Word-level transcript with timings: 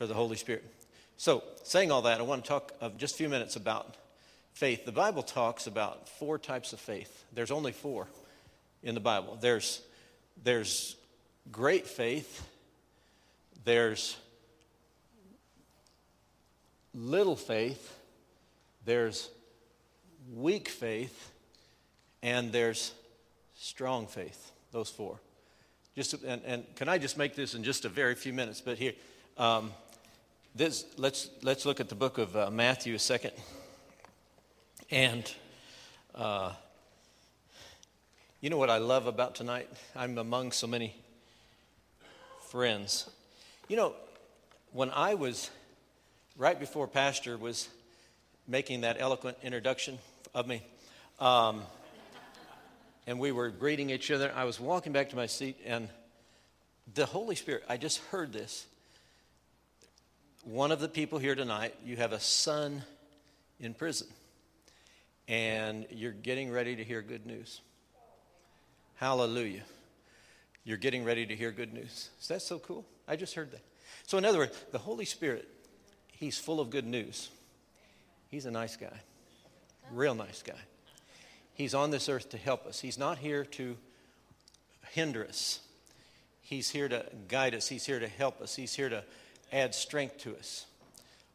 for 0.00 0.06
the 0.06 0.14
Holy 0.14 0.36
Spirit. 0.38 0.64
So, 1.18 1.44
saying 1.62 1.90
all 1.92 2.00
that, 2.02 2.20
I 2.20 2.22
want 2.22 2.42
to 2.42 2.48
talk 2.48 2.72
of 2.80 2.96
just 2.96 3.16
a 3.16 3.18
few 3.18 3.28
minutes 3.28 3.56
about 3.56 3.96
faith. 4.54 4.86
The 4.86 4.92
Bible 4.92 5.22
talks 5.22 5.66
about 5.66 6.08
four 6.08 6.38
types 6.38 6.72
of 6.72 6.80
faith. 6.80 7.26
There's 7.34 7.50
only 7.50 7.72
four 7.72 8.08
in 8.82 8.94
the 8.94 9.00
Bible. 9.02 9.36
There's 9.38 9.82
there's 10.42 10.96
great 11.52 11.86
faith. 11.86 12.48
There's 13.66 14.16
little 16.94 17.36
faith. 17.36 17.94
There's 18.86 19.28
weak 20.34 20.70
faith, 20.70 21.30
and 22.22 22.52
there's 22.52 22.94
strong 23.54 24.06
faith. 24.06 24.50
Those 24.72 24.88
four. 24.88 25.20
Just 25.94 26.14
and, 26.22 26.40
and 26.46 26.64
can 26.76 26.88
I 26.88 26.96
just 26.96 27.18
make 27.18 27.34
this 27.34 27.54
in 27.54 27.62
just 27.62 27.84
a 27.84 27.90
very 27.90 28.14
few 28.14 28.32
minutes? 28.32 28.62
But 28.62 28.78
here, 28.78 28.94
um, 29.36 29.72
this 30.60 30.84
let's 30.98 31.30
let's 31.40 31.64
look 31.64 31.80
at 31.80 31.88
the 31.88 31.94
book 31.94 32.18
of 32.18 32.36
uh, 32.36 32.50
Matthew 32.50 32.94
a 32.94 32.98
second, 32.98 33.32
and 34.90 35.24
uh, 36.14 36.52
you 38.42 38.50
know 38.50 38.58
what 38.58 38.68
I 38.68 38.76
love 38.76 39.06
about 39.06 39.34
tonight? 39.34 39.70
I'm 39.96 40.18
among 40.18 40.52
so 40.52 40.66
many 40.66 40.94
friends. 42.50 43.08
You 43.68 43.76
know, 43.76 43.94
when 44.72 44.90
I 44.90 45.14
was 45.14 45.48
right 46.36 46.60
before 46.60 46.86
Pastor 46.86 47.38
was 47.38 47.70
making 48.46 48.82
that 48.82 48.98
eloquent 49.00 49.38
introduction 49.42 49.98
of 50.34 50.46
me. 50.46 50.62
Um, 51.20 51.62
and 53.06 53.18
we 53.18 53.32
were 53.32 53.48
greeting 53.48 53.88
each 53.88 54.10
other. 54.10 54.30
I 54.36 54.44
was 54.44 54.60
walking 54.60 54.92
back 54.92 55.08
to 55.08 55.16
my 55.16 55.24
seat, 55.24 55.56
and 55.64 55.88
the 56.92 57.06
Holy 57.06 57.34
Spirit, 57.34 57.64
I 57.66 57.78
just 57.78 57.96
heard 58.10 58.30
this. 58.30 58.66
One 60.44 60.72
of 60.72 60.80
the 60.80 60.88
people 60.88 61.18
here 61.18 61.34
tonight, 61.34 61.74
you 61.84 61.96
have 61.96 62.12
a 62.12 62.20
son 62.20 62.82
in 63.58 63.74
prison, 63.74 64.06
and 65.28 65.86
you're 65.90 66.12
getting 66.12 66.50
ready 66.50 66.76
to 66.76 66.82
hear 66.82 67.02
good 67.02 67.26
news. 67.26 67.60
Hallelujah. 68.94 69.64
You're 70.64 70.78
getting 70.78 71.04
ready 71.04 71.26
to 71.26 71.36
hear 71.36 71.50
good 71.50 71.74
news. 71.74 72.08
Is 72.20 72.28
that 72.28 72.40
so 72.40 72.58
cool? 72.58 72.86
I 73.06 73.16
just 73.16 73.34
heard 73.34 73.52
that. 73.52 73.60
So, 74.06 74.16
in 74.16 74.24
other 74.24 74.38
words, 74.38 74.56
the 74.72 74.78
Holy 74.78 75.04
Spirit, 75.04 75.46
He's 76.10 76.38
full 76.38 76.58
of 76.58 76.70
good 76.70 76.86
news. 76.86 77.28
He's 78.28 78.46
a 78.46 78.50
nice 78.50 78.76
guy, 78.76 79.00
real 79.92 80.14
nice 80.14 80.42
guy. 80.42 80.60
He's 81.52 81.74
on 81.74 81.90
this 81.90 82.08
earth 82.08 82.30
to 82.30 82.38
help 82.38 82.66
us. 82.66 82.80
He's 82.80 82.96
not 82.96 83.18
here 83.18 83.44
to 83.44 83.76
hinder 84.90 85.24
us. 85.24 85.60
He's 86.40 86.70
here 86.70 86.88
to 86.88 87.04
guide 87.28 87.54
us. 87.54 87.68
He's 87.68 87.84
here 87.84 88.00
to 88.00 88.08
help 88.08 88.40
us. 88.40 88.56
He's 88.56 88.74
here 88.74 88.88
to 88.88 89.04
add 89.52 89.74
strength 89.74 90.18
to 90.18 90.36
us. 90.36 90.66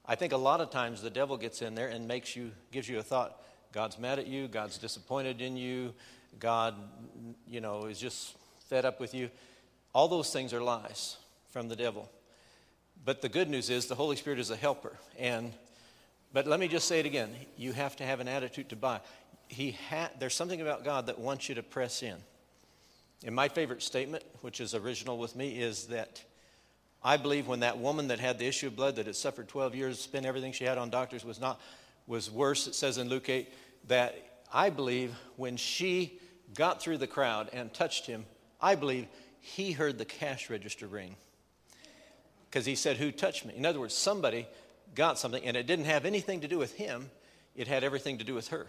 I 0.06 0.16
think 0.16 0.34
a 0.34 0.38
lot 0.38 0.62
of 0.62 0.70
times 0.70 1.02
the 1.02 1.10
devil 1.10 1.38
gets 1.38 1.62
in 1.62 1.76
there 1.76 1.88
and 1.88 2.08
makes 2.08 2.36
you, 2.36 2.52
gives 2.72 2.88
you 2.88 3.00
a 3.00 3.04
thought 3.04 3.42
God's 3.72 4.00
mad 4.00 4.20
at 4.20 4.28
you, 4.28 4.48
God's 4.48 4.78
disappointed 4.78 5.42
in 5.42 5.58
you, 5.58 5.94
God, 6.40 6.76
you 7.48 7.60
know, 7.60 7.86
is 7.86 8.00
just 8.00 8.36
fed 8.70 8.86
up 8.86 9.00
with 9.00 9.14
you. 9.14 9.30
All 9.94 10.08
those 10.08 10.32
things 10.32 10.54
are 10.54 10.62
lies 10.62 11.18
from 11.50 11.68
the 11.68 11.76
devil. 11.76 12.10
But 13.04 13.22
the 13.22 13.30
good 13.30 13.50
news 13.50 13.70
is 13.70 13.88
the 13.88 13.96
Holy 13.96 14.16
Spirit 14.16 14.40
is 14.40 14.50
a 14.50 14.56
helper. 14.56 14.98
And 15.18 15.54
but 16.34 16.48
let 16.48 16.60
me 16.60 16.68
just 16.68 16.88
say 16.90 17.00
it 17.00 17.06
again. 17.06 17.30
You 17.56 17.72
have 17.72 17.96
to 17.96 18.04
have 18.04 18.20
an 18.20 18.28
attitude 18.28 18.68
to 18.70 18.76
buy. 18.76 19.00
He 19.48 19.78
ha- 19.90 20.10
there's 20.20 20.34
something 20.34 20.60
about 20.60 20.84
God 20.84 21.06
that 21.08 21.18
wants 21.18 21.48
you 21.48 21.56
to 21.56 21.64
press 21.64 22.04
in. 22.04 22.18
And 23.24 23.34
my 23.34 23.48
favorite 23.48 23.82
statement, 23.82 24.24
which 24.42 24.60
is 24.60 24.76
original 24.76 25.18
with 25.18 25.36
me, 25.36 25.58
is 25.58 25.86
that 25.88 26.22
I 27.06 27.18
believe 27.18 27.46
when 27.46 27.60
that 27.60 27.78
woman 27.78 28.08
that 28.08 28.20
had 28.20 28.40
the 28.40 28.48
issue 28.48 28.66
of 28.66 28.76
blood 28.76 28.96
that 28.96 29.06
had 29.06 29.16
suffered 29.16 29.48
12 29.48 29.76
years, 29.76 30.00
spent 30.00 30.26
everything 30.26 30.52
she 30.54 30.64
had 30.64 30.80
on 30.80 30.90
doctors, 30.90 31.24
was 31.24 31.40
not 31.40 31.62
was 32.08 32.32
worse. 32.32 32.66
It 32.66 32.74
says 32.74 32.98
in 32.98 33.10
Luke 33.10 33.30
8 33.30 33.48
that 33.90 34.16
I 34.52 34.72
believe 34.72 35.14
when 35.36 35.56
she 35.56 36.20
got 36.56 36.82
through 36.82 36.98
the 36.98 37.08
crowd 37.08 37.52
and 37.54 37.72
touched 37.72 38.08
him, 38.08 38.26
I 38.60 38.74
believe 38.74 39.06
he 39.40 39.72
heard 39.72 40.00
the 40.00 40.06
cash 40.06 40.50
register 40.50 40.88
ring. 40.88 41.16
Because 42.50 42.66
he 42.66 42.74
said, 42.74 42.98
Who 42.98 43.12
touched 43.12 43.46
me? 43.46 43.54
In 43.56 43.68
other 43.68 43.80
words, 43.80 43.94
somebody 43.94 44.48
got 44.96 45.20
something, 45.20 45.44
and 45.44 45.56
it 45.56 45.68
didn't 45.68 45.86
have 45.86 46.06
anything 46.06 46.42
to 46.42 46.48
do 46.48 46.58
with 46.58 46.74
him, 46.74 47.12
it 47.56 47.68
had 47.68 47.84
everything 47.84 48.18
to 48.18 48.24
do 48.24 48.34
with 48.34 48.48
her. 48.48 48.66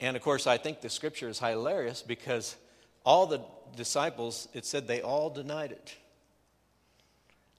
And 0.00 0.18
of 0.18 0.22
course, 0.22 0.46
I 0.46 0.58
think 0.58 0.82
the 0.82 0.90
scripture 0.90 1.30
is 1.30 1.38
hilarious 1.38 2.02
because 2.02 2.56
all 3.04 3.26
the 3.26 3.40
disciples, 3.74 4.48
it 4.52 4.66
said 4.66 4.86
they 4.86 5.00
all 5.00 5.30
denied 5.30 5.72
it. 5.72 5.96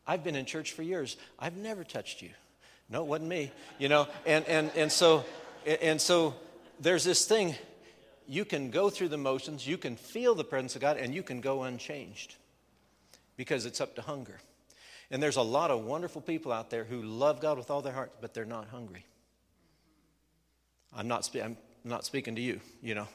I've 0.09 0.23
been 0.23 0.35
in 0.35 0.45
church 0.45 0.71
for 0.71 0.81
years. 0.81 1.17
I've 1.37 1.55
never 1.55 1.83
touched 1.83 2.23
you. 2.23 2.31
No, 2.89 3.03
it 3.03 3.07
wasn't 3.07 3.29
me. 3.29 3.51
You 3.77 3.89
know, 3.89 4.07
and 4.25 4.43
and 4.47 4.71
and 4.75 4.91
so 4.91 5.23
and 5.67 6.01
so 6.01 6.33
there's 6.79 7.03
this 7.03 7.25
thing. 7.27 7.53
You 8.27 8.43
can 8.43 8.71
go 8.71 8.89
through 8.89 9.09
the 9.09 9.19
motions, 9.19 9.67
you 9.67 9.77
can 9.77 9.95
feel 9.95 10.33
the 10.33 10.43
presence 10.43 10.75
of 10.75 10.81
God, 10.81 10.97
and 10.97 11.13
you 11.13 11.21
can 11.21 11.41
go 11.41 11.61
unchanged 11.61 12.35
because 13.37 13.67
it's 13.67 13.79
up 13.79 13.95
to 13.97 14.01
hunger. 14.01 14.39
And 15.11 15.21
there's 15.21 15.35
a 15.35 15.43
lot 15.43 15.69
of 15.69 15.85
wonderful 15.85 16.21
people 16.21 16.51
out 16.51 16.71
there 16.71 16.83
who 16.83 17.03
love 17.03 17.39
God 17.39 17.59
with 17.59 17.69
all 17.69 17.83
their 17.83 17.93
heart, 17.93 18.13
but 18.19 18.33
they're 18.33 18.45
not 18.45 18.67
hungry. 18.69 19.05
I'm 20.95 21.07
not, 21.07 21.23
spe- 21.25 21.43
I'm 21.43 21.57
not 21.83 22.03
speaking 22.03 22.35
to 22.35 22.41
you, 22.41 22.61
you 22.81 22.95
know. 22.95 23.07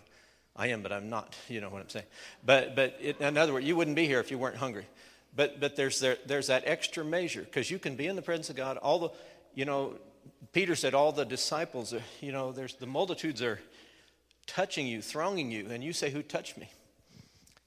I 0.56 0.68
am, 0.68 0.82
but 0.82 0.92
I'm 0.92 1.10
not, 1.10 1.36
you 1.48 1.60
know 1.60 1.70
what 1.70 1.82
I'm 1.82 1.88
saying. 1.88 2.06
But, 2.44 2.74
but 2.76 2.96
it, 3.00 3.20
in 3.20 3.36
other 3.36 3.52
words, 3.52 3.66
you 3.66 3.74
wouldn't 3.76 3.96
be 3.96 4.06
here 4.06 4.20
if 4.20 4.30
you 4.30 4.38
weren't 4.38 4.56
hungry. 4.56 4.86
But, 5.36 5.60
but 5.60 5.76
there's, 5.76 6.00
there, 6.00 6.16
there's 6.26 6.46
that 6.46 6.62
extra 6.66 7.04
measure 7.04 7.42
because 7.42 7.70
you 7.70 7.78
can 7.78 7.96
be 7.96 8.06
in 8.06 8.16
the 8.16 8.22
presence 8.22 8.50
of 8.50 8.56
God. 8.56 8.76
All 8.76 8.98
the, 8.98 9.08
you 9.54 9.64
know, 9.64 9.94
Peter 10.52 10.76
said 10.76 10.94
all 10.94 11.12
the 11.12 11.24
disciples, 11.24 11.92
are, 11.92 12.02
you 12.20 12.32
know, 12.32 12.52
there's 12.52 12.74
the 12.76 12.86
multitudes 12.86 13.42
are 13.42 13.58
touching 14.46 14.86
you, 14.86 15.02
thronging 15.02 15.50
you, 15.50 15.66
and 15.70 15.82
you 15.82 15.92
say, 15.92 16.10
Who 16.10 16.22
touched 16.22 16.56
me? 16.56 16.70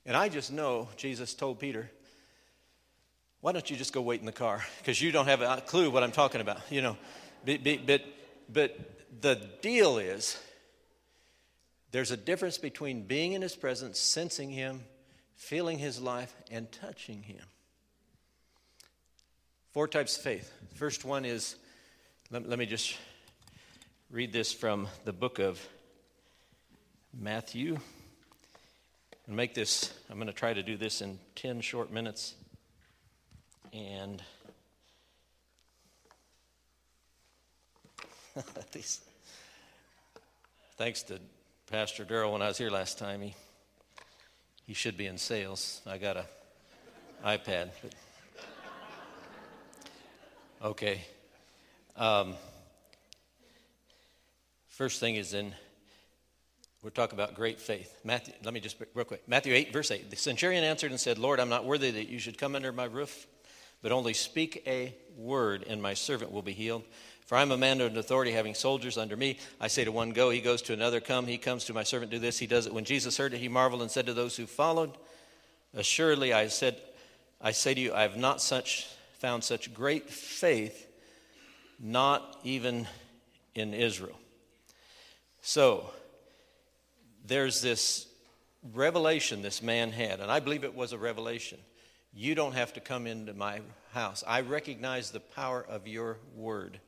And 0.06 0.16
I 0.16 0.30
just 0.30 0.52
know 0.54 0.88
Jesus 0.96 1.34
told 1.34 1.60
Peter, 1.60 1.92
why 3.42 3.52
don't 3.52 3.70
you 3.70 3.76
just 3.76 3.94
go 3.94 4.02
wait 4.02 4.20
in 4.20 4.26
the 4.26 4.32
car? 4.32 4.66
Because 4.80 5.02
you 5.02 5.12
don't 5.12 5.28
have 5.28 5.42
a 5.42 5.62
clue 5.66 5.92
what 5.92 6.02
I'm 6.04 6.12
talking 6.12 6.42
about, 6.42 6.60
you 6.72 6.82
know. 6.82 6.98
But, 7.46 7.64
but, 7.86 8.02
but 8.52 8.78
the 9.22 9.40
deal 9.62 9.98
is 9.98 10.42
there's 11.92 12.12
a 12.12 12.18
difference 12.18 12.58
between 12.58 13.04
being 13.04 13.34
in 13.34 13.42
his 13.42 13.56
presence, 13.56 14.00
sensing 14.00 14.50
him, 14.50 14.84
feeling 15.36 15.78
his 15.78 16.02
life, 16.02 16.34
and 16.50 16.72
touching 16.72 17.24
him. 17.24 17.44
Four 19.72 19.88
types 19.88 20.18
of 20.18 20.24
faith. 20.24 20.52
First 20.76 21.06
one 21.06 21.26
is, 21.26 21.56
let, 22.32 22.48
let 22.48 22.58
me 22.58 22.66
just 22.66 22.98
read 24.10 24.32
this 24.32 24.54
from 24.54 24.88
the 25.06 25.14
book 25.14 25.40
of 25.40 25.60
Matthew. 27.14 27.78
And 29.28 29.36
make 29.36 29.54
this, 29.54 29.94
I'm 30.10 30.16
going 30.16 30.28
to 30.28 30.34
try 30.34 30.54
to 30.54 30.64
do 30.64 30.78
this 30.78 31.02
in 31.02 31.20
10 31.36 31.62
short 31.62 31.92
minutes. 31.92 32.36
And 33.74 34.24
thanks 40.78 41.04
to 41.04 41.20
Pastor 41.70 42.06
Darrell 42.06 42.32
when 42.32 42.42
I 42.42 42.48
was 42.48 42.58
here 42.58 42.70
last 42.70 42.98
time, 42.98 43.22
he, 43.22 43.36
he 44.66 44.74
should 44.74 44.96
be 44.96 45.08
in 45.08 45.18
sales. 45.18 45.82
I 45.86 45.98
got 45.98 46.16
a 46.16 46.26
iPad. 47.26 47.70
But, 47.82 47.94
okay. 50.64 51.02
Um, 51.96 52.36
first 54.70 55.00
thing 55.00 55.16
is 55.16 55.34
in 55.34 55.54
we're 56.84 56.92
talking 56.92 57.18
about 57.18 57.34
great 57.34 57.60
faith. 57.60 57.94
Matthew, 58.04 58.34
let 58.44 58.54
me 58.54 58.60
just 58.60 58.78
real 58.94 59.04
quick. 59.04 59.28
Matthew 59.28 59.54
8, 59.54 59.74
verse 59.74 59.92
8. 59.92 60.10
The 60.10 60.16
centurion 60.16 60.64
answered 60.64 60.92
and 60.92 61.00
said, 61.00 61.18
Lord, 61.18 61.40
I'm 61.40 61.50
not 61.50 61.66
worthy 61.66 61.92
that 61.92 62.08
you 62.08 62.20
should 62.20 62.38
come 62.38 62.56
under 62.56 62.72
my 62.72 62.86
roof 62.86 63.28
but 63.82 63.92
only 63.92 64.14
speak 64.14 64.64
a 64.68 64.96
word, 65.16 65.66
and 65.68 65.82
my 65.82 65.94
servant 65.94 66.32
will 66.32 66.42
be 66.42 66.54
healed. 66.54 66.84
For 67.26 67.38
I'm 67.38 67.52
a 67.52 67.58
man 67.58 67.82
of 67.82 67.96
authority, 67.96 68.32
having 68.32 68.56
soldiers 68.56 68.98
under 68.98 69.18
me. 69.18 69.38
I 69.60 69.68
say 69.68 69.84
to 69.84 69.92
one, 69.92 70.12
Go, 70.12 70.30
he 70.30 70.42
goes 70.42 70.62
to 70.64 70.74
another, 70.74 71.00
Come, 71.00 71.28
he 71.28 71.38
comes 71.38 71.66
to 71.66 71.74
my 71.74 71.84
servant, 71.84 72.12
do 72.12 72.20
this, 72.20 72.40
he 72.40 72.48
does 72.48 72.66
it. 72.66 72.74
When 72.74 72.86
Jesus 72.86 73.18
heard 73.18 73.34
it, 73.34 73.40
he 73.40 73.50
marveled 73.50 73.82
and 73.82 73.92
said 73.92 74.06
to 74.06 74.14
those 74.14 74.36
who 74.36 74.46
followed, 74.46 74.98
Assuredly, 75.74 76.34
I 76.34 76.48
said, 76.48 76.82
I 77.42 77.52
say 77.52 77.74
to 77.74 77.80
you, 77.80 77.94
I 77.94 78.04
have 78.04 78.18
not 78.18 78.42
such 78.42 78.88
found 79.20 79.44
such 79.44 79.74
great 79.74 80.10
faith, 80.10 80.88
not 81.80 82.40
even 82.44 82.88
in 83.56 83.74
Israel. 83.74 84.18
So, 85.42 85.90
there's 87.26 87.62
this 87.62 88.08
revelation 88.74 89.42
this 89.42 89.62
man 89.62 89.92
had, 89.92 90.20
and 90.20 90.32
I 90.32 90.40
believe 90.40 90.64
it 90.64 90.76
was 90.76 90.94
a 90.94 90.98
revelation. 90.98 91.60
You 92.14 92.36
don't 92.36 92.54
have 92.54 92.74
to 92.74 92.80
come 92.80 93.06
into 93.06 93.34
my 93.34 93.62
house. 93.94 94.24
I 94.26 94.42
recognize 94.42 95.12
the 95.12 95.20
power 95.20 95.66
of 95.68 95.88
your 95.88 96.18
word 96.36 96.80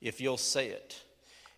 if 0.00 0.20
you'll 0.20 0.36
say 0.36 0.68
it. 0.68 1.00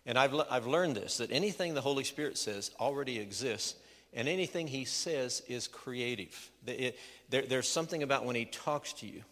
And 0.05 0.17
I've, 0.17 0.33
I've 0.49 0.67
learned 0.67 0.95
this 0.95 1.17
that 1.17 1.31
anything 1.31 1.73
the 1.73 1.81
Holy 1.81 2.05
Spirit 2.05 2.37
says 2.37 2.71
already 2.79 3.19
exists, 3.19 3.75
and 4.13 4.27
anything 4.27 4.67
He 4.67 4.85
says 4.85 5.43
is 5.47 5.67
creative. 5.67 6.49
It, 6.65 6.97
there, 7.29 7.41
there's 7.41 7.67
something 7.67 8.03
about 8.03 8.25
when 8.25 8.35
He 8.35 8.45
talks 8.45 8.93
to 8.93 9.05
you. 9.05 9.23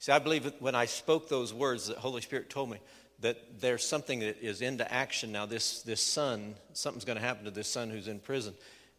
See, 0.00 0.12
I 0.12 0.18
believe 0.18 0.44
that 0.44 0.62
when 0.62 0.74
I 0.74 0.86
spoke 0.86 1.28
those 1.28 1.52
words, 1.52 1.88
the 1.88 1.94
Holy 1.94 2.22
Spirit 2.22 2.48
told 2.48 2.70
me 2.70 2.78
that 3.20 3.60
there's 3.60 3.86
something 3.86 4.20
that 4.20 4.42
is 4.42 4.62
into 4.62 4.90
action 4.90 5.30
now. 5.30 5.44
This, 5.44 5.82
this 5.82 6.02
son, 6.02 6.54
something's 6.72 7.04
going 7.04 7.18
to 7.18 7.22
happen 7.22 7.44
to 7.44 7.50
this 7.50 7.68
son 7.68 7.90
who's 7.90 8.08
in 8.08 8.18
prison 8.18 8.54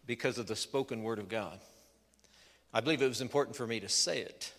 because 0.06 0.38
of 0.38 0.46
the 0.46 0.56
spoken 0.56 1.02
word 1.02 1.18
of 1.18 1.28
God. 1.28 1.60
I 2.72 2.82
believe 2.82 3.02
it 3.02 3.08
was 3.08 3.20
important 3.20 3.56
for 3.56 3.66
me 3.66 3.80
to 3.80 3.90
say 3.90 4.20
it 4.20 4.54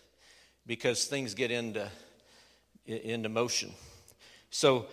because 0.67 1.05
things 1.05 1.33
get 1.33 1.49
into, 1.49 1.87
into 2.85 3.29
motion. 3.29 3.71
So, 4.49 4.87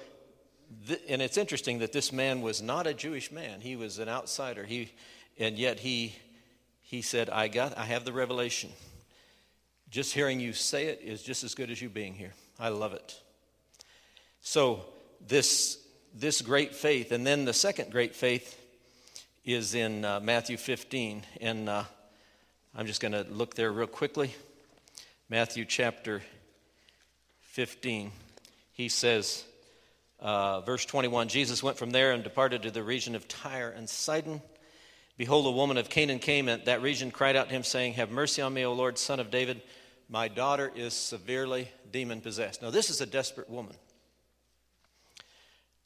th- 0.87 1.02
and 1.08 1.20
it's 1.20 1.37
interesting 1.37 1.81
that 1.81 1.93
this 1.93 2.12
man 2.12 2.43
was 2.43 2.62
not 2.62 2.87
a 2.87 2.94
Jewish 2.94 3.32
man. 3.32 3.61
He 3.61 3.75
was 3.75 3.99
an 3.99 4.08
outsider. 4.08 4.64
He, 4.64 4.93
and 5.37 5.58
yet 5.58 5.81
he, 5.81 6.14
he 6.81 7.02
said, 7.02 7.29
I, 7.29 7.49
got, 7.49 7.76
I 7.76 7.87
have 7.87 8.05
the 8.05 8.12
revelation. 8.12 8.70
Just 9.91 10.15
hearing 10.15 10.39
you 10.39 10.53
say 10.53 10.87
it 10.87 11.01
is 11.03 11.21
just 11.21 11.43
as 11.43 11.57
good 11.57 11.69
as 11.69 11.83
you 11.83 11.89
being 11.89 12.15
here. 12.15 12.33
I 12.61 12.69
love 12.69 12.93
it. 12.93 13.21
So, 14.41 14.85
this, 15.27 15.79
this 16.15 16.43
great 16.43 16.75
faith, 16.77 17.11
and 17.11 17.27
then 17.27 17.45
the 17.45 17.53
second 17.53 17.91
great 17.91 18.15
faith 18.15 18.57
is 19.45 19.75
in 19.75 20.05
uh, 20.05 20.21
Matthew 20.21 20.57
15. 20.57 21.23
And 21.41 21.69
uh, 21.69 21.83
I'm 22.75 22.87
just 22.87 23.01
going 23.01 23.13
to 23.13 23.27
look 23.31 23.55
there 23.55 23.73
real 23.73 23.89
quickly. 23.89 24.33
Matthew 25.29 25.65
chapter 25.65 26.23
15. 27.41 28.13
He 28.73 28.89
says, 28.89 29.45
uh, 30.21 30.61
verse 30.61 30.85
21 30.85 31.29
Jesus 31.29 31.65
went 31.65 31.79
from 31.79 31.91
there 31.91 32.13
and 32.13 32.23
departed 32.23 32.63
to 32.63 32.71
the 32.71 32.85
region 32.85 33.17
of 33.17 33.27
Tyre 33.27 33.71
and 33.71 33.89
Sidon. 33.89 34.41
Behold, 35.17 35.47
a 35.47 35.51
woman 35.51 35.79
of 35.79 35.91
Canaan 35.91 36.21
came, 36.21 36.49
and 36.49 36.65
that 36.65 36.81
region 36.81 37.11
cried 37.11 37.37
out 37.37 37.49
to 37.49 37.55
him, 37.55 37.65
saying, 37.65 37.95
Have 37.95 38.11
mercy 38.11 38.41
on 38.41 38.55
me, 38.55 38.65
O 38.65 38.73
Lord, 38.73 38.97
son 38.97 39.21
of 39.21 39.31
David. 39.31 39.61
My 40.12 40.27
daughter 40.27 40.73
is 40.75 40.93
severely 40.93 41.69
demon 41.93 42.21
possessed. 42.21 42.62
Now, 42.62 42.71
this 42.71 42.91
is 42.91 43.01
a 43.01 43.07
desperate 43.07 43.49
woman. 43.49 43.77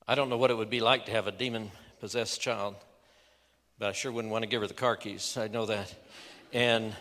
I 0.09 0.15
don't 0.15 0.31
know 0.31 0.39
what 0.39 0.51
it 0.51 0.57
would 0.57 0.71
be 0.71 0.81
like 0.81 1.05
to 1.07 1.13
have 1.13 1.27
a 1.27 1.33
demon 1.33 1.71
possessed 2.01 2.41
child, 2.41 2.75
but 3.79 3.91
I 3.91 3.93
sure 3.93 4.11
wouldn't 4.11 4.33
want 4.33 4.43
to 4.43 4.49
give 4.49 4.63
her 4.63 4.67
the 4.67 4.73
car 4.73 4.97
keys. 4.97 5.37
I 5.37 5.49
know 5.49 5.67
that. 5.67 5.95
And 6.55 6.95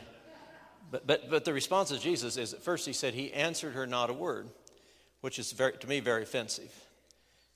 but, 0.92 1.08
but, 1.08 1.30
but 1.30 1.46
the 1.46 1.54
response 1.54 1.92
of 1.92 2.02
Jesus 2.02 2.36
is 2.36 2.54
at 2.54 2.62
first 2.62 2.86
he 2.86 2.92
said, 2.92 3.14
He 3.14 3.32
answered 3.32 3.74
her 3.74 3.88
not 3.88 4.10
a 4.10 4.14
word, 4.14 4.50
which 5.22 5.40
is 5.40 5.54
very, 5.54 5.72
to 5.78 5.88
me 5.88 6.02
very 6.02 6.24
offensive. 6.24 6.74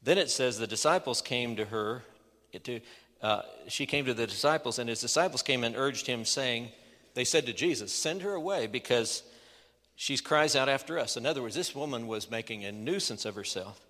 Then 0.01 0.17
it 0.17 0.29
says 0.29 0.57
the 0.57 0.65
disciples 0.65 1.21
came 1.21 1.57
to 1.57 1.65
her, 1.65 2.03
to, 2.63 2.79
uh, 3.21 3.41
she 3.67 3.85
came 3.85 4.05
to 4.05 4.13
the 4.13 4.27
disciples, 4.27 4.79
and 4.79 4.87
his 4.87 5.01
disciples 5.01 5.41
came 5.41 5.65
and 5.65 5.75
urged 5.75 6.07
him, 6.07 6.23
saying, 6.23 6.69
They 7.15 7.25
said 7.25 7.45
to 7.47 7.53
Jesus, 7.53 7.91
Send 7.91 8.21
her 8.21 8.31
away 8.31 8.67
because 8.67 9.23
she 9.99 10.15
cries 10.15 10.55
out 10.55 10.69
after 10.69 10.99
us. 10.99 11.17
In 11.17 11.25
other 11.25 11.41
words, 11.41 11.55
this 11.55 11.73
woman 11.73 12.05
was 12.05 12.29
making 12.29 12.63
a 12.63 12.71
nuisance 12.71 13.25
of 13.25 13.33
herself. 13.33 13.81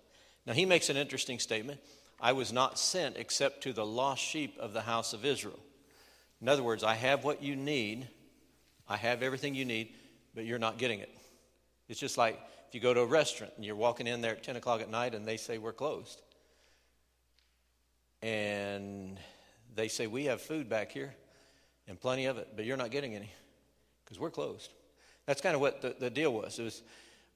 Now, 0.46 0.54
he 0.54 0.64
makes 0.64 0.88
an 0.88 0.96
interesting 0.96 1.38
statement 1.38 1.80
I 2.18 2.32
was 2.32 2.50
not 2.50 2.78
sent 2.78 3.16
except 3.16 3.62
to 3.64 3.72
the 3.74 3.86
lost 3.86 4.22
sheep 4.22 4.56
of 4.58 4.72
the 4.72 4.80
house 4.80 5.12
of 5.12 5.24
Israel. 5.24 5.60
In 6.40 6.48
other 6.48 6.62
words, 6.62 6.82
I 6.82 6.94
have 6.94 7.24
what 7.24 7.42
you 7.42 7.54
need, 7.54 8.08
I 8.88 8.96
have 8.96 9.22
everything 9.22 9.54
you 9.54 9.66
need, 9.66 9.94
but 10.34 10.46
you're 10.46 10.58
not 10.58 10.78
getting 10.78 10.98
it. 11.00 11.10
It's 11.88 12.00
just 12.00 12.16
like 12.16 12.40
if 12.66 12.74
you 12.74 12.80
go 12.80 12.94
to 12.94 13.00
a 13.00 13.06
restaurant 13.06 13.52
and 13.56 13.64
you're 13.64 13.76
walking 13.76 14.06
in 14.06 14.22
there 14.22 14.32
at 14.32 14.42
10 14.42 14.56
o'clock 14.56 14.80
at 14.80 14.90
night 14.90 15.14
and 15.14 15.26
they 15.26 15.36
say, 15.36 15.58
We're 15.58 15.72
closed. 15.72 16.22
And 18.22 19.20
they 19.74 19.88
say, 19.88 20.06
We 20.06 20.24
have 20.24 20.40
food 20.40 20.70
back 20.70 20.90
here 20.90 21.14
and 21.86 22.00
plenty 22.00 22.24
of 22.24 22.38
it, 22.38 22.48
but 22.56 22.64
you're 22.64 22.78
not 22.78 22.90
getting 22.90 23.14
any 23.14 23.30
because 24.04 24.18
we're 24.18 24.30
closed. 24.30 24.72
That's 25.28 25.42
kind 25.42 25.54
of 25.54 25.60
what 25.60 25.82
the, 25.82 25.94
the 25.98 26.08
deal 26.08 26.32
was. 26.32 26.58
It 26.58 26.62
was, 26.62 26.82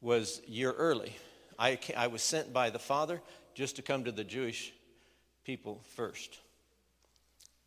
was 0.00 0.41
year 0.47 0.73
early. 0.73 1.15
I, 1.59 1.79
I 1.94 2.06
was 2.06 2.23
sent 2.23 2.50
by 2.50 2.71
the 2.71 2.79
Father 2.79 3.21
just 3.53 3.77
to 3.77 3.83
come 3.83 4.05
to 4.05 4.12
the 4.12 4.25
Jewish 4.25 4.73
people 5.44 5.83
first. 5.94 6.39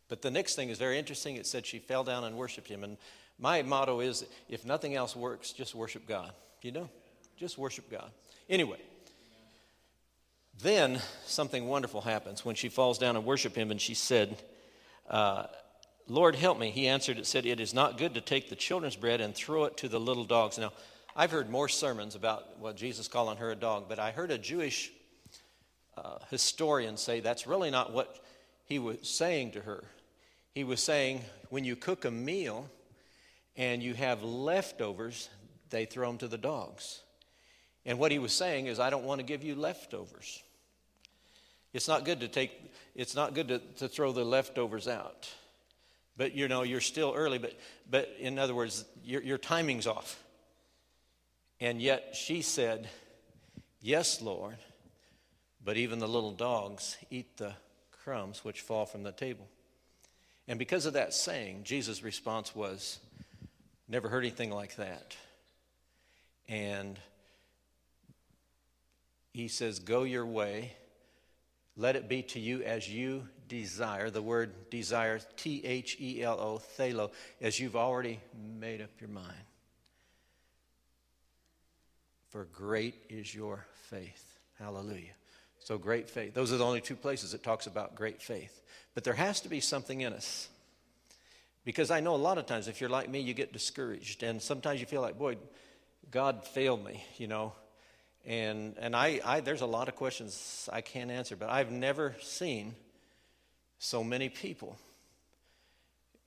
But 0.08 0.22
the 0.22 0.32
next 0.32 0.56
thing 0.56 0.68
is 0.68 0.78
very 0.78 0.98
interesting. 0.98 1.36
It 1.36 1.46
said 1.46 1.64
she 1.64 1.78
fell 1.78 2.02
down 2.02 2.24
and 2.24 2.36
worshiped 2.36 2.66
him. 2.66 2.82
And 2.82 2.96
my 3.38 3.62
motto 3.62 4.00
is 4.00 4.26
if 4.48 4.66
nothing 4.66 4.96
else 4.96 5.14
works, 5.14 5.52
just 5.52 5.76
worship 5.76 6.08
God. 6.08 6.32
You 6.60 6.72
know? 6.72 6.90
Just 7.36 7.56
worship 7.56 7.88
God. 7.88 8.10
Anyway, 8.48 8.80
then 10.60 11.00
something 11.26 11.68
wonderful 11.68 12.00
happens 12.00 12.44
when 12.44 12.56
she 12.56 12.68
falls 12.68 12.98
down 12.98 13.14
and 13.14 13.24
worship 13.24 13.54
him 13.54 13.70
and 13.70 13.80
she 13.80 13.94
said, 13.94 14.36
uh, 15.08 15.44
Lord, 16.08 16.36
help 16.36 16.58
me. 16.58 16.70
He 16.70 16.86
answered, 16.86 17.18
It 17.18 17.26
said, 17.26 17.46
It 17.46 17.60
is 17.60 17.74
not 17.74 17.98
good 17.98 18.14
to 18.14 18.20
take 18.20 18.48
the 18.48 18.56
children's 18.56 18.96
bread 18.96 19.20
and 19.20 19.34
throw 19.34 19.64
it 19.64 19.76
to 19.78 19.88
the 19.88 19.98
little 19.98 20.24
dogs. 20.24 20.56
Now, 20.58 20.72
I've 21.16 21.30
heard 21.30 21.50
more 21.50 21.68
sermons 21.68 22.14
about 22.14 22.58
what 22.58 22.76
Jesus 22.76 23.08
calling 23.08 23.38
her 23.38 23.50
a 23.50 23.56
dog, 23.56 23.86
but 23.88 23.98
I 23.98 24.10
heard 24.10 24.30
a 24.30 24.38
Jewish 24.38 24.92
uh, 25.96 26.18
historian 26.30 26.96
say 26.96 27.20
that's 27.20 27.46
really 27.46 27.70
not 27.70 27.92
what 27.92 28.22
he 28.66 28.78
was 28.78 28.98
saying 29.08 29.52
to 29.52 29.60
her. 29.62 29.84
He 30.54 30.62
was 30.62 30.80
saying, 30.80 31.22
when 31.48 31.64
you 31.64 31.74
cook 31.74 32.04
a 32.04 32.10
meal 32.10 32.68
and 33.56 33.82
you 33.82 33.94
have 33.94 34.22
leftovers, 34.22 35.28
they 35.70 35.86
throw 35.86 36.08
them 36.08 36.18
to 36.18 36.28
the 36.28 36.38
dogs. 36.38 37.00
And 37.84 37.98
what 37.98 38.12
he 38.12 38.18
was 38.18 38.32
saying 38.32 38.66
is, 38.66 38.78
I 38.78 38.90
don't 38.90 39.04
want 39.04 39.20
to 39.20 39.26
give 39.26 39.42
you 39.42 39.54
leftovers. 39.54 40.42
It's 41.72 41.88
not 41.88 42.04
good 42.04 42.20
to 42.20 42.28
take, 42.28 42.52
it's 42.94 43.14
not 43.14 43.34
good 43.34 43.48
to, 43.48 43.58
to 43.78 43.88
throw 43.88 44.12
the 44.12 44.24
leftovers 44.24 44.88
out. 44.88 45.28
But 46.16 46.34
you 46.34 46.48
know, 46.48 46.62
you're 46.62 46.80
still 46.80 47.12
early, 47.14 47.38
but, 47.38 47.52
but 47.90 48.14
in 48.18 48.38
other 48.38 48.54
words, 48.54 48.84
your, 49.04 49.22
your 49.22 49.38
timing's 49.38 49.86
off. 49.86 50.22
And 51.60 51.80
yet 51.80 52.14
she 52.14 52.42
said, 52.42 52.88
Yes, 53.80 54.20
Lord, 54.20 54.56
but 55.64 55.76
even 55.76 55.98
the 55.98 56.08
little 56.08 56.32
dogs 56.32 56.96
eat 57.10 57.36
the 57.36 57.54
crumbs 57.92 58.44
which 58.44 58.60
fall 58.60 58.86
from 58.86 59.02
the 59.02 59.12
table. 59.12 59.46
And 60.48 60.58
because 60.58 60.86
of 60.86 60.94
that 60.94 61.12
saying, 61.12 61.62
Jesus' 61.64 62.02
response 62.02 62.54
was, 62.54 62.98
Never 63.88 64.08
heard 64.08 64.24
anything 64.24 64.50
like 64.50 64.76
that. 64.76 65.16
And 66.48 66.98
he 69.32 69.48
says, 69.48 69.78
Go 69.78 70.04
your 70.04 70.26
way. 70.26 70.72
Let 71.76 71.94
it 71.94 72.08
be 72.08 72.22
to 72.22 72.40
you 72.40 72.62
as 72.62 72.88
you 72.88 73.28
desire, 73.48 74.10
the 74.10 74.22
word 74.22 74.70
desire, 74.70 75.20
T 75.36 75.62
H 75.64 75.96
E 76.00 76.22
L 76.22 76.38
O, 76.40 76.62
thelo, 76.78 77.10
as 77.40 77.58
you've 77.58 77.76
already 77.76 78.20
made 78.58 78.80
up 78.80 78.90
your 79.00 79.10
mind. 79.10 79.34
For 82.30 82.44
great 82.52 82.94
is 83.08 83.34
your 83.34 83.66
faith. 83.90 84.38
Hallelujah. 84.58 85.14
So, 85.58 85.78
great 85.78 86.08
faith. 86.08 86.34
Those 86.34 86.52
are 86.52 86.56
the 86.56 86.64
only 86.64 86.80
two 86.80 86.96
places 86.96 87.34
it 87.34 87.42
talks 87.42 87.66
about 87.66 87.94
great 87.94 88.22
faith. 88.22 88.62
But 88.94 89.04
there 89.04 89.14
has 89.14 89.40
to 89.40 89.48
be 89.48 89.60
something 89.60 90.00
in 90.00 90.12
us. 90.12 90.48
Because 91.64 91.90
I 91.90 92.00
know 92.00 92.14
a 92.14 92.16
lot 92.16 92.38
of 92.38 92.46
times, 92.46 92.68
if 92.68 92.80
you're 92.80 92.90
like 92.90 93.08
me, 93.08 93.20
you 93.20 93.34
get 93.34 93.52
discouraged. 93.52 94.22
And 94.22 94.40
sometimes 94.40 94.80
you 94.80 94.86
feel 94.86 95.00
like, 95.00 95.18
boy, 95.18 95.36
God 96.10 96.46
failed 96.46 96.84
me, 96.84 97.04
you 97.18 97.26
know. 97.26 97.52
And, 98.24 98.74
and 98.78 98.94
I, 98.94 99.20
I, 99.24 99.40
there's 99.40 99.62
a 99.62 99.66
lot 99.66 99.88
of 99.88 99.96
questions 99.96 100.68
I 100.72 100.80
can't 100.80 101.10
answer, 101.10 101.36
but 101.36 101.48
I've 101.48 101.70
never 101.70 102.14
seen 102.20 102.74
so 103.78 104.02
many 104.02 104.28
people 104.28 104.78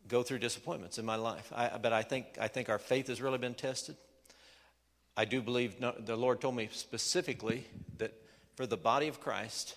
go 0.07 0.23
through 0.23 0.39
disappointments 0.39 0.97
in 0.97 1.05
my 1.05 1.15
life. 1.15 1.51
I, 1.55 1.77
but 1.81 1.93
I 1.93 2.01
think, 2.01 2.25
I 2.39 2.47
think 2.47 2.69
our 2.69 2.79
faith 2.79 3.07
has 3.07 3.21
really 3.21 3.37
been 3.37 3.53
tested. 3.53 3.95
I 5.15 5.25
do 5.25 5.41
believe 5.41 5.79
no, 5.79 5.93
the 5.97 6.15
Lord 6.15 6.41
told 6.41 6.55
me 6.55 6.69
specifically 6.71 7.65
that 7.97 8.13
for 8.55 8.65
the 8.65 8.77
body 8.77 9.07
of 9.07 9.19
Christ, 9.21 9.75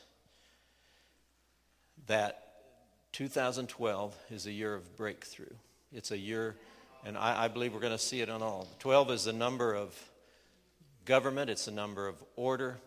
that 2.06 2.42
2012 3.12 4.16
is 4.30 4.46
a 4.46 4.52
year 4.52 4.74
of 4.74 4.96
breakthrough. 4.96 5.54
It's 5.92 6.10
a 6.10 6.18
year, 6.18 6.56
and 7.04 7.18
I, 7.18 7.44
I 7.44 7.48
believe 7.48 7.74
we're 7.74 7.80
going 7.80 7.92
to 7.92 7.98
see 7.98 8.20
it 8.22 8.30
on 8.30 8.42
all. 8.42 8.68
12 8.78 9.10
is 9.10 9.24
the 9.24 9.32
number 9.32 9.74
of 9.74 9.94
government, 11.04 11.50
it's 11.50 11.66
the 11.66 11.72
number 11.72 12.08
of 12.08 12.16
order. 12.36 12.78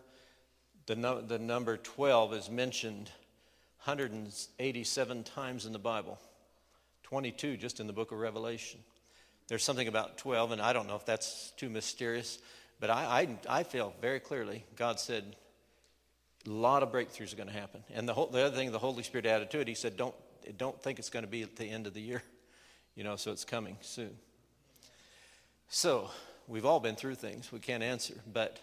The, 0.86 0.96
no, 0.96 1.20
the 1.20 1.38
number 1.38 1.76
12 1.76 2.34
is 2.34 2.50
mentioned 2.50 3.10
187 3.86 5.22
times 5.22 5.64
in 5.64 5.72
the 5.72 5.78
Bible, 5.78 6.18
22 7.04 7.56
just 7.56 7.78
in 7.78 7.86
the 7.86 7.92
book 7.92 8.10
of 8.10 8.18
Revelation. 8.18 8.80
There's 9.46 9.62
something 9.62 9.86
about 9.86 10.18
12, 10.18 10.50
and 10.50 10.60
I 10.60 10.72
don't 10.72 10.88
know 10.88 10.96
if 10.96 11.06
that's 11.06 11.52
too 11.56 11.68
mysterious, 11.68 12.40
but 12.80 12.90
I, 12.90 13.28
I, 13.48 13.60
I 13.60 13.62
feel 13.62 13.94
very 14.00 14.18
clearly 14.18 14.64
God 14.74 14.98
said 14.98 15.36
a 16.44 16.50
lot 16.50 16.82
of 16.82 16.90
breakthroughs 16.90 17.32
are 17.32 17.36
going 17.36 17.48
to 17.48 17.54
happen. 17.54 17.84
And 17.94 18.08
the, 18.08 18.12
whole, 18.12 18.26
the 18.26 18.46
other 18.46 18.56
thing 18.56 18.72
the 18.72 18.78
Holy 18.80 19.04
Spirit 19.04 19.24
added 19.24 19.52
to 19.52 19.60
it, 19.60 19.68
He 19.68 19.74
said, 19.74 19.96
don't, 19.96 20.14
don't 20.58 20.82
think 20.82 20.98
it's 20.98 21.10
going 21.10 21.24
to 21.24 21.30
be 21.30 21.42
at 21.42 21.54
the 21.54 21.66
end 21.66 21.86
of 21.86 21.94
the 21.94 22.02
year, 22.02 22.24
you 22.96 23.04
know, 23.04 23.14
so 23.14 23.30
it's 23.30 23.44
coming 23.44 23.76
soon. 23.82 24.16
So 25.68 26.10
we've 26.48 26.66
all 26.66 26.80
been 26.80 26.96
through 26.96 27.14
things 27.14 27.52
we 27.52 27.60
can't 27.60 27.84
answer, 27.84 28.14
but, 28.32 28.58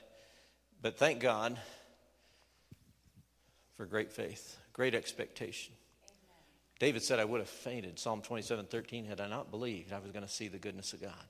but 0.82 0.98
thank 0.98 1.22
God 1.22 1.58
for 3.77 3.86
great 3.86 4.12
faith 4.12 4.58
great 4.74 4.96
expectation. 4.96 5.74
Amen. 6.03 6.13
David 6.80 7.03
said, 7.03 7.20
I 7.20 7.25
would 7.25 7.39
have 7.39 7.50
fainted, 7.50 8.00
Psalm 8.00 8.22
27 8.22 8.65
13, 8.65 9.06
had 9.06 9.22
I 9.22 9.27
not 9.27 9.51
believed 9.51 9.94
I 9.94 10.00
was 10.00 10.12
going 10.12 10.25
to 10.25 10.32
see 10.32 10.48
the 10.48 10.58
goodness 10.58 10.94
of 10.94 11.01
God. 11.01 11.25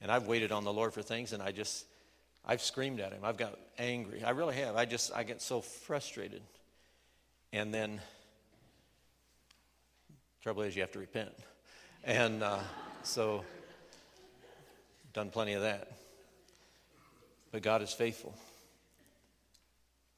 And 0.00 0.10
I've 0.10 0.26
waited 0.26 0.50
on 0.50 0.64
the 0.64 0.72
Lord 0.72 0.92
for 0.92 1.00
things, 1.00 1.32
and 1.32 1.42
I 1.42 1.52
just, 1.52 1.86
I've 2.44 2.60
screamed 2.60 2.98
at 2.98 3.12
him. 3.12 3.20
I've 3.22 3.36
got 3.36 3.56
angry. 3.78 4.24
I 4.24 4.30
really 4.30 4.56
have. 4.56 4.74
I 4.74 4.84
just, 4.84 5.12
I 5.14 5.22
get 5.22 5.40
so 5.40 5.60
frustrated. 5.60 6.42
And 7.52 7.72
then, 7.72 8.00
trouble 10.42 10.62
is, 10.62 10.74
you 10.74 10.82
have 10.82 10.92
to 10.92 10.98
repent. 10.98 11.30
And 12.02 12.42
uh, 12.42 12.58
so, 13.04 13.44
done 15.12 15.30
plenty 15.30 15.52
of 15.52 15.62
that. 15.62 15.92
But 17.52 17.62
God 17.62 17.82
is 17.82 17.92
faithful. 17.92 18.34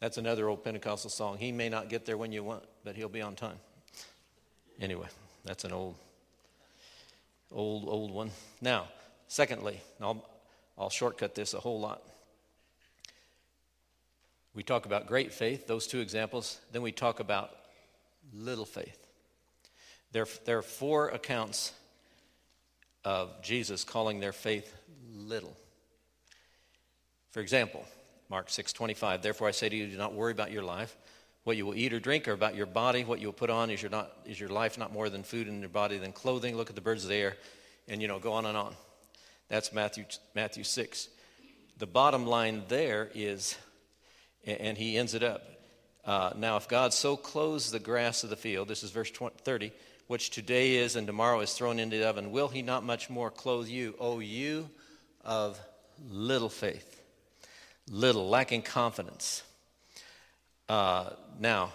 That's 0.04 0.18
another 0.18 0.50
old 0.50 0.62
Pentecostal 0.62 1.08
song. 1.08 1.38
He 1.38 1.50
may 1.50 1.70
not 1.70 1.88
get 1.88 2.04
there 2.04 2.18
when 2.18 2.30
you 2.30 2.44
want, 2.44 2.62
but 2.84 2.94
he'll 2.94 3.08
be 3.08 3.22
on 3.22 3.36
time. 3.36 3.56
Anyway, 4.78 5.06
that's 5.46 5.64
an 5.64 5.72
old, 5.72 5.94
old, 7.50 7.88
old 7.88 8.10
one. 8.10 8.30
Now, 8.60 8.88
secondly, 9.28 9.80
I'll, 10.02 10.22
I'll 10.76 10.90
shortcut 10.90 11.34
this 11.34 11.54
a 11.54 11.58
whole 11.58 11.80
lot. 11.80 12.02
We 14.54 14.62
talk 14.62 14.84
about 14.84 15.06
great 15.06 15.32
faith, 15.32 15.66
those 15.66 15.86
two 15.86 16.00
examples. 16.00 16.58
Then 16.70 16.82
we 16.82 16.92
talk 16.92 17.18
about 17.18 17.52
little 18.34 18.66
faith. 18.66 19.06
There, 20.12 20.26
there 20.44 20.58
are 20.58 20.62
four 20.62 21.08
accounts 21.08 21.72
of 23.06 23.42
Jesus 23.42 23.84
calling 23.84 24.20
their 24.20 24.34
faith 24.34 24.70
little. 25.16 25.56
For 27.30 27.40
example, 27.40 27.86
Mark 28.34 28.48
6:25, 28.48 29.22
therefore 29.22 29.46
I 29.46 29.52
say 29.52 29.68
to 29.68 29.76
you, 29.76 29.86
do 29.86 29.96
not 29.96 30.12
worry 30.12 30.32
about 30.32 30.50
your 30.50 30.64
life, 30.64 30.96
what 31.44 31.56
you 31.56 31.64
will 31.64 31.76
eat 31.76 31.92
or 31.92 32.00
drink, 32.00 32.26
or 32.26 32.32
about 32.32 32.56
your 32.56 32.66
body, 32.66 33.04
what 33.04 33.20
you 33.20 33.28
will 33.28 33.32
put 33.32 33.48
on. 33.48 33.70
Is 33.70 33.80
your, 33.80 33.92
not, 33.92 34.10
is 34.26 34.40
your 34.40 34.48
life 34.48 34.76
not 34.76 34.92
more 34.92 35.08
than 35.08 35.22
food 35.22 35.46
and 35.46 35.60
your 35.60 35.68
body 35.68 35.98
than 35.98 36.10
clothing? 36.10 36.56
Look 36.56 36.68
at 36.68 36.74
the 36.74 36.80
birds 36.80 37.04
of 37.04 37.10
the 37.10 37.14
air, 37.14 37.36
and 37.86 38.02
you 38.02 38.08
know, 38.08 38.18
go 38.18 38.32
on 38.32 38.44
and 38.44 38.56
on. 38.56 38.74
That's 39.48 39.72
Matthew, 39.72 40.06
Matthew 40.34 40.64
6. 40.64 41.08
The 41.78 41.86
bottom 41.86 42.26
line 42.26 42.64
there 42.66 43.08
is, 43.14 43.56
and 44.44 44.76
he 44.76 44.98
ends 44.98 45.14
it 45.14 45.22
up. 45.22 45.44
Uh, 46.04 46.32
now, 46.36 46.56
if 46.56 46.66
God 46.66 46.92
so 46.92 47.16
clothes 47.16 47.70
the 47.70 47.78
grass 47.78 48.24
of 48.24 48.30
the 48.30 48.36
field, 48.36 48.66
this 48.66 48.82
is 48.82 48.90
verse 48.90 49.12
20, 49.12 49.36
30, 49.44 49.70
which 50.08 50.30
today 50.30 50.74
is 50.74 50.96
and 50.96 51.06
tomorrow 51.06 51.38
is 51.38 51.52
thrown 51.52 51.78
into 51.78 51.98
the 51.98 52.08
oven, 52.08 52.32
will 52.32 52.48
he 52.48 52.62
not 52.62 52.82
much 52.82 53.08
more 53.08 53.30
clothe 53.30 53.68
you, 53.68 53.94
O 54.00 54.18
you 54.18 54.68
of 55.22 55.56
little 56.10 56.48
faith? 56.48 56.93
Little, 57.90 58.28
lacking 58.28 58.62
confidence. 58.62 59.42
Uh, 60.68 61.10
now, 61.38 61.72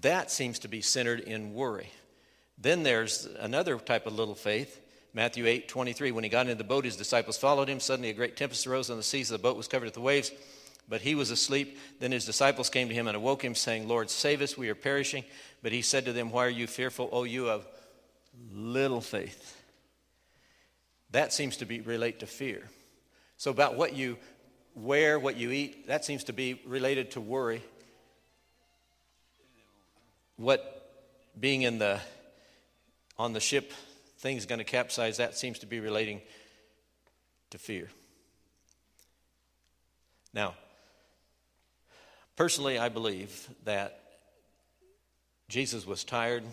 that 0.00 0.30
seems 0.30 0.58
to 0.60 0.68
be 0.68 0.80
centered 0.80 1.20
in 1.20 1.54
worry. 1.54 1.90
Then 2.58 2.82
there's 2.82 3.26
another 3.38 3.78
type 3.78 4.06
of 4.06 4.14
little 4.14 4.34
faith. 4.34 4.80
Matthew 5.12 5.46
8, 5.46 5.68
23. 5.68 6.12
When 6.12 6.24
he 6.24 6.30
got 6.30 6.46
into 6.46 6.54
the 6.54 6.64
boat, 6.64 6.84
his 6.84 6.96
disciples 6.96 7.36
followed 7.36 7.68
him. 7.68 7.80
Suddenly, 7.80 8.10
a 8.10 8.14
great 8.14 8.36
tempest 8.36 8.66
arose 8.66 8.90
on 8.90 8.96
the 8.96 9.02
seas. 9.02 9.28
The 9.28 9.38
boat 9.38 9.56
was 9.56 9.68
covered 9.68 9.86
with 9.86 9.94
the 9.94 10.00
waves, 10.00 10.30
but 10.88 11.00
he 11.00 11.14
was 11.14 11.30
asleep. 11.30 11.78
Then 12.00 12.12
his 12.12 12.24
disciples 12.24 12.70
came 12.70 12.88
to 12.88 12.94
him 12.94 13.08
and 13.08 13.16
awoke 13.16 13.44
him, 13.44 13.54
saying, 13.54 13.88
Lord, 13.88 14.10
save 14.10 14.42
us, 14.42 14.56
we 14.56 14.68
are 14.68 14.74
perishing. 14.74 15.24
But 15.62 15.72
he 15.72 15.82
said 15.82 16.04
to 16.06 16.12
them, 16.12 16.30
Why 16.30 16.46
are 16.46 16.50
you 16.50 16.66
fearful, 16.66 17.08
O 17.12 17.24
you 17.24 17.48
of 17.48 17.66
little 18.52 19.00
faith? 19.00 19.62
That 21.10 21.32
seems 21.32 21.58
to 21.58 21.66
be 21.66 21.80
relate 21.80 22.20
to 22.20 22.26
fear. 22.26 22.68
So 23.38 23.50
about 23.50 23.76
what 23.76 23.94
you 23.94 24.16
wear, 24.76 25.18
what 25.18 25.36
you 25.36 25.50
eat, 25.50 25.88
that 25.88 26.04
seems 26.04 26.24
to 26.24 26.32
be 26.32 26.60
related 26.66 27.12
to 27.12 27.20
worry. 27.20 27.64
What 30.36 30.92
being 31.38 31.62
in 31.62 31.78
the 31.78 32.00
on 33.18 33.32
the 33.32 33.40
ship, 33.40 33.72
things 34.18 34.44
going 34.44 34.58
to 34.58 34.64
capsize, 34.64 35.16
that 35.16 35.36
seems 35.36 35.58
to 35.60 35.66
be 35.66 35.80
relating 35.80 36.20
to 37.48 37.58
fear. 37.58 37.88
Now, 40.34 40.54
personally, 42.36 42.78
I 42.78 42.90
believe 42.90 43.48
that 43.64 44.02
Jesus 45.48 45.86
was 45.86 46.04
tired, 46.04 46.44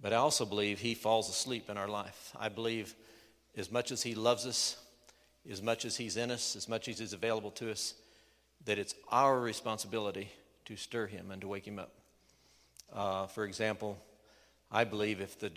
but 0.00 0.12
I 0.12 0.16
also 0.16 0.44
believe 0.44 0.78
he 0.78 0.94
falls 0.94 1.28
asleep 1.28 1.68
in 1.68 1.76
our 1.76 1.88
life. 1.88 2.32
I 2.38 2.48
believe 2.48 2.94
as 3.56 3.72
much 3.72 3.90
as 3.90 4.04
he 4.04 4.14
loves 4.14 4.46
us, 4.46 4.76
as 5.50 5.62
much 5.62 5.84
as 5.84 5.96
He's 5.96 6.16
in 6.16 6.30
us, 6.30 6.56
as 6.56 6.68
much 6.68 6.88
as 6.88 6.98
He's 6.98 7.12
available 7.12 7.50
to 7.52 7.70
us, 7.70 7.94
that 8.64 8.78
it's 8.78 8.94
our 9.10 9.38
responsibility 9.38 10.30
to 10.64 10.76
stir 10.76 11.06
Him 11.06 11.30
and 11.30 11.40
to 11.40 11.48
wake 11.48 11.66
Him 11.66 11.78
up. 11.78 11.92
Uh, 12.92 13.26
for 13.26 13.44
example, 13.44 13.98
I 14.70 14.84
believe 14.84 15.20
if 15.20 15.38
the, 15.38 15.50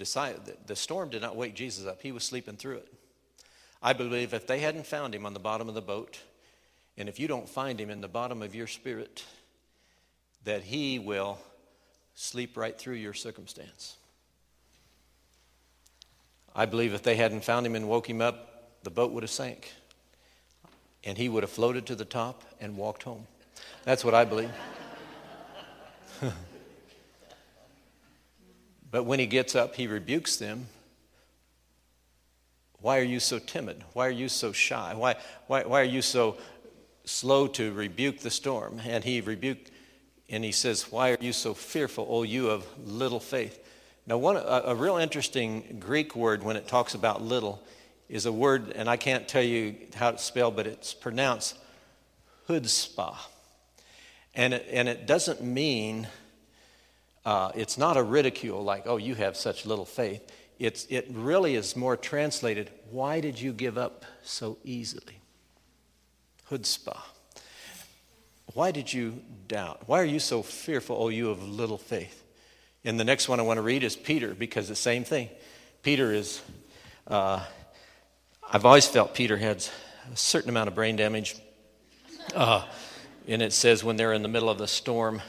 the 0.66 0.76
storm 0.76 1.10
did 1.10 1.22
not 1.22 1.36
wake 1.36 1.56
Jesus 1.56 1.86
up, 1.86 2.02
He 2.02 2.12
was 2.12 2.24
sleeping 2.24 2.56
through 2.56 2.78
it. 2.78 2.94
I 3.82 3.94
believe 3.94 4.34
if 4.34 4.46
they 4.46 4.60
hadn't 4.60 4.86
found 4.86 5.16
Him 5.16 5.26
on 5.26 5.34
the 5.34 5.40
bottom 5.40 5.70
of 5.70 5.76
the 5.76 5.82
boat, 5.82 6.20
and 6.98 7.08
if 7.08 7.20
you 7.20 7.28
don't 7.28 7.48
find 7.48 7.80
Him 7.80 7.90
in 7.90 8.02
the 8.02 8.08
bottom 8.08 8.42
of 8.42 8.54
your 8.54 8.68
spirit, 8.68 9.24
that 10.44 10.64
He 10.64 11.00
will 11.00 11.40
sleep 12.16 12.58
right 12.58 12.78
through 12.78 12.96
your 12.96 13.14
circumstance. 13.14 13.96
I 16.54 16.66
believe 16.66 16.94
if 16.94 17.04
they 17.04 17.16
hadn't 17.16 17.46
found 17.46 17.66
him 17.66 17.76
and 17.76 17.88
woke 17.88 18.10
him 18.10 18.22
up, 18.22 18.49
the 18.84 18.90
boat 18.90 19.12
would 19.12 19.24
have 19.24 19.30
sank 19.30 19.74
and 21.04 21.18
he 21.18 21.30
would 21.30 21.44
have 21.44 21.52
floated 21.52 21.86
to 21.88 21.96
the 21.96 22.06
top 22.06 22.44
and 22.60 22.76
walked 22.78 23.04
home. 23.04 23.26
That's 23.84 24.04
what 24.04 24.14
I 24.14 24.26
believe. 24.26 24.52
but 28.92 29.06
when 29.06 29.20
he 29.20 29.26
gets 29.26 29.56
up, 29.56 29.76
he 29.76 29.88
rebukes 29.88 30.36
them. 30.38 30.68
Why 32.82 33.00
are 33.00 33.04
you 33.04 33.20
so 33.20 33.40
timid? 33.40 33.84
Why 33.94 34.08
are 34.08 34.12
you 34.12 34.30
so 34.30 34.52
shy? 34.52 34.94
Why, 34.94 35.16
why, 35.48 35.64
why 35.64 35.82
are 35.82 35.86
you 35.86 36.02
so 36.02 36.38
slow 37.06 37.48
to 37.48 37.74
rebuke 37.74 38.20
the 38.20 38.32
storm? 38.32 38.82
And 38.86 39.04
he 39.04 39.22
rebuked, 39.22 39.72
and 40.30 40.44
he 40.44 40.52
says, 40.52 40.92
Why 40.92 41.12
are 41.12 41.18
you 41.20 41.34
so 41.34 41.54
fearful, 41.54 42.08
O 42.10 42.24
you 42.24 42.50
of 42.50 42.66
little 42.86 43.20
faith? 43.20 43.66
Now, 44.08 44.18
one, 44.18 44.38
a, 44.38 44.64
a 44.66 44.76
real 44.76 44.98
interesting 44.98 45.78
Greek 45.80 46.16
word 46.16 46.42
when 46.42 46.56
it 46.56 46.68
talks 46.68 46.94
about 46.94 47.22
little 47.22 47.62
is 48.10 48.26
a 48.26 48.32
word, 48.32 48.74
and 48.76 48.90
I 48.90 48.98
can't 48.98 49.28
tell 49.28 49.44
you 49.44 49.76
how 49.96 50.10
it's 50.10 50.24
spelled, 50.24 50.56
but 50.56 50.66
it's 50.66 50.94
pronounced 50.94 51.58
chutzpah. 52.48 53.16
And 54.34 54.56
it, 54.56 54.68
and 54.72 54.90
it 54.90 55.06
doesn't 55.06 55.44
mean, 55.44 56.08
uh, 57.24 57.52
it's 57.56 57.78
not 57.78 57.98
a 57.98 58.04
ridicule 58.04 58.64
like, 58.64 58.84
oh, 58.88 58.98
you 58.98 59.14
have 59.14 59.38
such 59.38 59.66
little 59.66 59.86
faith. 59.86 60.22
It's, 60.58 60.86
it 60.90 61.08
really 61.12 61.56
is 61.56 61.76
more 61.76 61.96
translated, 61.96 62.72
why 62.90 63.22
did 63.22 63.40
you 63.40 63.54
give 63.54 63.78
up 63.78 64.06
so 64.24 64.58
easily? 64.64 65.22
Chutzpah. 66.50 67.00
Why 68.56 68.72
did 68.72 68.92
you 68.92 69.22
doubt? 69.48 69.84
Why 69.86 70.02
are 70.02 70.06
you 70.06 70.20
so 70.20 70.42
fearful, 70.42 70.98
oh, 71.00 71.10
you 71.10 71.30
of 71.30 71.48
little 71.48 71.78
faith? 71.78 72.24
And 72.84 73.00
the 73.00 73.06
next 73.06 73.30
one 73.30 73.40
I 73.40 73.44
want 73.44 73.58
to 73.58 73.62
read 73.62 73.84
is 73.84 73.96
Peter, 73.96 74.34
because 74.34 74.68
the 74.68 74.76
same 74.76 75.04
thing. 75.04 75.30
Peter 75.84 76.12
is. 76.12 76.42
Uh, 77.06 77.44
I've 78.52 78.66
always 78.66 78.88
felt 78.88 79.14
Peter 79.14 79.38
had 79.38 79.64
a 80.12 80.18
certain 80.18 80.50
amount 80.50 80.70
of 80.70 80.76
brain 80.76 80.96
damage. 80.96 81.36
Uh, 82.34 82.66
and 83.28 83.44
it 83.44 83.54
says 83.54 83.84
when 83.84 83.96
they're 83.96 84.12
in 84.12 84.24
the 84.24 84.28
middle 84.28 84.50
of 84.50 84.58
the 84.58 84.68
storm, 84.68 85.22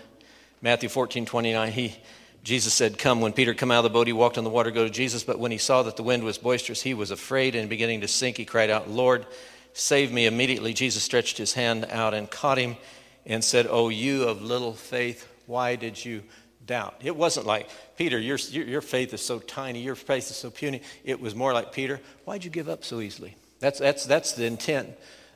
Matthew 0.62 0.88
14, 0.88 1.26
29, 1.26 1.72
he, 1.72 1.96
Jesus 2.44 2.72
said, 2.72 2.96
Come. 2.96 3.20
When 3.20 3.34
Peter 3.34 3.52
come 3.52 3.70
out 3.70 3.84
of 3.84 3.84
the 3.84 3.90
boat, 3.90 4.06
he 4.06 4.14
walked 4.14 4.38
on 4.38 4.44
the 4.44 4.48
water, 4.48 4.70
go 4.70 4.84
to 4.84 4.90
Jesus. 4.90 5.22
But 5.22 5.38
when 5.38 5.52
he 5.52 5.58
saw 5.58 5.82
that 5.82 5.96
the 5.96 6.02
wind 6.02 6.24
was 6.24 6.38
boisterous, 6.38 6.80
he 6.80 6.94
was 6.94 7.10
afraid 7.10 7.54
and 7.54 7.68
beginning 7.68 8.00
to 8.00 8.08
sink. 8.08 8.38
He 8.38 8.46
cried 8.46 8.70
out, 8.70 8.88
Lord, 8.88 9.26
save 9.74 10.10
me. 10.10 10.24
Immediately, 10.24 10.72
Jesus 10.72 11.02
stretched 11.02 11.36
his 11.36 11.52
hand 11.52 11.88
out 11.90 12.14
and 12.14 12.30
caught 12.30 12.56
him 12.56 12.78
and 13.26 13.44
said, 13.44 13.66
Oh, 13.68 13.90
you 13.90 14.22
of 14.22 14.40
little 14.40 14.72
faith, 14.72 15.28
why 15.46 15.76
did 15.76 16.02
you 16.02 16.22
doubt. 16.70 16.94
It 17.02 17.16
wasn't 17.16 17.46
like, 17.46 17.68
Peter, 17.96 18.16
your, 18.16 18.36
your 18.36 18.80
faith 18.80 19.12
is 19.12 19.20
so 19.20 19.40
tiny, 19.40 19.82
your 19.82 19.96
faith 19.96 20.30
is 20.30 20.36
so 20.36 20.50
puny. 20.50 20.82
It 21.02 21.20
was 21.20 21.34
more 21.34 21.52
like, 21.52 21.72
Peter, 21.72 22.00
why'd 22.24 22.44
you 22.44 22.50
give 22.50 22.68
up 22.68 22.84
so 22.84 23.00
easily? 23.00 23.34
That's, 23.58 23.80
that's, 23.80 24.06
that's 24.06 24.34
the 24.34 24.44
intent 24.44 24.90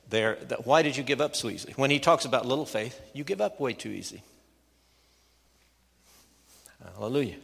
there. 0.08 0.36
That, 0.48 0.64
why 0.64 0.82
did 0.82 0.96
you 0.96 1.02
give 1.02 1.20
up 1.20 1.34
so 1.34 1.50
easily? 1.50 1.72
When 1.74 1.90
he 1.90 1.98
talks 1.98 2.24
about 2.24 2.46
little 2.46 2.64
faith, 2.64 3.00
you 3.12 3.24
give 3.24 3.40
up 3.40 3.58
way 3.58 3.72
too 3.72 3.88
easy. 3.88 4.22
Hallelujah. 6.94 7.38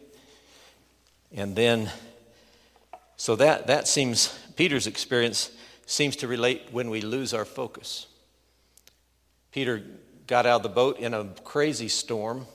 And 1.35 1.57
then, 1.57 1.91
so 3.17 3.35
that, 3.37 3.67
that 3.67 3.89
seems, 3.89 4.39
Peter's 4.55 4.87
experience 4.87 5.51
seems 5.85 6.15
to 6.17 6.29
relate 6.29 6.69
when 6.71 6.91
we 6.91 7.01
lose 7.01 7.35
our 7.35 7.45
focus. 7.45 8.07
Peter 9.51 9.83
got 10.29 10.47
out 10.47 10.59
of 10.59 10.63
the 10.63 10.69
boat 10.69 11.01
in 11.01 11.13
a 11.13 11.25
crazy 11.43 11.89
storm 11.89 12.47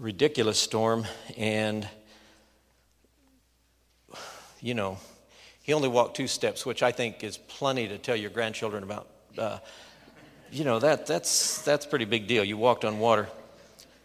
ridiculous 0.00 0.58
storm, 0.58 1.06
and, 1.36 1.86
you 4.60 4.72
know, 4.72 4.96
he 5.62 5.74
only 5.74 5.88
walked 5.88 6.16
two 6.16 6.26
steps, 6.26 6.64
which 6.64 6.82
I 6.82 6.90
think 6.90 7.22
is 7.22 7.36
plenty 7.36 7.86
to 7.88 7.98
tell 7.98 8.16
your 8.16 8.30
grandchildren 8.30 8.82
about. 8.82 9.08
Uh, 9.36 9.58
you 10.50 10.64
know, 10.64 10.78
that, 10.78 11.06
that's, 11.06 11.60
that's 11.62 11.84
pretty 11.84 12.06
big 12.06 12.26
deal. 12.26 12.42
You 12.42 12.56
walked 12.56 12.84
on 12.84 12.98
water. 12.98 13.28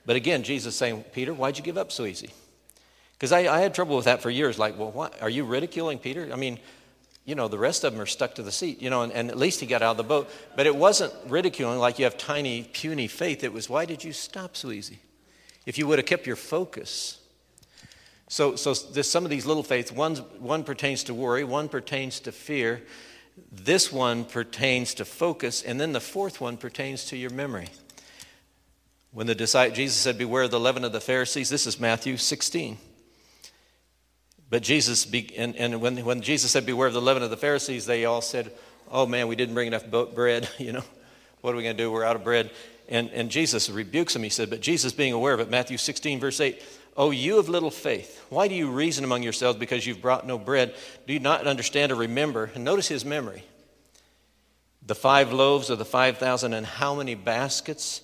But 0.06 0.18
again, 0.18 0.44
Jesus 0.44 0.76
saying, 0.76 1.06
Peter, 1.14 1.34
why'd 1.34 1.58
you 1.58 1.64
give 1.64 1.78
up 1.78 1.92
so 1.92 2.06
easy? 2.06 2.30
Because 3.14 3.32
I, 3.32 3.48
I, 3.48 3.62
had 3.62 3.74
trouble 3.74 3.96
with 3.96 4.06
that 4.06 4.22
for 4.22 4.30
years. 4.30 4.60
Like, 4.60 4.78
well, 4.78 4.92
what, 4.92 5.20
are 5.22 5.30
you 5.30 5.46
ridiculing 5.46 5.98
Peter? 5.98 6.30
I 6.32 6.36
mean, 6.36 6.60
you 7.24 7.34
know, 7.34 7.48
the 7.48 7.58
rest 7.58 7.86
of 7.86 7.94
them 7.94 8.02
are 8.02 8.06
stuck 8.06 8.36
to 8.36 8.44
the 8.44 8.52
seat, 8.52 8.82
you 8.82 8.90
know, 8.90 9.02
and, 9.02 9.14
and, 9.14 9.32
at 9.32 9.38
least 9.38 9.62
he 9.62 9.66
got 9.66 9.82
out 9.82 9.92
of 9.92 9.98
the 9.98 10.04
boat. 10.04 10.30
But 10.56 10.68
it 10.68 10.76
wasn't 10.76 11.14
ridiculing 11.28 11.80
like 11.80 11.98
you 11.98 12.06
have 12.06 12.18
tiny, 12.18 12.70
puny 12.74 13.08
faith. 13.08 13.44
It 13.44 13.54
was, 13.54 13.70
why 13.70 13.86
did 13.86 14.04
you 14.04 14.12
stop 14.12 14.58
so 14.58 14.70
easy? 14.70 15.00
If 15.66 15.78
you 15.78 15.88
would 15.88 16.00
have 16.00 16.06
kept 16.06 16.28
your 16.28 16.36
focus. 16.36 17.20
So, 18.28 18.56
so 18.56 18.74
some 18.74 19.24
of 19.24 19.30
these 19.30 19.46
little 19.46 19.64
faiths. 19.64 19.92
One's, 19.92 20.22
one 20.40 20.64
pertains 20.64 21.04
to 21.06 21.14
worry, 21.14 21.44
one 21.44 21.70
pertains 21.70 22.20
to 22.22 22.32
fear, 22.32 22.84
this 23.52 23.92
one 23.92 24.26
pertains 24.26 24.94
to 24.96 25.06
focus, 25.06 25.62
and 25.62 25.80
then 25.80 25.92
the 25.92 26.00
fourth 26.00 26.40
one 26.40 26.58
pertains 26.58 27.06
to 27.06 27.18
your 27.18 27.30
memory. 27.30 27.70
When 29.12 29.28
the 29.28 29.36
disciples, 29.36 29.78
Jesus 29.78 29.98
said, 29.98 30.18
Beware 30.18 30.44
of 30.44 30.52
the 30.52 30.60
leaven 30.60 30.84
of 30.84 30.92
the 30.92 31.02
Pharisees, 31.02 31.50
this 31.50 31.68
is 31.68 31.80
Matthew 31.80 32.18
16. 32.18 32.78
But 34.50 34.62
Jesus, 34.62 35.06
be, 35.06 35.36
and, 35.38 35.56
and 35.56 35.82
when, 35.82 35.98
when 36.06 36.22
Jesus 36.22 36.52
said, 36.52 36.66
Beware 36.66 36.88
of 36.88 36.94
the 36.94 37.02
leaven 37.02 37.24
of 37.24 37.30
the 37.30 37.38
Pharisees, 37.38 37.86
they 37.86 38.06
all 38.06 38.22
said, 38.22 38.52
Oh 38.92 39.06
man, 39.06 39.28
we 39.28 39.36
didn't 39.36 39.56
bring 39.56 39.68
enough 39.68 39.86
bread. 39.90 40.50
You 40.58 40.74
know, 40.74 40.84
what 41.42 41.54
are 41.54 41.58
we 41.58 41.64
going 41.64 41.78
to 41.78 41.84
do? 41.84 41.92
We're 41.92 42.04
out 42.04 42.16
of 42.16 42.24
bread. 42.24 42.52
And, 42.88 43.10
and 43.12 43.32
Jesus 43.32 43.70
rebukes 43.70 44.16
him. 44.16 44.24
He 44.24 44.30
said, 44.30 44.50
But 44.50 44.62
Jesus, 44.62 44.94
being 44.94 45.14
aware 45.14 45.34
of 45.34 45.40
it, 45.40 45.50
Matthew 45.50 45.78
16, 45.78 46.20
verse 46.20 46.40
8, 46.40 46.62
Oh, 46.98 47.12
you 47.12 47.40
of 47.40 47.50
little 47.50 47.72
faith, 47.72 48.24
why 48.30 48.48
do 48.48 48.56
you 48.56 48.72
reason 48.72 49.04
among 49.04 49.22
yourselves 49.22 49.60
because 49.60 49.86
you've 49.86 50.02
brought 50.02 50.26
no 50.26 50.38
bread? 50.38 50.76
Do 51.08 51.14
you 51.14 51.20
not 51.20 51.46
understand 51.46 51.92
or 51.92 51.96
remember? 51.96 52.52
And 52.56 52.64
notice 52.64 52.88
his 52.88 53.04
memory. 53.04 53.44
The 54.86 54.96
five 54.96 55.34
loaves 55.34 55.70
of 55.70 55.78
the 55.78 55.86
5,000 55.86 56.54
and 56.54 56.66
how 56.66 56.96
many 56.96 57.16
baskets 57.16 58.02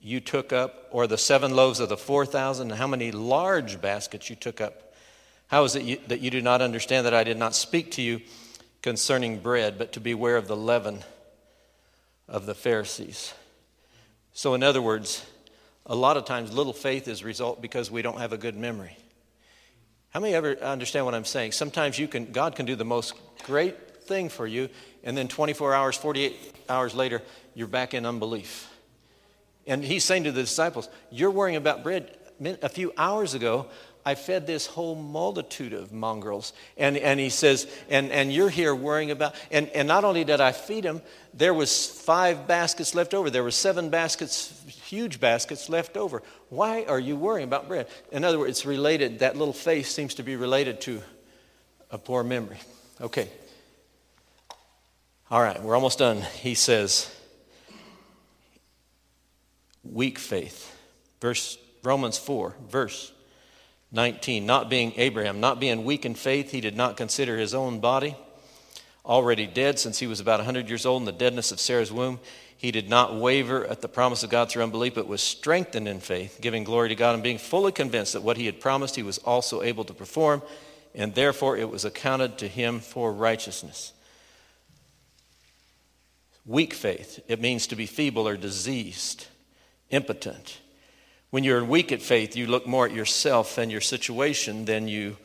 you 0.00 0.18
took 0.18 0.52
up, 0.52 0.88
or 0.90 1.06
the 1.06 1.18
seven 1.18 1.54
loaves 1.54 1.78
of 1.78 1.88
the 1.88 1.96
4,000 1.96 2.70
and 2.70 2.78
how 2.78 2.88
many 2.88 3.12
large 3.12 3.80
baskets 3.80 4.28
you 4.30 4.36
took 4.36 4.60
up. 4.60 4.94
How 5.46 5.64
is 5.64 5.76
it 5.76 5.82
you, 5.82 5.98
that 6.08 6.20
you 6.20 6.30
do 6.30 6.40
not 6.40 6.62
understand 6.62 7.06
that 7.06 7.14
I 7.14 7.22
did 7.22 7.36
not 7.36 7.54
speak 7.54 7.92
to 7.92 8.02
you 8.02 8.20
concerning 8.82 9.38
bread, 9.38 9.78
but 9.78 9.92
to 9.92 10.00
beware 10.00 10.36
of 10.36 10.48
the 10.48 10.56
leaven 10.56 11.04
of 12.26 12.46
the 12.46 12.54
Pharisees? 12.54 13.34
So, 14.32 14.54
in 14.54 14.62
other 14.62 14.80
words, 14.80 15.24
a 15.86 15.94
lot 15.94 16.16
of 16.16 16.24
times 16.24 16.52
little 16.52 16.72
faith 16.72 17.08
is 17.08 17.22
result 17.22 17.60
because 17.60 17.90
we 17.90 18.02
don't 18.02 18.18
have 18.18 18.32
a 18.32 18.38
good 18.38 18.56
memory. 18.56 18.96
How 20.10 20.20
many 20.20 20.34
ever 20.34 20.56
understand 20.58 21.06
what 21.06 21.14
I'm 21.14 21.24
saying? 21.24 21.52
Sometimes 21.52 21.98
you 21.98 22.06
can 22.06 22.32
God 22.32 22.54
can 22.54 22.66
do 22.66 22.76
the 22.76 22.84
most 22.84 23.14
great 23.44 24.02
thing 24.04 24.28
for 24.28 24.46
you, 24.46 24.68
and 25.04 25.16
then 25.16 25.28
24 25.28 25.74
hours, 25.74 25.96
48 25.96 26.54
hours 26.68 26.94
later, 26.94 27.22
you're 27.54 27.66
back 27.66 27.94
in 27.94 28.04
unbelief. 28.06 28.70
And 29.66 29.84
he's 29.84 30.04
saying 30.04 30.24
to 30.24 30.32
the 30.32 30.42
disciples, 30.42 30.88
You're 31.10 31.30
worrying 31.30 31.56
about 31.56 31.82
bread. 31.82 32.16
A 32.62 32.68
few 32.68 32.92
hours 32.96 33.34
ago, 33.34 33.66
I 34.04 34.16
fed 34.16 34.46
this 34.46 34.66
whole 34.66 34.96
multitude 34.96 35.72
of 35.72 35.92
mongrels. 35.92 36.52
And, 36.76 36.96
and 36.96 37.20
he 37.20 37.28
says, 37.28 37.68
and, 37.88 38.10
and 38.10 38.32
you're 38.32 38.50
here 38.50 38.74
worrying 38.74 39.12
about, 39.12 39.34
and, 39.50 39.68
and 39.68 39.86
not 39.86 40.04
only 40.04 40.24
did 40.24 40.40
I 40.40 40.52
feed 40.52 40.84
them, 40.84 41.02
there 41.32 41.54
was 41.54 41.86
five 41.86 42.48
baskets 42.48 42.94
left 42.94 43.14
over. 43.14 43.30
There 43.30 43.44
were 43.44 43.52
seven 43.52 43.90
baskets, 43.90 44.60
huge 44.66 45.20
baskets 45.20 45.68
left 45.68 45.96
over. 45.96 46.22
Why 46.48 46.84
are 46.84 46.98
you 46.98 47.16
worrying 47.16 47.46
about 47.46 47.68
bread? 47.68 47.86
In 48.10 48.24
other 48.24 48.38
words, 48.38 48.50
it's 48.50 48.66
related, 48.66 49.20
that 49.20 49.36
little 49.36 49.54
face 49.54 49.92
seems 49.92 50.14
to 50.14 50.24
be 50.24 50.34
related 50.34 50.80
to 50.82 51.00
a 51.90 51.98
poor 51.98 52.24
memory. 52.24 52.58
Okay. 53.00 53.28
All 55.30 55.40
right, 55.40 55.62
we're 55.62 55.76
almost 55.76 56.00
done. 56.00 56.22
He 56.40 56.54
says, 56.54 57.10
weak 59.84 60.18
faith. 60.18 60.76
Verse 61.20 61.56
Romans 61.84 62.18
4, 62.18 62.56
verse 62.68 63.12
19. 63.92 64.46
Not 64.46 64.70
being 64.70 64.92
Abraham, 64.96 65.40
not 65.40 65.60
being 65.60 65.84
weak 65.84 66.04
in 66.04 66.14
faith, 66.14 66.50
he 66.50 66.60
did 66.60 66.76
not 66.76 66.96
consider 66.96 67.36
his 67.36 67.54
own 67.54 67.80
body 67.80 68.16
already 69.04 69.46
dead 69.46 69.78
since 69.78 69.98
he 69.98 70.06
was 70.06 70.20
about 70.20 70.38
100 70.38 70.68
years 70.68 70.86
old 70.86 71.02
in 71.02 71.06
the 71.06 71.12
deadness 71.12 71.52
of 71.52 71.60
Sarah's 71.60 71.92
womb. 71.92 72.20
He 72.56 72.70
did 72.70 72.88
not 72.88 73.16
waver 73.16 73.66
at 73.66 73.80
the 73.80 73.88
promise 73.88 74.22
of 74.22 74.30
God 74.30 74.48
through 74.48 74.62
unbelief, 74.62 74.94
but 74.94 75.08
was 75.08 75.20
strengthened 75.20 75.88
in 75.88 75.98
faith, 75.98 76.38
giving 76.40 76.62
glory 76.62 76.88
to 76.90 76.94
God 76.94 77.14
and 77.14 77.22
being 77.22 77.38
fully 77.38 77.72
convinced 77.72 78.12
that 78.12 78.22
what 78.22 78.36
he 78.36 78.46
had 78.46 78.60
promised 78.60 78.94
he 78.94 79.02
was 79.02 79.18
also 79.18 79.62
able 79.62 79.82
to 79.84 79.92
perform, 79.92 80.42
and 80.94 81.14
therefore 81.14 81.56
it 81.56 81.68
was 81.68 81.84
accounted 81.84 82.38
to 82.38 82.46
him 82.46 82.78
for 82.78 83.12
righteousness. 83.12 83.92
Weak 86.46 86.72
faith, 86.72 87.20
it 87.28 87.40
means 87.40 87.66
to 87.68 87.76
be 87.76 87.86
feeble 87.86 88.28
or 88.28 88.36
diseased, 88.36 89.26
impotent. 89.90 90.60
When 91.32 91.44
you're 91.44 91.64
weak 91.64 91.92
at 91.92 92.02
faith, 92.02 92.36
you 92.36 92.46
look 92.46 92.66
more 92.66 92.84
at 92.84 92.92
yourself 92.92 93.56
and 93.56 93.72
your 93.72 93.80
situation 93.80 94.66
than 94.66 94.86
you 94.86 95.16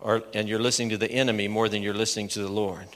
are, 0.00 0.22
and 0.32 0.48
you're 0.48 0.58
listening 0.58 0.88
to 0.88 0.96
the 0.96 1.12
enemy 1.12 1.46
more 1.46 1.68
than 1.68 1.82
you're 1.82 1.92
listening 1.92 2.28
to 2.28 2.38
the 2.38 2.50
Lord. 2.50 2.86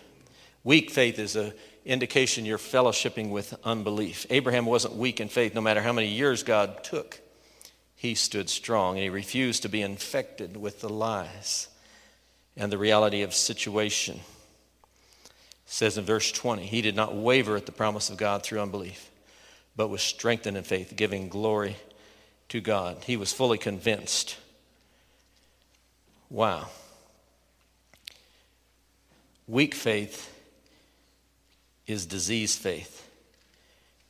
Weak 0.64 0.90
faith 0.90 1.18
is 1.18 1.36
an 1.36 1.52
indication 1.84 2.46
you're 2.46 2.56
fellowshipping 2.56 3.28
with 3.28 3.54
unbelief. 3.62 4.24
Abraham 4.30 4.64
wasn't 4.64 4.96
weak 4.96 5.20
in 5.20 5.28
faith 5.28 5.54
no 5.54 5.60
matter 5.60 5.82
how 5.82 5.92
many 5.92 6.08
years 6.08 6.42
God 6.42 6.82
took. 6.82 7.20
He 7.94 8.14
stood 8.14 8.48
strong 8.48 8.94
and 8.94 9.02
he 9.02 9.10
refused 9.10 9.60
to 9.64 9.68
be 9.68 9.82
infected 9.82 10.56
with 10.56 10.80
the 10.80 10.88
lies 10.88 11.68
and 12.56 12.72
the 12.72 12.78
reality 12.78 13.20
of 13.20 13.34
situation. 13.34 14.16
It 14.16 15.32
says 15.66 15.98
in 15.98 16.06
verse 16.06 16.32
20, 16.32 16.64
he 16.64 16.80
did 16.80 16.96
not 16.96 17.14
waver 17.14 17.56
at 17.56 17.66
the 17.66 17.72
promise 17.72 18.08
of 18.08 18.16
God 18.16 18.42
through 18.42 18.60
unbelief, 18.60 19.10
but 19.76 19.88
was 19.88 20.00
strengthened 20.00 20.56
in 20.56 20.64
faith, 20.64 20.94
giving 20.96 21.28
glory 21.28 21.76
to 22.50 22.60
God. 22.60 23.04
He 23.04 23.16
was 23.16 23.32
fully 23.32 23.58
convinced. 23.58 24.36
Wow. 26.28 26.68
Weak 29.48 29.74
faith 29.74 30.32
is 31.86 32.06
diseased 32.06 32.58
faith. 32.58 33.08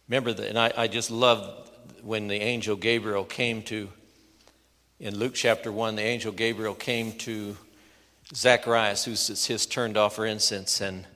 Remember 0.08 0.32
that, 0.32 0.48
and 0.48 0.58
I, 0.58 0.72
I 0.76 0.88
just 0.88 1.10
love 1.10 1.70
when 2.02 2.28
the 2.28 2.36
angel 2.36 2.76
Gabriel 2.76 3.24
came 3.24 3.62
to, 3.64 3.88
in 4.98 5.16
Luke 5.16 5.34
chapter 5.34 5.70
1, 5.70 5.96
the 5.96 6.02
angel 6.02 6.32
Gabriel 6.32 6.74
came 6.74 7.12
to 7.18 7.56
Zacharias, 8.34 9.04
who's 9.04 9.46
his 9.46 9.66
turn 9.66 9.94
to 9.94 10.00
offer 10.00 10.26
incense, 10.26 10.80
and 10.80 11.06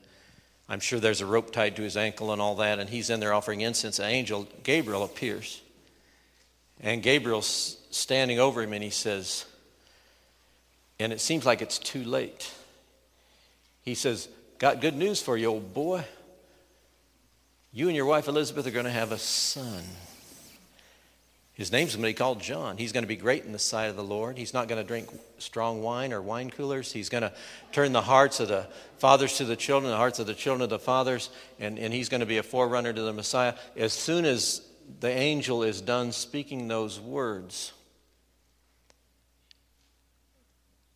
I'm 0.67 0.79
sure 0.79 0.99
there's 0.99 1.21
a 1.21 1.25
rope 1.25 1.51
tied 1.51 1.75
to 1.75 1.83
his 1.83 1.97
ankle 1.97 2.31
and 2.31 2.41
all 2.41 2.55
that, 2.55 2.79
and 2.79 2.89
he's 2.89 3.09
in 3.09 3.19
there 3.19 3.33
offering 3.33 3.61
incense. 3.61 3.99
An 3.99 4.05
angel 4.05 4.47
Gabriel 4.63 5.03
appears. 5.03 5.61
And 6.85 7.01
Gabriel's 7.01 7.77
standing 7.89 8.39
over 8.39 8.61
him 8.61 8.71
and 8.71 8.83
he 8.83 8.91
says, 8.91 9.45
and 10.99 11.11
it 11.11 11.19
seems 11.19 11.45
like 11.45 11.61
it's 11.61 11.79
too 11.79 12.03
late. 12.03 12.53
He 13.81 13.95
says, 13.95 14.29
Got 14.59 14.79
good 14.79 14.95
news 14.95 15.21
for 15.21 15.35
you, 15.35 15.47
old 15.47 15.73
boy. 15.73 16.05
You 17.73 17.87
and 17.87 17.95
your 17.95 18.05
wife 18.05 18.29
Elizabeth 18.29 18.65
are 18.65 18.71
going 18.71 18.85
to 18.85 18.91
have 18.91 19.11
a 19.11 19.17
son. 19.17 19.83
His 21.55 21.71
name's 21.71 21.95
going 21.95 22.03
to 22.03 22.09
be 22.09 22.13
called 22.13 22.41
John. 22.41 22.77
He's 22.77 22.91
going 22.91 23.03
to 23.03 23.07
be 23.07 23.15
great 23.15 23.45
in 23.45 23.51
the 23.51 23.59
sight 23.59 23.85
of 23.85 23.95
the 23.95 24.03
Lord. 24.03 24.37
He's 24.37 24.53
not 24.53 24.67
going 24.67 24.81
to 24.81 24.87
drink 24.87 25.09
strong 25.39 25.81
wine 25.81 26.13
or 26.13 26.21
wine 26.21 26.49
coolers. 26.49 26.91
He's 26.91 27.09
going 27.09 27.23
to 27.23 27.33
turn 27.71 27.93
the 27.93 28.01
hearts 28.01 28.39
of 28.39 28.49
the 28.49 28.67
fathers 28.97 29.37
to 29.37 29.45
the 29.45 29.55
children, 29.55 29.91
the 29.91 29.97
hearts 29.97 30.19
of 30.19 30.27
the 30.27 30.33
children 30.33 30.67
to 30.69 30.73
the 30.73 30.79
fathers, 30.79 31.29
and, 31.59 31.79
and 31.79 31.93
he's 31.93 32.09
going 32.09 32.19
to 32.19 32.25
be 32.25 32.37
a 32.37 32.43
forerunner 32.43 32.93
to 32.93 33.01
the 33.01 33.13
Messiah. 33.13 33.55
As 33.75 33.93
soon 33.93 34.25
as 34.25 34.64
the 34.99 35.09
angel 35.09 35.63
is 35.63 35.81
done 35.81 36.11
speaking 36.11 36.67
those 36.67 36.99
words, 36.99 37.73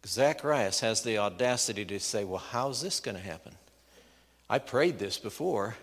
Zacharias 0.05 0.79
has 0.79 1.01
the 1.01 1.17
audacity 1.17 1.85
to 1.85 1.99
say, 1.99 2.23
Well, 2.23 2.43
how's 2.51 2.81
this 2.81 2.99
going 2.99 3.15
to 3.15 3.23
happen? 3.23 3.53
I 4.49 4.59
prayed 4.59 4.97
this 4.97 5.17
before, 5.17 5.75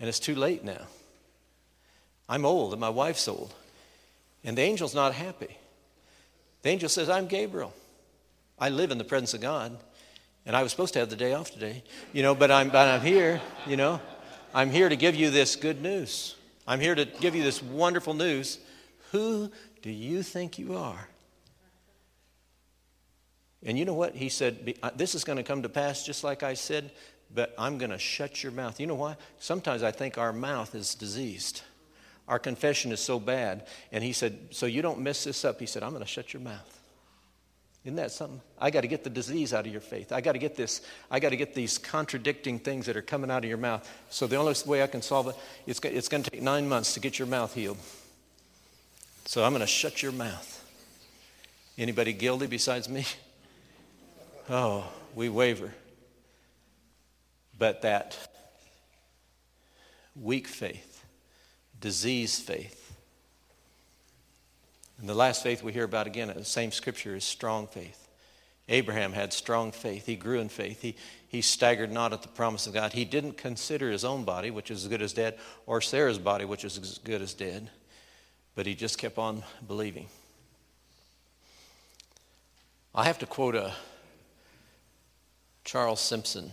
and 0.00 0.08
it's 0.08 0.18
too 0.18 0.34
late 0.34 0.64
now. 0.64 0.86
I'm 2.28 2.44
old, 2.44 2.72
and 2.72 2.80
my 2.80 2.88
wife's 2.88 3.28
old. 3.28 3.54
And 4.42 4.58
the 4.58 4.62
angel's 4.62 4.94
not 4.94 5.14
happy. 5.14 5.56
The 6.62 6.70
angel 6.70 6.88
says, 6.88 7.08
I'm 7.08 7.26
Gabriel. 7.26 7.72
I 8.58 8.70
live 8.70 8.90
in 8.90 8.98
the 8.98 9.04
presence 9.04 9.34
of 9.34 9.40
God, 9.40 9.76
and 10.46 10.56
I 10.56 10.62
was 10.62 10.72
supposed 10.72 10.94
to 10.94 10.98
have 11.00 11.10
the 11.10 11.16
day 11.16 11.34
off 11.34 11.50
today, 11.50 11.82
you 12.12 12.22
know, 12.22 12.34
but 12.34 12.50
I'm, 12.50 12.70
but 12.70 12.88
I'm 12.88 13.00
here, 13.00 13.40
you 13.66 13.76
know. 13.76 14.00
I'm 14.52 14.70
here 14.70 14.88
to 14.88 14.96
give 14.96 15.14
you 15.14 15.30
this 15.30 15.56
good 15.56 15.82
news. 15.82 16.36
I'm 16.66 16.80
here 16.80 16.94
to 16.94 17.04
give 17.04 17.34
you 17.34 17.42
this 17.42 17.62
wonderful 17.62 18.14
news. 18.14 18.58
Who 19.12 19.50
do 19.82 19.90
you 19.90 20.22
think 20.22 20.58
you 20.58 20.76
are? 20.76 21.08
And 23.64 23.78
you 23.78 23.84
know 23.84 23.94
what? 23.94 24.14
He 24.14 24.28
said, 24.28 24.74
This 24.96 25.14
is 25.14 25.24
going 25.24 25.38
to 25.38 25.42
come 25.42 25.62
to 25.62 25.68
pass 25.68 26.04
just 26.04 26.24
like 26.24 26.42
I 26.42 26.54
said, 26.54 26.90
but 27.34 27.54
I'm 27.58 27.78
going 27.78 27.90
to 27.90 27.98
shut 27.98 28.42
your 28.42 28.52
mouth. 28.52 28.78
You 28.78 28.86
know 28.86 28.94
why? 28.94 29.16
Sometimes 29.38 29.82
I 29.82 29.90
think 29.90 30.18
our 30.18 30.32
mouth 30.32 30.74
is 30.74 30.94
diseased. 30.94 31.62
Our 32.28 32.38
confession 32.38 32.92
is 32.92 33.00
so 33.00 33.18
bad. 33.18 33.66
And 33.92 34.04
he 34.04 34.12
said, 34.12 34.38
So 34.50 34.66
you 34.66 34.82
don't 34.82 35.00
mess 35.00 35.24
this 35.24 35.44
up. 35.44 35.60
He 35.60 35.66
said, 35.66 35.82
I'm 35.82 35.90
going 35.90 36.02
to 36.02 36.08
shut 36.08 36.32
your 36.32 36.42
mouth. 36.42 36.80
Isn't 37.84 37.96
that 37.96 38.12
something? 38.12 38.40
I 38.58 38.70
got 38.70 38.80
to 38.80 38.86
get 38.86 39.04
the 39.04 39.10
disease 39.10 39.52
out 39.52 39.66
of 39.66 39.72
your 39.72 39.82
faith. 39.82 40.10
I 40.10 40.22
got 40.22 40.32
to 40.32 40.38
get 40.38 40.56
this, 40.56 40.80
I 41.10 41.20
got 41.20 41.30
to 41.30 41.36
get 41.36 41.54
these 41.54 41.76
contradicting 41.76 42.58
things 42.58 42.86
that 42.86 42.96
are 42.96 43.02
coming 43.02 43.30
out 43.30 43.44
of 43.44 43.48
your 43.48 43.58
mouth. 43.58 43.86
So 44.08 44.26
the 44.26 44.36
only 44.36 44.54
way 44.64 44.82
I 44.82 44.86
can 44.86 45.02
solve 45.02 45.28
it, 45.28 45.36
it's, 45.66 45.80
it's 45.80 46.08
going 46.08 46.22
to 46.22 46.30
take 46.30 46.40
nine 46.40 46.66
months 46.66 46.94
to 46.94 47.00
get 47.00 47.18
your 47.18 47.28
mouth 47.28 47.52
healed. 47.54 47.76
So 49.26 49.44
I'm 49.44 49.52
going 49.52 49.60
to 49.60 49.66
shut 49.66 50.02
your 50.02 50.12
mouth. 50.12 50.50
Anybody 51.76 52.12
guilty 52.14 52.46
besides 52.46 52.88
me? 52.88 53.04
Oh, 54.48 54.84
we 55.14 55.28
waver. 55.28 55.72
but 57.58 57.82
that 57.82 58.16
weak 60.14 60.46
faith, 60.46 61.04
disease 61.80 62.38
faith. 62.38 62.83
And 64.98 65.08
the 65.08 65.14
last 65.14 65.42
faith 65.42 65.62
we 65.62 65.72
hear 65.72 65.84
about 65.84 66.06
again 66.06 66.30
in 66.30 66.36
the 66.36 66.44
same 66.44 66.72
scripture 66.72 67.16
is 67.16 67.24
strong 67.24 67.66
faith. 67.66 68.08
Abraham 68.68 69.12
had 69.12 69.32
strong 69.32 69.72
faith. 69.72 70.06
He 70.06 70.16
grew 70.16 70.40
in 70.40 70.48
faith. 70.48 70.80
He, 70.80 70.96
he 71.28 71.42
staggered 71.42 71.92
not 71.92 72.12
at 72.12 72.22
the 72.22 72.28
promise 72.28 72.66
of 72.66 72.72
God. 72.72 72.92
He 72.92 73.04
didn't 73.04 73.36
consider 73.36 73.90
his 73.90 74.04
own 74.04 74.24
body, 74.24 74.50
which 74.50 74.70
is 74.70 74.84
as 74.84 74.88
good 74.88 75.02
as 75.02 75.12
dead, 75.12 75.38
or 75.66 75.80
Sarah's 75.80 76.18
body, 76.18 76.44
which 76.44 76.64
is 76.64 76.78
as 76.78 76.98
good 76.98 77.20
as 77.20 77.34
dead, 77.34 77.70
but 78.54 78.64
he 78.64 78.74
just 78.74 78.96
kept 78.96 79.18
on 79.18 79.42
believing. 79.66 80.06
I 82.94 83.04
have 83.04 83.18
to 83.18 83.26
quote 83.26 83.56
a 83.56 83.74
Charles 85.64 86.00
Simpson 86.00 86.52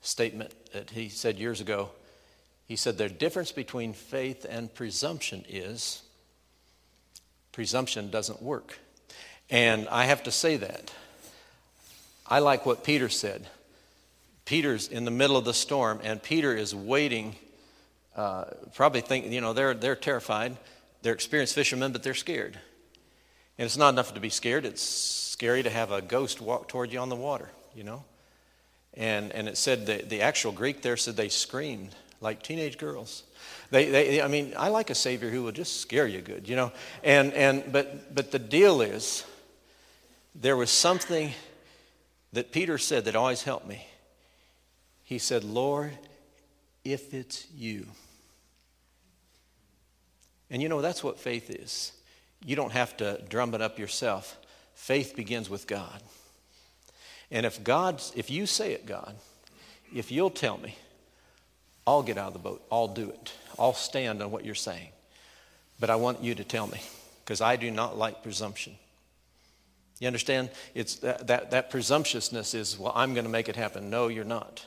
statement 0.00 0.52
that 0.72 0.90
he 0.90 1.08
said 1.08 1.38
years 1.38 1.60
ago. 1.60 1.90
He 2.66 2.76
said, 2.76 2.96
The 2.96 3.08
difference 3.08 3.52
between 3.52 3.92
faith 3.92 4.46
and 4.48 4.72
presumption 4.74 5.44
is 5.48 6.02
presumption 7.52 8.10
doesn't 8.10 8.42
work. 8.42 8.78
And 9.50 9.86
I 9.88 10.06
have 10.06 10.22
to 10.24 10.30
say 10.30 10.56
that. 10.56 10.92
I 12.26 12.38
like 12.38 12.64
what 12.64 12.84
Peter 12.84 13.08
said. 13.08 13.46
Peter's 14.44 14.88
in 14.88 15.04
the 15.04 15.10
middle 15.10 15.36
of 15.36 15.44
the 15.44 15.54
storm, 15.54 16.00
and 16.02 16.22
Peter 16.22 16.54
is 16.56 16.74
waiting. 16.74 17.36
Uh, 18.16 18.44
probably 18.74 19.02
think, 19.02 19.26
you 19.30 19.40
know, 19.40 19.52
they're, 19.52 19.74
they're 19.74 19.96
terrified. 19.96 20.56
They're 21.02 21.12
experienced 21.12 21.54
fishermen, 21.54 21.92
but 21.92 22.02
they're 22.02 22.14
scared. 22.14 22.58
And 23.58 23.66
it's 23.66 23.76
not 23.76 23.90
enough 23.90 24.14
to 24.14 24.20
be 24.20 24.30
scared, 24.30 24.64
it's 24.64 24.82
scary 24.82 25.62
to 25.62 25.70
have 25.70 25.92
a 25.92 26.00
ghost 26.00 26.40
walk 26.40 26.68
toward 26.68 26.92
you 26.92 26.98
on 27.00 27.08
the 27.08 27.16
water, 27.16 27.50
you 27.74 27.84
know? 27.84 28.04
And, 28.94 29.32
and 29.32 29.48
it 29.48 29.56
said 29.56 29.86
the, 29.86 29.98
the 29.98 30.22
actual 30.22 30.52
Greek 30.52 30.82
there 30.82 30.96
said 30.96 31.16
they 31.16 31.28
screamed 31.28 31.94
like 32.22 32.42
teenage 32.42 32.78
girls. 32.78 33.24
They, 33.70 33.90
they, 33.90 34.22
I 34.22 34.28
mean, 34.28 34.54
I 34.56 34.68
like 34.68 34.90
a 34.90 34.94
Savior 34.94 35.30
who 35.30 35.42
will 35.42 35.52
just 35.52 35.80
scare 35.80 36.06
you 36.06 36.20
good, 36.20 36.48
you 36.48 36.56
know? 36.56 36.72
And, 37.02 37.32
and, 37.34 37.72
but, 37.72 38.14
but 38.14 38.30
the 38.30 38.38
deal 38.38 38.80
is, 38.80 39.24
there 40.34 40.56
was 40.56 40.70
something 40.70 41.32
that 42.32 42.52
Peter 42.52 42.78
said 42.78 43.04
that 43.04 43.16
always 43.16 43.42
helped 43.42 43.66
me. 43.66 43.86
He 45.04 45.18
said, 45.18 45.44
Lord, 45.44 45.92
if 46.84 47.12
it's 47.12 47.46
you. 47.54 47.86
And 50.50 50.62
you 50.62 50.68
know, 50.68 50.80
that's 50.80 51.02
what 51.02 51.18
faith 51.18 51.50
is. 51.50 51.92
You 52.44 52.56
don't 52.56 52.72
have 52.72 52.96
to 52.98 53.20
drum 53.28 53.54
it 53.54 53.60
up 53.60 53.78
yourself. 53.78 54.38
Faith 54.74 55.14
begins 55.16 55.48
with 55.48 55.66
God. 55.66 56.02
And 57.30 57.46
if 57.46 57.62
God, 57.62 58.02
if 58.14 58.30
you 58.30 58.46
say 58.46 58.72
it, 58.72 58.84
God, 58.84 59.16
if 59.94 60.10
you'll 60.10 60.30
tell 60.30 60.58
me, 60.58 60.76
I'll 61.86 62.02
get 62.02 62.18
out 62.18 62.28
of 62.28 62.32
the 62.32 62.38
boat. 62.38 62.62
I'll 62.70 62.88
do 62.88 63.10
it. 63.10 63.32
I'll 63.58 63.74
stand 63.74 64.22
on 64.22 64.30
what 64.30 64.44
you're 64.44 64.54
saying. 64.54 64.88
But 65.80 65.90
I 65.90 65.96
want 65.96 66.22
you 66.22 66.34
to 66.34 66.44
tell 66.44 66.66
me 66.66 66.80
because 67.24 67.40
I 67.40 67.56
do 67.56 67.70
not 67.70 67.98
like 67.98 68.22
presumption. 68.22 68.76
You 69.98 70.06
understand? 70.06 70.50
It's 70.74 70.96
that, 70.96 71.26
that, 71.28 71.50
that 71.52 71.70
presumptuousness 71.70 72.54
is, 72.54 72.78
well, 72.78 72.92
I'm 72.94 73.14
going 73.14 73.24
to 73.24 73.30
make 73.30 73.48
it 73.48 73.56
happen. 73.56 73.90
No, 73.90 74.08
you're 74.08 74.24
not. 74.24 74.64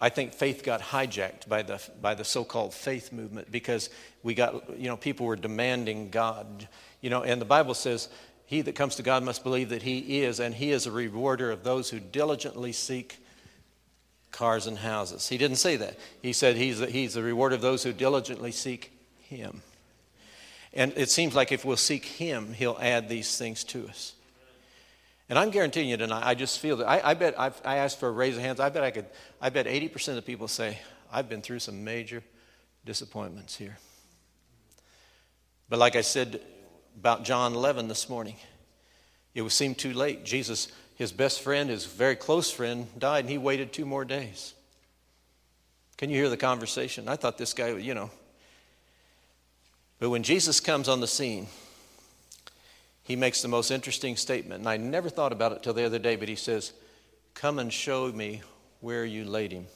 I 0.00 0.10
think 0.10 0.34
faith 0.34 0.62
got 0.62 0.82
hijacked 0.82 1.48
by 1.48 1.62
the, 1.62 1.80
by 2.02 2.14
the 2.14 2.24
so 2.24 2.44
called 2.44 2.74
faith 2.74 3.12
movement 3.12 3.50
because 3.50 3.88
we 4.22 4.34
got, 4.34 4.78
you 4.78 4.88
know, 4.88 4.96
people 4.96 5.24
were 5.24 5.36
demanding 5.36 6.10
God. 6.10 6.68
You 7.00 7.08
know, 7.08 7.22
and 7.22 7.40
the 7.40 7.46
Bible 7.46 7.72
says, 7.72 8.08
He 8.44 8.60
that 8.60 8.74
comes 8.74 8.96
to 8.96 9.02
God 9.02 9.22
must 9.22 9.42
believe 9.42 9.70
that 9.70 9.82
He 9.82 10.20
is, 10.20 10.38
and 10.38 10.54
He 10.54 10.70
is 10.70 10.86
a 10.86 10.90
rewarder 10.90 11.50
of 11.50 11.64
those 11.64 11.88
who 11.88 11.98
diligently 11.98 12.72
seek 12.72 13.18
cars 14.32 14.66
and 14.66 14.78
houses. 14.78 15.28
He 15.28 15.38
didn't 15.38 15.56
say 15.56 15.76
that. 15.76 15.98
He 16.22 16.32
said 16.32 16.56
He's 16.56 16.78
the, 16.78 16.86
he's 16.86 17.14
the 17.14 17.22
reward 17.22 17.52
of 17.52 17.60
those 17.60 17.82
who 17.82 17.92
diligently 17.92 18.52
seek 18.52 18.92
Him. 19.20 19.62
And 20.72 20.92
it 20.96 21.10
seems 21.10 21.34
like 21.34 21.52
if 21.52 21.64
we'll 21.64 21.76
seek 21.76 22.04
Him, 22.04 22.52
He'll 22.52 22.78
add 22.80 23.08
these 23.08 23.36
things 23.38 23.64
to 23.64 23.88
us. 23.88 24.14
And 25.28 25.38
I'm 25.38 25.50
guaranteeing 25.50 25.88
you 25.88 25.96
tonight, 25.96 26.22
I 26.24 26.34
just 26.34 26.60
feel 26.60 26.76
that. 26.76 26.86
I, 26.86 27.10
I 27.10 27.14
bet, 27.14 27.38
I've, 27.38 27.60
i 27.64 27.78
asked 27.78 27.98
for 27.98 28.08
a 28.08 28.12
raise 28.12 28.36
of 28.36 28.42
hands. 28.42 28.60
I 28.60 28.68
bet 28.68 28.84
I 28.84 28.92
could, 28.92 29.06
I 29.40 29.50
bet 29.50 29.66
80% 29.66 30.08
of 30.10 30.14
the 30.14 30.22
people 30.22 30.46
say, 30.46 30.78
I've 31.12 31.28
been 31.28 31.42
through 31.42 31.58
some 31.58 31.82
major 31.82 32.22
disappointments 32.84 33.56
here. 33.56 33.76
But 35.68 35.80
like 35.80 35.96
I 35.96 36.02
said 36.02 36.40
about 36.96 37.24
John 37.24 37.54
11 37.54 37.88
this 37.88 38.08
morning, 38.08 38.36
it 39.34 39.42
would 39.42 39.52
seem 39.52 39.74
too 39.74 39.92
late. 39.92 40.24
Jesus, 40.24 40.68
his 40.96 41.12
best 41.12 41.42
friend, 41.42 41.70
his 41.70 41.86
very 41.86 42.16
close 42.16 42.50
friend, 42.50 42.88
died, 42.98 43.20
and 43.20 43.30
he 43.30 43.38
waited 43.38 43.72
two 43.72 43.84
more 43.84 44.04
days. 44.04 44.54
Can 45.96 46.10
you 46.10 46.16
hear 46.16 46.28
the 46.28 46.36
conversation? 46.36 47.08
I 47.08 47.16
thought 47.16 47.38
this 47.38 47.54
guy, 47.54 47.68
you 47.76 47.94
know, 47.94 48.10
but 49.98 50.10
when 50.10 50.22
Jesus 50.22 50.60
comes 50.60 50.88
on 50.88 51.00
the 51.00 51.06
scene, 51.06 51.46
he 53.02 53.16
makes 53.16 53.40
the 53.40 53.48
most 53.48 53.70
interesting 53.70 54.16
statement. 54.16 54.60
And 54.60 54.68
I 54.68 54.76
never 54.76 55.08
thought 55.08 55.32
about 55.32 55.52
it 55.52 55.62
till 55.62 55.72
the 55.72 55.84
other 55.84 55.98
day, 55.98 56.16
but 56.16 56.28
he 56.28 56.34
says, 56.34 56.72
Come 57.34 57.58
and 57.58 57.72
show 57.72 58.10
me 58.10 58.42
where 58.80 59.04
you 59.04 59.24
laid 59.24 59.52
him. 59.52 59.66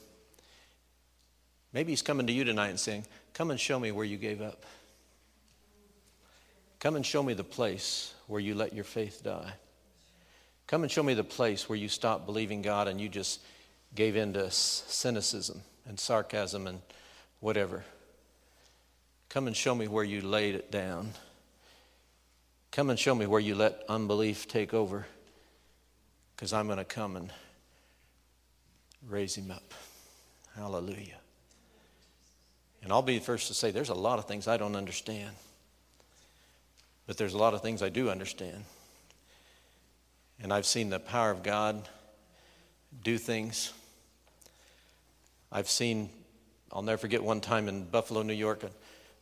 Maybe 1.73 1.93
he's 1.93 2.03
coming 2.03 2.27
to 2.27 2.33
you 2.33 2.45
tonight 2.45 2.69
and 2.69 2.81
saying, 2.81 3.07
Come 3.35 3.51
and 3.51 3.61
show 3.61 3.79
me 3.79 3.93
where 3.93 4.05
you 4.05 4.17
gave 4.17 4.43
up. 4.43 4.65
Come 6.81 6.97
and 6.97 7.05
show 7.05 7.23
me 7.23 7.35
the 7.35 7.45
place 7.45 8.15
where 8.27 8.41
you 8.41 8.55
let 8.55 8.75
your 8.75 8.85
faith 8.85 9.23
die. 9.23 9.53
Come 10.71 10.85
and 10.85 10.93
show 10.93 11.03
me 11.03 11.15
the 11.15 11.25
place 11.25 11.69
where 11.69 11.77
you 11.77 11.89
stopped 11.89 12.27
believing 12.27 12.63
God 12.63 12.87
and 12.87 13.01
you 13.01 13.09
just 13.09 13.41
gave 13.93 14.15
in 14.15 14.35
to 14.35 14.53
cynicism 14.53 15.63
and 15.85 15.99
sarcasm 15.99 16.69
and 16.69 16.81
whatever. 17.41 17.83
Come 19.31 19.49
and 19.49 19.57
show 19.57 19.75
me 19.75 19.89
where 19.89 20.05
you 20.05 20.21
laid 20.21 20.55
it 20.55 20.71
down. 20.71 21.11
Come 22.71 22.89
and 22.89 22.97
show 22.97 23.17
me 23.17 23.27
where 23.27 23.41
you 23.41 23.57
let 23.57 23.83
unbelief 23.89 24.47
take 24.47 24.73
over, 24.73 25.09
because 26.37 26.53
I'm 26.53 26.67
going 26.67 26.79
to 26.79 26.85
come 26.85 27.17
and 27.17 27.33
raise 29.09 29.35
him 29.35 29.51
up. 29.51 29.75
Hallelujah. 30.55 31.19
And 32.85 32.93
I'll 32.93 33.03
be 33.03 33.19
the 33.19 33.25
first 33.25 33.49
to 33.49 33.55
say 33.55 33.73
there's 33.73 33.89
a 33.89 33.95
lot 33.95 34.21
of 34.21 34.27
things 34.27 34.47
I 34.47 34.57
don't 34.57 34.77
understand, 34.77 35.35
but 37.09 37.17
there's 37.17 37.35
a 37.35 37.39
lot 37.39 37.55
of 37.55 37.61
things 37.61 37.83
I 37.83 37.89
do 37.89 38.09
understand. 38.09 38.65
And 40.43 40.53
I've 40.53 40.67
seen 40.67 40.91
the 40.91 40.99
power 40.99 41.31
of 41.31 41.43
God 41.43 41.89
do 43.03 43.19
things. 43.19 43.73
I've 45.53 45.69
seen, 45.69 46.11
I'll 46.73 46.83
never 46.83 46.99
forget 46.99 47.23
one 47.23 47.41
time 47.41 47.69
in 47.69 47.85
Buffalo, 47.85 48.23
New 48.23 48.35
York, 48.35 48.63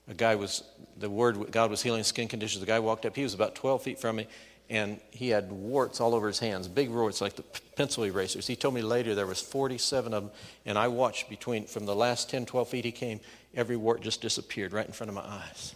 a 0.08 0.14
guy 0.14 0.34
was, 0.36 0.62
the 0.96 1.10
word 1.10 1.50
God 1.50 1.70
was 1.70 1.82
healing 1.82 2.04
skin 2.04 2.28
conditions. 2.28 2.60
The 2.60 2.66
guy 2.66 2.78
walked 2.78 3.04
up, 3.04 3.16
he 3.16 3.22
was 3.22 3.34
about 3.34 3.54
12 3.54 3.82
feet 3.82 4.00
from 4.00 4.16
me, 4.16 4.26
and 4.70 5.00
he 5.10 5.28
had 5.28 5.50
warts 5.50 6.00
all 6.00 6.14
over 6.14 6.26
his 6.26 6.38
hands, 6.38 6.68
big 6.68 6.90
warts 6.90 7.20
like 7.20 7.36
the 7.36 7.44
pencil 7.76 8.04
erasers. 8.04 8.46
He 8.46 8.56
told 8.56 8.74
me 8.74 8.82
later 8.82 9.14
there 9.14 9.26
was 9.26 9.40
47 9.40 10.14
of 10.14 10.22
them, 10.24 10.32
and 10.66 10.78
I 10.78 10.88
watched 10.88 11.28
between, 11.28 11.66
from 11.66 11.86
the 11.86 11.94
last 11.94 12.30
10, 12.30 12.46
12 12.46 12.68
feet 12.68 12.84
he 12.84 12.92
came, 12.92 13.20
every 13.54 13.76
wart 13.76 14.02
just 14.02 14.20
disappeared 14.20 14.72
right 14.72 14.86
in 14.86 14.92
front 14.92 15.08
of 15.08 15.14
my 15.14 15.24
eyes. 15.24 15.74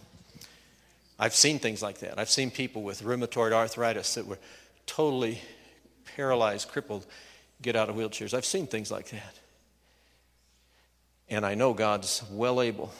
I've 1.19 1.35
seen 1.35 1.59
things 1.59 1.81
like 1.81 1.99
that. 1.99 2.17
I've 2.17 2.29
seen 2.29 2.49
people 2.51 2.81
with 2.81 3.03
rheumatoid 3.03 3.51
arthritis 3.51 4.15
that 4.15 4.25
were 4.25 4.39
totally 4.85 5.41
paralyzed, 6.15 6.69
crippled, 6.69 7.05
get 7.61 7.75
out 7.75 7.89
of 7.89 7.95
wheelchairs. 7.95 8.33
I've 8.33 8.45
seen 8.45 8.67
things 8.67 8.91
like 8.91 9.09
that. 9.09 9.39
And 11.29 11.45
I 11.45 11.55
know 11.55 11.73
God's 11.73 12.23
well 12.31 12.61
able 12.61 12.93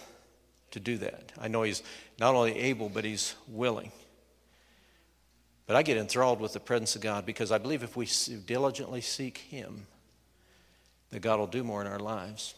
to 0.72 0.80
do 0.80 0.98
that. 0.98 1.32
I 1.39 1.48
know 1.48 1.63
He's 1.63 1.84
not 2.19 2.36
only 2.36 2.58
able, 2.58 2.89
but 2.89 3.06
He's 3.06 3.36
willing. 3.48 3.91
But 5.67 5.76
I 5.76 5.84
get 5.84 5.98
enthralled 5.98 6.39
with 6.41 6.54
the 6.54 6.60
presence 6.60 6.96
of 6.96 7.02
God 7.02 7.26
because 7.26 7.52
I 7.52 7.58
believe 7.58 7.84
if 7.84 7.96
we 7.96 8.08
diligently 8.46 9.02
seek 9.02 9.38
Him, 9.38 9.88
that 11.12 11.22
God 11.22 11.39
will 11.39 11.48
do 11.48 11.63
more 11.63 11.82
in 11.82 11.88
our 11.88 12.00
lives. 12.00 12.56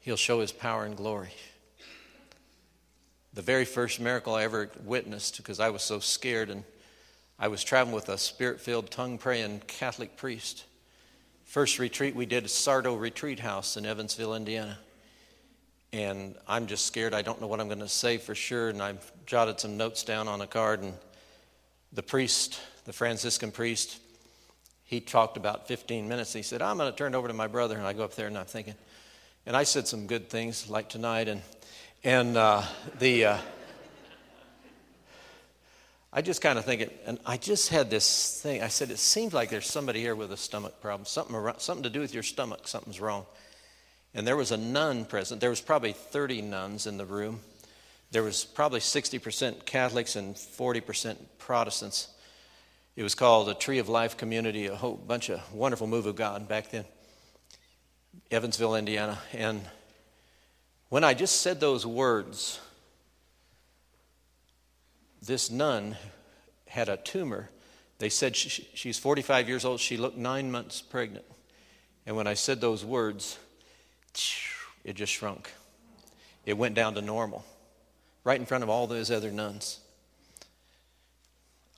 He'll 0.00 0.16
show 0.16 0.40
His 0.40 0.52
power 0.52 0.84
and 0.84 0.96
glory. 0.96 1.30
The 3.32 3.42
very 3.42 3.64
first 3.64 4.00
miracle 4.00 4.34
I 4.34 4.42
ever 4.42 4.70
witnessed, 4.82 5.36
because 5.36 5.60
I 5.60 5.70
was 5.70 5.82
so 5.82 6.00
scared, 6.00 6.50
and 6.50 6.64
I 7.40 7.48
was 7.48 7.64
traveling 7.64 7.94
with 7.94 8.08
a 8.08 8.18
spirit 8.18 8.60
filled, 8.60 8.90
tongue 8.90 9.18
praying 9.18 9.62
Catholic 9.66 10.16
priest. 10.16 10.64
First 11.44 11.80
retreat 11.80 12.14
we 12.14 12.26
did 12.26 12.44
at 12.44 12.50
Sarto 12.50 12.94
Retreat 12.94 13.40
House 13.40 13.76
in 13.76 13.84
Evansville, 13.84 14.36
Indiana 14.36 14.78
and 15.92 16.36
I'm 16.46 16.66
just 16.66 16.86
scared. 16.86 17.14
I 17.14 17.22
don't 17.22 17.40
know 17.40 17.46
what 17.46 17.60
I'm 17.60 17.66
going 17.66 17.80
to 17.80 17.88
say 17.88 18.18
for 18.18 18.34
sure. 18.34 18.68
And 18.68 18.80
I've 18.80 19.10
jotted 19.26 19.60
some 19.60 19.76
notes 19.76 20.04
down 20.04 20.28
on 20.28 20.40
a 20.40 20.46
card. 20.46 20.82
And 20.82 20.94
the 21.92 22.02
priest, 22.02 22.60
the 22.84 22.92
Franciscan 22.92 23.50
priest, 23.50 23.98
he 24.84 25.00
talked 25.00 25.36
about 25.36 25.66
15 25.66 26.08
minutes. 26.08 26.32
He 26.32 26.42
said, 26.42 26.62
I'm 26.62 26.78
going 26.78 26.90
to 26.90 26.96
turn 26.96 27.14
it 27.14 27.16
over 27.16 27.28
to 27.28 27.34
my 27.34 27.48
brother. 27.48 27.76
And 27.76 27.86
I 27.86 27.92
go 27.92 28.04
up 28.04 28.14
there 28.14 28.28
and 28.28 28.38
I'm 28.38 28.44
thinking, 28.44 28.74
and 29.46 29.56
I 29.56 29.64
said 29.64 29.88
some 29.88 30.06
good 30.06 30.30
things 30.30 30.70
like 30.70 30.88
tonight. 30.88 31.28
And, 31.28 31.42
and 32.04 32.36
uh, 32.36 32.62
the, 32.98 33.24
uh, 33.24 33.38
I 36.12 36.22
just 36.22 36.42
kind 36.42 36.58
of 36.58 36.64
think 36.64 36.80
it, 36.82 37.02
and 37.06 37.20
I 37.24 37.36
just 37.36 37.68
had 37.68 37.88
this 37.88 38.40
thing. 38.40 38.62
I 38.62 38.68
said, 38.68 38.90
it 38.90 38.98
seems 38.98 39.32
like 39.32 39.48
there's 39.48 39.70
somebody 39.70 40.00
here 40.00 40.16
with 40.16 40.32
a 40.32 40.36
stomach 40.36 40.80
problem, 40.80 41.06
something, 41.06 41.36
around, 41.36 41.60
something 41.60 41.84
to 41.84 41.90
do 41.90 42.00
with 42.00 42.12
your 42.12 42.24
stomach, 42.24 42.66
something's 42.66 43.00
wrong. 43.00 43.26
And 44.12 44.26
there 44.26 44.36
was 44.36 44.50
a 44.50 44.56
nun 44.56 45.04
present. 45.04 45.40
There 45.40 45.50
was 45.50 45.60
probably 45.60 45.92
30 45.92 46.42
nuns 46.42 46.88
in 46.88 46.96
the 46.96 47.04
room. 47.04 47.40
There 48.10 48.24
was 48.24 48.44
probably 48.44 48.80
60% 48.80 49.64
Catholics 49.64 50.16
and 50.16 50.34
40% 50.34 51.16
Protestants. 51.38 52.08
It 52.96 53.04
was 53.04 53.14
called 53.14 53.48
a 53.48 53.54
Tree 53.54 53.78
of 53.78 53.88
Life 53.88 54.16
Community, 54.16 54.66
a 54.66 54.74
whole 54.74 54.96
bunch 54.96 55.28
of 55.28 55.54
wonderful 55.54 55.86
move 55.86 56.06
of 56.06 56.16
God 56.16 56.48
back 56.48 56.72
then, 56.72 56.84
Evansville, 58.32 58.74
Indiana. 58.74 59.20
And 59.32 59.60
when 60.88 61.04
I 61.04 61.14
just 61.14 61.40
said 61.40 61.60
those 61.60 61.86
words, 61.86 62.58
this 65.30 65.48
nun 65.48 65.96
had 66.66 66.88
a 66.88 66.96
tumor. 66.96 67.50
They 67.98 68.08
said 68.08 68.34
she, 68.34 68.68
she's 68.74 68.98
45 68.98 69.48
years 69.48 69.64
old. 69.64 69.78
She 69.78 69.96
looked 69.96 70.18
nine 70.18 70.50
months 70.50 70.82
pregnant. 70.82 71.24
And 72.04 72.16
when 72.16 72.26
I 72.26 72.34
said 72.34 72.60
those 72.60 72.84
words, 72.84 73.38
it 74.84 74.94
just 74.94 75.12
shrunk. 75.12 75.48
It 76.44 76.58
went 76.58 76.74
down 76.74 76.94
to 76.94 77.00
normal, 77.00 77.44
right 78.24 78.40
in 78.40 78.44
front 78.44 78.64
of 78.64 78.70
all 78.70 78.88
those 78.88 79.08
other 79.08 79.30
nuns. 79.30 79.78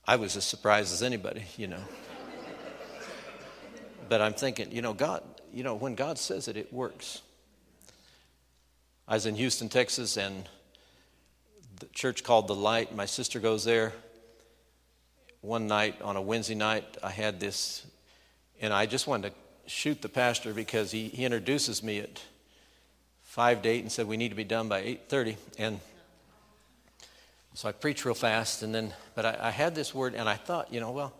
I 0.07 0.15
was 0.15 0.35
as 0.35 0.45
surprised 0.45 0.91
as 0.91 1.03
anybody, 1.03 1.43
you 1.55 1.67
know. 1.67 1.83
but 4.09 4.19
I'm 4.19 4.33
thinking, 4.33 4.71
you 4.71 4.81
know, 4.81 4.93
God, 4.93 5.21
you 5.53 5.63
know, 5.63 5.75
when 5.75 5.93
God 5.93 6.17
says 6.17 6.47
it, 6.47 6.57
it 6.57 6.73
works. 6.73 7.21
I 9.07 9.13
was 9.13 9.27
in 9.27 9.35
Houston, 9.35 9.69
Texas, 9.69 10.17
and 10.17 10.49
the 11.79 11.87
church 11.87 12.23
called 12.23 12.47
The 12.47 12.55
Light. 12.55 12.95
My 12.95 13.05
sister 13.05 13.39
goes 13.39 13.63
there. 13.63 13.93
One 15.41 15.67
night 15.67 16.01
on 16.01 16.15
a 16.15 16.21
Wednesday 16.21 16.55
night, 16.55 16.85
I 17.03 17.09
had 17.09 17.39
this, 17.39 17.85
and 18.61 18.73
I 18.73 18.85
just 18.85 19.07
wanted 19.07 19.29
to 19.29 19.69
shoot 19.69 20.01
the 20.01 20.09
pastor 20.09 20.53
because 20.53 20.91
he, 20.91 21.09
he 21.09 21.25
introduces 21.25 21.83
me 21.83 21.99
at 21.99 22.21
five 23.21 23.61
to 23.63 23.69
eight 23.69 23.81
and 23.81 23.91
said 23.91 24.07
we 24.07 24.17
need 24.17 24.29
to 24.29 24.35
be 24.35 24.43
done 24.43 24.69
by 24.69 24.79
eight 24.79 25.09
thirty. 25.09 25.37
And 25.57 25.79
so 27.55 27.67
I 27.67 27.71
preached 27.71 28.05
real 28.05 28.15
fast, 28.15 28.63
and 28.63 28.73
then, 28.73 28.93
but 29.15 29.25
I, 29.25 29.37
I 29.41 29.49
had 29.51 29.75
this 29.75 29.93
word, 29.93 30.15
and 30.15 30.29
I 30.29 30.35
thought, 30.35 30.73
you 30.73 30.79
know, 30.79 30.91
well, 30.91 31.13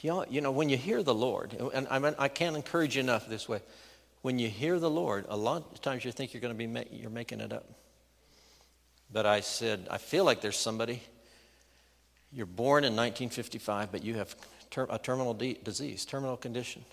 you 0.00 0.10
know, 0.10 0.24
you 0.30 0.40
know, 0.40 0.52
when 0.52 0.68
you 0.68 0.76
hear 0.76 1.02
the 1.02 1.14
Lord, 1.14 1.52
and 1.74 1.88
I, 1.90 1.98
mean, 1.98 2.14
I 2.18 2.28
can't 2.28 2.56
encourage 2.56 2.96
you 2.96 3.00
enough 3.00 3.28
this 3.28 3.48
way. 3.48 3.60
When 4.22 4.38
you 4.38 4.48
hear 4.48 4.78
the 4.78 4.90
Lord, 4.90 5.26
a 5.28 5.36
lot 5.36 5.72
of 5.72 5.82
times 5.82 6.04
you 6.04 6.12
think 6.12 6.32
you're 6.32 6.40
going 6.40 6.54
to 6.54 6.58
be 6.58 6.66
ma- 6.66 6.88
you're 6.90 7.10
making 7.10 7.40
it 7.40 7.52
up. 7.52 7.66
But 9.12 9.26
I 9.26 9.40
said, 9.40 9.86
I 9.90 9.98
feel 9.98 10.24
like 10.24 10.40
there's 10.40 10.58
somebody. 10.58 11.02
You're 12.32 12.46
born 12.46 12.84
in 12.84 12.92
1955, 12.92 13.92
but 13.92 14.04
you 14.04 14.14
have 14.14 14.34
ter- 14.70 14.86
a 14.90 14.98
terminal 14.98 15.34
de- 15.34 15.54
disease, 15.54 16.04
terminal 16.04 16.36
condition. 16.36 16.84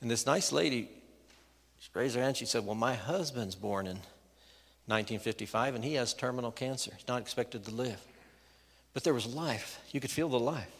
And 0.00 0.10
this 0.10 0.26
nice 0.26 0.52
lady 0.52 0.90
raised 1.94 2.16
her 2.16 2.22
hand. 2.22 2.36
She 2.36 2.44
said, 2.44 2.66
Well, 2.66 2.74
my 2.74 2.94
husband's 2.94 3.54
born 3.54 3.86
in 3.86 3.96
1955, 4.86 5.74
and 5.74 5.84
he 5.84 5.94
has 5.94 6.14
terminal 6.14 6.52
cancer. 6.52 6.92
He's 6.96 7.08
not 7.08 7.22
expected 7.22 7.64
to 7.64 7.70
live. 7.70 8.00
But 8.94 9.04
there 9.04 9.14
was 9.14 9.26
life. 9.26 9.80
You 9.90 10.00
could 10.00 10.10
feel 10.10 10.28
the 10.28 10.38
life. 10.38 10.70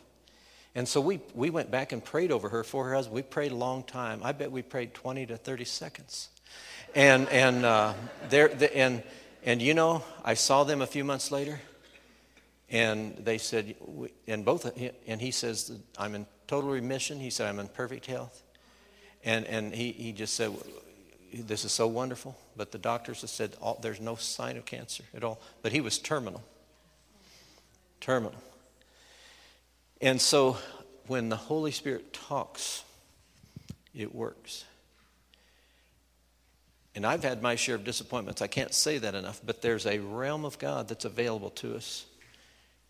And 0.74 0.86
so 0.86 1.00
we, 1.00 1.20
we 1.34 1.48
went 1.48 1.70
back 1.70 1.92
and 1.92 2.04
prayed 2.04 2.30
over 2.30 2.50
her 2.50 2.62
for 2.62 2.84
her 2.84 2.94
husband. 2.94 3.14
We 3.14 3.22
prayed 3.22 3.50
a 3.50 3.56
long 3.56 3.82
time. 3.82 4.20
I 4.22 4.32
bet 4.32 4.52
we 4.52 4.60
prayed 4.62 4.92
20 4.92 5.26
to 5.26 5.36
30 5.36 5.64
seconds. 5.64 6.28
And, 6.94 7.28
and, 7.30 7.64
uh, 7.64 7.94
there, 8.28 8.48
the, 8.48 8.74
and 8.76 9.02
and 9.46 9.62
you 9.62 9.72
know, 9.72 10.02
I 10.24 10.34
saw 10.34 10.64
them 10.64 10.82
a 10.82 10.86
few 10.86 11.04
months 11.04 11.30
later, 11.30 11.60
and 12.68 13.16
they 13.16 13.38
said, 13.38 13.76
and 14.26 14.44
both, 14.44 14.70
and 15.06 15.20
he 15.20 15.30
says, 15.30 15.72
I'm 15.96 16.16
in 16.16 16.26
total 16.48 16.70
remission. 16.70 17.20
He 17.20 17.30
said, 17.30 17.48
I'm 17.48 17.60
in 17.60 17.68
perfect 17.68 18.06
health. 18.06 18.42
And, 19.24 19.44
and 19.46 19.72
he, 19.72 19.92
he 19.92 20.12
just 20.12 20.34
said, 20.34 20.52
This 21.32 21.64
is 21.64 21.72
so 21.72 21.86
wonderful. 21.86 22.36
But 22.56 22.72
the 22.72 22.78
doctors 22.78 23.20
have 23.20 23.30
said, 23.30 23.56
There's 23.82 24.00
no 24.00 24.16
sign 24.16 24.56
of 24.56 24.64
cancer 24.64 25.04
at 25.14 25.24
all. 25.24 25.40
But 25.62 25.72
he 25.72 25.80
was 25.80 25.98
terminal. 25.98 26.42
Terminal. 28.00 28.34
And 30.00 30.20
so 30.20 30.58
when 31.06 31.28
the 31.28 31.36
Holy 31.36 31.70
Spirit 31.70 32.12
talks, 32.12 32.84
it 33.94 34.14
works. 34.14 34.64
And 36.96 37.04
I've 37.04 37.22
had 37.22 37.42
my 37.42 37.56
share 37.56 37.74
of 37.74 37.84
disappointments. 37.84 38.40
I 38.40 38.46
can't 38.46 38.72
say 38.72 38.96
that 38.96 39.14
enough, 39.14 39.42
but 39.44 39.60
there's 39.60 39.84
a 39.84 39.98
realm 39.98 40.46
of 40.46 40.58
God 40.58 40.88
that's 40.88 41.04
available 41.04 41.50
to 41.50 41.76
us. 41.76 42.06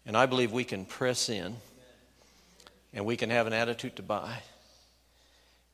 And 0.07 0.17
I 0.17 0.27
believe 0.27 0.53
we 0.53 0.63
can 0.63 0.85
press 0.85 1.29
in 1.29 1.57
and 2.95 3.05
we 3.05 3.17
can 3.17 3.31
have 3.31 3.49
an 3.49 3.53
attitude 3.53 3.97
to 3.97 4.03
buy. 4.03 4.39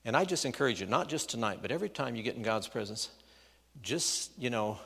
And 0.07 0.17
I 0.17 0.25
just 0.25 0.47
encourage 0.47 0.81
you, 0.81 0.87
not 0.87 1.11
just 1.11 1.29
tonight, 1.29 1.59
but 1.61 1.71
every 1.71 1.91
time 1.91 2.17
you 2.17 2.23
get 2.23 2.35
in 2.35 2.43
God's 2.43 2.67
presence, 2.67 3.11
just, 3.83 4.31
you 4.39 4.49
know, 4.49 4.79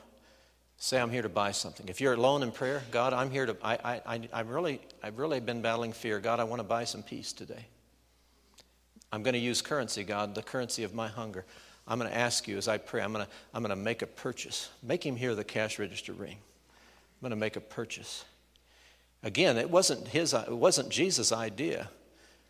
say, 0.75 0.99
I'm 0.99 1.09
here 1.09 1.21
to 1.21 1.29
buy 1.29 1.51
something. 1.51 1.87
If 1.87 2.01
you're 2.01 2.13
alone 2.13 2.43
in 2.43 2.51
prayer, 2.51 2.83
God, 2.91 3.13
I'm 3.13 3.31
here 3.31 3.45
to, 3.45 3.55
I, 3.63 4.01
I, 4.05 4.29
I, 4.33 4.41
really, 4.41 4.81
I've 5.01 5.17
really 5.17 5.39
been 5.39 5.61
battling 5.61 5.93
fear. 5.93 6.19
God, 6.19 6.41
I 6.41 6.43
want 6.43 6.59
to 6.59 6.67
buy 6.67 6.83
some 6.83 7.01
peace 7.01 7.31
today. 7.31 7.65
I'm 9.11 9.23
going 9.23 9.33
to 9.35 9.39
use 9.39 9.61
currency, 9.61 10.03
God, 10.03 10.35
the 10.35 10.43
currency 10.43 10.83
of 10.83 10.93
my 10.93 11.07
hunger. 11.07 11.45
I'm 11.87 11.99
going 11.99 12.11
to 12.11 12.17
ask 12.17 12.47
you 12.47 12.57
as 12.57 12.67
I 12.67 12.77
pray, 12.77 13.01
I'm 13.01 13.13
going 13.13 13.25
to, 13.25 13.31
I'm 13.53 13.63
going 13.63 13.75
to 13.75 13.81
make 13.81 14.01
a 14.01 14.07
purchase. 14.07 14.69
Make 14.83 15.05
him 15.05 15.15
hear 15.15 15.35
the 15.35 15.43
cash 15.43 15.79
register 15.79 16.11
ring. 16.11 16.35
I'm 16.35 17.21
going 17.21 17.29
to 17.31 17.37
make 17.37 17.55
a 17.55 17.61
purchase. 17.61 18.25
Again, 19.23 19.57
it 19.57 19.69
wasn't, 19.69 20.07
his, 20.09 20.33
it 20.33 20.49
wasn't 20.49 20.89
Jesus' 20.89 21.31
idea 21.31 21.89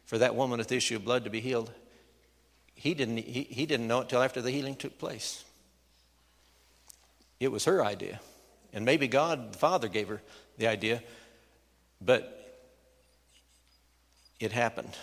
for 0.06 0.18
that 0.18 0.36
woman 0.36 0.58
with 0.58 0.70
the 0.70 0.76
issue 0.76 0.96
of 0.96 1.06
blood 1.06 1.24
to 1.26 1.30
be 1.30 1.40
healed. 1.40 1.72
He 2.74 2.94
didn't, 2.94 3.18
he, 3.18 3.44
he 3.44 3.66
didn't 3.66 3.88
know 3.88 4.02
it 4.02 4.10
till 4.10 4.24
after 4.24 4.42
the 4.42 4.52
healing 4.52 4.76
took 4.76 4.98
place. 4.98 5.44
It 7.40 7.52
was 7.52 7.66
her 7.66 7.86
idea. 7.86 8.20
And 8.74 8.86
maybe 8.86 9.08
God, 9.08 9.54
the 9.54 9.58
Father, 9.58 9.88
gave 9.88 10.08
her 10.08 10.22
the 10.58 10.68
idea, 10.68 11.02
but 12.02 12.34
it 14.40 14.52
happened. 14.52 14.96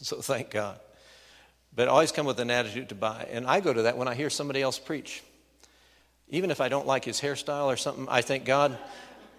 So 0.00 0.20
thank 0.20 0.50
God 0.50 0.80
but 1.74 1.88
always 1.88 2.12
come 2.12 2.26
with 2.26 2.38
an 2.40 2.50
attitude 2.50 2.88
to 2.90 2.94
buy. 2.94 3.26
And 3.30 3.46
I 3.46 3.60
go 3.60 3.72
to 3.72 3.82
that 3.82 3.96
when 3.96 4.08
I 4.08 4.14
hear 4.14 4.30
somebody 4.30 4.62
else 4.62 4.78
preach. 4.78 5.22
Even 6.28 6.50
if 6.50 6.60
I 6.60 6.68
don't 6.68 6.86
like 6.86 7.04
his 7.04 7.20
hairstyle 7.20 7.66
or 7.66 7.76
something, 7.76 8.06
I 8.08 8.22
think, 8.22 8.44
God, 8.44 8.76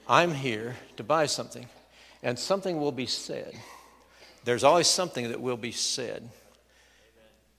I'm 0.08 0.34
here 0.34 0.76
to 0.98 1.04
buy 1.04 1.26
something. 1.26 1.68
And 2.22 2.38
something 2.38 2.80
will 2.80 2.92
be 2.92 3.06
said. 3.06 3.54
There's 4.46 4.64
always 4.64 4.88
something 4.88 5.30
that 5.30 5.42
will 5.42 5.58
be 5.58 5.72
said 5.72 6.30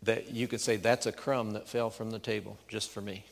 that 0.02 0.30
you 0.30 0.46
could 0.46 0.60
say, 0.60 0.76
that's 0.76 1.06
a 1.06 1.12
crumb 1.12 1.52
that 1.52 1.68
fell 1.68 1.90
from 1.90 2.10
the 2.10 2.18
table 2.18 2.58
just 2.68 2.90
for 2.90 3.00
me. 3.00 3.24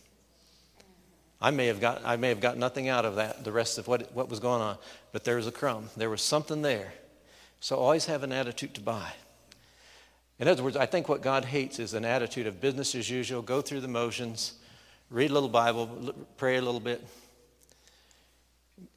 I 1.40 1.50
may 1.50 1.66
have 1.66 1.80
got, 1.80 2.02
I 2.04 2.16
may 2.16 2.28
have 2.28 2.40
got 2.40 2.56
nothing 2.56 2.88
out 2.88 3.04
of 3.04 3.16
that, 3.16 3.44
the 3.44 3.52
rest 3.52 3.76
of 3.76 3.88
what, 3.88 4.14
what 4.14 4.28
was 4.28 4.38
going 4.38 4.62
on, 4.62 4.78
but 5.10 5.24
there 5.24 5.36
was 5.36 5.46
a 5.46 5.52
crumb. 5.52 5.90
There 5.96 6.08
was 6.08 6.22
something 6.22 6.62
there. 6.62 6.92
So 7.60 7.76
always 7.76 8.06
have 8.06 8.22
an 8.22 8.32
attitude 8.32 8.74
to 8.74 8.80
buy. 8.80 9.12
In 10.38 10.48
other 10.48 10.62
words, 10.62 10.76
I 10.76 10.86
think 10.86 11.08
what 11.08 11.22
God 11.22 11.44
hates 11.44 11.78
is 11.78 11.94
an 11.94 12.04
attitude 12.04 12.46
of 12.46 12.60
business 12.60 12.94
as 12.94 13.08
usual, 13.08 13.42
go 13.42 13.60
through 13.60 13.80
the 13.80 13.88
motions, 13.88 14.54
read 15.10 15.30
a 15.30 15.34
little 15.34 15.48
Bible, 15.48 16.14
pray 16.36 16.56
a 16.56 16.62
little 16.62 16.80
bit. 16.80 17.06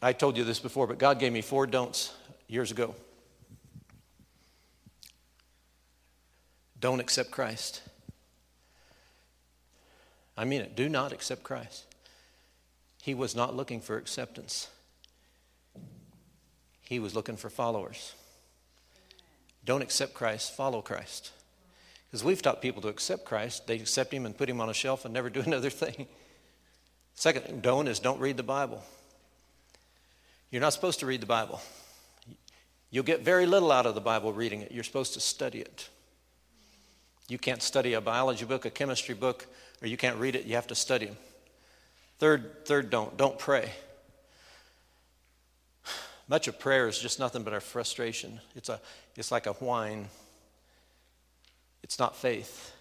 I 0.02 0.14
told 0.14 0.38
you 0.38 0.44
this 0.44 0.60
before, 0.60 0.88
but 0.88 0.98
God 0.98 1.20
gave 1.20 1.32
me 1.32 1.42
four 1.42 1.68
don'ts 1.68 2.14
years 2.48 2.72
ago. 2.72 2.96
Don't 6.80 7.00
accept 7.00 7.32
Christ. 7.32 7.82
I 10.38 10.46
mean 10.46 10.62
it. 10.62 10.76
Do 10.76 10.90
not 10.90 11.12
accept 11.12 11.44
Christ. 11.44 11.86
He 13.02 13.14
was 13.14 13.36
not 13.36 13.56
looking 13.56 13.82
for 13.82 13.98
acceptance, 13.98 14.70
he 16.82 17.00
was 17.00 17.16
looking 17.16 17.38
for 17.38 17.50
followers. 17.50 18.14
Don't 19.66 19.82
accept 19.82 20.14
Christ, 20.14 20.56
follow 20.56 20.82
Christ. 20.82 21.32
Because 22.08 22.24
we've 22.24 22.42
taught 22.42 22.62
people 22.62 22.82
to 22.84 22.88
accept 22.88 23.26
Christ, 23.26 23.68
they 23.68 23.76
accept 23.76 24.14
Him 24.14 24.26
and 24.26 24.38
put 24.38 24.50
Him 24.50 24.62
on 24.62 24.70
a 24.70 24.74
shelf 24.74 25.06
and 25.06 25.14
never 25.14 25.30
do 25.30 25.42
another 25.46 25.70
thing. 25.70 26.08
Second, 27.16 27.62
don't 27.62 27.88
is 27.88 28.00
don't 28.00 28.20
read 28.20 28.38
the 28.38 28.44
Bible. 28.44 28.84
You're 30.52 30.62
not 30.62 30.74
supposed 30.74 31.00
to 31.00 31.06
read 31.06 31.22
the 31.22 31.26
Bible. 31.26 31.62
You'll 32.92 33.04
get 33.04 33.22
very 33.22 33.46
little 33.46 33.72
out 33.72 33.86
of 33.86 33.96
the 33.96 34.02
Bible 34.02 34.32
reading 34.32 34.62
it. 34.62 34.72
You're 34.72 34.84
supposed 34.84 35.16
to 35.16 35.20
study 35.20 35.60
it. 35.60 35.90
You 37.28 37.38
can't 37.38 37.64
study 37.64 37.94
a 37.94 38.02
biology 38.02 38.46
book, 38.46 38.66
a 38.66 38.70
chemistry 38.70 39.16
book, 39.16 39.48
or 39.82 39.88
you 39.88 39.98
can't 39.98 40.18
read 40.18 40.36
it. 40.36 40.46
You 40.46 40.56
have 40.56 40.68
to 40.68 40.76
study 40.76 41.08
them. 41.08 41.18
Third, 42.20 42.66
third, 42.66 42.90
don't 42.90 43.18
don't 43.18 43.38
pray. 43.38 43.72
Much 46.28 46.48
of 46.48 46.60
prayer 46.60 46.88
is 46.88 46.98
just 46.98 47.20
nothing 47.20 47.44
but 47.44 47.54
our 47.54 47.60
frustration. 47.60 48.40
It's, 48.56 48.70
a, 48.70 48.80
it's 49.16 49.32
like 49.32 49.46
a 49.46 49.54
whine, 49.54 50.08
it's 51.84 52.00
not 52.00 52.16
faith. 52.16 52.72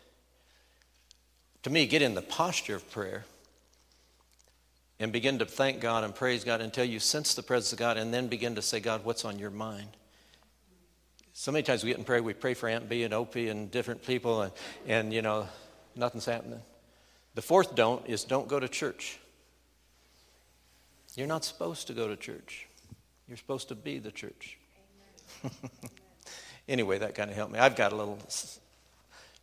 To 1.65 1.71
me, 1.71 1.87
get 1.87 2.03
in 2.03 2.15
the 2.15 2.23
posture 2.23 2.75
of 2.75 2.91
prayer. 2.91 3.25
and 5.01 5.13
begin 5.13 5.39
to 5.39 5.47
thank 5.47 5.81
God 5.81 6.05
and 6.05 6.15
praise 6.15 6.45
God 6.45 6.61
until 6.61 6.85
you 6.85 6.99
sense 6.99 7.35
the 7.35 7.43
presence 7.43 7.73
of 7.73 7.79
God 7.79 7.97
and 7.97 8.15
then 8.15 8.29
begin 8.29 8.55
to 8.55 8.63
say, 8.63 8.81
God, 8.81 9.05
what's 9.05 9.25
on 9.25 9.39
your 9.39 9.51
mind? 9.51 9.89
So 11.33 11.51
many 11.51 11.65
times 11.65 11.83
we 11.83 11.91
get 11.91 11.99
in 11.99 12.05
prayer, 12.05 12.23
we 12.23 12.33
pray 12.33 12.55
for 12.55 12.69
Aunt 12.69 12.89
Bee 12.89 13.03
and 13.03 13.13
Opie 13.13 13.49
and 13.49 13.71
different 13.71 14.07
people, 14.07 14.43
and, 14.43 14.53
and 14.87 15.13
you 15.13 15.21
know, 15.21 15.49
nothing's 15.97 16.27
happening. 16.27 16.63
The 17.35 17.43
fourth 17.43 17.75
don't 17.75 18.07
is 18.07 18.23
don't 18.23 18.47
go 18.47 18.61
to 18.61 18.69
church. 18.69 19.19
You're 21.17 21.27
not 21.27 21.45
supposed 21.45 21.89
to 21.89 21.93
go 21.93 22.07
to 22.07 22.17
church. 22.17 22.69
You're 23.29 23.37
supposed 23.37 23.69
to 23.69 23.75
be 23.75 23.99
the 23.99 24.11
church. 24.11 24.59
anyway, 26.69 26.99
that 26.99 27.15
kind 27.15 27.31
of 27.31 27.37
helped 27.37 27.53
me. 27.53 27.59
I've 27.59 27.77
got 27.77 27.93
a 27.93 27.97
little 27.97 28.19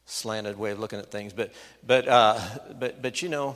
slanted 0.05 0.57
way 0.57 0.71
of 0.71 0.79
looking 0.79 0.99
at 0.99 1.09
things, 1.09 1.33
but 1.33 1.51
but 1.85 2.07
uh, 2.07 2.39
but 2.79 3.01
but 3.01 3.21
you 3.21 3.29
know, 3.29 3.55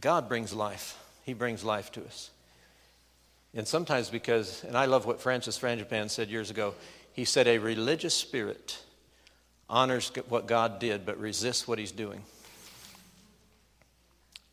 God 0.00 0.28
brings 0.28 0.52
life. 0.52 0.98
He 1.24 1.34
brings 1.34 1.64
life 1.64 1.90
to 1.92 2.04
us. 2.04 2.30
And 3.54 3.66
sometimes 3.66 4.10
because, 4.10 4.62
and 4.64 4.76
I 4.76 4.84
love 4.84 5.06
what 5.06 5.20
Francis 5.20 5.58
Frangipane 5.58 6.10
said 6.10 6.28
years 6.28 6.50
ago, 6.50 6.74
he 7.14 7.24
said, 7.24 7.48
a 7.48 7.56
religious 7.58 8.14
spirit 8.14 8.78
honors 9.68 10.12
what 10.28 10.46
God 10.46 10.78
did 10.78 11.06
but 11.06 11.18
resists 11.18 11.66
what 11.66 11.78
he's 11.78 11.90
doing. 11.90 12.22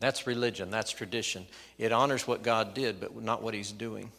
That's 0.04 0.26
religion, 0.26 0.70
that's 0.70 0.90
tradition. 0.90 1.46
It 1.78 1.90
honors 1.90 2.26
what 2.26 2.42
God 2.42 2.74
did 2.74 3.00
but 3.00 3.16
not 3.16 3.42
what 3.42 3.54
he's 3.54 3.72
doing. 3.72 4.12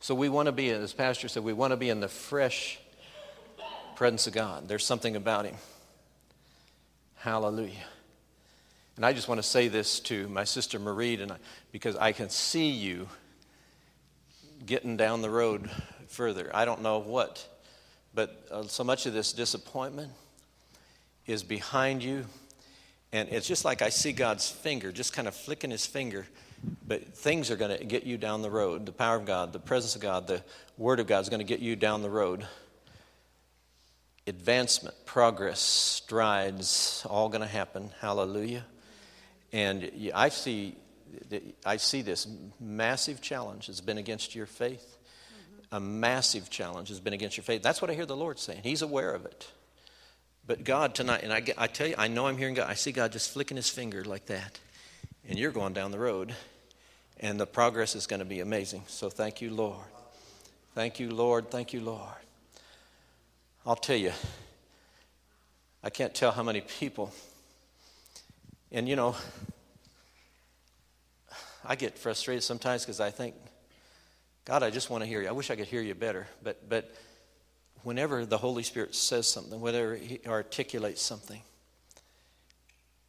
So 0.00 0.14
we 0.14 0.28
want 0.28 0.46
to 0.46 0.52
be, 0.52 0.68
as 0.68 0.92
Pastor 0.92 1.28
said, 1.28 1.44
we 1.44 1.54
want 1.54 1.70
to 1.70 1.78
be 1.78 1.88
in 1.88 2.00
the 2.00 2.08
fresh 2.08 2.78
presence 3.96 4.26
of 4.26 4.34
God. 4.34 4.68
There's 4.68 4.84
something 4.84 5.16
about 5.16 5.46
him. 5.46 5.54
Hallelujah. 7.14 7.86
And 8.96 9.06
I 9.06 9.14
just 9.14 9.28
want 9.28 9.38
to 9.38 9.48
say 9.48 9.68
this 9.68 9.98
to 10.00 10.28
my 10.28 10.44
sister 10.44 10.78
Marie, 10.78 11.18
I, 11.18 11.36
because 11.72 11.96
I 11.96 12.12
can 12.12 12.28
see 12.28 12.68
you 12.68 13.08
getting 14.66 14.98
down 14.98 15.22
the 15.22 15.30
road 15.30 15.70
further. 16.08 16.50
I 16.52 16.66
don't 16.66 16.82
know 16.82 16.98
what, 16.98 17.48
but 18.12 18.46
uh, 18.50 18.64
so 18.64 18.84
much 18.84 19.06
of 19.06 19.14
this 19.14 19.32
disappointment 19.32 20.12
is 21.26 21.42
behind 21.42 22.02
you. 22.04 22.26
And 23.12 23.28
it's 23.30 23.46
just 23.46 23.64
like 23.64 23.82
I 23.82 23.88
see 23.88 24.12
God's 24.12 24.48
finger, 24.48 24.92
just 24.92 25.12
kind 25.12 25.26
of 25.26 25.34
flicking 25.34 25.70
his 25.70 25.86
finger. 25.86 26.26
But 26.86 27.14
things 27.14 27.50
are 27.50 27.56
going 27.56 27.76
to 27.76 27.84
get 27.84 28.04
you 28.04 28.18
down 28.18 28.42
the 28.42 28.50
road. 28.50 28.86
The 28.86 28.92
power 28.92 29.16
of 29.16 29.24
God, 29.24 29.52
the 29.52 29.58
presence 29.58 29.96
of 29.96 30.02
God, 30.02 30.26
the 30.26 30.42
Word 30.76 31.00
of 31.00 31.06
God 31.06 31.20
is 31.20 31.28
going 31.28 31.40
to 31.40 31.44
get 31.44 31.60
you 31.60 31.74
down 31.74 32.02
the 32.02 32.10
road. 32.10 32.46
Advancement, 34.26 34.94
progress, 35.06 35.58
strides, 35.58 37.04
all 37.08 37.28
going 37.28 37.40
to 37.40 37.46
happen. 37.46 37.90
Hallelujah. 38.00 38.64
And 39.52 39.90
I 40.14 40.28
see 40.28 40.76
I 41.66 41.76
see 41.76 42.02
this 42.02 42.28
massive 42.60 43.20
challenge 43.20 43.66
has 43.66 43.80
been 43.80 43.98
against 43.98 44.34
your 44.34 44.46
faith. 44.46 44.96
Mm-hmm. 45.32 45.76
A 45.76 45.80
massive 45.80 46.50
challenge 46.50 46.88
has 46.88 47.00
been 47.00 47.12
against 47.12 47.36
your 47.36 47.44
faith. 47.44 47.62
That's 47.62 47.82
what 47.82 47.90
I 47.90 47.94
hear 47.94 48.06
the 48.06 48.16
Lord 48.16 48.38
saying. 48.38 48.60
He's 48.62 48.82
aware 48.82 49.10
of 49.10 49.24
it. 49.26 49.50
But 50.46 50.64
God 50.64 50.94
tonight, 50.94 51.22
and 51.22 51.32
I, 51.32 51.42
I 51.56 51.66
tell 51.66 51.86
you, 51.86 51.94
I 51.96 52.08
know 52.08 52.26
I'm 52.26 52.36
hearing 52.36 52.54
God. 52.54 52.68
I 52.68 52.74
see 52.74 52.92
God 52.92 53.12
just 53.12 53.30
flicking 53.30 53.56
his 53.56 53.70
finger 53.70 54.04
like 54.04 54.26
that. 54.26 54.58
And 55.28 55.38
you're 55.38 55.52
going 55.52 55.72
down 55.72 55.90
the 55.90 55.98
road. 55.98 56.34
And 57.20 57.38
the 57.38 57.46
progress 57.46 57.94
is 57.94 58.06
going 58.06 58.20
to 58.20 58.26
be 58.26 58.40
amazing. 58.40 58.84
So 58.86 59.10
thank 59.10 59.42
you, 59.42 59.50
Lord. 59.50 59.84
Thank 60.74 60.98
you, 60.98 61.10
Lord. 61.10 61.50
Thank 61.50 61.72
you, 61.72 61.80
Lord. 61.80 62.14
I'll 63.66 63.76
tell 63.76 63.96
you, 63.96 64.12
I 65.84 65.90
can't 65.90 66.14
tell 66.14 66.32
how 66.32 66.42
many 66.42 66.62
people, 66.62 67.12
and 68.72 68.88
you 68.88 68.96
know, 68.96 69.16
I 71.64 71.76
get 71.76 71.98
frustrated 71.98 72.42
sometimes 72.42 72.82
because 72.82 73.00
I 73.00 73.10
think, 73.10 73.34
God, 74.46 74.62
I 74.62 74.70
just 74.70 74.88
want 74.88 75.02
to 75.02 75.06
hear 75.06 75.20
you. 75.20 75.28
I 75.28 75.32
wish 75.32 75.50
I 75.50 75.56
could 75.56 75.66
hear 75.66 75.82
you 75.82 75.94
better. 75.94 76.26
But, 76.42 76.68
but 76.68 76.94
whenever 77.82 78.24
the 78.26 78.38
Holy 78.38 78.62
Spirit 78.62 78.94
says 78.94 79.26
something, 79.26 79.60
whenever 79.60 79.96
He 79.96 80.20
articulates 80.26 81.02
something, 81.02 81.42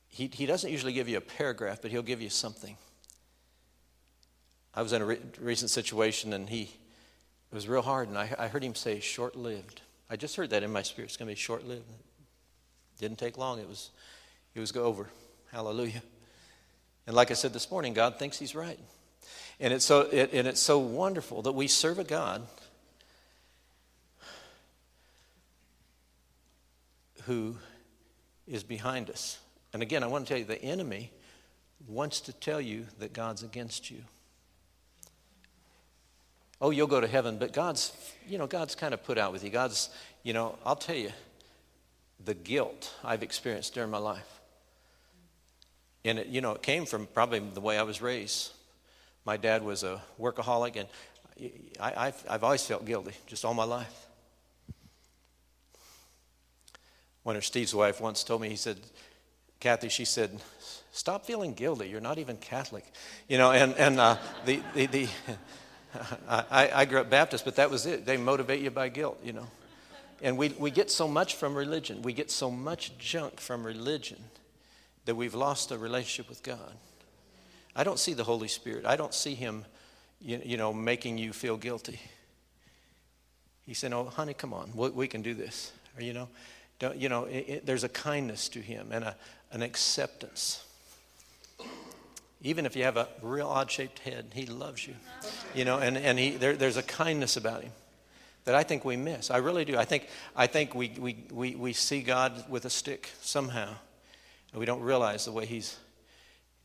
he, 0.08 0.28
he 0.28 0.46
doesn't 0.46 0.70
usually 0.70 0.94
give 0.94 1.08
you 1.08 1.18
a 1.18 1.22
paragraph, 1.22 1.80
but 1.82 1.92
He'll 1.92 2.02
give 2.02 2.22
you 2.22 2.30
something. 2.30 2.76
I 4.74 4.82
was 4.82 4.94
in 4.94 5.02
a 5.02 5.06
re- 5.06 5.20
recent 5.40 5.70
situation 5.70 6.34
and 6.34 6.50
he, 6.50 6.64
it 7.52 7.56
was 7.56 7.68
real 7.68 7.82
hard, 7.82 8.08
and 8.08 8.18
I, 8.18 8.34
I 8.38 8.48
heard 8.48 8.64
him 8.64 8.76
say 8.76 9.00
short 9.00 9.36
lived. 9.36 9.82
I 10.10 10.16
just 10.16 10.36
heard 10.36 10.50
that 10.52 10.64
in 10.64 10.72
my 10.72 10.82
spirit. 10.82 11.08
It's 11.08 11.18
going 11.18 11.28
to 11.28 11.36
be 11.36 11.40
short 11.40 11.68
lived. 11.68 11.84
Didn't 13.00 13.18
take 13.18 13.38
long. 13.38 13.60
It 13.60 13.68
was, 13.68 13.90
it 14.56 14.60
was 14.60 14.72
go 14.72 14.84
over. 14.84 15.10
Hallelujah. 15.52 16.02
And 17.08 17.16
like 17.16 17.32
I 17.32 17.34
said 17.34 17.52
this 17.52 17.70
morning, 17.70 17.94
God 17.94 18.20
thinks 18.20 18.38
He's 18.38 18.56
right. 18.56 18.80
And 19.60 19.74
it's 19.74 19.86
so, 19.86 20.02
it, 20.02 20.32
and 20.34 20.48
it's 20.48 20.62
so 20.62 20.80
wonderful 20.80 21.42
that 21.42 21.52
we 21.52 21.68
serve 21.68 22.00
a 22.00 22.04
God 22.04 22.48
who 27.26 27.58
is 28.48 28.64
behind 28.64 29.10
us. 29.10 29.40
And 29.74 29.82
again, 29.82 30.04
I 30.04 30.08
want 30.08 30.28
to 30.28 30.30
tell 30.30 30.40
you 30.40 30.46
the 30.46 30.62
enemy 30.62 31.12
wants 31.88 32.22
to 32.22 32.34
tell 32.34 32.62
you 32.62 32.86
that 33.00 33.14
God's 33.14 33.44
against 33.44 33.90
you. 33.90 34.04
Oh, 36.60 36.70
you'll 36.70 36.88
go 36.88 37.02
to 37.02 37.08
heaven, 37.08 37.38
but 37.40 37.54
God's, 37.54 37.92
you 38.28 38.38
know, 38.38 38.46
God's 38.46 38.76
kind 38.76 38.94
of 38.94 39.04
put 39.04 39.18
out 39.18 39.32
with 39.32 39.44
you. 39.44 39.50
God's, 39.50 39.90
you 40.22 40.34
know, 40.34 40.58
I'll 40.64 40.76
tell 40.76 40.96
you 40.96 41.12
the 42.24 42.36
guilt 42.36 42.94
I've 43.04 43.24
experienced 43.24 43.74
during 43.74 43.90
my 43.90 43.98
life. 43.98 44.40
And 46.06 46.20
it, 46.20 46.28
you 46.28 46.42
know, 46.42 46.52
it 46.52 46.62
came 46.62 46.86
from 46.86 47.08
probably 47.08 47.40
the 47.40 47.62
way 47.62 47.80
I 47.80 47.84
was 47.84 48.02
raised. 48.02 48.52
My 49.26 49.38
dad 49.38 49.64
was 49.64 49.84
a 49.84 50.02
workaholic, 50.20 50.76
and 50.76 50.88
I, 51.80 52.06
have 52.06 52.26
I've 52.30 52.44
always 52.44 52.66
felt 52.66 52.86
guilty, 52.86 53.14
just 53.28 53.44
all 53.44 53.54
my 53.54 53.64
life. 53.64 54.08
One 57.24 57.36
of 57.36 57.46
Steve's 57.46 57.76
wife 57.76 58.02
once 58.02 58.24
told 58.24 58.42
me, 58.42 58.50
he 58.50 58.56
said, 58.56 58.78
Kathy, 59.60 59.90
she 59.90 60.06
said, 60.06 60.42
stop 60.92 61.26
feeling 61.26 61.54
guilty. 61.54 61.88
You're 61.88 62.02
not 62.02 62.18
even 62.18 62.38
Catholic. 62.38 62.86
You 63.28 63.38
know, 63.38 63.52
and, 63.52 63.76
and 63.76 64.00
uh, 64.00 64.18
the, 64.46 64.62
the, 64.74 64.86
the 64.88 65.08
I, 66.28 66.72
I 66.74 66.86
grew 66.86 67.00
up 67.00 67.10
Baptist, 67.10 67.46
but 67.46 67.56
that 67.58 67.70
was 67.70 67.86
it. 67.86 68.06
They 68.06 68.18
motivate 68.18 68.62
you 68.62 68.72
by 68.72 68.90
guilt, 68.90 69.20
you 69.24 69.34
know. 69.34 69.48
And 70.22 70.38
we, 70.38 70.50
we 70.50 70.72
get 70.72 70.92
so 70.92 71.08
much 71.08 71.36
from 71.36 71.56
religion. 71.56 72.02
We 72.02 72.14
get 72.14 72.30
so 72.30 72.52
much 72.52 72.98
junk 72.98 73.40
from 73.40 73.64
religion 73.64 74.20
that 75.06 75.16
we've 75.16 75.34
lost 75.34 75.72
a 75.72 75.78
relationship 75.78 76.30
with 76.30 76.44
God. 76.44 76.76
I 77.76 77.84
don't 77.84 78.00
see 78.00 78.14
the 78.14 78.24
Holy 78.24 78.48
Spirit. 78.48 78.86
I 78.86 78.96
don't 78.96 79.14
see 79.14 79.34
Him, 79.34 79.66
you, 80.20 80.42
you 80.44 80.58
know, 80.58 80.74
making 80.74 81.18
you 81.18 81.34
feel 81.34 81.58
guilty. 81.58 82.00
He 83.66 83.74
said, 83.74 83.94
"Oh, 83.94 84.06
honey, 84.06 84.34
come 84.34 84.54
on, 84.54 84.72
we, 84.76 84.90
we 84.90 85.08
can 85.08 85.22
do 85.22 85.34
this." 85.34 85.72
Or, 85.98 86.04
you 86.04 86.14
know, 86.14 86.28
don't, 86.82 86.98
you 86.98 87.10
know, 87.10 87.26
it, 87.26 87.46
it, 87.48 87.66
there's 87.66 87.84
a 87.84 87.90
kindness 87.90 88.50
to 88.50 88.60
Him 88.60 88.88
and 88.92 89.06
a, 89.06 89.16
an 89.52 89.62
acceptance. 89.62 90.66
Even 92.42 92.66
if 92.66 92.76
you 92.76 92.84
have 92.84 92.98
a 92.98 93.08
real 93.22 93.48
odd-shaped 93.48 94.00
head, 94.00 94.32
He 94.34 94.48
loves 94.48 94.88
you. 94.88 94.96
You 95.54 95.64
know, 95.64 95.78
and, 95.78 95.96
and 95.96 96.18
he, 96.18 96.32
there, 96.32 96.56
there's 96.56 96.78
a 96.78 96.84
kindness 96.84 97.38
about 97.38 97.62
Him 97.62 97.72
that 98.46 98.56
I 98.56 98.64
think 98.64 98.84
we 98.84 98.98
miss. 98.98 99.30
I 99.30 99.38
really 99.38 99.64
do. 99.64 99.78
I 99.78 99.86
think, 99.86 100.08
I 100.36 100.48
think 100.48 100.74
we, 100.74 100.90
we, 100.98 101.24
we, 101.32 101.56
we 101.56 101.74
see 101.74 102.02
God 102.02 102.50
with 102.50 102.66
a 102.66 102.70
stick 102.72 103.12
somehow. 103.22 103.76
And 104.52 104.60
we 104.60 104.66
don't 104.66 104.82
realize 104.82 105.26
the 105.26 105.32
way 105.32 105.46
He's 105.46 105.78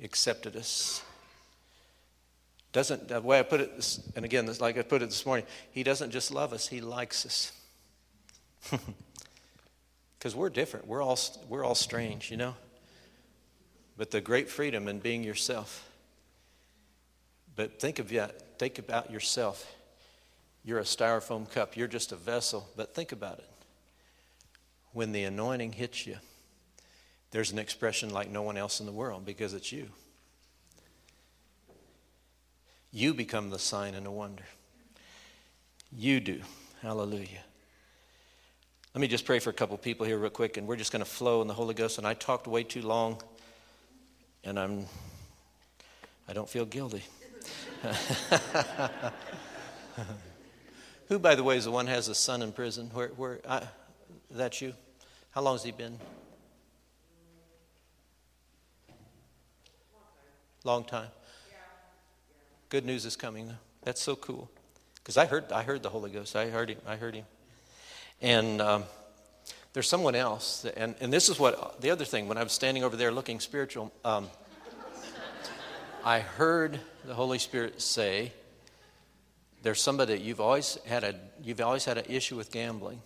accepted 0.02 0.56
us. 0.56 1.02
Doesn't, 2.72 3.08
the 3.08 3.20
way 3.20 3.38
I 3.38 3.42
put 3.42 3.60
it, 3.60 3.98
and 4.16 4.24
again, 4.24 4.48
like 4.60 4.78
I 4.78 4.82
put 4.82 5.02
it 5.02 5.10
this 5.10 5.26
morning, 5.26 5.44
He 5.72 5.82
doesn't 5.82 6.10
just 6.10 6.30
love 6.30 6.54
us, 6.54 6.68
He 6.68 6.80
likes 6.80 7.26
us. 7.26 7.52
Because 10.18 10.34
we're 10.34 10.50
different. 10.50 10.86
We're 10.86 11.02
all, 11.02 11.18
we're 11.48 11.64
all 11.64 11.74
strange, 11.74 12.30
you 12.30 12.36
know? 12.36 12.54
But 13.96 14.10
the 14.10 14.20
great 14.20 14.48
freedom 14.48 14.88
in 14.88 14.98
being 14.98 15.24
yourself. 15.24 15.88
But 17.54 17.80
think 17.80 17.98
of 17.98 18.08
that. 18.10 18.58
Think 18.58 18.78
about 18.78 19.10
yourself. 19.10 19.74
You're 20.64 20.78
a 20.78 20.84
styrofoam 20.84 21.50
cup. 21.50 21.76
You're 21.76 21.88
just 21.88 22.12
a 22.12 22.16
vessel. 22.16 22.68
But 22.76 22.94
think 22.94 23.12
about 23.12 23.38
it. 23.38 23.48
When 24.92 25.12
the 25.12 25.24
anointing 25.24 25.72
hits 25.72 26.06
you, 26.06 26.16
there's 27.30 27.52
an 27.52 27.58
expression 27.58 28.10
like 28.10 28.30
no 28.30 28.42
one 28.42 28.56
else 28.56 28.80
in 28.80 28.86
the 28.86 28.92
world 28.92 29.24
because 29.24 29.54
it's 29.54 29.72
you. 29.72 29.88
You 32.92 33.12
become 33.14 33.50
the 33.50 33.58
sign 33.58 33.94
and 33.94 34.06
the 34.06 34.10
wonder. 34.10 34.44
You 35.92 36.20
do. 36.20 36.40
Hallelujah. 36.82 37.45
Let 38.96 39.02
me 39.02 39.08
just 39.08 39.26
pray 39.26 39.40
for 39.40 39.50
a 39.50 39.52
couple 39.52 39.76
people 39.76 40.06
here, 40.06 40.16
real 40.16 40.30
quick, 40.30 40.56
and 40.56 40.66
we're 40.66 40.76
just 40.76 40.90
going 40.90 41.04
to 41.04 41.10
flow 41.10 41.42
in 41.42 41.48
the 41.48 41.52
Holy 41.52 41.74
Ghost. 41.74 41.98
And 41.98 42.06
I 42.06 42.14
talked 42.14 42.46
way 42.46 42.62
too 42.62 42.80
long, 42.80 43.20
and 44.42 44.58
I'm, 44.58 44.86
I 46.26 46.32
don't 46.32 46.48
feel 46.48 46.64
guilty. 46.64 47.02
Who, 51.08 51.18
by 51.18 51.34
the 51.34 51.44
way, 51.44 51.58
is 51.58 51.66
the 51.66 51.70
one 51.70 51.86
has 51.88 52.08
a 52.08 52.14
son 52.14 52.40
in 52.40 52.52
prison? 52.52 52.88
Where, 52.94 53.08
where? 53.08 53.40
I, 53.46 53.64
that's 54.30 54.62
you. 54.62 54.72
How 55.32 55.42
long 55.42 55.56
has 55.56 55.62
he 55.62 55.72
been? 55.72 55.98
Long 60.64 60.84
time. 60.84 61.08
Good 62.70 62.86
news 62.86 63.04
is 63.04 63.14
coming. 63.14 63.52
That's 63.82 64.00
so 64.00 64.16
cool. 64.16 64.50
Because 64.94 65.18
I 65.18 65.26
heard, 65.26 65.52
I 65.52 65.64
heard 65.64 65.82
the 65.82 65.90
Holy 65.90 66.10
Ghost. 66.10 66.34
I 66.34 66.48
heard 66.48 66.70
him. 66.70 66.78
I 66.86 66.96
heard 66.96 67.14
him. 67.14 67.26
And 68.20 68.60
um, 68.60 68.84
there's 69.72 69.88
someone 69.88 70.14
else. 70.14 70.64
And, 70.76 70.94
and 71.00 71.12
this 71.12 71.28
is 71.28 71.38
what 71.38 71.80
the 71.80 71.90
other 71.90 72.04
thing. 72.04 72.28
When 72.28 72.38
I 72.38 72.42
was 72.42 72.52
standing 72.52 72.82
over 72.82 72.96
there 72.96 73.12
looking 73.12 73.40
spiritual, 73.40 73.92
um, 74.04 74.28
I 76.04 76.20
heard 76.20 76.80
the 77.04 77.14
Holy 77.14 77.38
Spirit 77.38 77.80
say, 77.82 78.32
"There's 79.62 79.80
somebody 79.80 80.18
you've 80.18 80.40
always 80.40 80.78
had 80.86 81.04
a 81.04 81.14
you've 81.42 81.60
always 81.60 81.84
had 81.84 81.98
an 81.98 82.06
issue 82.08 82.36
with 82.36 82.50
gambling." 82.50 83.02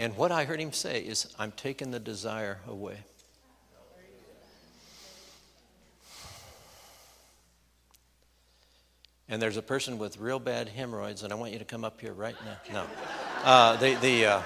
And 0.00 0.16
what 0.16 0.32
I 0.32 0.44
heard 0.44 0.60
him 0.60 0.72
say 0.72 1.00
is, 1.00 1.32
"I'm 1.38 1.52
taking 1.52 1.90
the 1.90 2.00
desire 2.00 2.58
away." 2.66 2.98
and 9.28 9.40
there's 9.40 9.56
a 9.56 9.62
person 9.62 9.98
with 9.98 10.18
real 10.18 10.38
bad 10.38 10.68
hemorrhoids, 10.68 11.22
and 11.22 11.32
I 11.32 11.36
want 11.36 11.52
you 11.52 11.58
to 11.58 11.64
come 11.64 11.84
up 11.84 12.00
here 12.00 12.12
right 12.12 12.36
now. 12.44 12.72
No. 12.72 12.86
Uh, 13.44 13.76
the, 13.76 13.94
the, 13.96 14.24
uh, 14.24 14.42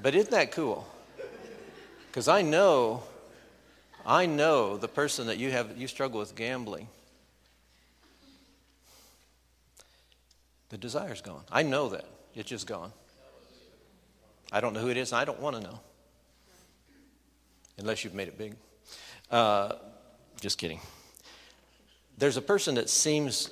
but 0.00 0.14
isn't 0.14 0.30
that 0.30 0.52
cool? 0.52 0.86
Because 2.06 2.28
I 2.28 2.42
know, 2.42 3.02
I 4.06 4.26
know 4.26 4.76
the 4.76 4.86
person 4.86 5.26
that 5.26 5.38
you 5.38 5.50
have, 5.50 5.76
you 5.76 5.88
struggle 5.88 6.20
with 6.20 6.36
gambling. 6.36 6.86
The 10.68 10.78
desire's 10.78 11.20
gone. 11.20 11.42
I 11.50 11.64
know 11.64 11.88
that. 11.88 12.04
It's 12.36 12.48
just 12.48 12.68
gone. 12.68 12.92
I 14.52 14.60
don't 14.60 14.72
know 14.72 14.80
who 14.80 14.88
it 14.88 14.96
is, 14.96 15.10
and 15.10 15.20
I 15.20 15.24
don't 15.24 15.40
want 15.40 15.56
to 15.56 15.62
know. 15.62 15.80
Unless 17.78 18.04
you've 18.04 18.14
made 18.14 18.28
it 18.28 18.38
big. 18.38 18.54
Uh, 19.30 19.72
just 20.40 20.58
kidding 20.58 20.78
there's 22.18 22.36
a 22.36 22.42
person 22.42 22.76
that 22.76 22.88
seems 22.88 23.50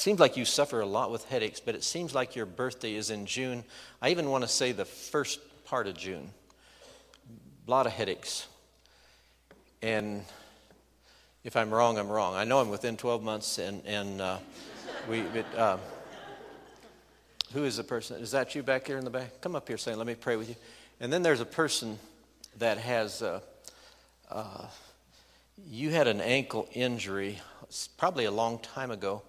seems 0.00 0.18
like 0.18 0.36
you 0.36 0.44
suffer 0.44 0.80
a 0.80 0.86
lot 0.86 1.10
with 1.10 1.24
headaches 1.26 1.60
but 1.60 1.74
it 1.74 1.84
seems 1.84 2.14
like 2.14 2.34
your 2.34 2.46
birthday 2.46 2.94
is 2.94 3.10
in 3.10 3.26
june. 3.26 3.64
I 4.00 4.10
even 4.10 4.30
want 4.30 4.42
to 4.42 4.48
say 4.48 4.72
the 4.72 4.84
first 4.84 5.40
part 5.64 5.86
of 5.86 5.96
june. 5.96 6.30
A 7.66 7.70
lot 7.70 7.86
of 7.86 7.92
headaches. 7.92 8.46
And 9.82 10.24
if 11.44 11.56
i'm 11.56 11.70
wrong 11.70 11.98
i'm 11.98 12.08
wrong. 12.08 12.34
I 12.34 12.44
know 12.44 12.60
i'm 12.60 12.70
within 12.70 12.96
12 12.96 13.22
months 13.22 13.58
and, 13.58 13.84
and 13.86 14.20
uh, 14.20 14.38
we 15.08 15.20
it, 15.20 15.46
uh, 15.56 15.76
who 17.52 17.64
is 17.64 17.76
the 17.76 17.84
person? 17.84 18.20
Is 18.20 18.30
that 18.30 18.54
you 18.54 18.62
back 18.62 18.86
here 18.86 18.96
in 18.96 19.04
the 19.04 19.10
back? 19.10 19.40
Come 19.40 19.56
up 19.56 19.66
here 19.66 19.76
saying 19.76 19.98
let 19.98 20.06
me 20.06 20.14
pray 20.14 20.36
with 20.36 20.48
you. 20.48 20.56
And 21.00 21.12
then 21.12 21.22
there's 21.22 21.40
a 21.40 21.46
person 21.46 21.98
that 22.58 22.78
has 22.78 23.22
uh, 23.22 23.40
uh 24.30 24.66
you 25.68 25.90
had 25.90 26.06
an 26.06 26.20
ankle 26.20 26.68
injury 26.72 27.38
probably 27.98 28.24
a 28.24 28.30
long 28.30 28.58
time 28.60 28.90
ago. 28.90 29.22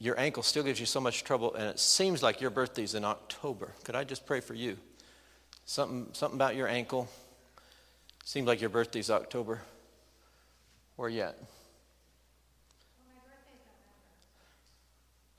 Your 0.00 0.18
ankle 0.18 0.42
still 0.42 0.62
gives 0.62 0.80
you 0.80 0.86
so 0.86 0.98
much 0.98 1.24
trouble, 1.24 1.54
and 1.54 1.68
it 1.68 1.78
seems 1.78 2.22
like 2.22 2.40
your 2.40 2.50
birthday's 2.50 2.94
in 2.94 3.04
October. 3.04 3.74
Could 3.84 3.94
I 3.94 4.02
just 4.02 4.24
pray 4.24 4.40
for 4.40 4.54
you? 4.54 4.78
Something, 5.66 6.08
something 6.14 6.38
about 6.38 6.56
your 6.56 6.66
ankle. 6.66 7.06
Seems 8.24 8.46
like 8.46 8.62
your 8.62 8.70
birthday's 8.70 9.10
October. 9.10 9.60
Where 10.96 11.10
yet? 11.10 11.38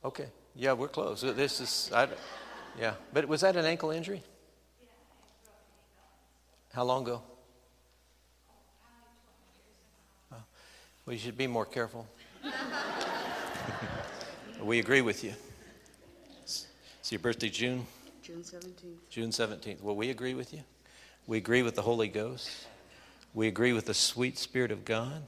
Okay. 0.05 0.27
Yeah, 0.55 0.73
we're 0.73 0.87
close. 0.89 1.21
This 1.21 1.59
is, 1.59 1.91
I, 1.93 2.07
yeah. 2.79 2.93
But 3.13 3.27
was 3.27 3.41
that 3.41 3.55
an 3.55 3.65
ankle 3.65 3.89
injury? 3.89 4.21
Yeah. 4.79 4.87
How 6.73 6.83
long 6.83 7.03
ago? 7.03 7.23
Well, 11.05 11.13
you 11.13 11.19
should 11.19 11.37
be 11.37 11.47
more 11.47 11.65
careful. 11.65 12.07
we 14.61 14.79
agree 14.79 15.01
with 15.01 15.23
you. 15.23 15.33
It's 16.43 17.11
your 17.11 17.19
birthday, 17.19 17.49
June? 17.49 17.85
June 18.21 18.43
17th. 18.43 19.09
June 19.09 19.29
17th. 19.29 19.81
Well, 19.81 19.95
we 19.95 20.09
agree 20.09 20.35
with 20.35 20.53
you. 20.53 20.61
We 21.25 21.37
agree 21.37 21.63
with 21.63 21.75
the 21.75 21.81
Holy 21.81 22.07
Ghost. 22.07 22.49
We 23.33 23.47
agree 23.47 23.73
with 23.73 23.85
the 23.85 23.93
sweet 23.93 24.37
Spirit 24.37 24.71
of 24.71 24.85
God 24.85 25.23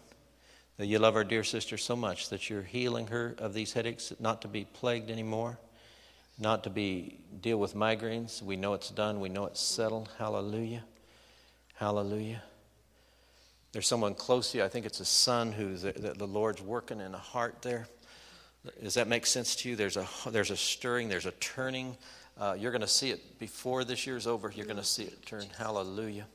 that 0.78 0.86
you 0.86 1.00
love 1.00 1.16
our 1.16 1.24
dear 1.24 1.44
sister 1.44 1.78
so 1.78 1.96
much 1.96 2.30
that 2.30 2.50
you're 2.50 2.62
healing 2.62 3.08
her 3.08 3.36
of 3.40 3.54
these 3.54 3.74
headaches, 3.74 4.14
not 4.20 4.42
to 4.44 4.48
be 4.48 4.66
plagued 4.66 5.10
anymore, 5.10 5.58
not 6.38 6.64
to 6.64 6.70
be 6.70 7.20
deal 7.42 7.58
with 7.58 7.76
migraines. 7.76 8.42
We 8.42 8.56
know 8.56 8.74
it's 8.74 8.90
done. 8.90 9.20
We 9.20 9.30
know 9.30 9.46
it's 9.46 9.62
settled. 9.62 10.10
Hallelujah. 10.18 10.84
Hallelujah. 11.76 12.44
There's 13.72 13.88
someone 13.88 14.14
close 14.14 14.52
to 14.52 14.60
you. 14.60 14.64
I 14.64 14.70
think 14.70 14.86
it's 14.86 15.00
a 15.00 15.06
son 15.06 15.52
who 15.52 15.76
the, 15.76 16.14
the 16.16 16.28
Lord's 16.28 16.62
working 16.62 17.00
in 17.00 17.16
a 17.16 17.20
heart 17.20 17.62
there. 17.64 17.88
Does 18.82 18.94
that 18.94 19.08
make 19.08 19.26
sense 19.26 19.56
to 19.58 19.70
you? 19.70 19.76
There's 19.76 19.98
a, 19.98 20.08
there's 20.30 20.52
a 20.52 20.58
stirring, 20.58 21.10
there's 21.10 21.26
a 21.26 21.32
turning. 21.32 21.98
Uh, 22.40 22.56
you're 22.58 22.72
going 22.72 22.82
to 22.82 22.88
see 22.88 23.12
it 23.12 23.40
before 23.40 23.84
this 23.84 24.08
year's 24.08 24.26
over. 24.26 24.52
You're 24.56 24.66
going 24.66 24.78
to 24.78 24.84
see 24.84 25.04
it 25.04 25.26
turn. 25.26 25.46
Hallelujah. 25.58 26.26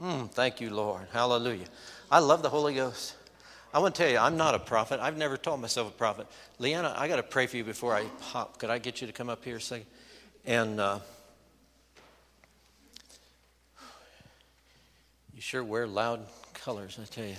Mm, 0.00 0.30
thank 0.30 0.60
you, 0.60 0.70
Lord. 0.70 1.06
Hallelujah. 1.12 1.66
I 2.10 2.20
love 2.20 2.42
the 2.42 2.50
Holy 2.50 2.74
Ghost. 2.74 3.14
I 3.72 3.80
want 3.80 3.94
to 3.94 4.02
tell 4.02 4.10
you, 4.10 4.18
I'm 4.18 4.36
not 4.36 4.54
a 4.54 4.58
prophet. 4.58 5.00
I've 5.00 5.16
never 5.16 5.36
told 5.36 5.60
myself 5.60 5.88
a 5.88 5.96
prophet. 5.96 6.26
Leanna, 6.58 6.94
I 6.96 7.08
got 7.08 7.16
to 7.16 7.22
pray 7.22 7.46
for 7.46 7.56
you 7.56 7.64
before 7.64 7.94
I 7.94 8.04
pop. 8.20 8.58
Could 8.58 8.70
I 8.70 8.78
get 8.78 9.00
you 9.00 9.06
to 9.06 9.12
come 9.12 9.28
up 9.28 9.44
here 9.44 9.56
a 9.56 9.60
second? 9.60 9.86
And 10.46 10.80
uh, 10.80 11.00
you 15.34 15.40
sure 15.40 15.64
wear 15.64 15.86
loud 15.86 16.26
colors, 16.54 16.98
I 17.02 17.04
tell 17.06 17.24
you. 17.26 17.36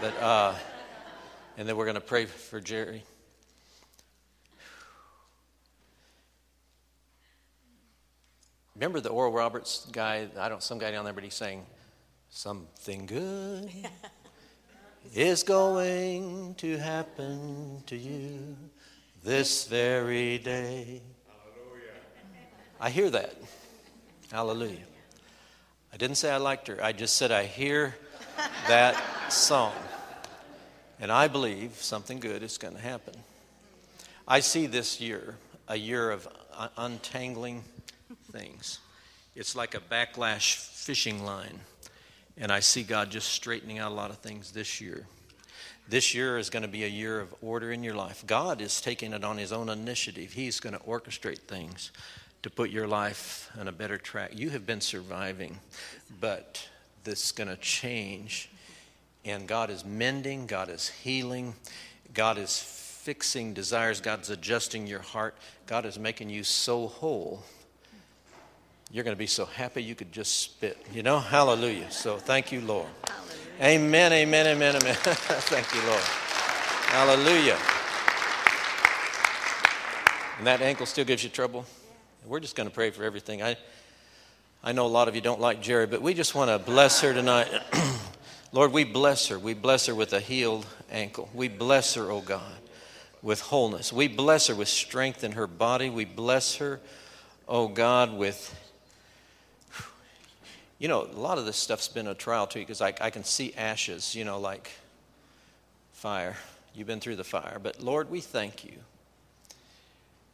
But, 0.00 0.16
uh, 0.22 0.54
and 1.58 1.68
then 1.68 1.76
we're 1.76 1.84
going 1.84 1.94
to 1.96 2.00
pray 2.00 2.24
for 2.26 2.60
Jerry. 2.60 3.02
Remember 8.80 9.00
the 9.00 9.10
Oral 9.10 9.30
Roberts 9.30 9.86
guy? 9.92 10.26
I 10.38 10.48
don't, 10.48 10.62
some 10.62 10.78
guy 10.78 10.90
down 10.90 11.04
there, 11.04 11.12
but 11.12 11.22
he's 11.22 11.34
saying, 11.34 11.66
Something 12.30 13.04
good 13.04 13.70
is 15.14 15.42
going 15.42 16.54
to 16.54 16.78
happen 16.78 17.82
to 17.84 17.96
you 17.96 18.56
this 19.22 19.66
very 19.66 20.38
day. 20.38 21.02
Hallelujah. 21.28 21.92
I 22.80 22.88
hear 22.88 23.10
that. 23.10 23.34
Hallelujah. 24.32 24.86
I 25.92 25.98
didn't 25.98 26.16
say 26.16 26.30
I 26.30 26.38
liked 26.38 26.68
her. 26.68 26.82
I 26.82 26.92
just 26.92 27.16
said 27.16 27.30
I 27.30 27.44
hear 27.44 27.94
that 28.66 28.96
song. 29.30 29.74
And 30.98 31.12
I 31.12 31.28
believe 31.28 31.74
something 31.74 32.18
good 32.18 32.42
is 32.42 32.56
going 32.56 32.76
to 32.76 32.80
happen. 32.80 33.14
I 34.26 34.40
see 34.40 34.64
this 34.64 35.02
year 35.02 35.36
a 35.68 35.76
year 35.76 36.10
of 36.10 36.26
untangling 36.78 37.62
things. 38.30 38.78
It's 39.34 39.54
like 39.54 39.74
a 39.74 39.80
backlash 39.80 40.56
fishing 40.56 41.24
line. 41.24 41.60
And 42.36 42.50
I 42.50 42.60
see 42.60 42.82
God 42.82 43.10
just 43.10 43.28
straightening 43.28 43.78
out 43.78 43.92
a 43.92 43.94
lot 43.94 44.10
of 44.10 44.18
things 44.18 44.52
this 44.52 44.80
year. 44.80 45.06
This 45.88 46.14
year 46.14 46.38
is 46.38 46.50
going 46.50 46.62
to 46.62 46.68
be 46.68 46.84
a 46.84 46.88
year 46.88 47.20
of 47.20 47.34
order 47.42 47.72
in 47.72 47.82
your 47.82 47.94
life. 47.94 48.24
God 48.26 48.60
is 48.60 48.80
taking 48.80 49.12
it 49.12 49.24
on 49.24 49.38
His 49.38 49.52
own 49.52 49.68
initiative. 49.68 50.32
He's 50.32 50.60
going 50.60 50.72
to 50.72 50.80
orchestrate 50.80 51.40
things 51.40 51.90
to 52.42 52.50
put 52.50 52.70
your 52.70 52.86
life 52.86 53.50
on 53.58 53.68
a 53.68 53.72
better 53.72 53.98
track. 53.98 54.30
You 54.34 54.50
have 54.50 54.64
been 54.64 54.80
surviving, 54.80 55.58
but 56.20 56.66
this 57.04 57.26
is 57.26 57.32
going 57.32 57.48
to 57.48 57.56
change. 57.56 58.50
And 59.24 59.46
God 59.46 59.68
is 59.68 59.84
mending, 59.84 60.46
God 60.46 60.70
is 60.70 60.88
healing, 60.88 61.54
God 62.14 62.38
is 62.38 62.58
fixing 62.58 63.52
desires, 63.52 64.00
God's 64.00 64.30
adjusting 64.30 64.86
your 64.86 65.00
heart, 65.00 65.36
God 65.66 65.84
is 65.84 65.98
making 65.98 66.30
you 66.30 66.44
so 66.44 66.86
whole. 66.86 67.42
You're 68.92 69.04
going 69.04 69.14
to 69.14 69.18
be 69.18 69.28
so 69.28 69.44
happy 69.44 69.84
you 69.84 69.94
could 69.94 70.10
just 70.10 70.40
spit, 70.40 70.76
you 70.92 71.04
know? 71.04 71.20
Hallelujah. 71.20 71.88
So 71.92 72.16
thank 72.16 72.50
you, 72.50 72.60
Lord. 72.60 72.88
Hallelujah. 73.06 73.78
Amen, 73.78 74.12
amen, 74.12 74.46
amen, 74.48 74.76
amen. 74.76 74.94
thank 75.00 75.72
you, 75.72 75.80
Lord. 75.82 76.02
Hallelujah. 76.90 77.56
And 80.38 80.46
that 80.48 80.60
ankle 80.60 80.86
still 80.86 81.04
gives 81.04 81.22
you 81.22 81.30
trouble? 81.30 81.66
We're 82.26 82.40
just 82.40 82.56
going 82.56 82.68
to 82.68 82.74
pray 82.74 82.90
for 82.90 83.04
everything. 83.04 83.44
I, 83.44 83.56
I 84.64 84.72
know 84.72 84.86
a 84.86 84.88
lot 84.88 85.06
of 85.06 85.14
you 85.14 85.20
don't 85.20 85.40
like 85.40 85.62
Jerry, 85.62 85.86
but 85.86 86.02
we 86.02 86.12
just 86.12 86.34
want 86.34 86.50
to 86.50 86.58
bless 86.58 87.00
her 87.02 87.14
tonight. 87.14 87.48
Lord, 88.52 88.72
we 88.72 88.82
bless 88.82 89.28
her. 89.28 89.38
We 89.38 89.54
bless 89.54 89.86
her 89.86 89.94
with 89.94 90.12
a 90.14 90.20
healed 90.20 90.66
ankle. 90.90 91.28
We 91.32 91.46
bless 91.46 91.94
her, 91.94 92.10
oh 92.10 92.22
God, 92.22 92.58
with 93.22 93.40
wholeness. 93.40 93.92
We 93.92 94.08
bless 94.08 94.48
her 94.48 94.56
with 94.56 94.66
strength 94.66 95.22
in 95.22 95.32
her 95.32 95.46
body. 95.46 95.90
We 95.90 96.06
bless 96.06 96.56
her, 96.56 96.80
oh 97.46 97.68
God, 97.68 98.14
with. 98.14 98.52
You 100.80 100.88
know, 100.88 101.02
a 101.02 101.20
lot 101.20 101.36
of 101.36 101.44
this 101.44 101.58
stuff's 101.58 101.88
been 101.88 102.06
a 102.06 102.14
trial 102.14 102.46
to 102.48 102.58
you 102.58 102.64
because 102.64 102.80
I, 102.80 102.94
I 103.02 103.10
can 103.10 103.22
see 103.22 103.52
ashes, 103.54 104.14
you 104.14 104.24
know, 104.24 104.40
like 104.40 104.70
fire. 105.92 106.36
You've 106.74 106.86
been 106.86 107.00
through 107.00 107.16
the 107.16 107.24
fire. 107.24 107.58
But 107.62 107.82
Lord, 107.82 108.10
we 108.10 108.20
thank 108.20 108.64
you 108.64 108.72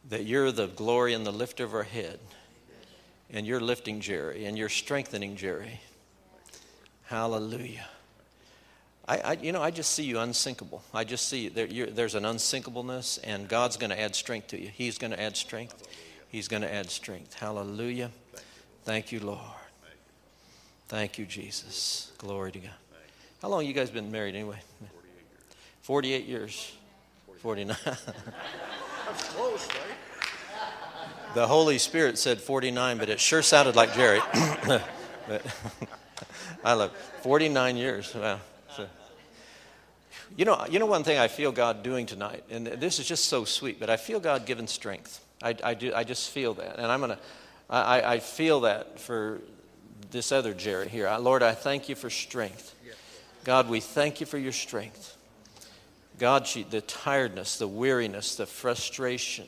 that 0.07 0.23
you're 0.23 0.53
the 0.53 0.67
glory 0.67 1.13
and 1.13 1.25
the 1.25 1.33
lifter 1.33 1.65
of 1.65 1.73
our 1.73 1.83
head 1.83 2.19
and 3.29 3.45
you're 3.45 3.59
lifting 3.59 3.99
Jerry 3.99 4.45
and 4.45 4.57
you're 4.57 4.69
strengthening 4.69 5.35
Jerry. 5.35 5.81
Hallelujah. 7.03 7.85
I, 9.05 9.17
I, 9.17 9.33
you 9.33 9.51
know, 9.51 9.61
I 9.61 9.69
just 9.69 9.91
see 9.91 10.03
you 10.03 10.19
unsinkable. 10.19 10.81
I 10.93 11.03
just 11.03 11.27
see 11.27 11.49
there, 11.49 11.67
there's 11.67 12.15
an 12.15 12.23
unsinkableness, 12.23 13.19
and 13.21 13.49
God's 13.49 13.75
going 13.75 13.89
to 13.89 13.99
add 13.99 14.15
strength 14.15 14.47
to 14.47 14.61
you. 14.61 14.69
He's 14.73 14.97
going 14.97 15.11
to 15.11 15.21
add 15.21 15.35
strength. 15.35 15.87
He's 16.29 16.47
going 16.47 16.61
to 16.61 16.73
add 16.73 16.89
strength. 16.89 17.33
Hallelujah. 17.33 18.11
Thank 18.83 19.11
you, 19.11 19.19
Lord. 19.19 19.39
Thank 20.87 21.17
you, 21.17 21.25
Jesus. 21.25 22.11
Glory 22.17 22.53
to 22.53 22.59
God. 22.59 22.71
How 23.41 23.49
long 23.49 23.65
you 23.65 23.73
guys 23.73 23.89
been 23.89 24.09
married 24.09 24.35
anyway? 24.35 24.59
48 25.81 26.25
years. 26.25 26.71
49. 27.39 27.75
That's 27.85 29.23
close, 29.33 29.67
right? 29.67 29.97
The 31.35 31.45
Holy 31.45 31.77
Spirit 31.77 32.17
said 32.17 32.39
49, 32.39 32.97
but 32.97 33.09
it 33.09 33.19
sure 33.19 33.41
sounded 33.41 33.75
like 33.75 33.93
Jerry. 33.95 34.21
but 35.27 35.45
I 36.63 36.73
love 36.73 36.91
49 37.21 37.75
years. 37.75 38.15
Wow. 38.15 38.39
So, 38.73 38.87
you 40.37 40.45
know, 40.45 40.65
you 40.69 40.79
know 40.79 40.85
one 40.85 41.03
thing 41.03 41.17
I 41.17 41.27
feel 41.27 41.51
God 41.51 41.83
doing 41.83 42.05
tonight, 42.05 42.45
and 42.49 42.65
this 42.65 42.97
is 42.97 43.07
just 43.07 43.25
so 43.25 43.43
sweet, 43.43 43.77
but 43.77 43.89
I 43.89 43.97
feel 43.97 44.21
God 44.21 44.45
giving 44.45 44.67
strength. 44.67 45.23
I, 45.43 45.53
I, 45.63 45.73
do, 45.73 45.91
I 45.93 46.05
just 46.05 46.29
feel 46.29 46.53
that. 46.55 46.79
And 46.79 46.89
I'm 46.89 47.01
going 47.01 47.11
to, 47.11 47.19
I, 47.69 48.13
I 48.13 48.19
feel 48.19 48.61
that 48.61 48.99
for 48.99 49.41
this 50.11 50.31
other 50.31 50.53
Jerry 50.53 50.87
here. 50.89 51.15
Lord, 51.19 51.43
I 51.43 51.53
thank 51.53 51.89
you 51.89 51.95
for 51.95 52.09
strength. 52.09 52.75
God, 53.43 53.69
we 53.69 53.79
thank 53.79 54.19
you 54.19 54.25
for 54.25 54.37
your 54.37 54.51
strength. 54.51 55.15
God, 56.19 56.47
the 56.69 56.81
tiredness, 56.81 57.57
the 57.57 57.67
weariness, 57.67 58.35
the 58.35 58.45
frustration. 58.45 59.45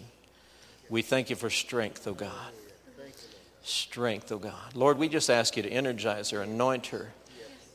We 0.89 1.01
thank 1.01 1.29
you 1.29 1.35
for 1.35 1.49
strength, 1.49 2.07
oh 2.07 2.13
God. 2.13 2.51
Strength, 3.63 4.31
oh 4.31 4.37
God. 4.37 4.75
Lord, 4.75 4.97
we 4.97 5.09
just 5.09 5.29
ask 5.29 5.57
you 5.57 5.63
to 5.63 5.69
energize 5.69 6.29
her, 6.29 6.41
anoint 6.41 6.87
her, 6.87 7.11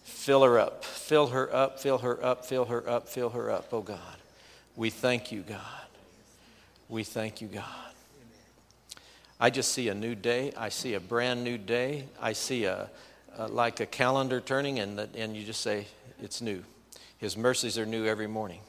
fill 0.03 0.43
her 0.43 0.59
up, 0.59 0.85
fill 0.85 1.29
her 1.29 1.55
up, 1.55 1.79
fill 1.81 1.99
her 1.99 2.25
up, 2.25 2.45
fill 2.45 2.65
her 2.67 2.89
up, 2.89 3.09
fill 3.09 3.31
her 3.31 3.51
up, 3.51 3.69
oh 3.73 3.83
God. 3.83 3.99
We 4.77 4.91
thank 4.91 5.31
you, 5.31 5.43
God. 5.43 5.61
We 6.89 7.05
thank 7.05 7.41
you, 7.41 7.49
God. 7.49 7.94
I 9.41 9.51
just 9.51 9.73
see 9.73 9.89
a 9.89 9.95
new 9.95 10.15
day. 10.15 10.53
I 10.57 10.69
see 10.69 10.95
a 10.95 11.01
brand 11.01 11.45
new 11.45 11.59
day. 11.59 12.05
I 12.21 12.33
see 12.33 12.65
a, 12.65 12.91
a 13.37 13.49
like 13.49 13.81
a 13.81 13.87
calendar 13.87 14.41
turning, 14.41 14.79
and, 14.79 14.99
the, 14.99 15.09
and 15.17 15.37
you 15.37 15.45
just 15.45 15.61
say, 15.61 15.87
It's 16.23 16.41
new. 16.41 16.63
His 17.19 17.37
mercies 17.37 17.79
are 17.79 17.87
new 17.87 18.07
every 18.07 18.27
morning. 18.27 18.61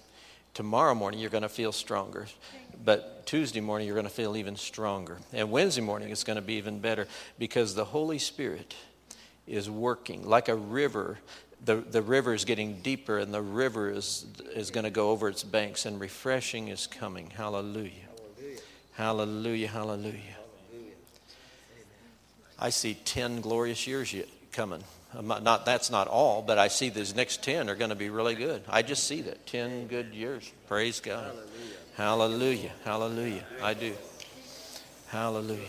Tomorrow 0.54 0.96
morning, 0.96 1.20
you're 1.20 1.30
going 1.30 1.44
to 1.44 1.50
feel 1.50 1.72
stronger. 1.72 2.28
But 2.84 3.26
Tuesday 3.26 3.60
morning, 3.60 3.88
you're 3.88 3.96
going 3.96 4.08
to 4.08 4.14
feel 4.14 4.38
even 4.38 4.56
stronger. 4.56 5.18
And 5.34 5.52
Wednesday 5.52 5.82
morning, 5.82 6.10
it's 6.10 6.24
going 6.24 6.38
to 6.38 6.42
be 6.42 6.54
even 6.54 6.80
better 6.80 7.08
because 7.38 7.76
the 7.76 7.86
Holy 7.86 8.20
Spirit 8.20 8.74
is 9.48 9.70
working 9.70 10.26
like 10.28 10.48
a 10.48 10.56
river. 10.56 11.20
The, 11.64 11.76
the 11.76 12.02
river 12.02 12.34
is 12.34 12.46
getting 12.46 12.80
deeper, 12.82 13.18
and 13.18 13.34
the 13.34 13.42
river 13.42 13.90
is, 13.90 14.26
is 14.54 14.72
going 14.72 14.86
to 14.86 14.90
go 14.90 15.10
over 15.10 15.28
its 15.28 15.44
banks, 15.44 15.86
and 15.86 16.00
refreshing 16.00 16.70
is 16.70 16.88
coming. 16.88 17.30
Hallelujah. 17.32 17.92
Hallelujah. 18.94 19.68
Hallelujah. 19.68 19.68
Hallelujah. 19.68 20.35
I 22.58 22.70
see 22.70 22.94
10 22.94 23.42
glorious 23.42 23.86
years 23.86 24.14
yet 24.14 24.28
coming. 24.52 24.84
Not, 25.22 25.66
that's 25.66 25.90
not 25.90 26.08
all, 26.08 26.42
but 26.42 26.58
I 26.58 26.68
see 26.68 26.90
these 26.90 27.16
next 27.16 27.44
10 27.44 27.70
are 27.70 27.76
going 27.76 27.90
to 27.90 27.96
be 27.96 28.10
really 28.10 28.36
good. 28.36 28.64
I 28.68 28.82
just 28.82 29.06
see 29.06 29.22
that. 29.22 29.46
10 29.48 29.88
good 29.88 30.14
years. 30.14 30.52
Praise 30.68 31.00
God. 31.00 31.32
Hallelujah. 31.96 32.72
Hallelujah. 32.84 33.44
I 33.62 33.74
do. 33.74 33.94
Hallelujah. 35.08 35.62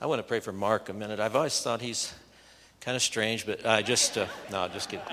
I 0.00 0.06
want 0.06 0.18
to 0.20 0.22
pray 0.22 0.40
for 0.40 0.52
Mark 0.52 0.88
a 0.88 0.92
minute. 0.92 1.18
I've 1.18 1.34
always 1.34 1.60
thought 1.60 1.80
he's 1.80 2.12
kind 2.80 2.94
of 2.94 3.02
strange, 3.02 3.46
but 3.46 3.66
I 3.66 3.82
just, 3.82 4.16
uh, 4.18 4.26
no, 4.50 4.68
just 4.68 4.88
kidding. 4.88 5.06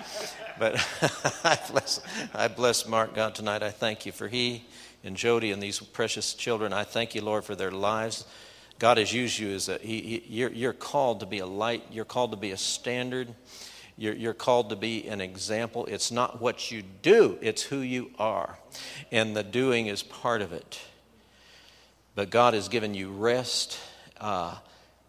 But 0.59 0.75
I, 1.43 1.57
bless, 1.71 2.01
I 2.35 2.47
bless 2.49 2.87
Mark, 2.87 3.15
God, 3.15 3.33
tonight. 3.33 3.63
I 3.63 3.71
thank 3.71 4.05
you 4.05 4.11
for 4.11 4.27
he 4.27 4.65
and 5.03 5.15
Jody 5.17 5.51
and 5.51 5.63
these 5.63 5.79
precious 5.79 6.33
children. 6.33 6.73
I 6.73 6.83
thank 6.83 7.15
you, 7.15 7.21
Lord, 7.21 7.45
for 7.45 7.55
their 7.55 7.71
lives. 7.71 8.25
God 8.79 8.97
has 8.97 9.13
used 9.13 9.39
you 9.39 9.51
as 9.51 9.69
a, 9.69 9.77
he, 9.77 10.01
he, 10.01 10.23
you're, 10.27 10.51
you're 10.51 10.73
called 10.73 11.21
to 11.21 11.25
be 11.25 11.39
a 11.39 11.45
light, 11.45 11.83
you're 11.91 12.05
called 12.05 12.31
to 12.31 12.37
be 12.37 12.51
a 12.51 12.57
standard, 12.57 13.33
you're, 13.97 14.13
you're 14.13 14.33
called 14.33 14.69
to 14.69 14.75
be 14.75 15.07
an 15.07 15.21
example. 15.21 15.85
It's 15.85 16.11
not 16.11 16.41
what 16.41 16.71
you 16.71 16.83
do, 17.01 17.37
it's 17.41 17.61
who 17.63 17.79
you 17.79 18.11
are. 18.17 18.57
And 19.11 19.35
the 19.35 19.43
doing 19.43 19.87
is 19.87 20.03
part 20.03 20.41
of 20.41 20.51
it. 20.51 20.81
But 22.15 22.29
God 22.29 22.53
has 22.53 22.69
given 22.69 22.93
you 22.93 23.11
rest. 23.11 23.79
Uh, 24.19 24.55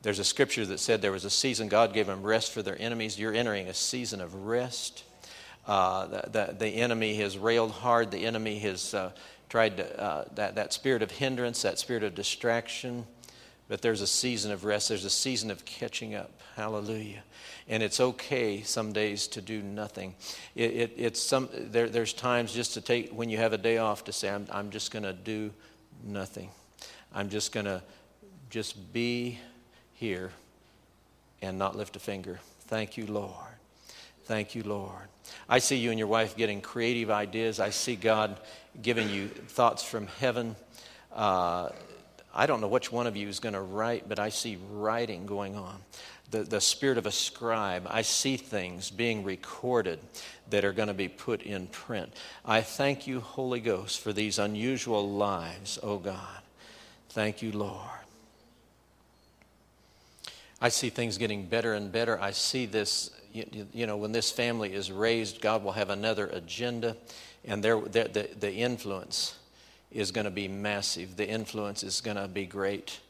there's 0.03 0.19
a 0.19 0.25
scripture 0.25 0.67
that 0.67 0.81
said 0.81 1.01
there 1.01 1.13
was 1.13 1.25
a 1.25 1.31
season 1.31 1.69
God 1.69 1.93
gave 1.93 2.07
them 2.07 2.23
rest 2.23 2.53
for 2.53 2.63
their 2.63 2.81
enemies. 2.81 3.19
You're 3.19 3.35
entering 3.35 3.69
a 3.69 3.75
season 3.75 4.21
of 4.21 4.35
rest. 4.35 5.05
Uh, 5.67 6.07
the, 6.07 6.31
the, 6.31 6.57
the, 6.59 6.69
enemy 6.69 7.17
has 7.17 7.39
railed 7.39 7.71
hard. 7.71 8.11
The 8.11 8.27
enemy 8.27 8.59
has 8.59 8.93
uh, 8.93 9.13
tried 9.49 9.79
to, 9.79 10.01
uh, 10.01 10.25
that, 10.35 10.57
that 10.57 10.75
spirit 10.75 11.03
of 11.03 11.11
hindrance, 11.11 11.63
that 11.63 11.79
spirit 11.79 12.03
of 12.03 12.15
distraction, 12.15 13.07
but 13.69 13.83
there's 13.83 14.01
a 14.01 14.07
season 14.07 14.53
of 14.53 14.65
rest, 14.65 14.89
there's 14.89 15.05
a 15.05 15.11
season 15.11 15.51
of 15.51 15.65
catching 15.65 16.15
up. 16.15 16.31
Hallelujah. 16.57 17.23
And 17.69 17.83
it's 17.83 17.99
okay 17.99 18.63
some 18.63 18.93
days 18.93 19.27
to 19.29 19.41
do 19.41 19.63
nothing. 19.63 20.15
It, 20.55 20.71
it, 20.73 20.93
it's 20.97 21.21
some, 21.21 21.49
there, 21.53 21.89
there's 21.89 22.13
times 22.13 22.53
just 22.53 22.75
to 22.75 22.81
take, 22.81 23.11
when 23.11 23.31
you 23.31 23.39
have 23.39 23.53
a 23.53 23.59
day 23.59 23.79
off, 23.79 24.05
to 24.05 24.13
say, 24.13 24.31
I'm, 24.31 24.47
I'm 24.53 24.71
just 24.71 24.91
going 24.91 25.03
to 25.03 25.13
do 25.13 25.51
nothing. 26.05 26.51
I'm 27.13 27.31
just 27.31 27.53
going 27.53 27.67
to 27.67 27.83
just 28.51 28.93
be 28.93 29.39
here 29.95 30.31
and 31.41 31.59
not 31.59 31.77
lift 31.77 31.97
a 31.97 32.01
finger. 32.01 32.39
Thank 32.67 32.97
you, 32.97 33.07
Lord. 33.07 33.33
Thank 34.25 34.55
you, 34.55 34.63
Lord. 34.63 35.09
I 35.49 35.59
see 35.59 35.77
you 35.77 35.91
and 35.91 35.99
your 35.99 36.09
wife 36.09 36.37
getting 36.37 36.61
creative 36.61 37.11
ideas. 37.11 37.61
I 37.61 37.71
see 37.71 37.97
God 37.97 38.39
giving 38.81 39.09
you 39.11 39.29
thoughts 39.29 39.83
from 39.83 40.07
heaven. 40.07 40.57
Uh, 41.13 41.71
I 42.35 42.47
don't 42.47 42.61
know 42.61 42.69
which 42.69 42.91
one 42.91 43.07
of 43.07 43.17
you 43.17 43.29
is 43.29 43.39
going 43.39 43.53
to 43.53 43.61
write, 43.61 44.09
but 44.09 44.19
I 44.19 44.29
see 44.29 44.59
writing 44.73 45.25
going 45.25 45.55
on. 45.57 45.77
The, 46.31 46.43
the 46.43 46.61
spirit 46.61 46.99
of 46.99 47.07
a 47.07 47.13
scribe. 47.13 47.87
I 47.89 48.03
see 48.03 48.37
things 48.37 48.91
being 48.91 49.23
recorded 49.23 50.01
that 50.51 50.65
are 50.65 50.73
going 50.73 50.89
to 50.89 50.95
be 50.95 51.07
put 51.07 51.43
in 51.43 51.69
print. 51.69 52.13
I 52.45 52.61
thank 52.61 53.07
you, 53.07 53.21
Holy 53.21 53.61
Ghost, 53.61 54.01
for 54.01 54.13
these 54.13 54.39
unusual 54.41 55.09
lives, 55.09 55.79
oh 55.81 55.99
God. 55.99 56.43
Thank 57.11 57.41
you, 57.41 57.53
Lord. 57.53 57.79
I 60.61 60.71
see 60.71 60.91
things 60.91 61.19
getting 61.19 61.47
better 61.47 61.75
and 61.75 61.93
better. 61.93 62.21
I 62.21 62.33
see 62.33 62.67
this, 62.67 63.11
you, 63.33 63.69
you 63.73 63.87
know, 63.87 63.97
when 63.97 64.11
this 64.11 64.33
family 64.33 64.73
is 64.73 64.91
raised, 64.91 65.41
God 65.41 65.63
will 65.63 65.73
have 65.73 65.91
another 65.91 66.27
agenda, 66.27 66.97
and 67.45 67.63
there, 67.63 67.79
the, 67.81 68.29
the 68.41 68.53
influence 68.53 69.37
is 69.95 70.11
going 70.11 70.25
to 70.25 70.31
be 70.31 70.49
massive. 70.49 71.17
The 71.17 71.27
influence 71.27 71.85
is 71.85 72.01
going 72.01 72.17
to 72.17 72.27
be 72.27 72.45
great 72.45 73.01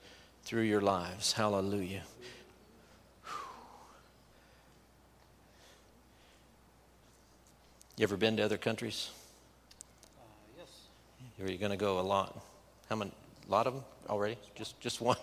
through 0.44 0.62
your 0.62 0.82
lives. 0.82 1.32
Hallelujah. 1.32 2.02
You 7.96 8.02
ever 8.02 8.16
been 8.16 8.36
to 8.36 8.44
other 8.44 8.58
countries? 8.58 9.10
Uh, 10.18 10.22
yes. 10.58 10.68
Are 11.40 11.50
you 11.50 11.58
going 11.58 11.70
to 11.70 11.78
go 11.78 12.00
a 12.00 12.02
lot? 12.02 12.38
How 12.90 12.96
many? 12.96 13.12
A 13.46 13.50
lot 13.50 13.66
of 13.66 13.74
them 13.74 13.84
already? 14.08 14.36
Just 14.54 14.80
just 14.80 15.00
one? 15.00 15.16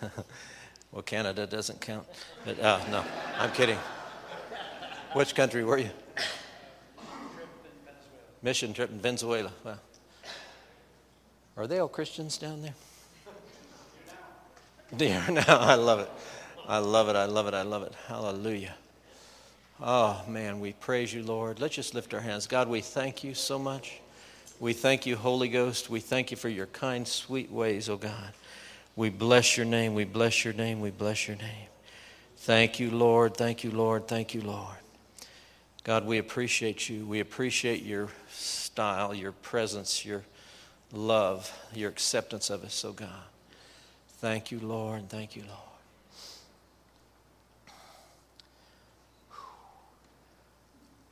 well, 0.92 1.02
Canada 1.02 1.46
doesn't 1.46 1.80
count. 1.80 2.06
But 2.44 2.60
uh, 2.60 2.80
no, 2.90 3.04
I'm 3.38 3.50
kidding. 3.50 3.78
Which 5.14 5.34
country 5.34 5.64
were 5.64 5.78
you? 5.78 5.90
Mission 8.42 8.72
trip 8.72 8.90
in 8.90 9.00
Venezuela. 9.00 9.50
Well, 9.64 9.78
are 11.56 11.66
they 11.66 11.78
all 11.78 11.88
Christians 11.88 12.38
down 12.38 12.62
there? 12.62 12.74
Dear 14.96 15.22
now, 15.30 15.58
I 15.58 15.74
love 15.74 16.00
it. 16.00 16.10
I 16.66 16.78
love 16.78 17.08
it. 17.08 17.16
I 17.16 17.26
love 17.26 17.46
it. 17.48 17.54
I 17.54 17.62
love 17.62 17.82
it. 17.82 17.94
Hallelujah. 18.06 18.74
Oh, 19.80 20.22
man, 20.28 20.60
we 20.60 20.74
praise 20.74 21.12
you, 21.12 21.22
Lord. 21.22 21.58
Let's 21.58 21.74
just 21.74 21.94
lift 21.94 22.14
our 22.14 22.20
hands. 22.20 22.46
God, 22.46 22.68
we 22.68 22.80
thank 22.80 23.24
you 23.24 23.34
so 23.34 23.58
much. 23.58 24.00
We 24.60 24.72
thank 24.72 25.06
you, 25.06 25.16
Holy 25.16 25.48
Ghost. 25.48 25.90
We 25.90 25.98
thank 25.98 26.30
you 26.30 26.36
for 26.36 26.48
your 26.48 26.66
kind, 26.66 27.06
sweet 27.06 27.50
ways, 27.50 27.88
oh 27.88 27.96
God. 27.96 28.32
We 28.94 29.10
bless 29.10 29.56
your 29.56 29.66
name. 29.66 29.94
We 29.94 30.04
bless 30.04 30.44
your 30.44 30.54
name. 30.54 30.80
We 30.80 30.90
bless 30.90 31.26
your 31.26 31.36
name. 31.36 31.66
Thank 32.36 32.78
you, 32.78 32.90
Lord. 32.90 33.36
Thank 33.36 33.64
you, 33.64 33.72
Lord. 33.72 34.06
Thank 34.06 34.34
you, 34.34 34.42
Lord. 34.42 34.76
God, 35.84 36.06
we 36.06 36.18
appreciate 36.18 36.88
you. 36.88 37.04
We 37.04 37.18
appreciate 37.18 37.82
your 37.82 38.08
style, 38.30 39.12
your 39.12 39.32
presence, 39.32 40.04
your 40.04 40.22
love, 40.92 41.50
your 41.74 41.90
acceptance 41.90 42.50
of 42.50 42.64
us, 42.64 42.84
oh 42.84 42.92
God. 42.92 43.08
Thank 44.18 44.50
you, 44.50 44.60
Lord. 44.60 45.08
Thank 45.08 45.34
you, 45.34 45.42
Lord. 45.42 45.58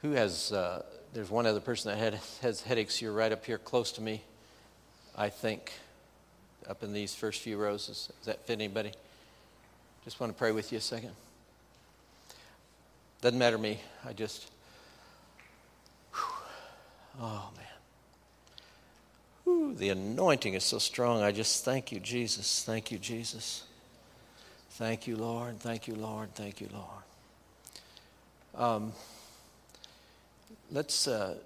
Who 0.02 0.12
has, 0.12 0.52
uh, 0.52 0.82
there's 1.12 1.30
one 1.30 1.44
other 1.46 1.60
person 1.60 1.90
that 1.90 1.98
had, 1.98 2.20
has 2.40 2.62
headaches 2.62 2.96
here, 2.96 3.12
right 3.12 3.32
up 3.32 3.44
here 3.44 3.58
close 3.58 3.92
to 3.92 4.00
me, 4.00 4.22
I 5.16 5.28
think, 5.28 5.72
up 6.68 6.82
in 6.82 6.92
these 6.92 7.14
first 7.14 7.40
few 7.40 7.58
rows. 7.58 7.86
Does 7.86 8.10
that 8.24 8.46
fit 8.46 8.54
anybody? 8.54 8.92
Just 10.04 10.20
want 10.20 10.32
to 10.32 10.38
pray 10.38 10.52
with 10.52 10.72
you 10.72 10.78
a 10.78 10.80
second. 10.80 11.10
Doesn't 13.20 13.38
matter 13.38 13.56
to 13.56 13.62
me. 13.62 13.80
I 14.06 14.14
just, 14.14 14.50
whew, 16.14 16.22
oh 17.20 17.50
man. 17.56 17.69
The 19.76 19.90
anointing 19.90 20.54
is 20.54 20.64
so 20.64 20.78
strong. 20.78 21.22
I 21.22 21.32
just 21.32 21.64
thank 21.64 21.90
you, 21.90 22.00
Jesus. 22.00 22.64
Thank 22.64 22.90
you, 22.90 22.98
Jesus. 22.98 23.64
Thank 24.72 25.06
you, 25.06 25.16
Lord. 25.16 25.58
Thank 25.60 25.88
you, 25.88 25.94
Lord. 25.94 26.34
Thank 26.34 26.60
you, 26.60 26.68
Lord. 26.72 27.04
Um, 28.54 28.92
let's. 30.70 31.08
Uh, 31.08 31.36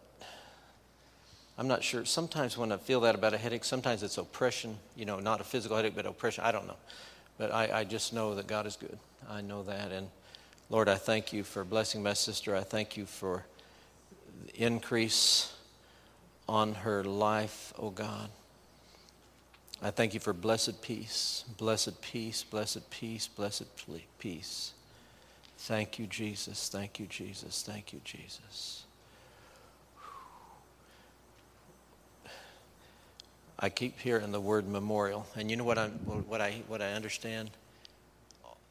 I'm 1.57 1.68
not 1.68 1.84
sure. 1.84 2.05
Sometimes 2.05 2.59
when 2.59 2.72
I 2.72 2.76
feel 2.76 3.00
that 3.02 3.14
about 3.14 3.34
a 3.34 3.38
headache, 3.38 3.64
sometimes 3.64 4.02
it's 4.02 4.18
oppression, 4.18 4.76
you 4.96 5.05
know, 5.05 5.20
not 5.20 5.40
a 5.40 5.44
physical 5.44 5.76
headache, 5.76 5.94
but 5.94 6.07
oppression. 6.07 6.42
I 6.44 6.50
don't 6.50 6.66
know. 6.66 6.76
But 7.38 7.52
I, 7.52 7.80
I 7.80 7.84
just 7.84 8.12
know 8.12 8.34
that 8.34 8.46
God 8.46 8.66
is 8.66 8.76
good. 8.76 8.98
I 9.30 9.40
know 9.40 9.62
that. 9.62 9.92
And 9.92 10.09
Lord, 10.70 10.88
I 10.88 10.96
thank 10.96 11.32
you 11.32 11.44
for 11.44 11.64
blessing 11.64 12.02
my 12.02 12.14
sister. 12.14 12.57
I 12.57 12.62
thank 12.62 12.96
you 12.96 13.07
for 13.07 13.44
increase 14.55 15.53
on 16.49 16.74
her 16.74 17.05
life, 17.05 17.72
oh 17.78 17.90
God. 17.90 18.30
I 19.82 19.90
thank 19.90 20.14
you 20.14 20.20
for 20.20 20.32
blessed 20.32 20.80
peace, 20.82 21.45
blessed 21.59 22.01
peace, 22.01 22.42
blessed 22.42 22.88
peace, 22.90 23.28
blessed 23.28 23.66
peace. 24.18 24.72
Thank 25.59 25.99
you, 25.99 26.07
Jesus. 26.07 26.68
Thank 26.68 26.99
you, 26.99 27.07
Jesus. 27.07 27.62
Thank 27.62 27.92
you, 27.92 28.01
Jesus. 28.05 28.84
I 33.59 33.70
keep 33.70 33.99
hearing 33.99 34.32
the 34.32 34.40
word 34.40 34.68
memorial. 34.68 35.26
And 35.36 35.51
you 35.51 35.57
know 35.57 35.64
what, 35.64 35.78
i 35.78 35.88
what, 35.88 36.40
I, 36.40 36.62
what 36.66 36.82
I 36.82 36.92
understand? 36.92 37.51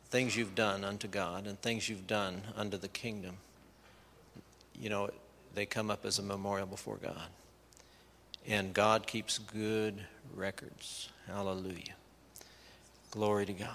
Things 0.09 0.35
you've 0.35 0.55
done 0.55 0.83
unto 0.83 1.07
God 1.07 1.47
and 1.47 1.59
things 1.61 1.89
you've 1.89 2.05
done 2.05 2.41
unto 2.55 2.77
the 2.77 2.87
kingdom, 2.87 3.37
you 4.79 4.89
know, 4.89 5.09
they 5.55 5.65
come 5.65 5.89
up 5.89 6.05
as 6.05 6.19
a 6.19 6.23
memorial 6.23 6.67
before 6.67 6.97
God. 6.97 7.27
And 8.47 8.73
God 8.73 9.07
keeps 9.07 9.37
good 9.37 10.03
records. 10.35 11.09
Hallelujah. 11.27 11.95
Glory 13.11 13.45
to 13.45 13.53
God. 13.53 13.69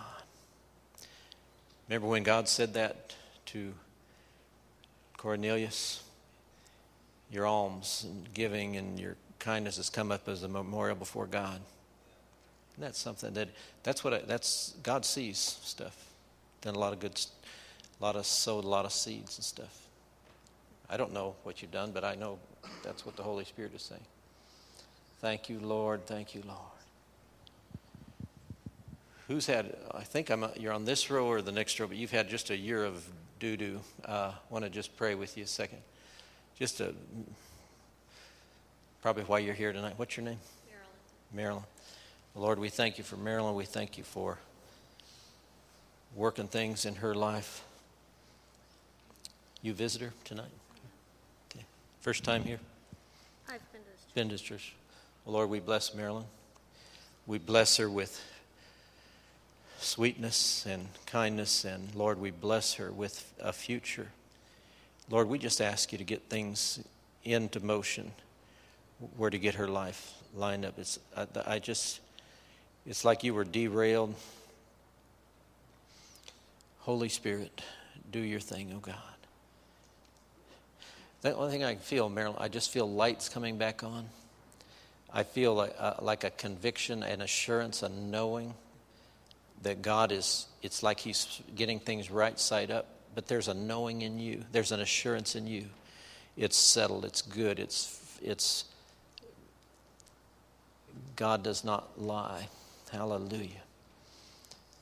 Remember 1.88 2.08
when 2.08 2.22
God 2.22 2.48
said 2.48 2.74
that 2.74 3.14
to 3.46 3.72
Cornelius? 5.16 6.02
Your 7.30 7.46
alms 7.46 8.04
and 8.08 8.32
giving 8.34 8.76
and 8.76 8.98
your 8.98 9.16
kindness 9.38 9.76
has 9.76 9.88
come 9.88 10.12
up 10.12 10.28
as 10.28 10.42
a 10.42 10.48
memorial 10.48 10.96
before 10.96 11.26
God. 11.26 11.60
And 12.76 12.84
that's 12.84 12.98
something 12.98 13.32
that 13.34 13.48
that's 13.82 14.04
what 14.04 14.14
I, 14.14 14.18
that's 14.18 14.74
God 14.82 15.04
sees 15.04 15.38
stuff. 15.38 15.96
Done 16.60 16.74
a 16.74 16.78
lot 16.78 16.92
of 16.92 17.00
good, 17.00 17.20
a 18.00 18.04
lot 18.04 18.16
of 18.16 18.26
sowed 18.26 18.64
a 18.64 18.68
lot 18.68 18.84
of 18.84 18.92
seeds 18.92 19.36
and 19.38 19.44
stuff. 19.44 19.88
I 20.90 20.96
don't 20.96 21.12
know 21.12 21.34
what 21.42 21.60
you've 21.60 21.70
done, 21.70 21.90
but 21.92 22.04
I 22.04 22.14
know 22.14 22.38
that's 22.82 23.04
what 23.04 23.16
the 23.16 23.22
Holy 23.22 23.44
Spirit 23.44 23.72
is 23.74 23.82
saying. 23.82 24.00
Thank 25.20 25.48
you, 25.48 25.58
Lord. 25.58 26.06
Thank 26.06 26.34
you, 26.34 26.42
Lord. 26.46 26.60
Who's 29.26 29.46
had? 29.46 29.76
I 29.92 30.04
think 30.04 30.30
I'm. 30.30 30.46
You're 30.56 30.72
on 30.72 30.84
this 30.84 31.10
row 31.10 31.26
or 31.26 31.42
the 31.42 31.52
next 31.52 31.78
row, 31.78 31.86
but 31.86 31.96
you've 31.96 32.12
had 32.12 32.28
just 32.28 32.50
a 32.50 32.56
year 32.56 32.84
of 32.84 33.04
doo 33.40 33.56
doo. 33.56 33.80
Uh, 34.04 34.32
Want 34.48 34.64
to 34.64 34.70
just 34.70 34.96
pray 34.96 35.14
with 35.14 35.36
you 35.36 35.44
a 35.44 35.46
second? 35.46 35.78
Just 36.58 36.80
a 36.80 36.94
probably 39.02 39.24
why 39.24 39.40
you're 39.40 39.54
here 39.54 39.72
tonight. 39.72 39.94
What's 39.96 40.16
your 40.16 40.24
name? 40.24 40.38
Marilyn. 40.66 41.34
Marilyn. 41.34 41.64
Lord, 42.34 42.58
we 42.58 42.68
thank 42.68 42.98
you 42.98 43.04
for 43.04 43.16
Marilyn. 43.16 43.54
We 43.54 43.64
thank 43.64 43.98
you 43.98 44.04
for 44.04 44.38
working 46.14 46.46
things 46.46 46.84
in 46.86 46.96
her 46.96 47.14
life. 47.14 47.64
You 49.62 49.72
visit 49.72 50.00
her 50.00 50.12
tonight? 50.24 50.46
Okay. 51.50 51.64
First 52.00 52.24
time 52.24 52.44
here? 52.44 52.60
I've 53.48 53.60
been 53.72 53.82
to 53.82 53.86
this 53.90 54.04
church. 54.04 54.14
Been 54.14 54.28
to 54.28 54.38
church. 54.38 54.74
Lord, 55.28 55.50
we 55.50 55.60
bless 55.60 55.94
Marilyn. 55.94 56.24
We 57.26 57.36
bless 57.36 57.76
her 57.76 57.90
with 57.90 58.18
sweetness 59.78 60.64
and 60.64 60.88
kindness, 61.04 61.66
and 61.66 61.94
Lord, 61.94 62.18
we 62.18 62.30
bless 62.30 62.74
her 62.74 62.90
with 62.90 63.30
a 63.38 63.52
future. 63.52 64.08
Lord, 65.10 65.28
we 65.28 65.38
just 65.38 65.60
ask 65.60 65.92
you 65.92 65.98
to 65.98 66.04
get 66.04 66.22
things 66.30 66.82
into 67.24 67.60
motion 67.60 68.12
where 69.18 69.28
to 69.28 69.38
get 69.38 69.56
her 69.56 69.68
life 69.68 70.14
lined 70.34 70.64
up. 70.64 70.78
It's, 70.78 70.98
I, 71.14 71.26
I 71.46 71.58
just, 71.58 72.00
it's 72.86 73.04
like 73.04 73.22
you 73.22 73.34
were 73.34 73.44
derailed. 73.44 74.14
Holy 76.80 77.10
Spirit, 77.10 77.60
do 78.10 78.20
your 78.20 78.40
thing, 78.40 78.72
oh 78.74 78.80
God. 78.80 78.94
The 81.20 81.34
only 81.34 81.50
thing 81.50 81.64
I 81.64 81.74
can 81.74 81.82
feel, 81.82 82.08
Marilyn, 82.08 82.38
I 82.40 82.48
just 82.48 82.70
feel 82.70 82.90
lights 82.90 83.28
coming 83.28 83.58
back 83.58 83.84
on. 83.84 84.08
I 85.12 85.22
feel 85.22 85.54
like, 85.54 85.74
uh, 85.78 85.94
like 86.00 86.24
a 86.24 86.30
conviction, 86.30 87.02
an 87.02 87.20
assurance, 87.20 87.82
a 87.82 87.88
knowing 87.88 88.54
that 89.62 89.82
God 89.82 90.12
is, 90.12 90.46
it's 90.62 90.82
like 90.82 91.00
He's 91.00 91.40
getting 91.54 91.80
things 91.80 92.10
right 92.10 92.38
side 92.38 92.70
up, 92.70 92.86
but 93.14 93.26
there's 93.26 93.48
a 93.48 93.54
knowing 93.54 94.02
in 94.02 94.18
you, 94.18 94.44
there's 94.52 94.72
an 94.72 94.80
assurance 94.80 95.34
in 95.34 95.46
you. 95.46 95.64
It's 96.36 96.56
settled, 96.56 97.04
it's 97.04 97.22
good, 97.22 97.58
it's, 97.58 98.18
it's, 98.22 98.64
God 101.16 101.42
does 101.42 101.64
not 101.64 102.00
lie. 102.00 102.48
Hallelujah. 102.92 103.62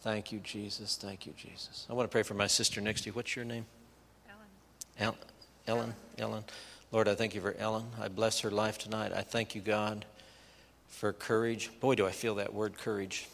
Thank 0.02 0.30
you, 0.30 0.38
Jesus. 0.40 0.96
Thank 0.96 1.26
you, 1.26 1.32
Jesus. 1.36 1.86
I 1.90 1.92
want 1.92 2.08
to 2.08 2.12
pray 2.12 2.22
for 2.22 2.34
my 2.34 2.46
sister 2.46 2.80
next 2.80 3.02
to 3.02 3.06
you. 3.08 3.12
What's 3.12 3.34
your 3.34 3.44
name? 3.44 3.66
Ellen. 4.98 5.16
El- 5.66 5.76
Ellen. 5.76 5.94
Ellen. 6.18 6.44
Lord, 6.92 7.08
I 7.08 7.14
thank 7.14 7.34
you 7.34 7.40
for 7.40 7.54
Ellen. 7.58 7.86
I 8.00 8.08
bless 8.08 8.40
her 8.40 8.50
life 8.50 8.78
tonight. 8.78 9.12
I 9.12 9.22
thank 9.22 9.54
you, 9.54 9.60
God, 9.60 10.04
for 10.88 11.12
courage. 11.12 11.70
Boy, 11.80 11.94
do 11.94 12.06
I 12.06 12.10
feel 12.10 12.36
that 12.36 12.54
word 12.54 12.78
courage. 12.78 13.28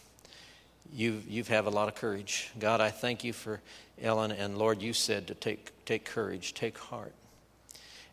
You've 0.92 1.28
you've 1.28 1.48
have 1.48 1.66
a 1.66 1.70
lot 1.70 1.88
of 1.88 1.94
courage. 1.94 2.50
God, 2.58 2.80
I 2.80 2.90
thank 2.90 3.24
you 3.24 3.32
for 3.32 3.60
Ellen. 4.00 4.32
And 4.32 4.58
Lord, 4.58 4.82
you 4.82 4.92
said 4.92 5.26
to 5.28 5.34
take, 5.34 5.72
take 5.84 6.04
courage, 6.04 6.54
take 6.54 6.76
heart. 6.76 7.12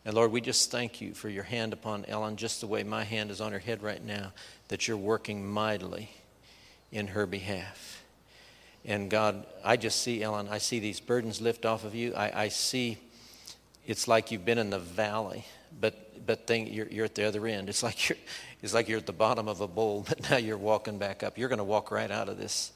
And 0.05 0.15
Lord, 0.15 0.31
we 0.31 0.39
just 0.39 0.71
thank 0.71 1.01
you 1.01 1.13
for 1.13 1.29
your 1.29 1.43
hand 1.43 1.73
upon 1.73 2.05
Ellen, 2.05 2.37
just 2.37 2.61
the 2.61 2.67
way 2.67 2.83
my 2.83 3.03
hand 3.03 3.31
is 3.31 3.41
on 3.41 3.51
her 3.51 3.59
head 3.59 3.83
right 3.83 4.03
now, 4.03 4.31
that 4.69 4.87
you're 4.87 4.97
working 4.97 5.45
mightily 5.45 6.09
in 6.91 7.07
her 7.07 7.25
behalf. 7.25 8.03
And 8.85 9.09
God, 9.09 9.45
I 9.63 9.75
just 9.75 10.01
see, 10.01 10.23
Ellen, 10.23 10.47
I 10.49 10.57
see 10.57 10.79
these 10.79 10.99
burdens 10.99 11.41
lift 11.41 11.65
off 11.65 11.83
of 11.83 11.93
you. 11.93 12.13
I, 12.13 12.43
I 12.43 12.47
see 12.47 12.97
it's 13.85 14.07
like 14.07 14.31
you've 14.31 14.45
been 14.45 14.57
in 14.57 14.69
the 14.69 14.79
valley, 14.79 15.45
but, 15.79 16.25
but 16.25 16.47
thing, 16.47 16.67
you're, 16.67 16.87
you're 16.87 17.05
at 17.05 17.15
the 17.15 17.27
other 17.27 17.45
end. 17.45 17.69
It's 17.69 17.83
like, 17.83 18.07
you're, 18.07 18.17
it's 18.62 18.74
like 18.74 18.89
you're 18.89 18.97
at 18.97 19.05
the 19.05 19.14
bottom 19.14 19.47
of 19.47 19.62
a 19.62 19.68
bowl, 19.68 20.05
but 20.07 20.30
now 20.30 20.38
you're 20.38 20.57
walking 20.57 20.97
back 20.97 21.24
up. 21.24 21.38
You're 21.38 21.49
going 21.49 21.57
to 21.60 21.64
walk 21.64 21.91
right 21.91 22.12
out 22.12 22.30
of 22.30 22.38
this 22.38 22.72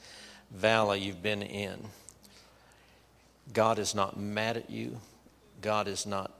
valley 0.51 0.99
you've 0.99 1.23
been 1.23 1.41
in. 1.41 1.79
God 3.51 3.79
is 3.79 3.93
not 3.93 4.17
mad 4.17 4.57
at 4.57 4.69
you. 4.69 4.99
God 5.61 5.87
is 5.87 6.05
not 6.05 6.31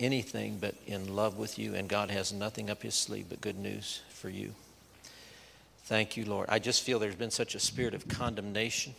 anything 0.00 0.58
but 0.60 0.74
in 0.86 1.14
love 1.14 1.38
with 1.38 1.58
you, 1.58 1.74
and 1.74 1.88
God 1.88 2.10
has 2.10 2.32
nothing 2.32 2.70
up 2.70 2.82
his 2.82 2.94
sleeve 2.94 3.26
but 3.28 3.40
good 3.40 3.58
news 3.58 4.02
for 4.10 4.28
you. 4.28 4.52
Thank 5.84 6.16
you, 6.16 6.24
Lord. 6.24 6.48
I 6.48 6.58
just 6.58 6.82
feel 6.82 6.98
there's 6.98 7.14
been 7.14 7.30
such 7.30 7.54
a 7.54 7.60
spirit 7.60 7.94
of 7.94 8.08
condemnation 8.08 8.94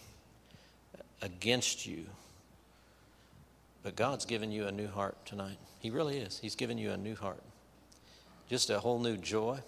against 1.22 1.86
you. 1.86 2.06
But 3.84 3.96
God's 3.96 4.26
given 4.26 4.52
you 4.52 4.68
a 4.68 4.72
new 4.72 4.88
heart 4.88 5.18
tonight. 5.26 5.58
He 5.80 5.90
really 5.90 6.18
is. 6.18 6.40
He's 6.40 6.56
given 6.56 6.78
you 6.78 6.92
a 6.92 6.98
new 6.98 7.16
heart. 7.16 7.42
Just 8.50 8.70
a 8.70 8.80
whole 8.80 9.00
new 9.00 9.18
joy, 9.18 9.60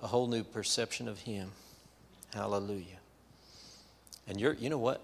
a 0.00 0.06
whole 0.06 0.26
new 0.26 0.44
perception 0.44 1.08
of 1.08 1.20
Him. 1.20 1.50
Hallelujah. 2.34 2.98
And 4.28 4.40
you're, 4.40 4.54
you 4.54 4.70
know 4.70 4.78
what? 4.78 5.00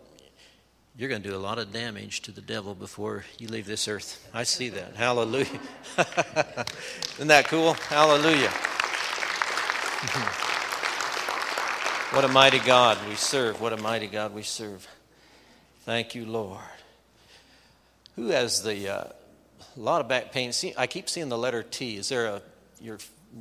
you're 0.98 1.08
going 1.08 1.22
to 1.22 1.28
do 1.28 1.36
a 1.36 1.38
lot 1.38 1.60
of 1.60 1.72
damage 1.72 2.22
to 2.22 2.32
the 2.32 2.40
devil 2.40 2.74
before 2.74 3.24
you 3.38 3.46
leave 3.46 3.66
this 3.66 3.86
earth. 3.86 4.28
I 4.34 4.42
see 4.42 4.70
that. 4.70 4.96
Hallelujah. 4.96 5.46
Isn't 7.14 7.28
that 7.28 7.46
cool? 7.46 7.74
Hallelujah. 7.74 8.48
what 12.16 12.24
a 12.24 12.28
mighty 12.28 12.58
God 12.58 12.98
we 13.08 13.14
serve. 13.14 13.60
What 13.60 13.72
a 13.72 13.76
mighty 13.76 14.08
God 14.08 14.34
we 14.34 14.42
serve. 14.42 14.88
Thank 15.82 16.16
you, 16.16 16.26
Lord. 16.26 16.58
Who 18.16 18.30
has 18.30 18.64
the 18.64 18.92
uh, 18.92 19.04
lot 19.76 20.00
of 20.00 20.08
back 20.08 20.32
pain? 20.32 20.52
See, 20.52 20.74
I 20.76 20.88
keep 20.88 21.08
seeing 21.08 21.28
the 21.28 21.38
letter 21.38 21.62
T. 21.62 21.96
Is 21.96 22.08
there 22.08 22.26
a 22.26 22.42
your 22.80 22.98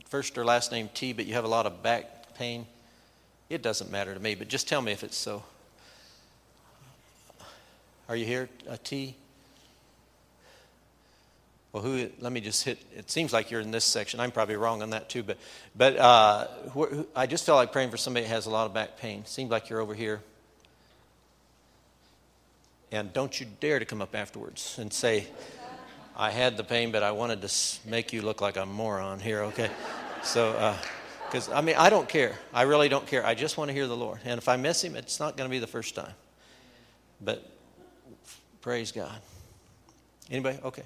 first 0.10 0.38
or 0.38 0.46
last 0.46 0.72
name 0.72 0.90
T, 0.94 1.14
but 1.14 1.26
you 1.26 1.34
have 1.34 1.46
a 1.46 1.50
lot 1.50 1.66
of 1.66 1.82
back 1.84 2.36
pain? 2.36 2.66
It 3.50 3.62
doesn't 3.62 3.92
matter 3.92 4.14
to 4.14 4.20
me, 4.20 4.36
but 4.36 4.48
just 4.48 4.68
tell 4.68 4.82
me 4.82 4.92
if 4.92 5.04
it's 5.04 5.16
so. 5.16 5.44
Are 8.10 8.16
you 8.16 8.26
here, 8.26 8.50
uh, 8.70 8.78
T? 8.84 9.16
Well, 11.72 11.84
who? 11.84 12.10
Let 12.20 12.32
me 12.32 12.42
just 12.42 12.64
hit. 12.64 12.80
It 12.96 13.12
seems 13.12 13.34
like 13.34 13.52
you're 13.52 13.62
in 13.62 13.72
this 13.72 13.86
section. 13.86 14.20
I'm 14.20 14.32
probably 14.32 14.56
wrong 14.56 14.82
on 14.82 14.92
that 14.92 15.10
too, 15.10 15.24
but 15.24 15.38
but 15.76 15.98
uh, 15.98 16.48
I 17.16 17.28
just 17.28 17.46
felt 17.46 17.58
like 17.58 17.72
praying 17.72 17.92
for 17.92 17.98
somebody 17.98 18.26
that 18.26 18.32
has 18.32 18.46
a 18.46 18.50
lot 18.50 18.66
of 18.66 18.74
back 18.74 18.98
pain. 18.98 19.26
Seems 19.26 19.52
like 19.52 19.70
you're 19.70 19.82
over 19.82 19.94
here. 19.94 20.22
And 22.92 23.12
don't 23.12 23.38
you 23.38 23.46
dare 23.60 23.80
to 23.80 23.86
come 23.86 24.02
up 24.02 24.16
afterwards 24.16 24.78
and 24.80 24.94
say, 24.94 25.28
I 26.20 26.32
had 26.32 26.58
the 26.58 26.64
pain, 26.64 26.92
but 26.92 27.04
I 27.04 27.12
wanted 27.12 27.42
to 27.44 27.88
make 27.88 28.12
you 28.12 28.24
look 28.24 28.42
like 28.42 28.58
a 28.58 28.66
moron 28.66 29.20
here, 29.20 29.44
okay? 29.44 29.70
So, 30.24 30.76
because, 31.28 31.48
uh, 31.48 31.54
I 31.54 31.62
mean, 31.62 31.76
I 31.78 31.90
don't 31.90 32.10
care. 32.10 32.36
I 32.52 32.64
really 32.64 32.90
don't 32.90 33.06
care. 33.06 33.26
I 33.26 33.34
just 33.34 33.56
want 33.56 33.70
to 33.70 33.74
hear 33.74 33.88
the 33.88 33.96
Lord. 33.96 34.20
And 34.26 34.40
if 34.40 34.50
I 34.50 34.58
miss 34.58 34.84
him, 34.84 34.96
it's 34.96 35.22
not 35.22 35.38
going 35.38 35.48
to 35.48 35.52
be 35.52 35.60
the 35.60 35.68
first 35.68 35.96
time. 35.96 36.12
But 37.22 37.50
praise 38.60 38.92
God. 38.92 39.16
Anybody? 40.30 40.58
Okay. 40.66 40.84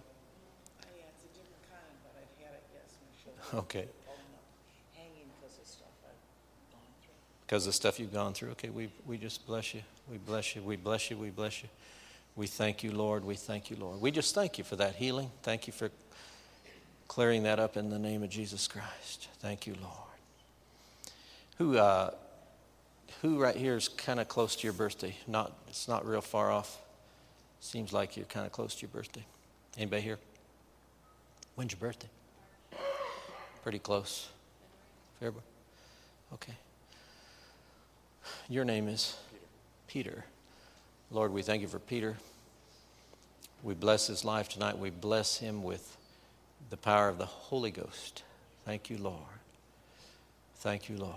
Okay. 3.54 3.88
Because 7.42 7.68
of 7.68 7.74
stuff 7.74 8.00
you've 8.00 8.14
gone 8.14 8.34
through. 8.34 8.52
Okay, 8.52 8.70
we, 8.70 8.90
we 9.06 9.18
just 9.18 9.46
bless 9.48 9.74
you. 9.74 9.82
We 10.10 10.18
bless 10.18 10.56
you. 10.56 10.62
We 10.62 10.76
bless 10.76 11.10
you. 11.10 11.18
We 11.18 11.30
bless 11.32 11.64
you. 11.64 11.70
We 12.36 12.48
thank 12.48 12.84
you, 12.84 12.92
Lord. 12.92 13.26
We 13.26 13.36
thank 13.36 13.70
you, 13.70 13.76
Lord. 13.76 14.00
We 14.00 14.12
just 14.12 14.34
thank 14.34 14.58
you 14.58 14.64
for 14.64 14.76
that 14.78 14.96
healing. 14.96 15.32
Thank 15.44 15.68
you 15.68 15.74
for 15.74 15.92
clearing 17.08 17.44
that 17.44 17.60
up 17.60 17.76
in 17.76 17.90
the 17.90 18.00
name 18.00 18.24
of 18.24 18.30
Jesus 18.30 18.68
Christ. 18.68 19.28
Thank 19.40 19.68
you, 19.68 19.76
Lord. 19.82 19.96
Who, 21.58 21.78
uh, 21.78 22.12
who 23.22 23.38
right 23.38 23.56
here 23.56 23.76
is 23.76 23.90
kind 23.90 24.20
of 24.20 24.28
close 24.28 24.56
to 24.56 24.64
your 24.64 24.74
birthday? 24.74 25.16
Not, 25.28 25.52
it's 25.68 25.88
not 25.88 26.06
real 26.06 26.22
far 26.22 26.52
off. 26.52 26.82
Seems 27.60 27.92
like 27.94 28.16
you're 28.16 28.26
kind 28.26 28.46
of 28.46 28.52
close 28.52 28.76
to 28.76 28.82
your 28.82 28.90
birthday. 28.90 29.26
Anybody 29.78 30.02
here? 30.02 30.20
When's 31.56 31.74
your 31.74 31.80
birthday? 31.80 32.10
Pretty 33.62 33.80
close. 33.80 34.30
February? 35.20 35.44
Okay. 36.34 36.54
Your 38.50 38.66
name 38.66 38.88
is 38.88 39.18
Peter. 39.88 40.12
Peter. 40.12 40.31
Lord, 41.14 41.34
we 41.34 41.42
thank 41.42 41.62
you 41.62 41.68
for 41.68 41.80
Peter. 41.80 42.16
We 43.64 43.74
bless 43.74 44.08
his 44.08 44.24
life 44.24 44.48
tonight. 44.48 44.78
We 44.78 44.92
bless 44.92 45.38
him 45.40 45.62
with 45.62 45.98
the 46.70 46.78
power 46.78 47.10
of 47.10 47.18
the 47.18 47.26
Holy 47.26 47.70
Ghost. 47.70 48.24
Thank 48.64 48.90
you, 48.90 48.98
Lord. 48.98 49.18
Thank 50.60 50.88
you, 50.88 50.96
Lord. 50.96 51.14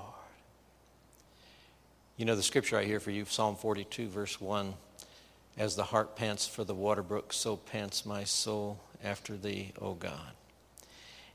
You 2.16 2.24
know 2.24 2.34
the 2.34 2.42
scripture 2.42 2.76
I 2.76 2.82
hear 2.82 2.98
for 2.98 3.12
you, 3.12 3.24
Psalm 3.24 3.54
42, 3.54 4.08
verse 4.08 4.40
1. 4.40 4.74
As 5.56 5.76
the 5.76 5.84
hart 5.84 6.16
pants 6.16 6.44
for 6.44 6.64
the 6.64 6.74
water 6.74 7.04
brook, 7.04 7.32
so 7.32 7.56
pants 7.56 8.04
my 8.04 8.24
soul 8.24 8.80
after 9.04 9.36
thee, 9.36 9.74
O 9.80 9.94
God. 9.94 10.32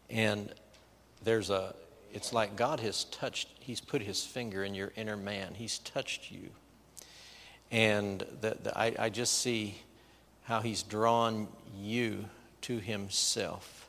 And 0.09 0.53
there's 1.23 1.49
a, 1.49 1.73
it's 2.13 2.33
like 2.33 2.57
God 2.57 2.81
has 2.81 3.05
touched, 3.05 3.47
He's 3.61 3.79
put 3.79 4.01
His 4.01 4.25
finger 4.25 4.65
in 4.65 4.75
your 4.75 4.91
inner 4.97 5.15
man. 5.15 5.53
He's 5.53 5.77
touched 5.79 6.29
you. 6.29 6.49
And 7.71 8.25
the, 8.41 8.57
I, 8.75 8.95
I 8.97 9.09
just 9.09 9.39
see 9.39 9.75
how 10.43 10.61
He's 10.61 10.83
drawn 10.83 11.47
you 11.79 12.25
to 12.61 12.79
Himself. 12.79 13.87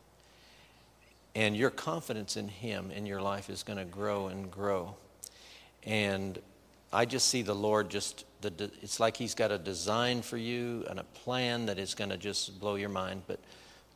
And 1.34 1.56
your 1.56 1.70
confidence 1.70 2.36
in 2.36 2.48
Him 2.48 2.90
in 2.90 3.06
your 3.06 3.22
life 3.22 3.48
is 3.48 3.62
going 3.62 3.78
to 3.78 3.84
grow 3.84 4.28
and 4.28 4.50
grow. 4.50 4.94
And 5.84 6.38
I 6.92 7.04
just 7.06 7.28
see 7.28 7.42
the 7.42 7.54
Lord 7.54 7.88
just, 7.88 8.24
the, 8.42 8.70
it's 8.82 9.00
like 9.00 9.16
He's 9.16 9.34
got 9.34 9.50
a 9.50 9.58
design 9.58 10.22
for 10.22 10.36
you 10.36 10.84
and 10.90 10.98
a 10.98 11.04
plan 11.04 11.66
that 11.66 11.78
is 11.78 11.94
going 11.94 12.10
to 12.10 12.18
just 12.18 12.60
blow 12.60 12.74
your 12.74 12.88
mind. 12.90 13.22
But 13.26 13.40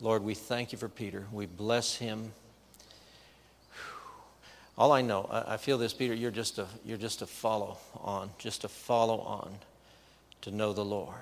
Lord, 0.01 0.23
we 0.23 0.35
thank 0.35 0.73
you 0.73 0.79
for 0.79 0.89
Peter. 0.89 1.27
We 1.33 1.47
bless 1.47 1.97
him. 1.97 2.33
All 4.77 4.91
I 4.91 5.03
know, 5.03 5.29
I, 5.31 5.57
feel 5.57 5.79
this, 5.79 5.95
Peter, 5.95 6.15
you're 6.15 6.33
just 6.33 6.59
a, 6.59 6.67
you're 6.85 6.99
just 6.99 7.23
a 7.23 7.27
follow 7.27 7.79
on, 8.01 8.31
just 8.39 8.65
a 8.65 8.69
follow 8.69 9.21
on 9.21 9.55
to 10.45 10.51
know 10.51 10.73
the 10.73 10.85
Lord. 10.85 11.17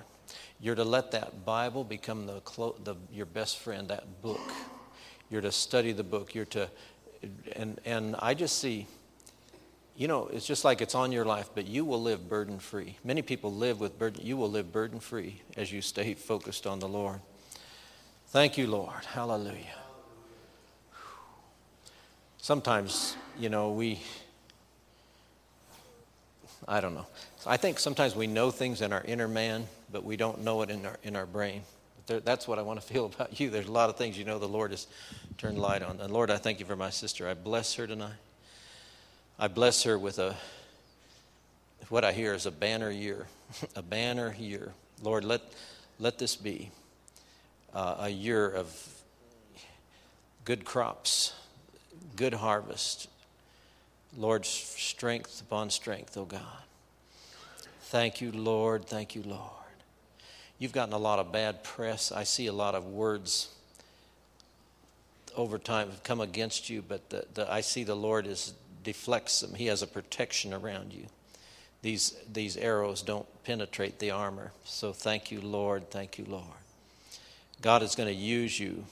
You're 0.59 0.75
to 0.75 0.83
let 0.83 1.11
that 1.11 1.45
Bible 1.45 1.83
become 1.83 2.25
the, 2.25 2.41
the, 2.83 2.95
your 3.11 3.25
best 3.25 3.59
friend, 3.59 3.87
that 3.89 4.21
book. 4.21 4.51
You're 5.29 5.41
to 5.41 5.51
study 5.51 5.91
the 5.91 6.03
book. 6.03 6.35
You're 6.35 6.45
to, 6.45 6.69
and, 7.55 7.79
and 7.85 8.15
I 8.19 8.33
just 8.33 8.59
see, 8.59 8.87
you 9.95 10.07
know, 10.07 10.27
it's 10.27 10.45
just 10.45 10.65
like 10.65 10.81
it's 10.81 10.95
on 10.95 11.11
your 11.11 11.25
life, 11.25 11.49
but 11.55 11.67
you 11.67 11.85
will 11.85 12.01
live 12.01 12.29
burden 12.29 12.59
free. 12.59 12.97
Many 13.03 13.21
people 13.21 13.53
live 13.53 13.79
with 13.79 13.97
burden. 13.97 14.25
You 14.25 14.37
will 14.37 14.49
live 14.49 14.71
burden 14.71 14.99
free 14.99 15.41
as 15.57 15.71
you 15.71 15.81
stay 15.81 16.13
focused 16.13 16.67
on 16.67 16.79
the 16.79 16.87
Lord. 16.87 17.19
Thank 18.27 18.57
you, 18.57 18.67
Lord. 18.67 19.05
Hallelujah. 19.05 19.79
Sometimes, 22.37 23.15
you 23.39 23.47
know, 23.49 23.71
we, 23.71 24.01
I 26.67 26.81
don't 26.81 26.93
know. 26.93 27.05
I 27.45 27.57
think 27.57 27.79
sometimes 27.79 28.15
we 28.15 28.27
know 28.27 28.51
things 28.51 28.81
in 28.81 28.93
our 28.93 29.03
inner 29.03 29.27
man, 29.27 29.67
but 29.91 30.03
we 30.03 30.17
don't 30.17 30.43
know 30.43 30.61
it 30.61 30.69
in 30.69 30.85
our, 30.85 30.97
in 31.03 31.15
our 31.15 31.25
brain. 31.25 31.63
There, 32.07 32.19
that's 32.19 32.47
what 32.47 32.59
I 32.59 32.61
want 32.61 32.81
to 32.81 32.85
feel 32.93 33.05
about 33.05 33.39
you. 33.39 33.49
There's 33.49 33.67
a 33.67 33.71
lot 33.71 33.89
of 33.89 33.97
things 33.97 34.17
you 34.17 34.25
know 34.25 34.39
the 34.39 34.47
Lord 34.47 34.71
has 34.71 34.87
turned 35.37 35.59
light 35.59 35.81
on. 35.81 35.99
And 35.99 36.11
Lord, 36.11 36.31
I 36.31 36.37
thank 36.37 36.59
you 36.59 36.65
for 36.65 36.75
my 36.75 36.89
sister. 36.89 37.27
I 37.27 37.33
bless 37.33 37.75
her 37.75 37.87
tonight. 37.87 38.13
I 39.39 39.47
bless 39.47 39.83
her 39.83 39.97
with 39.97 40.19
a, 40.19 40.35
what 41.89 42.03
I 42.03 42.11
hear 42.11 42.33
is 42.33 42.45
a 42.45 42.51
banner 42.51 42.91
year, 42.91 43.27
a 43.75 43.81
banner 43.81 44.35
year. 44.37 44.71
Lord, 45.01 45.25
let, 45.25 45.41
let 45.99 46.17
this 46.17 46.35
be 46.35 46.71
uh, 47.73 47.95
a 47.99 48.09
year 48.09 48.49
of 48.49 48.87
good 50.45 50.65
crops, 50.65 51.33
good 52.15 52.33
harvest. 52.33 53.07
Lord, 54.17 54.45
strength 54.45 55.41
upon 55.41 55.69
strength, 55.69 56.17
oh 56.17 56.25
God. 56.25 56.41
Thank 57.81 58.21
you, 58.21 58.31
Lord. 58.31 58.85
Thank 58.85 59.15
you, 59.15 59.23
Lord. 59.23 59.41
You've 60.59 60.71
gotten 60.71 60.93
a 60.93 60.99
lot 60.99 61.19
of 61.19 61.31
bad 61.31 61.63
press. 61.63 62.11
I 62.11 62.23
see 62.23 62.47
a 62.47 62.53
lot 62.53 62.75
of 62.75 62.85
words 62.85 63.49
over 65.35 65.57
time 65.57 65.89
have 65.89 66.03
come 66.03 66.21
against 66.21 66.69
you, 66.69 66.83
but 66.87 67.09
the, 67.09 67.25
the, 67.33 67.51
I 67.51 67.61
see 67.61 67.83
the 67.83 67.95
Lord 67.95 68.27
is 68.27 68.53
deflects 68.83 69.39
them. 69.39 69.55
He 69.55 69.67
has 69.67 69.81
a 69.81 69.87
protection 69.87 70.53
around 70.53 70.93
you. 70.93 71.05
These, 71.81 72.15
these 72.31 72.55
arrows 72.57 73.01
don't 73.01 73.25
penetrate 73.43 73.99
the 73.99 74.11
armor. 74.11 74.51
So 74.63 74.93
thank 74.93 75.31
you, 75.31 75.41
Lord. 75.41 75.89
Thank 75.89 76.17
you, 76.17 76.25
Lord. 76.27 76.45
God 77.61 77.81
is 77.81 77.95
going 77.95 78.09
to 78.09 78.15
use 78.15 78.59
you 78.59 78.85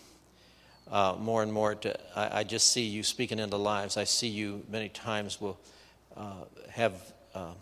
uh, 0.91 1.15
more 1.19 1.41
and 1.41 1.51
more. 1.51 1.75
To, 1.75 1.97
I, 2.17 2.39
I, 2.39 2.43
just 2.43 2.71
see 2.71 2.83
you 2.83 3.01
speaking 3.01 3.39
into 3.39 3.57
lives. 3.57 3.97
I 3.97 4.03
see 4.03 4.27
you 4.27 4.63
many 4.69 4.89
times 4.89 5.39
will 5.39 5.57
uh, 6.17 6.43
have 6.69 6.93
uh, 7.33 7.53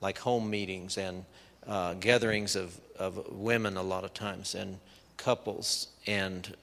like 0.00 0.18
home 0.18 0.50
meetings 0.50 0.98
and 0.98 1.24
uh, 1.66 1.94
gatherings 1.94 2.56
of, 2.56 2.78
of 2.98 3.30
women 3.30 3.76
a 3.76 3.82
lot 3.82 4.04
of 4.04 4.12
times 4.12 4.54
and 4.54 4.78
couples 5.16 5.88
and 6.06 6.56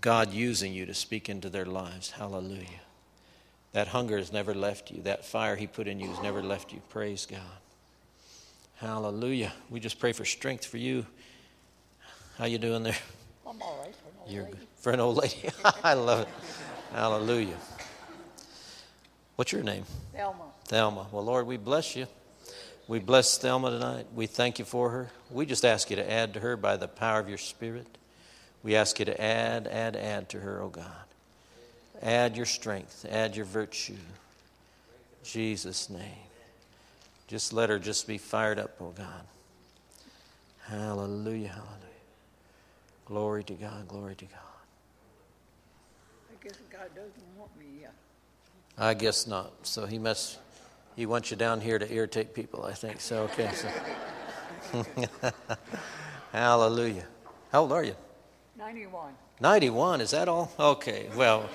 God 0.00 0.32
using 0.32 0.72
you 0.72 0.86
to 0.86 0.94
speak 0.94 1.28
into 1.28 1.48
their 1.48 1.66
lives. 1.66 2.10
Hallelujah. 2.10 2.66
That 3.72 3.88
hunger 3.88 4.18
has 4.18 4.32
never 4.32 4.54
left 4.54 4.90
you. 4.90 5.02
That 5.02 5.24
fire 5.24 5.56
He 5.56 5.66
put 5.66 5.88
in 5.88 6.00
you 6.00 6.08
has 6.08 6.22
never 6.22 6.42
left 6.42 6.72
you. 6.72 6.80
Praise 6.88 7.26
God. 7.26 7.40
Hallelujah. 8.76 9.52
We 9.70 9.80
just 9.80 9.98
pray 9.98 10.12
for 10.12 10.24
strength 10.24 10.64
for 10.66 10.76
you. 10.76 11.06
How 12.38 12.44
you 12.44 12.58
doing 12.58 12.82
there? 12.82 12.96
I'm 13.48 13.62
all 13.62 13.78
right. 13.82 13.94
For 13.94 14.08
an 14.08 14.32
You're 14.32 14.44
lady. 14.44 14.56
good. 14.56 14.66
For 14.76 14.92
an 14.92 15.00
old 15.00 15.16
lady. 15.16 15.50
I 15.84 15.94
love 15.94 16.20
it. 16.20 16.28
Hallelujah. 16.92 17.56
What's 19.36 19.52
your 19.52 19.62
name? 19.62 19.84
Thelma. 20.14 20.44
Thelma. 20.64 21.06
Well, 21.12 21.24
Lord, 21.24 21.46
we 21.46 21.56
bless 21.56 21.94
you. 21.94 22.06
We 22.88 22.98
bless 22.98 23.36
Thelma 23.38 23.70
tonight. 23.70 24.06
We 24.14 24.26
thank 24.26 24.58
you 24.58 24.64
for 24.64 24.90
her. 24.90 25.10
We 25.30 25.44
just 25.44 25.64
ask 25.64 25.90
you 25.90 25.96
to 25.96 26.10
add 26.10 26.34
to 26.34 26.40
her 26.40 26.56
by 26.56 26.76
the 26.76 26.88
power 26.88 27.18
of 27.20 27.28
your 27.28 27.38
Spirit. 27.38 27.86
We 28.62 28.74
ask 28.76 28.98
you 28.98 29.04
to 29.04 29.20
add, 29.20 29.66
add, 29.66 29.96
add 29.96 30.28
to 30.30 30.40
her, 30.40 30.62
oh 30.62 30.68
God. 30.68 30.84
Add 32.02 32.36
your 32.36 32.46
strength, 32.46 33.06
add 33.08 33.36
your 33.36 33.44
virtue. 33.44 33.96
Jesus' 35.24 35.90
name. 35.90 36.00
Just 37.26 37.52
let 37.52 37.70
her 37.70 37.78
just 37.78 38.06
be 38.06 38.18
fired 38.18 38.58
up, 38.58 38.76
oh 38.80 38.90
God. 38.96 39.26
Hallelujah, 40.68 41.48
hallelujah. 41.48 41.85
Glory 43.06 43.44
to 43.44 43.54
God, 43.54 43.86
glory 43.86 44.16
to 44.16 44.24
God. 44.24 44.34
I 46.28 46.34
guess 46.44 46.56
God 46.70 46.88
doesn't 46.94 47.38
want 47.38 47.56
me 47.56 47.66
yet. 47.82 47.94
I 48.76 48.94
guess 48.94 49.26
not. 49.28 49.52
So 49.62 49.86
he 49.86 49.98
must, 49.98 50.38
he 50.96 51.06
wants 51.06 51.30
you 51.30 51.36
down 51.36 51.60
here 51.60 51.78
to 51.78 51.92
irritate 51.92 52.34
people, 52.34 52.64
I 52.64 52.72
think. 52.72 53.00
So, 53.00 53.22
okay. 53.22 53.50
So. 53.52 53.68
Hallelujah. 56.32 57.06
How 57.52 57.62
old 57.62 57.72
are 57.72 57.84
you? 57.84 57.94
91. 58.58 59.12
91, 59.40 60.00
is 60.00 60.10
that 60.10 60.26
all? 60.28 60.50
Okay, 60.58 61.08
well, 61.14 61.48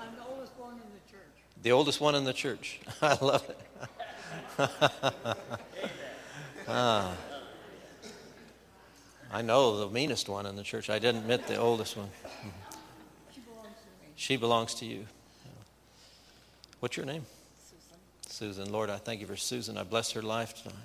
I'm 0.00 0.16
the 0.16 0.24
oldest 0.28 0.52
one 0.58 0.72
in 0.72 0.78
the 0.78 1.10
church. 1.10 1.28
the 1.62 1.70
oldest 1.72 2.00
one 2.00 2.14
in 2.16 2.24
the 2.24 2.32
church. 2.32 2.80
I 3.02 3.16
love 3.24 3.48
it. 3.48 3.60
ah. 6.68 7.14
I 9.30 9.42
know 9.42 9.78
the 9.78 9.88
meanest 9.88 10.28
one 10.28 10.46
in 10.46 10.56
the 10.56 10.62
church. 10.62 10.88
I 10.88 10.98
didn't 10.98 11.22
admit 11.22 11.46
the 11.46 11.56
oldest 11.56 11.96
one. 11.96 12.08
She 13.32 13.40
belongs 13.40 13.66
to 13.66 14.06
me. 14.06 14.12
She 14.16 14.36
belongs 14.36 14.74
to 14.74 14.86
you. 14.86 15.06
What's 16.80 16.96
your 16.96 17.06
name? 17.06 17.26
Susan. 18.26 18.54
Susan. 18.54 18.72
Lord, 18.72 18.88
I 18.88 18.96
thank 18.96 19.20
you 19.20 19.26
for 19.26 19.36
Susan. 19.36 19.76
I 19.76 19.82
bless 19.82 20.12
her 20.12 20.22
life 20.22 20.62
tonight. 20.62 20.76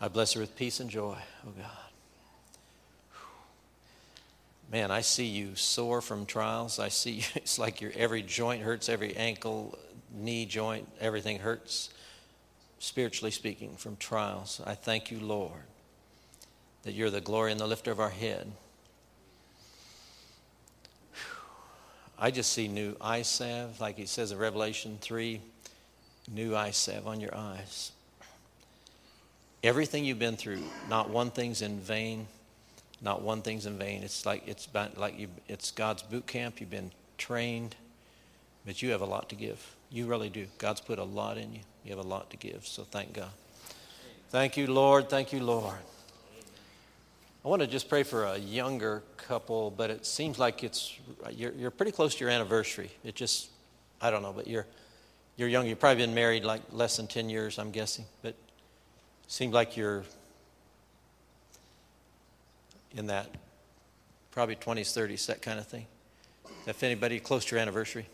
I 0.00 0.08
bless 0.08 0.34
her 0.34 0.40
with 0.40 0.54
peace 0.56 0.80
and 0.80 0.90
joy, 0.90 1.16
oh 1.46 1.50
God. 1.56 1.86
Man, 4.70 4.90
I 4.90 5.00
see 5.00 5.26
you 5.26 5.54
sore 5.54 6.00
from 6.00 6.26
trials. 6.26 6.78
I 6.78 6.88
see 6.88 7.12
you, 7.12 7.22
it's 7.34 7.58
like 7.58 7.80
your 7.80 7.92
every 7.96 8.22
joint 8.22 8.62
hurts, 8.62 8.88
every 8.88 9.16
ankle, 9.16 9.78
knee 10.12 10.44
joint, 10.44 10.86
everything 11.00 11.38
hurts, 11.38 11.90
spiritually 12.78 13.30
speaking, 13.30 13.76
from 13.76 13.96
trials. 13.96 14.60
I 14.66 14.74
thank 14.74 15.10
you, 15.10 15.18
Lord, 15.20 15.62
that 16.86 16.94
you're 16.94 17.10
the 17.10 17.20
glory 17.20 17.50
and 17.50 17.60
the 17.60 17.66
lifter 17.66 17.90
of 17.90 18.00
our 18.00 18.10
head. 18.10 18.50
I 22.18 22.30
just 22.30 22.52
see 22.52 22.68
new 22.68 22.96
eye 23.00 23.22
salve, 23.22 23.78
like 23.80 23.98
he 23.98 24.06
says 24.06 24.32
in 24.32 24.38
Revelation 24.38 24.96
3 25.02 25.40
new 26.32 26.56
eye 26.56 26.70
salve 26.70 27.06
on 27.06 27.20
your 27.20 27.34
eyes. 27.36 27.92
Everything 29.62 30.04
you've 30.04 30.18
been 30.18 30.36
through, 30.36 30.62
not 30.88 31.10
one 31.10 31.30
thing's 31.30 31.60
in 31.60 31.80
vain. 31.80 32.26
Not 33.02 33.20
one 33.20 33.42
thing's 33.42 33.66
in 33.66 33.76
vain. 33.76 34.02
It's 34.02 34.24
like 34.24 34.46
it's 34.46 34.68
like 34.96 35.18
you, 35.18 35.28
it's 35.48 35.70
God's 35.70 36.02
boot 36.02 36.26
camp. 36.26 36.60
You've 36.60 36.70
been 36.70 36.92
trained, 37.18 37.76
but 38.64 38.80
you 38.80 38.90
have 38.92 39.02
a 39.02 39.06
lot 39.06 39.28
to 39.28 39.34
give. 39.34 39.74
You 39.90 40.06
really 40.06 40.30
do. 40.30 40.46
God's 40.58 40.80
put 40.80 40.98
a 40.98 41.04
lot 41.04 41.36
in 41.36 41.52
you. 41.52 41.60
You 41.84 41.90
have 41.90 42.04
a 42.04 42.08
lot 42.08 42.30
to 42.30 42.36
give. 42.36 42.66
So 42.66 42.84
thank 42.84 43.12
God. 43.12 43.30
Thank 44.30 44.56
you, 44.56 44.66
Lord. 44.66 45.10
Thank 45.10 45.32
you, 45.32 45.40
Lord. 45.40 45.76
I 47.46 47.48
want 47.48 47.62
to 47.62 47.68
just 47.68 47.88
pray 47.88 48.02
for 48.02 48.24
a 48.24 48.38
younger 48.38 49.04
couple, 49.16 49.70
but 49.70 49.88
it 49.88 50.04
seems 50.04 50.36
like 50.36 50.64
it's 50.64 50.98
you're, 51.30 51.52
you're 51.52 51.70
pretty 51.70 51.92
close 51.92 52.16
to 52.16 52.24
your 52.24 52.28
anniversary. 52.28 52.90
It 53.04 53.14
just, 53.14 53.50
I 54.00 54.10
don't 54.10 54.22
know, 54.22 54.32
but 54.32 54.48
you're 54.48 54.66
you're 55.36 55.46
young. 55.46 55.64
You've 55.68 55.78
probably 55.78 56.04
been 56.04 56.12
married 56.12 56.44
like 56.44 56.60
less 56.72 56.96
than 56.96 57.06
ten 57.06 57.30
years, 57.30 57.60
I'm 57.60 57.70
guessing. 57.70 58.04
But 58.20 58.30
it 58.30 58.36
seems 59.28 59.54
like 59.54 59.76
you're 59.76 60.02
in 62.96 63.06
that 63.06 63.30
probably 64.32 64.56
20s, 64.56 64.80
30s, 64.80 65.26
that 65.26 65.40
kind 65.40 65.60
of 65.60 65.68
thing. 65.68 65.86
If 66.66 66.82
anybody 66.82 67.20
close 67.20 67.44
to 67.44 67.54
your 67.54 67.62
anniversary, 67.62 68.08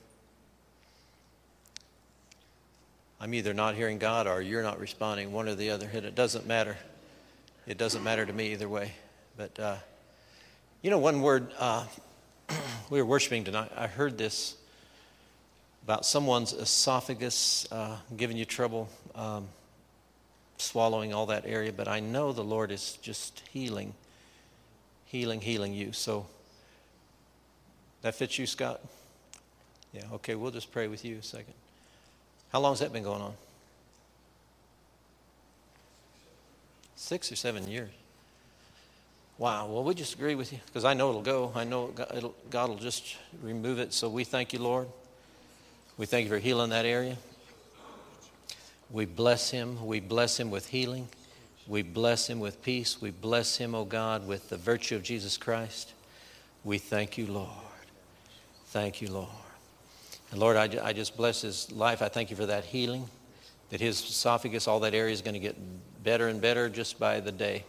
I'm 3.18 3.32
either 3.32 3.54
not 3.54 3.76
hearing 3.76 3.96
God 3.96 4.26
or 4.26 4.42
you're 4.42 4.62
not 4.62 4.78
responding, 4.78 5.32
one 5.32 5.48
or 5.48 5.54
the 5.54 5.70
other. 5.70 5.88
And 5.90 6.04
it 6.04 6.14
doesn't 6.14 6.46
matter. 6.46 6.76
It 7.66 7.78
doesn't 7.78 8.04
matter 8.04 8.26
to 8.26 8.32
me 8.34 8.52
either 8.52 8.68
way. 8.68 8.92
But, 9.36 9.58
uh, 9.58 9.76
you 10.82 10.90
know, 10.90 10.98
one 10.98 11.22
word, 11.22 11.48
uh, 11.58 11.86
we 12.90 12.98
were 13.00 13.06
worshiping 13.06 13.44
tonight. 13.44 13.70
I 13.76 13.86
heard 13.86 14.18
this 14.18 14.56
about 15.84 16.04
someone's 16.04 16.52
esophagus 16.52 17.66
uh, 17.72 17.96
giving 18.16 18.36
you 18.36 18.44
trouble 18.44 18.88
um, 19.14 19.48
swallowing 20.58 21.12
all 21.12 21.26
that 21.26 21.44
area, 21.46 21.72
but 21.72 21.88
I 21.88 22.00
know 22.00 22.32
the 22.32 22.44
Lord 22.44 22.70
is 22.70 22.98
just 23.02 23.42
healing, 23.52 23.94
healing, 25.06 25.40
healing 25.40 25.72
you. 25.72 25.92
So 25.92 26.26
that 28.02 28.14
fits 28.14 28.38
you, 28.38 28.46
Scott? 28.46 28.80
Yeah, 29.92 30.02
okay, 30.14 30.34
we'll 30.34 30.50
just 30.50 30.72
pray 30.72 30.88
with 30.88 31.04
you 31.04 31.18
a 31.18 31.22
second. 31.22 31.54
How 32.52 32.60
long 32.60 32.72
has 32.72 32.80
that 32.80 32.92
been 32.92 33.02
going 33.02 33.22
on? 33.22 33.34
Six 36.96 37.32
or 37.32 37.36
seven 37.36 37.68
years. 37.68 37.90
Wow. 39.42 39.66
Well, 39.66 39.82
we 39.82 39.94
just 39.94 40.14
agree 40.14 40.36
with 40.36 40.52
you 40.52 40.60
because 40.66 40.84
I 40.84 40.94
know 40.94 41.08
it'll 41.08 41.20
go. 41.20 41.50
I 41.56 41.64
know 41.64 41.92
it'll, 42.14 42.36
God 42.48 42.68
will 42.68 42.76
just 42.76 43.16
remove 43.42 43.80
it. 43.80 43.92
So 43.92 44.08
we 44.08 44.22
thank 44.22 44.52
you, 44.52 44.60
Lord. 44.60 44.86
We 45.98 46.06
thank 46.06 46.26
you 46.26 46.30
for 46.30 46.38
healing 46.38 46.70
that 46.70 46.86
area. 46.86 47.16
We 48.88 49.04
bless 49.04 49.50
him. 49.50 49.84
We 49.84 49.98
bless 49.98 50.38
him 50.38 50.52
with 50.52 50.68
healing. 50.68 51.08
We 51.66 51.82
bless 51.82 52.30
him 52.30 52.38
with 52.38 52.62
peace. 52.62 53.00
We 53.02 53.10
bless 53.10 53.56
him, 53.56 53.74
O 53.74 53.78
oh 53.80 53.84
God, 53.84 54.28
with 54.28 54.48
the 54.48 54.56
virtue 54.56 54.94
of 54.94 55.02
Jesus 55.02 55.36
Christ. 55.36 55.92
We 56.62 56.78
thank 56.78 57.18
you, 57.18 57.26
Lord. 57.26 57.48
Thank 58.66 59.02
you, 59.02 59.10
Lord. 59.10 59.26
And 60.30 60.38
Lord, 60.38 60.54
I, 60.54 60.68
I 60.86 60.92
just 60.92 61.16
bless 61.16 61.42
his 61.42 61.68
life. 61.72 62.00
I 62.00 62.08
thank 62.08 62.30
you 62.30 62.36
for 62.36 62.46
that 62.46 62.64
healing, 62.64 63.08
that 63.70 63.80
his 63.80 64.00
esophagus, 64.04 64.68
all 64.68 64.78
that 64.78 64.94
area 64.94 65.12
is 65.12 65.20
going 65.20 65.34
to 65.34 65.40
get 65.40 65.56
better 66.04 66.28
and 66.28 66.40
better 66.40 66.68
just 66.68 67.00
by 67.00 67.18
the 67.18 67.32
day. 67.32 67.64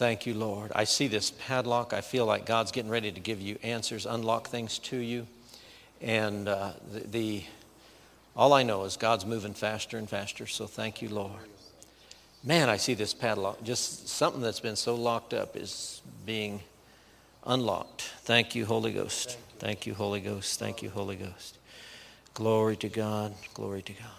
Thank 0.00 0.24
you, 0.24 0.32
Lord. 0.32 0.72
I 0.74 0.84
see 0.84 1.08
this 1.08 1.30
padlock. 1.30 1.92
I 1.92 2.00
feel 2.00 2.24
like 2.24 2.46
God's 2.46 2.72
getting 2.72 2.90
ready 2.90 3.12
to 3.12 3.20
give 3.20 3.38
you 3.38 3.58
answers, 3.62 4.06
unlock 4.06 4.48
things 4.48 4.78
to 4.78 4.96
you. 4.96 5.26
And 6.00 6.48
uh, 6.48 6.72
the, 6.90 7.00
the, 7.00 7.44
all 8.34 8.54
I 8.54 8.62
know 8.62 8.84
is 8.84 8.96
God's 8.96 9.26
moving 9.26 9.52
faster 9.52 9.98
and 9.98 10.08
faster. 10.08 10.46
So 10.46 10.66
thank 10.66 11.02
you, 11.02 11.10
Lord. 11.10 11.42
Man, 12.42 12.70
I 12.70 12.78
see 12.78 12.94
this 12.94 13.12
padlock. 13.12 13.62
Just 13.62 14.08
something 14.08 14.40
that's 14.40 14.58
been 14.58 14.74
so 14.74 14.94
locked 14.94 15.34
up 15.34 15.54
is 15.54 16.00
being 16.24 16.62
unlocked. 17.44 18.00
Thank 18.22 18.54
you, 18.54 18.64
Holy 18.64 18.94
Ghost. 18.94 19.36
Thank 19.58 19.86
you, 19.86 19.92
Holy 19.92 20.20
Ghost. 20.20 20.58
Thank 20.58 20.82
you, 20.82 20.88
Holy 20.88 21.16
Ghost. 21.16 21.58
Glory 22.32 22.76
to 22.76 22.88
God. 22.88 23.34
Glory 23.52 23.82
to 23.82 23.92
God. 23.92 24.10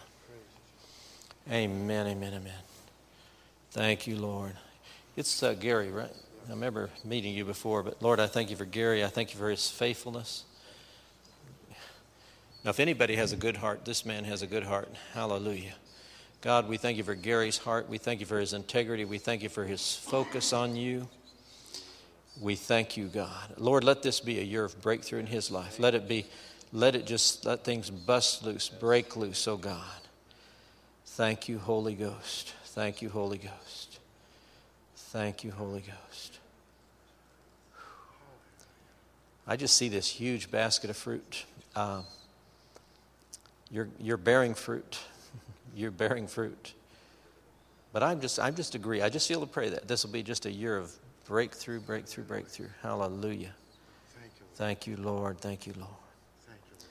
Amen, 1.51 2.05
amen, 2.05 2.34
amen. 2.36 2.53
Thank 3.71 4.05
you, 4.05 4.17
Lord. 4.17 4.53
It's 5.18 5.43
uh, 5.43 5.53
Gary, 5.53 5.91
right? 5.91 6.14
I 6.47 6.51
remember 6.51 6.89
meeting 7.03 7.34
you 7.34 7.43
before, 7.43 7.84
but 7.84 8.01
Lord, 8.01 8.20
I 8.20 8.28
thank 8.28 8.49
you 8.49 8.55
for 8.55 8.66
Gary. 8.66 9.03
I 9.03 9.07
thank 9.07 9.34
you 9.34 9.39
for 9.39 9.49
his 9.49 9.70
faithfulness. 9.70 10.45
Now, 12.64 12.70
if 12.70 12.80
anybody 12.80 13.16
has 13.16 13.34
a 13.34 13.36
good 13.36 13.57
heart, 13.57 13.86
this 13.86 14.05
man 14.05 14.24
has 14.24 14.41
a 14.41 14.47
good 14.47 14.64
heart. 14.64 14.89
Hallelujah. 15.14 15.74
God, 16.41 16.70
we 16.70 16.78
thank 16.78 16.97
you 16.97 17.03
for 17.03 17.16
Gary's 17.16 17.57
heart. 17.57 17.89
We 17.89 17.97
thank 17.97 18.20
you 18.20 18.26
for 18.26 18.39
his 18.39 18.53
integrity. 18.53 19.03
We 19.03 19.18
thank 19.18 19.43
you 19.43 19.49
for 19.49 19.66
his 19.66 19.95
focus 19.95 20.53
on 20.53 20.76
you. 20.76 21.07
We 22.39 22.55
thank 22.55 22.95
you, 22.97 23.07
God. 23.07 23.55
Lord, 23.57 23.84
let 23.84 24.03
this 24.03 24.20
be 24.22 24.39
a 24.39 24.43
year 24.43 24.64
of 24.64 24.82
breakthrough 24.82 25.20
in 25.20 25.28
his 25.28 25.51
life. 25.51 25.78
Let 25.78 25.93
it 25.93 26.07
be, 26.07 26.26
let 26.72 26.95
it 26.95 27.05
just, 27.05 27.45
let 27.45 27.64
things 27.64 27.89
bust 27.89 28.43
loose, 28.43 28.70
break 28.70 29.18
loose, 29.18 29.47
oh 29.47 29.57
God. 29.57 29.84
Thank 31.05 31.49
you, 31.49 31.59
Holy 31.59 31.95
Ghost. 31.95 32.53
Thank 32.68 33.01
you, 33.01 33.09
Holy 33.09 33.38
Ghost. 33.38 33.90
Thank 35.12 35.43
you, 35.43 35.51
Holy 35.51 35.82
Ghost. 35.82 36.39
I 39.45 39.57
just 39.57 39.76
see 39.76 39.89
this 39.89 40.07
huge 40.07 40.49
basket 40.49 40.89
of 40.89 40.95
fruit. 40.95 41.43
Uh, 41.76 42.03
you're, 43.70 43.89
you're 43.99 44.16
bearing 44.16 44.53
fruit. 44.53 44.99
you're 45.76 45.91
bearing 45.91 46.28
fruit. 46.28 46.74
But 47.91 48.03
I'm 48.03 48.22
just, 48.22 48.39
I'm 48.39 48.55
just 48.55 48.74
agree. 48.74 49.01
I 49.01 49.09
just 49.09 49.28
feel 49.28 49.41
to 49.41 49.45
pray 49.45 49.68
that 49.68 49.86
this 49.86 50.05
will 50.05 50.14
be 50.14 50.24
just 50.24 50.45
a 50.45 50.51
year 50.51 50.78
of 50.78 50.93
breakthrough, 51.26 51.82
breakthrough, 51.82 52.24
breakthrough. 52.24 52.70
Hallelujah. 52.82 53.51
Thank 54.16 54.32
you, 54.39 54.45
Thank 54.55 54.88
you 54.88 54.95
Lord. 54.95 55.41
Thank 55.41 55.68
you, 55.68 55.74
Lord. 55.78 55.91
Thank 56.47 56.62
you, 56.70 56.88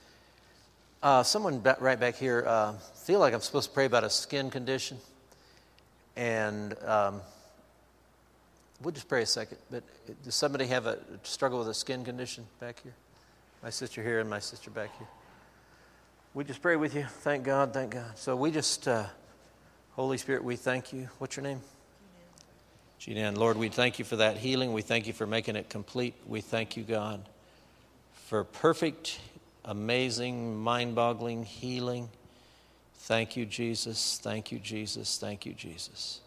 Uh, 1.01 1.23
someone 1.23 1.63
right 1.79 1.99
back 1.99 2.17
here 2.17 2.43
uh, 2.45 2.73
feel 2.73 3.17
like 3.17 3.33
I'm 3.33 3.41
supposed 3.41 3.69
to 3.69 3.73
pray 3.73 3.85
about 3.85 4.03
a 4.03 4.11
skin 4.11 4.51
condition, 4.51 4.99
and 6.15 6.75
um, 6.83 7.21
We'll 8.83 8.93
just 8.93 9.07
pray 9.07 9.21
a 9.21 9.25
second. 9.25 9.57
But 9.69 9.83
does 10.23 10.35
somebody 10.35 10.67
have 10.67 10.85
a 10.85 10.99
struggle 11.23 11.59
with 11.59 11.69
a 11.69 11.73
skin 11.73 12.03
condition 12.03 12.45
back 12.59 12.81
here? 12.81 12.93
My 13.61 13.69
sister 13.69 14.01
here 14.01 14.19
and 14.19 14.29
my 14.29 14.39
sister 14.39 14.71
back 14.71 14.97
here. 14.97 15.07
We 16.33 16.43
just 16.45 16.61
pray 16.61 16.77
with 16.77 16.95
you. 16.95 17.03
Thank 17.03 17.43
God, 17.43 17.73
thank 17.73 17.91
God. 17.91 18.17
So 18.17 18.35
we 18.35 18.51
just, 18.51 18.87
uh, 18.87 19.05
Holy 19.91 20.17
Spirit, 20.17 20.43
we 20.43 20.55
thank 20.55 20.93
you. 20.93 21.09
What's 21.19 21.35
your 21.35 21.43
name? 21.43 21.61
Jean 22.97 23.35
Lord, 23.35 23.57
we 23.57 23.69
thank 23.69 23.99
you 23.99 24.05
for 24.05 24.15
that 24.17 24.37
healing. 24.37 24.73
We 24.73 24.81
thank 24.81 25.07
you 25.07 25.13
for 25.13 25.25
making 25.25 25.55
it 25.55 25.69
complete. 25.69 26.13
We 26.27 26.41
thank 26.41 26.77
you, 26.77 26.83
God, 26.83 27.27
for 28.27 28.43
perfect, 28.43 29.19
amazing, 29.65 30.57
mind 30.57 30.95
boggling 30.95 31.43
healing. 31.43 32.09
Thank 32.95 33.35
you, 33.35 33.45
Jesus. 33.45 34.19
Thank 34.21 34.51
you, 34.51 34.59
Jesus. 34.59 35.17
Thank 35.17 35.45
you, 35.45 35.53
Jesus. 35.53 36.21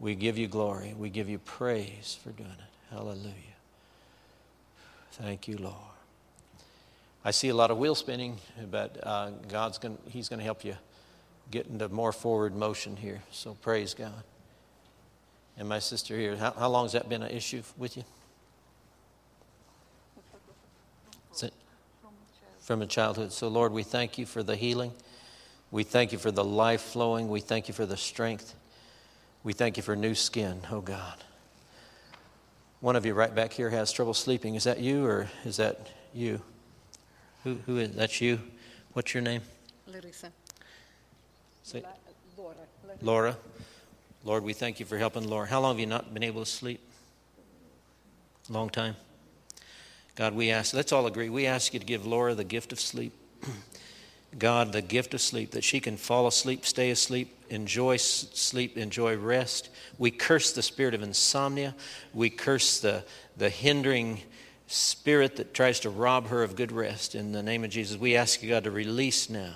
We 0.00 0.14
give 0.14 0.38
you 0.38 0.46
glory. 0.46 0.94
We 0.96 1.10
give 1.10 1.28
you 1.28 1.38
praise 1.38 2.18
for 2.22 2.30
doing 2.30 2.50
it. 2.50 2.94
Hallelujah. 2.94 3.34
Thank 5.12 5.48
you, 5.48 5.58
Lord. 5.58 5.74
I 7.24 7.32
see 7.32 7.48
a 7.48 7.54
lot 7.54 7.70
of 7.70 7.78
wheel 7.78 7.94
spinning, 7.94 8.38
but 8.70 8.98
uh, 9.02 9.30
God's 9.48 9.78
going 9.78 9.98
He's 10.08 10.28
going 10.28 10.38
to 10.38 10.44
help 10.44 10.64
you 10.64 10.76
get 11.50 11.66
into 11.66 11.88
more 11.88 12.12
forward 12.12 12.54
motion 12.54 12.96
here. 12.96 13.22
So 13.32 13.54
praise 13.60 13.94
God. 13.94 14.22
And 15.58 15.68
my 15.68 15.80
sister 15.80 16.16
here, 16.16 16.36
how, 16.36 16.52
how 16.52 16.68
long 16.68 16.84
has 16.84 16.92
that 16.92 17.08
been 17.08 17.22
an 17.22 17.30
issue 17.30 17.62
with 17.76 17.96
you? 17.96 18.04
From 22.60 22.82
a 22.82 22.86
childhood. 22.86 23.32
So, 23.32 23.48
Lord, 23.48 23.72
we 23.72 23.82
thank 23.82 24.18
you 24.18 24.26
for 24.26 24.42
the 24.42 24.54
healing. 24.54 24.92
We 25.70 25.84
thank 25.84 26.12
you 26.12 26.18
for 26.18 26.30
the 26.30 26.44
life 26.44 26.82
flowing. 26.82 27.30
We 27.30 27.40
thank 27.40 27.66
you 27.66 27.72
for 27.72 27.86
the 27.86 27.96
strength. 27.96 28.54
We 29.44 29.52
thank 29.52 29.76
you 29.76 29.82
for 29.82 29.94
new 29.94 30.14
skin, 30.14 30.60
oh 30.70 30.80
God. 30.80 31.24
One 32.80 32.96
of 32.96 33.06
you 33.06 33.14
right 33.14 33.34
back 33.34 33.52
here 33.52 33.70
has 33.70 33.92
trouble 33.92 34.14
sleeping. 34.14 34.54
Is 34.54 34.64
that 34.64 34.80
you 34.80 35.04
or 35.04 35.28
is 35.44 35.56
that 35.56 35.88
you? 36.12 36.40
Who, 37.44 37.58
who 37.66 37.78
is 37.78 37.94
that's 37.94 38.20
you? 38.20 38.40
What's 38.92 39.14
your 39.14 39.22
name? 39.22 39.42
Larissa. 39.86 40.32
Say, 41.62 41.82
Laura. 42.36 42.54
Laura. 43.00 43.36
Lord, 44.24 44.42
we 44.44 44.52
thank 44.52 44.80
you 44.80 44.86
for 44.86 44.98
helping 44.98 45.28
Laura. 45.28 45.46
How 45.46 45.60
long 45.60 45.74
have 45.74 45.80
you 45.80 45.86
not 45.86 46.12
been 46.12 46.22
able 46.22 46.44
to 46.44 46.50
sleep? 46.50 46.80
Long 48.48 48.70
time. 48.70 48.96
God, 50.14 50.34
we 50.34 50.50
ask, 50.50 50.74
let's 50.74 50.92
all 50.92 51.06
agree, 51.06 51.28
we 51.28 51.46
ask 51.46 51.72
you 51.72 51.80
to 51.80 51.86
give 51.86 52.04
Laura 52.06 52.34
the 52.34 52.44
gift 52.44 52.72
of 52.72 52.80
sleep. 52.80 53.12
God, 54.36 54.72
the 54.72 54.82
gift 54.82 55.14
of 55.14 55.20
sleep, 55.20 55.52
that 55.52 55.64
she 55.64 55.80
can 55.80 55.96
fall 55.96 56.26
asleep, 56.26 56.66
stay 56.66 56.90
asleep, 56.90 57.34
enjoy 57.48 57.96
sleep, 57.96 58.76
enjoy 58.76 59.16
rest. 59.16 59.70
We 59.96 60.10
curse 60.10 60.52
the 60.52 60.62
spirit 60.62 60.94
of 60.94 61.02
insomnia. 61.02 61.74
We 62.12 62.28
curse 62.30 62.80
the, 62.80 63.04
the 63.36 63.48
hindering 63.48 64.20
spirit 64.66 65.36
that 65.36 65.54
tries 65.54 65.80
to 65.80 65.90
rob 65.90 66.28
her 66.28 66.42
of 66.42 66.56
good 66.56 66.72
rest. 66.72 67.14
In 67.14 67.32
the 67.32 67.42
name 67.42 67.64
of 67.64 67.70
Jesus, 67.70 67.96
we 67.96 68.16
ask 68.16 68.42
you, 68.42 68.50
God, 68.50 68.64
to 68.64 68.70
release 68.70 69.30
now 69.30 69.54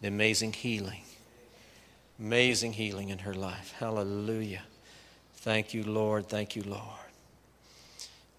the 0.00 0.08
amazing 0.08 0.52
healing. 0.52 1.02
Amazing 2.18 2.72
healing 2.74 3.10
in 3.10 3.18
her 3.20 3.34
life. 3.34 3.74
Hallelujah. 3.78 4.62
Thank 5.36 5.74
you, 5.74 5.84
Lord. 5.84 6.28
Thank 6.28 6.56
you, 6.56 6.62
Lord. 6.62 6.82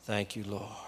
Thank 0.03 0.36
you, 0.36 0.43
Lord. 0.43 0.82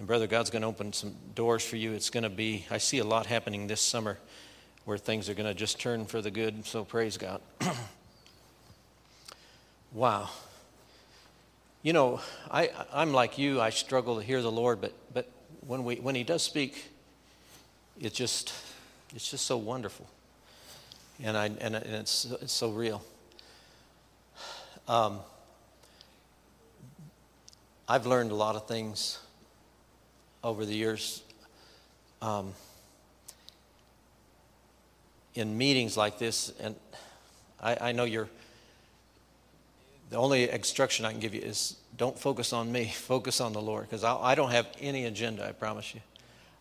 And, 0.00 0.06
brother, 0.06 0.26
God's 0.26 0.48
going 0.48 0.62
to 0.62 0.68
open 0.68 0.94
some 0.94 1.14
doors 1.34 1.62
for 1.62 1.76
you. 1.76 1.92
It's 1.92 2.08
going 2.08 2.22
to 2.22 2.30
be, 2.30 2.64
I 2.70 2.78
see 2.78 3.00
a 3.00 3.04
lot 3.04 3.26
happening 3.26 3.66
this 3.66 3.82
summer 3.82 4.16
where 4.86 4.96
things 4.96 5.28
are 5.28 5.34
going 5.34 5.46
to 5.46 5.52
just 5.52 5.78
turn 5.78 6.06
for 6.06 6.22
the 6.22 6.30
good. 6.30 6.64
So, 6.64 6.86
praise 6.86 7.18
God. 7.18 7.42
wow. 9.92 10.30
You 11.82 11.92
know, 11.92 12.22
I, 12.50 12.70
I'm 12.94 13.12
like 13.12 13.36
you. 13.36 13.60
I 13.60 13.68
struggle 13.68 14.16
to 14.16 14.22
hear 14.22 14.40
the 14.40 14.50
Lord, 14.50 14.80
but, 14.80 14.94
but 15.12 15.30
when, 15.66 15.84
we, 15.84 15.96
when 15.96 16.14
He 16.14 16.24
does 16.24 16.42
speak, 16.42 16.82
it 18.00 18.14
just, 18.14 18.54
it's 19.14 19.30
just 19.30 19.44
so 19.44 19.58
wonderful. 19.58 20.08
And, 21.22 21.36
I, 21.36 21.44
and, 21.44 21.58
and 21.60 21.76
it's, 21.76 22.24
it's 22.40 22.54
so 22.54 22.70
real. 22.70 23.04
Um, 24.88 25.18
I've 27.86 28.06
learned 28.06 28.30
a 28.30 28.34
lot 28.34 28.56
of 28.56 28.66
things 28.66 29.18
over 30.42 30.64
the 30.64 30.74
years 30.74 31.22
um, 32.22 32.52
in 35.34 35.56
meetings 35.56 35.96
like 35.96 36.18
this, 36.18 36.52
and 36.60 36.74
I, 37.62 37.76
I 37.88 37.92
know 37.92 38.04
you're. 38.04 38.28
The 40.10 40.16
only 40.16 40.50
instruction 40.50 41.04
I 41.04 41.12
can 41.12 41.20
give 41.20 41.34
you 41.34 41.40
is 41.40 41.76
don't 41.96 42.18
focus 42.18 42.52
on 42.52 42.72
me, 42.72 42.86
focus 42.94 43.40
on 43.40 43.52
the 43.52 43.62
Lord, 43.62 43.88
because 43.88 44.04
I, 44.04 44.16
I 44.16 44.34
don't 44.34 44.50
have 44.50 44.66
any 44.80 45.04
agenda, 45.06 45.46
I 45.46 45.52
promise 45.52 45.94
you. 45.94 46.00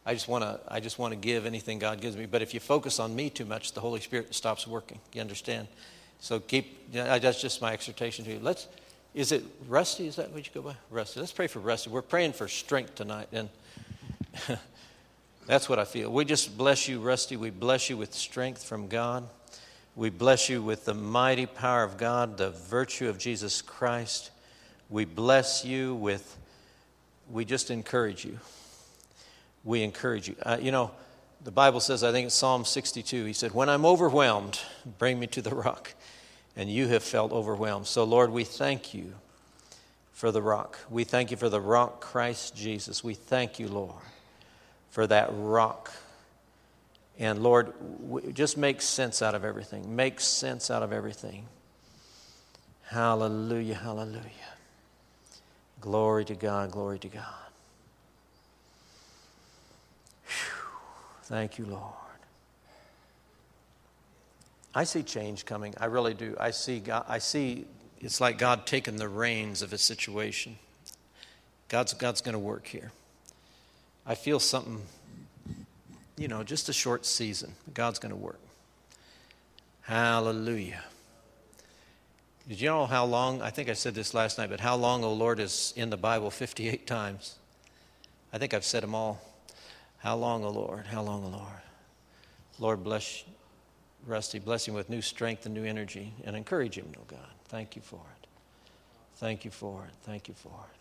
I 0.05 0.13
just 0.13 0.27
want 0.27 0.43
to 0.43 0.59
I 0.67 0.80
just 0.80 0.97
want 0.97 1.11
to 1.13 1.19
give 1.19 1.45
anything 1.45 1.77
God 1.77 2.01
gives 2.01 2.15
me. 2.15 2.25
But 2.25 2.41
if 2.41 2.53
you 2.53 2.59
focus 2.59 2.99
on 2.99 3.15
me 3.15 3.30
too 3.30 3.45
much, 3.45 3.73
the 3.73 3.82
Holy 3.82 3.99
Spirit 3.99 4.34
stops 4.34 4.65
working. 4.65 4.99
You 5.13 5.21
understand? 5.21 5.67
So 6.19 6.39
keep. 6.39 6.91
That's 6.91 7.41
just 7.41 7.61
my 7.61 7.73
exhortation 7.73 8.25
to 8.25 8.32
you. 8.32 8.39
Let's. 8.41 8.67
Is 9.13 9.32
it 9.32 9.43
Rusty? 9.67 10.07
Is 10.07 10.15
that 10.17 10.32
what 10.32 10.45
you 10.45 10.51
go 10.53 10.61
by? 10.61 10.75
Rusty. 10.89 11.19
Let's 11.19 11.32
pray 11.32 11.47
for 11.47 11.59
Rusty. 11.59 11.89
We're 11.89 12.01
praying 12.01 12.34
for 12.34 12.47
strength 12.47 12.95
tonight, 12.95 13.27
and 13.32 13.49
That's 15.49 15.67
what 15.67 15.80
I 15.80 15.84
feel. 15.84 16.11
We 16.11 16.25
just 16.25 16.57
bless 16.57 16.88
you, 16.88 16.99
Rusty. 16.99 17.36
We 17.36 17.49
bless 17.49 17.89
you 17.89 17.97
with 17.97 18.13
strength 18.13 18.63
from 18.63 18.88
God. 18.88 19.27
We 19.95 20.11
bless 20.11 20.47
you 20.47 20.61
with 20.61 20.86
the 20.86 20.93
mighty 20.93 21.47
power 21.47 21.84
of 21.84 21.97
God, 21.97 22.38
the 22.38 22.51
virtue 22.51 23.09
of 23.09 23.17
Jesus 23.17 23.63
Christ. 23.63 24.30
We 24.91 25.05
bless 25.05 25.65
you 25.65 25.95
with, 25.95 26.38
we 27.32 27.45
just 27.45 27.71
encourage 27.71 28.23
you. 28.23 28.39
We 29.63 29.82
encourage 29.82 30.27
you. 30.27 30.36
Uh, 30.43 30.57
you 30.61 30.71
know, 30.71 30.91
the 31.43 31.49
Bible 31.49 31.80
says, 31.80 32.03
I 32.03 32.11
think 32.11 32.27
it's 32.27 32.36
Psalm 32.36 32.63
62, 32.63 33.25
he 33.25 33.34
said, 33.34 33.51
When 33.51 33.69
I'm 33.69 33.86
overwhelmed, 33.88 34.59
bring 34.99 35.19
me 35.19 35.25
to 35.27 35.41
the 35.41 35.55
rock. 35.55 35.95
And 36.55 36.69
you 36.69 36.88
have 36.89 37.01
felt 37.01 37.32
overwhelmed. 37.32 37.88
So, 37.88 38.03
Lord, 38.03 38.32
we 38.32 38.43
thank 38.43 38.93
you 38.93 39.13
for 40.11 40.32
the 40.32 40.43
rock. 40.43 40.77
We 40.91 41.05
thank 41.05 41.32
you 41.32 41.38
for 41.38 41.49
the 41.49 41.61
rock, 41.61 42.01
Christ 42.01 42.55
Jesus. 42.55 43.03
We 43.03 43.15
thank 43.15 43.57
you, 43.57 43.67
Lord 43.67 43.95
for 45.00 45.08
that 45.08 45.30
rock. 45.32 45.93
And 47.18 47.41
Lord, 47.41 47.72
just 48.34 48.58
make 48.58 48.82
sense 48.82 49.22
out 49.22 49.34
of 49.34 49.45
everything. 49.45 49.95
Make 49.95 50.20
sense 50.20 50.70
out 50.70 50.84
of 50.84 50.91
everything. 50.91 51.45
Hallelujah, 52.84 53.76
hallelujah. 53.76 54.52
Glory 55.80 56.26
to 56.26 56.36
God, 56.36 56.72
glory 56.72 57.00
to 57.00 57.08
God. 57.08 57.24
Whew. 60.26 60.70
Thank 61.24 61.58
you, 61.58 61.64
Lord. 61.64 61.93
I 64.76 64.84
see 64.84 65.02
change 65.02 65.45
coming. 65.45 65.74
I 65.80 65.86
really 65.86 66.14
do. 66.14 66.36
I 66.38 66.52
see 66.52 66.82
God, 66.82 67.06
I 67.08 67.20
see 67.20 67.68
it's 68.02 68.20
like 68.20 68.38
God 68.38 68.66
taking 68.66 68.97
the 68.97 69.08
reins 69.08 69.62
of 69.62 69.72
a 69.72 69.78
situation. 69.78 70.58
God's, 71.70 71.93
God's 71.93 72.20
going 72.20 72.34
to 72.34 72.39
work 72.39 72.68
here. 72.68 72.91
I 74.06 74.16
feel 74.16 74.39
something, 74.39 74.82
you 76.18 76.28
know, 76.28 76.43
just 76.43 76.70
a 76.70 76.74
short 76.74 77.06
season. 77.06 77.54
God's 77.74 78.00
going 78.00 78.12
to 78.12 78.16
work. 78.16 78.39
Hallelujah. 79.82 80.84
Did 82.47 82.62
you 82.62 82.68
know 82.68 82.86
how 82.86 83.06
long? 83.06 83.41
I 83.41 83.52
think 83.52 83.70
I 83.70 83.74
said 83.74 83.93
this 83.93 84.14
last 84.14 84.38
night, 84.38 84.50
but 84.50 84.60
how 84.60 84.76
long, 84.76 85.04
O 85.04 85.14
Lord, 85.14 85.39
is 85.39 85.74
in 85.76 85.89
the 85.89 85.97
Bible 85.97 86.32
58 86.32 86.88
times? 86.88 87.36
I 88.34 88.38
think 88.38 88.54
I've 88.54 88.66
said 88.66 88.84
them 88.84 88.95
all. 88.95 89.22
How 90.00 90.16
long, 90.16 90.43
O 90.43 90.50
Lord? 90.50 90.88
How 90.88 91.04
long, 91.04 91.24
O 91.26 91.28
Lord? 91.30 91.62
Lord, 92.58 92.84
bless 92.84 93.24
Rusty. 94.06 94.39
Bless 94.39 94.68
him 94.68 94.74
with 94.74 94.89
new 94.89 95.02
strength 95.02 95.45
and 95.45 95.54
new 95.54 95.64
energy 95.64 96.14
and 96.24 96.36
encourage 96.36 96.76
him, 96.76 96.91
O 96.97 97.02
God. 97.08 97.20
Thank 97.45 97.76
you 97.76 97.82
for 97.82 98.02
it. 98.22 98.28
Thank 99.18 99.45
you 99.45 99.52
for 99.52 99.86
it. 99.86 99.93
Thank 100.04 100.28
you 100.28 100.34
for 100.34 100.50
it. 100.72 100.78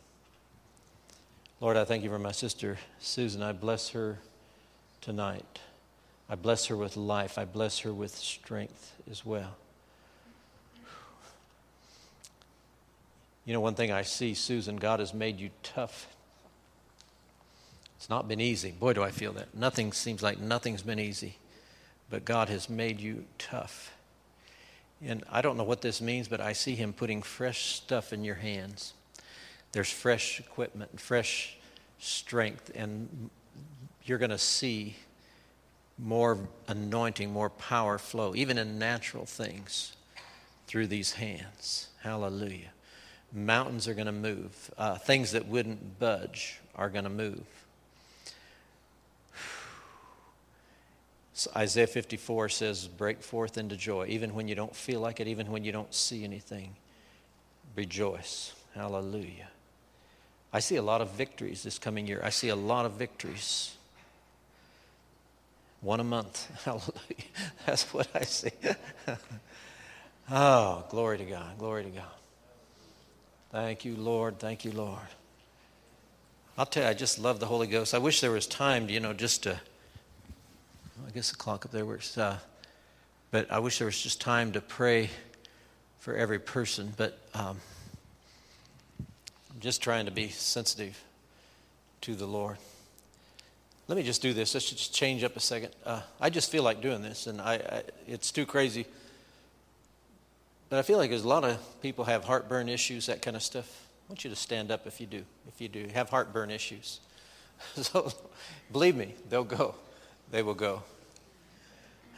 Lord, 1.61 1.77
I 1.77 1.85
thank 1.85 2.05
you 2.05 2.11
for 2.11 2.21
my 2.21 2.33
sister 2.33 2.79
Susan. 3.01 3.43
I 3.43 3.53
bless 3.53 3.91
her 3.91 4.19
tonight. 5.01 5.59
I 6.31 6.37
bless 6.37 6.67
her 6.67 6.77
with 6.77 6.97
life. 6.97 7.37
I 7.37 7.45
bless 7.45 7.81
her 7.81 7.93
with 7.93 8.15
strength 8.15 8.95
as 9.11 9.27
well. 9.27 9.57
You 13.45 13.55
know, 13.55 13.61
one 13.61 13.75
thing 13.75 13.91
I 13.91 14.03
see, 14.03 14.35
Susan, 14.35 14.77
God 14.77 15.01
has 15.01 15.15
made 15.15 15.41
you 15.41 15.51
tough. 15.63 16.07
It's 17.97 18.11
not 18.11 18.29
been 18.29 18.41
easy. 18.41 18.71
Boy, 18.71 18.93
do 18.93 19.03
I 19.03 19.11
feel 19.11 19.33
that. 19.33 19.55
Nothing 19.55 19.93
seems 19.93 20.23
like 20.23 20.39
nothing's 20.39 20.83
been 20.83 21.01
easy, 21.01 21.39
but 22.11 22.25
God 22.25 22.51
has 22.51 22.69
made 22.69 23.01
you 23.01 23.25
tough. 23.39 23.97
And 25.05 25.25
I 25.31 25.41
don't 25.41 25.57
know 25.57 25.65
what 25.65 25.81
this 25.81 26.01
means, 26.01 26.29
but 26.29 26.41
I 26.41 26.53
see 26.53 26.75
Him 26.75 26.93
putting 26.93 27.23
fresh 27.23 27.73
stuff 27.73 28.13
in 28.13 28.23
your 28.23 28.35
hands. 28.35 28.93
There's 29.73 29.91
fresh 29.91 30.41
equipment, 30.41 30.91
and 30.93 31.01
fresh 31.01 31.57
strength, 31.99 32.71
and 32.75 33.31
you're 34.05 34.19
going 34.19 34.31
to 34.31 34.39
see 34.39 34.97
more 35.99 36.39
anointing, 36.69 37.33
more 37.33 37.51
power 37.51 37.99
flow, 37.99 38.35
even 38.35 38.57
in 38.57 38.79
natural 38.79 39.27
things, 39.27 39.97
through 40.67 40.87
these 40.87 41.13
hands. 41.13 41.89
Hallelujah. 42.03 42.71
Mountains 43.33 43.89
are 43.89 43.95
going 43.95 44.07
to 44.07 44.13
move. 44.13 44.71
Uh, 44.79 44.97
things 44.97 45.33
that 45.33 45.47
wouldn't 45.47 45.99
budge 45.99 46.61
are 46.75 46.89
going 46.89 47.05
to 47.05 47.11
move. 47.11 47.45
So 51.35 51.51
Isaiah 51.55 51.87
54 51.87 52.49
says, 52.49 52.89
Break 52.89 53.23
forth 53.23 53.59
into 53.59 53.77
joy, 53.77 54.07
even 54.09 54.35
when 54.35 54.49
you 54.49 54.55
don't 54.55 54.75
feel 54.75 55.01
like 55.01 55.21
it, 55.21 55.29
even 55.29 55.51
when 55.51 55.63
you 55.63 55.73
don't 55.73 55.93
see 55.95 56.25
anything. 56.25 56.75
Rejoice. 57.77 58.55
Hallelujah. 58.75 59.49
I 60.53 60.61
see 60.61 60.77
a 60.77 60.83
lot 60.83 61.01
of 61.01 61.11
victories 61.11 61.63
this 61.63 61.79
coming 61.79 62.07
year. 62.07 62.21
I 62.25 62.31
see 62.31 62.49
a 62.49 62.57
lot 62.57 62.87
of 62.87 62.93
victories. 62.93 63.77
One 65.81 66.01
a 66.01 66.05
month. 66.05 66.51
Hallelujah. 66.65 66.93
That's 67.67 67.93
what 67.93 68.09
I 68.15 68.23
see. 68.23 68.51
oh, 70.31 70.85
glory 70.89 71.19
to 71.19 71.25
God. 71.25 71.59
Glory 71.59 71.85
to 71.85 71.91
God. 71.91 72.05
Thank 73.53 73.85
you, 73.85 73.97
Lord. 73.97 74.39
Thank 74.39 74.65
you, 74.65 74.73
Lord. 74.73 74.99
I'll 76.57 76.67
tell 76.67 76.85
you, 76.85 76.89
I 76.89 76.95
just 76.95 77.19
love 77.19 77.41
the 77.41 77.47
Holy 77.47 77.67
Ghost. 77.67 77.95
I 77.95 77.99
wish 77.99 78.21
there 78.21 78.33
was 78.33 78.47
time, 78.47 78.89
you 78.89 79.01
know, 79.01 79.13
just 79.13 79.45
to. 79.45 79.61
I 81.07 81.11
guess 81.11 81.31
the 81.31 81.37
clock 81.37 81.65
up 81.65 81.73
there 81.73 81.87
works. 81.87 82.19
Uh, 82.19 82.39
but 83.31 83.51
I 83.53 83.59
wish 83.59 83.79
there 83.79 83.87
was 83.87 84.03
just 84.03 84.21
time 84.21 84.53
to 84.53 84.61
pray 84.61 85.11
for 85.99 86.15
every 86.15 86.39
person. 86.39 86.95
But. 86.97 87.19
Um, 87.35 87.59
just 89.61 89.83
trying 89.83 90.07
to 90.07 90.13
be 90.13 90.29
sensitive 90.29 91.03
to 92.03 92.15
the 92.15 92.27
Lord. 92.27 92.59
Let 93.89 93.97
me 93.97 94.03
just 94.03 94.21
do 94.21 94.35
this. 94.35 94.55
Let's 94.55 94.69
just 94.69 94.95
change 94.95 95.25
up 95.25 95.37
a 95.37 95.41
second. 95.41 95.71
Uh, 95.85 96.03
I 96.21 96.31
just 96.31 96.51
feel 96.51 96.63
like 96.63 96.83
doing 96.83 97.03
this, 97.03 97.27
and 97.27 97.41
I, 97.41 97.55
I, 97.55 97.83
it's 98.07 98.31
too 98.31 98.45
crazy. 98.45 98.87
But 100.69 100.79
I 100.79 100.83
feel 100.83 100.99
like 100.99 101.09
there's 101.11 101.25
a 101.25 101.29
lot 101.29 101.45
of 101.45 101.59
people 101.81 102.05
have 102.05 102.25
heartburn 102.25 102.69
issues, 102.69 103.07
that 103.07 103.23
kind 103.23 103.35
of 103.35 103.43
stuff. 103.43 103.87
I 104.09 104.13
want 104.13 104.25
you 104.25 104.31
to 104.31 104.37
stand 104.37 104.71
up 104.71 104.87
if 104.87 105.01
you 105.01 105.07
do. 105.07 105.25
If 105.49 105.61
you 105.61 105.69
do 105.69 105.87
have 105.95 106.11
heartburn 106.11 106.51
issues, 106.51 107.01
so 107.77 108.13
believe 108.71 108.95
me, 108.95 109.15
they'll 109.31 109.45
go. 109.45 109.75
They 110.31 110.43
will 110.43 110.55
go. 110.55 110.83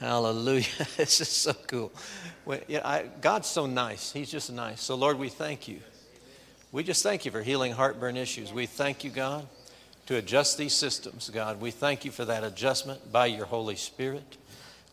Hallelujah. 0.01 0.67
this 0.97 1.21
is 1.21 1.29
so 1.29 1.53
cool. 1.69 1.93
Yeah, 2.67 2.81
I, 2.85 3.05
God's 3.21 3.49
so 3.49 3.67
nice. 3.67 4.13
He's 4.13 4.31
just 4.31 4.51
nice. 4.51 4.83
So, 4.83 4.97
Lord, 4.97 5.19
we 5.19 5.29
thank 5.29 5.69
you. 5.69 5.81
We 6.73 6.85
just 6.85 7.03
thank 7.03 7.25
you 7.25 7.33
for 7.33 7.43
healing 7.43 7.73
heartburn 7.73 8.17
issues. 8.17 8.53
We 8.53 8.67
thank 8.67 9.03
you, 9.03 9.11
God, 9.11 9.49
to 10.07 10.15
adjust 10.17 10.57
these 10.57 10.73
systems, 10.73 11.29
God. 11.29 11.61
We 11.61 11.73
thank 11.73 12.05
you 12.05 12.13
for 12.13 12.25
that 12.25 12.45
adjustment 12.45 13.11
by 13.11 13.27
your 13.27 13.47
Holy 13.47 13.75
Spirit. 13.75 14.37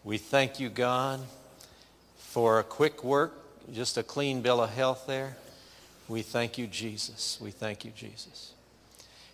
We 0.04 0.18
thank 0.18 0.60
you, 0.60 0.70
God, 0.70 1.20
for 2.18 2.58
a 2.60 2.64
quick 2.64 3.04
work, 3.04 3.36
just 3.72 3.96
a 3.96 4.02
clean 4.02 4.42
bill 4.42 4.60
of 4.60 4.72
health 4.72 5.04
there. 5.06 5.38
We 6.08 6.24
thank 6.24 6.58
you, 6.58 6.66
Jesus. 6.66 7.38
We 7.40 7.52
thank 7.52 7.86
you, 7.86 7.92
Jesus. 7.92 8.54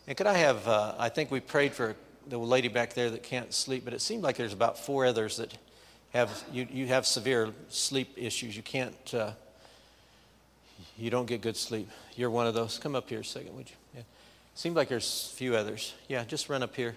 And 0.06 0.18
could 0.18 0.28
I 0.28 0.34
have, 0.34 0.68
uh, 0.68 0.96
I 1.00 1.08
think 1.08 1.32
we 1.32 1.40
prayed 1.40 1.72
for 1.72 1.96
the 2.28 2.38
lady 2.38 2.68
back 2.68 2.94
there 2.94 3.10
that 3.10 3.24
can't 3.24 3.54
sleep, 3.54 3.86
but 3.86 3.94
it 3.94 4.02
seemed 4.02 4.22
like 4.22 4.36
there's 4.36 4.52
about 4.52 4.78
four 4.78 5.06
others 5.06 5.38
that 5.38 5.58
have, 6.12 6.44
you, 6.52 6.68
you 6.70 6.88
have 6.88 7.06
severe 7.06 7.54
sleep 7.70 8.14
issues. 8.18 8.54
You 8.58 8.64
can't, 8.64 9.14
uh, 9.14 9.32
you 10.98 11.10
don't 11.10 11.26
get 11.26 11.42
good 11.42 11.58
sleep. 11.58 11.90
You're 12.16 12.30
one 12.30 12.48
of 12.48 12.54
those. 12.54 12.78
Come 12.78 12.96
up 12.96 13.10
here 13.10 13.20
a 13.22 13.26
second, 13.26 13.56
would 13.56 13.70
you? 13.70 13.76
Yeah. 13.96 14.02
Seems 14.56 14.76
like 14.76 14.90
there's 14.90 15.32
a 15.34 15.36
few 15.36 15.56
others. 15.56 15.94
Yeah, 16.08 16.24
just 16.24 16.50
run 16.50 16.64
up 16.64 16.76
here. 16.76 16.96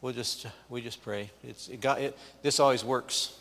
We'll 0.00 0.12
just, 0.12 0.46
we 0.68 0.80
just 0.80 1.02
pray. 1.02 1.30
It's, 1.44 1.68
it 1.68 1.80
got, 1.80 2.00
it, 2.00 2.18
this 2.42 2.58
always 2.58 2.84
works. 2.84 3.38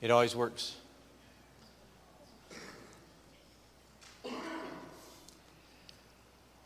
It 0.00 0.10
always 0.10 0.36
works. 0.36 0.76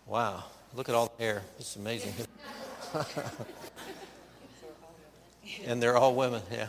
Wow, 0.07 0.45
look 0.75 0.89
at 0.89 0.95
all 0.95 1.13
the 1.17 1.25
hair. 1.25 1.43
It's 1.59 1.75
amazing. 1.77 2.13
and 5.67 5.83
they're 5.83 5.97
all 5.97 6.15
women, 6.15 6.43
yeah. 6.53 6.69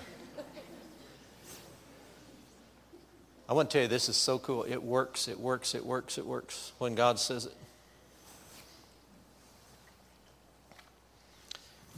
I 3.49 3.53
want 3.53 3.69
to 3.69 3.73
tell 3.73 3.81
you, 3.83 3.87
this 3.87 4.09
is 4.09 4.17
so 4.17 4.39
cool. 4.39 4.63
It 4.63 4.83
works, 4.83 5.27
it 5.27 5.39
works, 5.39 5.73
it 5.73 5.85
works, 5.85 6.17
it 6.17 6.25
works 6.25 6.73
when 6.79 6.95
God 6.95 7.17
says 7.17 7.45
it. 7.45 7.53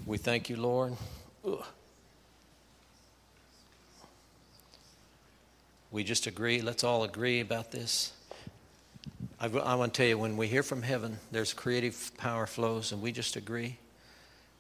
We 0.06 0.18
thank 0.18 0.50
you, 0.50 0.58
Lord. 0.58 0.94
Ugh. 1.46 1.64
We 5.92 6.04
just 6.04 6.28
agree. 6.28 6.62
Let's 6.62 6.84
all 6.84 7.04
agree 7.04 7.40
about 7.40 7.72
this. 7.72 8.14
I, 9.40 9.48
I 9.48 9.76
want 9.76 9.94
to 9.94 9.98
tell 9.98 10.08
you, 10.08 10.18
when 10.20 10.38
we 10.38 10.48
hear 10.48 10.62
from 10.62 10.84
heaven, 10.84 11.18
there's 11.32 11.54
creative 11.54 12.12
power 12.18 12.46
flows, 12.46 12.92
and 12.92 13.02
we 13.02 13.12
just 13.12 13.36
agree. 13.36 13.78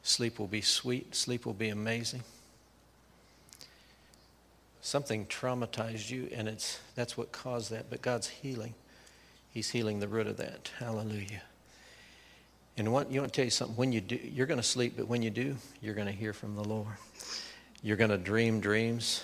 Sleep 0.01 0.39
will 0.39 0.47
be 0.47 0.61
sweet, 0.61 1.13
sleep 1.13 1.45
will 1.45 1.53
be 1.53 1.69
amazing. 1.69 2.23
Something 4.89 5.27
traumatized 5.27 6.09
you, 6.09 6.29
and 6.33 6.47
it's, 6.47 6.79
that's 6.95 7.15
what 7.15 7.31
caused 7.31 7.69
that, 7.69 7.91
but 7.91 8.01
God's 8.01 8.27
healing. 8.27 8.73
He's 9.53 9.69
healing 9.69 9.99
the 9.99 10.07
root 10.07 10.25
of 10.25 10.37
that. 10.37 10.71
Hallelujah. 10.79 11.43
And 12.75 12.91
what, 12.91 13.11
you 13.11 13.19
want 13.21 13.31
to 13.31 13.37
tell 13.37 13.45
you 13.45 13.51
something. 13.51 13.77
When 13.77 13.91
you 13.91 14.01
do, 14.01 14.15
you're 14.15 14.47
going 14.47 14.59
to 14.59 14.65
sleep, 14.65 14.95
but 14.97 15.07
when 15.07 15.21
you 15.21 15.29
do, 15.29 15.55
you're 15.79 15.93
going 15.93 16.07
to 16.07 16.11
hear 16.11 16.33
from 16.33 16.55
the 16.55 16.63
Lord. 16.63 16.87
You're 17.83 17.97
going 17.97 18.09
to 18.09 18.17
dream 18.17 18.61
dreams. 18.61 19.23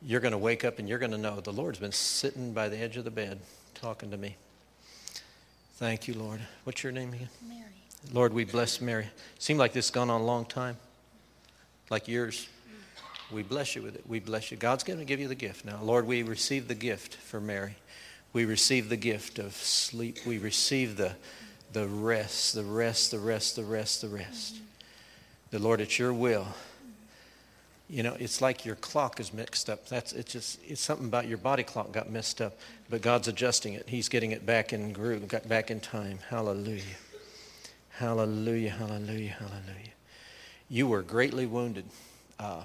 You're 0.00 0.20
going 0.20 0.30
to 0.30 0.38
wake 0.38 0.64
up 0.64 0.78
and 0.78 0.88
you're 0.88 1.00
going 1.00 1.10
to 1.10 1.18
know 1.18 1.40
the 1.40 1.52
Lord's 1.52 1.80
been 1.80 1.90
sitting 1.90 2.52
by 2.52 2.68
the 2.68 2.78
edge 2.78 2.96
of 2.96 3.02
the 3.02 3.10
bed 3.10 3.40
talking 3.74 4.12
to 4.12 4.16
me. 4.16 4.36
Thank 5.72 6.06
you, 6.06 6.14
Lord. 6.14 6.38
What's 6.62 6.84
your 6.84 6.92
name 6.92 7.12
again? 7.12 7.30
Mary. 7.48 7.64
Lord, 8.12 8.32
we 8.32 8.44
bless 8.44 8.80
Mary. 8.80 9.08
Seemed 9.40 9.58
like 9.58 9.72
this 9.72 9.86
has 9.86 9.90
gone 9.90 10.08
on 10.08 10.20
a 10.20 10.24
long 10.24 10.44
time, 10.44 10.76
like 11.90 12.06
years. 12.06 12.46
We 13.32 13.42
bless 13.42 13.74
you 13.74 13.82
with 13.82 13.94
it. 13.96 14.04
We 14.06 14.20
bless 14.20 14.50
you. 14.50 14.56
God's 14.56 14.84
going 14.84 14.98
to 14.98 15.04
give 15.04 15.20
you 15.20 15.28
the 15.28 15.34
gift 15.34 15.64
now. 15.64 15.80
Lord, 15.82 16.06
we 16.06 16.22
receive 16.22 16.68
the 16.68 16.74
gift 16.74 17.14
for 17.14 17.40
Mary. 17.40 17.76
We 18.32 18.44
receive 18.44 18.88
the 18.88 18.96
gift 18.96 19.38
of 19.38 19.54
sleep. 19.54 20.18
We 20.26 20.38
receive 20.38 20.96
the, 20.96 21.14
the 21.72 21.86
rest, 21.86 22.54
the 22.54 22.64
rest, 22.64 23.10
the 23.10 23.18
rest, 23.18 23.56
the 23.56 23.64
rest, 23.64 24.02
the 24.02 24.08
rest. 24.08 24.56
The 25.50 25.58
Lord, 25.58 25.80
it's 25.80 25.98
your 25.98 26.12
will. 26.12 26.48
You 27.88 28.02
know, 28.02 28.16
it's 28.18 28.40
like 28.40 28.64
your 28.64 28.76
clock 28.76 29.20
is 29.20 29.32
mixed 29.32 29.70
up. 29.70 29.86
That's 29.88 30.12
it's 30.12 30.32
just 30.32 30.58
it's 30.66 30.80
something 30.80 31.06
about 31.06 31.28
your 31.28 31.38
body 31.38 31.62
clock 31.62 31.92
got 31.92 32.10
messed 32.10 32.40
up, 32.40 32.56
but 32.88 33.02
God's 33.02 33.28
adjusting 33.28 33.74
it. 33.74 33.88
He's 33.88 34.08
getting 34.08 34.32
it 34.32 34.46
back 34.46 34.72
in 34.72 34.92
groove, 34.92 35.28
got 35.28 35.48
back 35.48 35.70
in 35.70 35.80
time. 35.80 36.18
Hallelujah. 36.28 36.82
Hallelujah, 37.90 38.70
hallelujah, 38.70 39.36
hallelujah. 39.38 39.92
You 40.68 40.88
were 40.88 41.02
greatly 41.02 41.46
wounded. 41.46 41.84
Uh, 42.40 42.64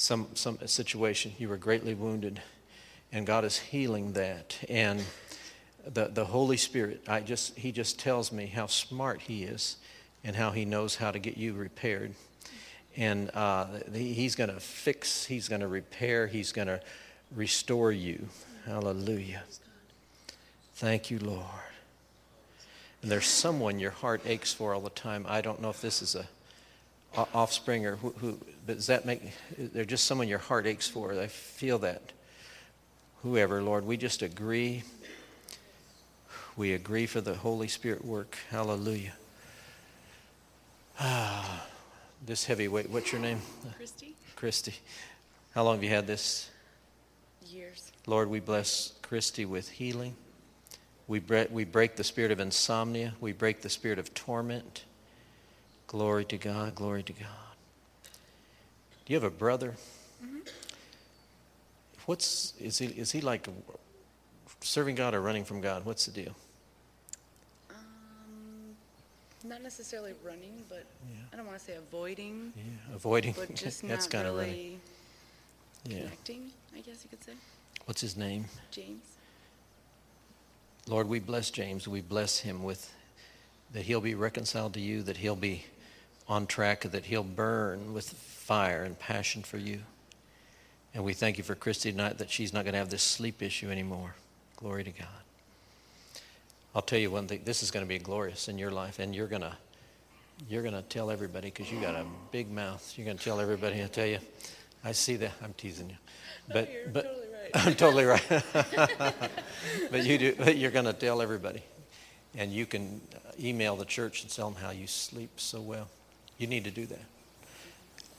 some, 0.00 0.28
some 0.32 0.58
situation, 0.64 1.30
you 1.38 1.50
were 1.50 1.58
greatly 1.58 1.92
wounded, 1.92 2.40
and 3.12 3.26
God 3.26 3.44
is 3.44 3.58
healing 3.58 4.14
that. 4.14 4.56
And 4.66 5.04
the, 5.86 6.06
the 6.06 6.24
Holy 6.24 6.56
Spirit, 6.56 7.02
I 7.06 7.20
just, 7.20 7.58
He 7.58 7.70
just 7.70 7.98
tells 7.98 8.32
me 8.32 8.46
how 8.46 8.66
smart 8.66 9.20
He 9.20 9.44
is 9.44 9.76
and 10.24 10.34
how 10.34 10.52
He 10.52 10.64
knows 10.64 10.96
how 10.96 11.10
to 11.10 11.18
get 11.18 11.36
you 11.36 11.52
repaired. 11.52 12.14
And 12.96 13.30
uh, 13.34 13.66
He's 13.92 14.36
going 14.36 14.48
to 14.48 14.58
fix, 14.58 15.26
He's 15.26 15.50
going 15.50 15.60
to 15.60 15.68
repair, 15.68 16.26
He's 16.26 16.50
going 16.50 16.68
to 16.68 16.80
restore 17.36 17.92
you. 17.92 18.26
Hallelujah. 18.64 19.42
Thank 20.76 21.10
you, 21.10 21.18
Lord. 21.18 21.44
And 23.02 23.10
there's 23.10 23.26
someone 23.26 23.78
your 23.78 23.90
heart 23.90 24.22
aches 24.24 24.54
for 24.54 24.72
all 24.72 24.80
the 24.80 24.88
time. 24.88 25.26
I 25.28 25.42
don't 25.42 25.60
know 25.60 25.68
if 25.68 25.82
this 25.82 26.00
is 26.00 26.14
a 26.14 26.26
offspring 27.16 27.86
or 27.86 27.96
who, 27.96 28.10
who 28.18 28.38
but 28.66 28.76
does 28.76 28.86
that 28.86 29.04
make, 29.04 29.22
they're 29.58 29.84
just 29.84 30.04
someone 30.04 30.28
your 30.28 30.38
heart 30.38 30.66
aches 30.66 30.88
for. 30.88 31.12
I 31.12 31.26
feel 31.26 31.78
that. 31.78 32.12
Whoever, 33.22 33.62
Lord, 33.62 33.84
we 33.84 33.96
just 33.96 34.22
agree. 34.22 34.82
We 36.56 36.72
agree 36.72 37.06
for 37.06 37.20
the 37.20 37.34
Holy 37.34 37.68
Spirit 37.68 38.04
work. 38.04 38.36
Hallelujah. 38.50 39.14
Ah, 40.98 41.66
this 42.26 42.44
heavyweight, 42.44 42.90
what's 42.90 43.12
your 43.12 43.20
name? 43.20 43.40
Christy? 43.76 44.14
Christy. 44.36 44.74
How 45.54 45.64
long 45.64 45.76
have 45.76 45.84
you 45.84 45.90
had 45.90 46.06
this? 46.06 46.48
Years. 47.46 47.90
Lord, 48.06 48.30
we 48.30 48.40
bless 48.40 48.92
Christy 49.02 49.44
with 49.44 49.68
healing. 49.68 50.14
We 51.08 51.18
break, 51.18 51.50
we 51.50 51.64
break 51.64 51.96
the 51.96 52.04
spirit 52.04 52.30
of 52.30 52.38
insomnia. 52.38 53.14
We 53.20 53.32
break 53.32 53.62
the 53.62 53.68
spirit 53.68 53.98
of 53.98 54.14
torment. 54.14 54.84
Glory 55.90 56.24
to 56.26 56.38
God. 56.38 56.76
Glory 56.76 57.02
to 57.02 57.12
God. 57.12 57.26
Do 59.04 59.12
you 59.12 59.16
have 59.16 59.24
a 59.24 59.28
brother? 59.36 59.74
Mm-hmm. 60.24 60.38
What's 62.06 62.54
is 62.60 62.78
he? 62.78 62.86
Is 62.86 63.10
he 63.10 63.20
like 63.20 63.48
serving 64.60 64.94
God 64.94 65.14
or 65.16 65.20
running 65.20 65.44
from 65.44 65.60
God? 65.60 65.84
What's 65.84 66.06
the 66.06 66.12
deal? 66.12 66.36
Um, 67.70 68.76
not 69.44 69.62
necessarily 69.64 70.12
running, 70.24 70.62
but 70.68 70.84
Yeah. 71.10 71.16
I 71.32 71.36
don't 71.36 71.44
want 71.46 71.58
to 71.58 71.64
say 71.64 71.74
avoiding, 71.74 72.52
Yeah, 72.56 72.94
avoiding. 72.94 73.32
but 73.36 73.52
just 73.56 73.82
That's 73.82 74.04
not 74.04 74.12
kind 74.12 74.28
of 74.28 74.36
really 74.36 74.46
running. 74.48 74.80
Yeah. 75.88 75.98
connecting, 76.04 76.50
I 76.72 76.82
guess 76.82 77.02
you 77.02 77.10
could 77.10 77.24
say. 77.24 77.32
What's 77.86 78.00
his 78.00 78.16
name? 78.16 78.44
James. 78.70 79.02
Lord, 80.86 81.08
we 81.08 81.18
bless 81.18 81.50
James. 81.50 81.88
We 81.88 82.00
bless 82.00 82.38
him 82.38 82.62
with 82.62 82.94
that 83.72 83.82
he'll 83.86 84.00
be 84.00 84.14
reconciled 84.14 84.74
to 84.74 84.80
you, 84.80 85.02
that 85.02 85.16
he'll 85.16 85.34
be 85.34 85.64
on 86.30 86.46
track, 86.46 86.82
that 86.82 87.06
he'll 87.06 87.24
burn 87.24 87.92
with 87.92 88.08
fire 88.08 88.84
and 88.84 88.96
passion 88.98 89.42
for 89.42 89.58
you. 89.58 89.80
And 90.94 91.04
we 91.04 91.12
thank 91.12 91.38
you 91.38 91.44
for 91.44 91.56
Christy 91.56 91.90
tonight 91.90 92.18
that 92.18 92.30
she's 92.30 92.52
not 92.54 92.64
going 92.64 92.72
to 92.72 92.78
have 92.78 92.88
this 92.88 93.02
sleep 93.02 93.42
issue 93.42 93.68
anymore. 93.68 94.14
Glory 94.56 94.84
to 94.84 94.90
God. 94.90 95.08
I'll 96.74 96.82
tell 96.82 97.00
you 97.00 97.10
one 97.10 97.26
thing. 97.26 97.42
This 97.44 97.64
is 97.64 97.72
going 97.72 97.84
to 97.84 97.88
be 97.88 97.98
glorious 97.98 98.48
in 98.48 98.58
your 98.58 98.70
life, 98.70 99.00
and 99.00 99.14
you're 99.14 99.26
going 99.26 99.42
to 99.42 99.56
you're 100.48 100.62
going 100.62 100.74
to 100.74 100.82
tell 100.82 101.10
everybody 101.10 101.48
because 101.50 101.70
you 101.70 101.80
got 101.80 101.94
a 101.94 102.06
big 102.30 102.50
mouth. 102.50 102.94
You're 102.96 103.04
going 103.04 103.18
to 103.18 103.24
tell 103.24 103.40
everybody. 103.40 103.82
I 103.82 103.86
tell 103.88 104.06
you, 104.06 104.18
I 104.84 104.92
see 104.92 105.16
that. 105.16 105.32
I'm 105.42 105.52
teasing 105.54 105.90
you, 105.90 105.96
but 106.50 106.72
you're 106.72 106.88
but 106.88 107.04
totally 107.04 107.26
right. 107.32 107.50
I'm 107.66 107.74
totally 107.74 108.04
right. 108.04 109.30
but 109.90 110.04
you 110.04 110.16
do. 110.16 110.34
But 110.38 110.56
you're 110.56 110.70
going 110.70 110.86
to 110.86 110.92
tell 110.92 111.20
everybody, 111.20 111.62
and 112.36 112.52
you 112.52 112.66
can 112.66 113.00
uh, 113.14 113.32
email 113.38 113.74
the 113.74 113.84
church 113.84 114.22
and 114.22 114.30
tell 114.30 114.48
them 114.48 114.62
how 114.62 114.70
you 114.70 114.86
sleep 114.86 115.40
so 115.40 115.60
well. 115.60 115.88
You 116.40 116.46
need 116.46 116.64
to 116.64 116.70
do 116.70 116.86
that. 116.86 117.04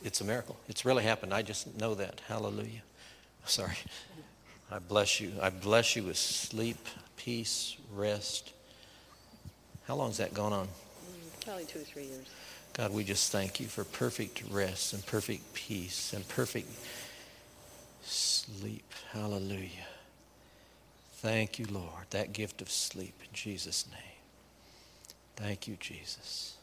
It's 0.03 0.21
a 0.21 0.23
miracle. 0.23 0.55
It's 0.69 0.85
really 0.85 1.03
happened. 1.03 1.33
I 1.33 1.41
just 1.41 1.75
know 1.79 1.95
that. 1.95 2.21
Hallelujah. 2.27 2.83
Sorry. 3.45 3.77
I 4.71 4.77
bless 4.77 5.19
you. 5.19 5.31
I 5.41 5.49
bless 5.49 5.95
you 5.95 6.03
with 6.03 6.17
sleep, 6.17 6.77
peace, 7.17 7.77
rest. 7.91 8.51
How 9.87 9.95
long's 9.95 10.17
that 10.17 10.35
gone 10.35 10.53
on? 10.53 10.67
Probably 11.43 11.65
two 11.65 11.79
or 11.79 11.83
three 11.83 12.03
years. 12.03 12.27
God, 12.73 12.93
we 12.93 13.03
just 13.03 13.31
thank 13.31 13.59
you 13.59 13.65
for 13.65 13.83
perfect 13.83 14.43
rest 14.51 14.93
and 14.93 15.03
perfect 15.03 15.55
peace 15.55 16.13
and 16.13 16.25
perfect 16.27 16.69
sleep. 18.03 18.93
Hallelujah. 19.13 19.87
Thank 21.15 21.57
you, 21.57 21.65
Lord, 21.71 22.05
that 22.11 22.33
gift 22.33 22.61
of 22.61 22.69
sleep 22.69 23.15
in 23.21 23.33
Jesus' 23.33 23.87
name. 23.91 23.99
Thank 25.35 25.67
you, 25.67 25.75
Jesus. 25.79 26.57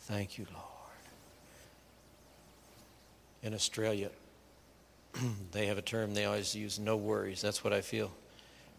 Thank 0.00 0.38
you, 0.38 0.46
Lord. 0.52 0.66
in 3.42 3.54
Australia, 3.54 4.10
they 5.52 5.66
have 5.66 5.78
a 5.78 5.82
term 5.82 6.14
they 6.14 6.24
always 6.24 6.54
use 6.54 6.78
no 6.78 6.96
worries. 6.96 7.40
That's 7.40 7.64
what 7.64 7.72
I 7.72 7.80
feel 7.80 8.10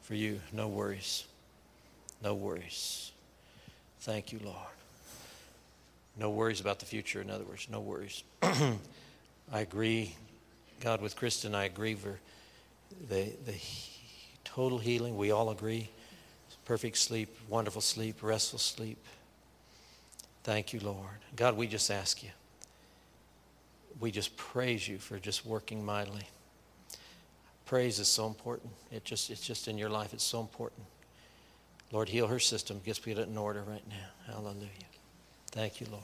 for 0.03 0.15
you. 0.15 0.39
No 0.53 0.67
worries. 0.67 1.25
No 2.23 2.33
worries. 2.33 3.11
Thank 4.01 4.31
you, 4.31 4.39
Lord. 4.43 4.57
No 6.17 6.29
worries 6.29 6.59
about 6.59 6.79
the 6.79 6.85
future, 6.85 7.21
in 7.21 7.29
other 7.29 7.43
words, 7.43 7.67
no 7.71 7.79
worries. 7.79 8.23
I 8.41 8.79
agree, 9.51 10.15
God, 10.81 11.01
with 11.01 11.15
Kristen, 11.15 11.55
I 11.55 11.65
agree 11.65 11.95
for 11.95 12.19
the, 13.09 13.31
the 13.45 13.55
total 14.43 14.77
healing. 14.77 15.17
We 15.17 15.31
all 15.31 15.49
agree. 15.49 15.89
Perfect 16.65 16.97
sleep, 16.97 17.35
wonderful 17.49 17.81
sleep, 17.81 18.21
restful 18.21 18.59
sleep. 18.59 18.97
Thank 20.43 20.73
you, 20.73 20.79
Lord. 20.79 21.07
God, 21.35 21.55
we 21.55 21.67
just 21.67 21.91
ask 21.91 22.23
you. 22.23 22.29
We 23.99 24.11
just 24.11 24.35
praise 24.35 24.87
you 24.87 24.97
for 24.97 25.19
just 25.19 25.45
working 25.45 25.85
mightily. 25.85 26.27
Praise 27.65 27.99
is 27.99 28.07
so 28.07 28.27
important. 28.27 28.71
It 28.91 29.05
just, 29.05 29.29
it's 29.29 29.45
just 29.45 29.67
in 29.67 29.77
your 29.77 29.89
life, 29.89 30.13
it's 30.13 30.23
so 30.23 30.41
important. 30.41 30.81
Lord, 31.91 32.09
heal 32.09 32.27
her 32.27 32.39
system. 32.39 32.81
Just 32.85 33.03
get 33.03 33.19
it 33.19 33.27
in 33.27 33.37
order 33.37 33.63
right 33.63 33.83
now. 33.89 34.33
Hallelujah. 34.33 34.67
Thank 35.51 35.81
you, 35.81 35.87
Lord. 35.91 36.03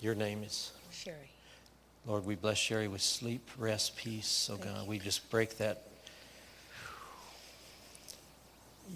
Your 0.00 0.14
name 0.14 0.42
is 0.42 0.72
Sherry. 0.90 1.30
Lord, 2.06 2.26
we 2.26 2.34
bless 2.34 2.58
Sherry 2.58 2.88
with 2.88 3.00
sleep, 3.00 3.48
rest, 3.56 3.96
peace. 3.96 4.50
Oh 4.52 4.56
Thank 4.56 4.74
God, 4.74 4.82
you. 4.82 4.90
we 4.90 4.98
just 4.98 5.30
break 5.30 5.56
that. 5.58 5.86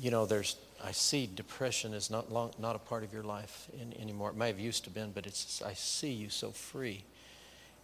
You 0.00 0.10
know, 0.10 0.26
there's, 0.26 0.56
I 0.84 0.92
see 0.92 1.26
depression 1.26 1.94
is 1.94 2.10
not 2.10 2.30
long, 2.30 2.52
not 2.58 2.76
a 2.76 2.78
part 2.78 3.02
of 3.02 3.12
your 3.12 3.22
life 3.22 3.68
in, 3.80 3.98
anymore. 4.00 4.30
It 4.30 4.36
may 4.36 4.48
have 4.48 4.60
used 4.60 4.84
to 4.84 4.90
been, 4.90 5.12
but 5.12 5.26
it's, 5.26 5.62
I 5.62 5.72
see 5.72 6.12
you 6.12 6.28
so 6.28 6.50
free. 6.50 7.04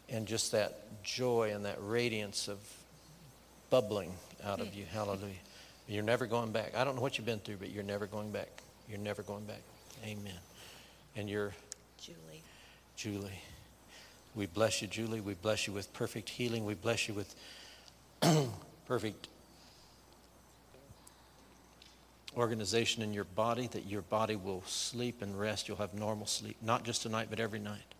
And 0.08 0.26
just 0.26 0.52
that 0.52 1.02
joy 1.02 1.52
and 1.54 1.64
that 1.64 1.78
radiance 1.80 2.48
of 2.48 2.58
bubbling 3.70 4.12
out 4.44 4.60
of 4.60 4.74
you. 4.74 4.84
Hallelujah. 4.84 5.32
You're 5.88 6.02
never 6.02 6.26
going 6.26 6.52
back. 6.52 6.74
I 6.76 6.84
don't 6.84 6.96
know 6.96 7.02
what 7.02 7.16
you've 7.16 7.26
been 7.26 7.38
through, 7.38 7.56
but 7.56 7.70
you're 7.70 7.82
never 7.82 8.06
going 8.06 8.30
back. 8.30 8.48
You're 8.88 8.98
never 8.98 9.22
going 9.22 9.44
back. 9.44 9.62
Amen. 10.04 10.38
And 11.16 11.28
you're 11.28 11.52
Julie. 12.00 12.42
Julie. 12.96 13.40
We 14.34 14.46
bless 14.46 14.82
you, 14.82 14.88
Julie. 14.88 15.20
We 15.20 15.34
bless 15.34 15.66
you 15.66 15.72
with 15.72 15.92
perfect 15.92 16.28
healing. 16.28 16.64
We 16.64 16.74
bless 16.74 17.08
you 17.08 17.14
with 17.14 17.34
perfect 18.86 19.28
organization 22.36 23.02
in 23.02 23.12
your 23.12 23.24
body, 23.24 23.66
that 23.68 23.86
your 23.86 24.02
body 24.02 24.36
will 24.36 24.62
sleep 24.66 25.22
and 25.22 25.38
rest. 25.38 25.68
You'll 25.68 25.78
have 25.78 25.94
normal 25.94 26.26
sleep, 26.26 26.56
not 26.62 26.84
just 26.84 27.02
tonight, 27.02 27.28
but 27.30 27.40
every 27.40 27.58
night. 27.58 27.94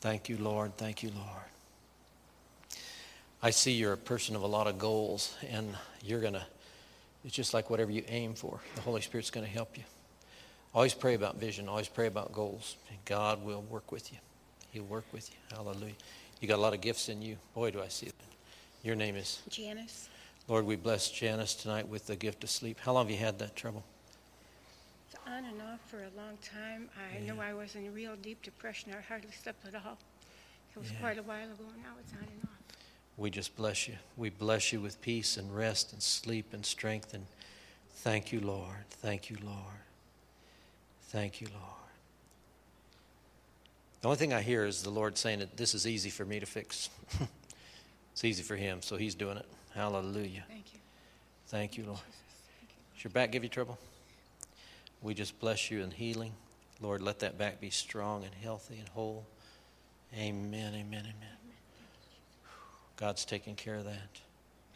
Thank 0.00 0.28
you, 0.28 0.36
Lord. 0.38 0.76
Thank 0.76 1.02
you, 1.02 1.10
Lord. 1.10 1.44
I 3.42 3.50
see 3.50 3.72
you're 3.72 3.92
a 3.92 3.96
person 3.96 4.36
of 4.36 4.42
a 4.42 4.46
lot 4.46 4.66
of 4.66 4.78
goals, 4.78 5.36
and 5.50 5.74
you're 6.02 6.20
going 6.20 6.34
to, 6.34 6.44
it's 7.24 7.34
just 7.34 7.54
like 7.54 7.70
whatever 7.70 7.90
you 7.90 8.04
aim 8.08 8.34
for, 8.34 8.60
the 8.74 8.80
Holy 8.80 9.00
Spirit's 9.00 9.30
going 9.30 9.46
to 9.46 9.52
help 9.52 9.76
you. 9.76 9.84
Always 10.74 10.94
pray 10.94 11.14
about 11.14 11.36
vision, 11.36 11.68
always 11.68 11.88
pray 11.88 12.06
about 12.06 12.32
goals. 12.32 12.76
And 12.88 12.98
God 13.04 13.44
will 13.44 13.62
work 13.62 13.92
with 13.92 14.12
you. 14.12 14.18
He'll 14.70 14.84
work 14.84 15.04
with 15.12 15.28
you. 15.30 15.36
Hallelujah. 15.54 15.94
You 16.40 16.48
got 16.48 16.56
a 16.56 16.62
lot 16.62 16.72
of 16.72 16.80
gifts 16.80 17.08
in 17.08 17.20
you. 17.20 17.36
Boy, 17.54 17.70
do 17.70 17.80
I 17.80 17.88
see 17.88 18.06
that. 18.06 18.14
Your 18.82 18.96
name 18.96 19.16
is, 19.16 19.42
Janice. 19.48 20.08
Lord, 20.48 20.66
we 20.66 20.76
bless 20.76 21.10
Janice 21.10 21.54
tonight 21.54 21.88
with 21.88 22.06
the 22.06 22.16
gift 22.16 22.42
of 22.44 22.50
sleep. 22.50 22.78
How 22.80 22.92
long 22.92 23.06
have 23.06 23.10
you 23.10 23.24
had 23.24 23.38
that 23.38 23.54
trouble? 23.54 23.84
It's 25.08 25.20
on 25.26 25.44
and 25.44 25.62
off 25.62 25.80
for 25.88 25.98
a 25.98 26.10
long 26.16 26.36
time. 26.42 26.88
I 27.14 27.20
know 27.20 27.40
I 27.40 27.54
was 27.54 27.76
in 27.76 27.92
real 27.94 28.16
deep 28.16 28.42
depression. 28.42 28.92
I 28.92 29.00
hardly 29.00 29.30
slept 29.30 29.66
at 29.66 29.74
all. 29.74 29.98
It 30.74 30.78
was 30.78 30.90
Yeah. 30.90 30.98
quite 31.00 31.18
a 31.18 31.22
while 31.22 31.50
ago. 31.50 31.64
Now 31.82 31.96
it's 32.00 32.12
on 32.12 32.20
and 32.20 32.44
off. 32.44 32.76
We 33.16 33.30
just 33.30 33.54
bless 33.56 33.86
you. 33.86 33.98
We 34.16 34.30
bless 34.30 34.72
you 34.72 34.80
with 34.80 35.00
peace 35.00 35.36
and 35.36 35.54
rest 35.54 35.92
and 35.92 36.02
sleep 36.02 36.52
and 36.52 36.66
strength. 36.66 37.14
And 37.14 37.26
thank 37.96 38.32
you, 38.32 38.40
Lord. 38.40 38.88
Thank 38.90 39.30
you, 39.30 39.36
Lord. 39.42 39.84
Thank 41.02 41.40
you, 41.40 41.48
Lord. 41.48 41.66
The 44.00 44.08
only 44.08 44.18
thing 44.18 44.32
I 44.32 44.42
hear 44.42 44.64
is 44.64 44.82
the 44.82 44.90
Lord 44.90 45.16
saying 45.16 45.38
that 45.38 45.56
this 45.56 45.74
is 45.74 45.86
easy 45.86 46.10
for 46.10 46.24
me 46.24 46.40
to 46.40 46.46
fix. 46.46 46.88
it's 48.12 48.24
easy 48.24 48.42
for 48.42 48.56
Him, 48.56 48.82
so 48.82 48.96
He's 48.96 49.14
doing 49.14 49.36
it. 49.36 49.46
Hallelujah. 49.74 50.44
Thank 50.48 50.72
you. 50.72 50.80
Thank 51.46 51.78
you, 51.78 51.84
Lord. 51.84 51.98
Jesus. 51.98 52.20
Thank 52.58 52.70
you. 52.70 52.94
Does 52.94 53.04
your 53.04 53.10
back 53.10 53.32
give 53.32 53.42
you 53.42 53.48
trouble? 53.48 53.78
We 55.02 55.14
just 55.14 55.38
bless 55.40 55.70
you 55.70 55.82
in 55.82 55.90
healing. 55.90 56.32
Lord, 56.80 57.00
let 57.00 57.20
that 57.20 57.38
back 57.38 57.60
be 57.60 57.70
strong 57.70 58.24
and 58.24 58.34
healthy 58.34 58.78
and 58.78 58.88
whole. 58.88 59.24
Amen, 60.16 60.74
amen, 60.74 61.04
amen. 61.04 61.36
God's 62.96 63.24
taking 63.24 63.54
care 63.54 63.76
of 63.76 63.84
that. 63.84 63.92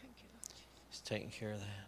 Thank 0.01 0.13
you, 0.17 0.27
Lord 0.33 0.53
He's 0.89 1.01
taking 1.01 1.29
care 1.29 1.51
of 1.51 1.59
that. 1.59 1.87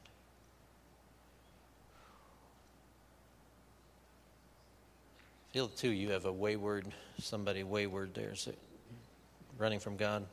Feel 5.52 5.68
too, 5.68 5.90
you 5.90 6.12
have 6.12 6.26
a 6.26 6.32
wayward, 6.32 6.86
somebody 7.20 7.64
wayward 7.64 8.14
there, 8.14 8.36
so 8.36 8.52
running 9.58 9.80
from 9.80 9.98
God. 9.98 10.24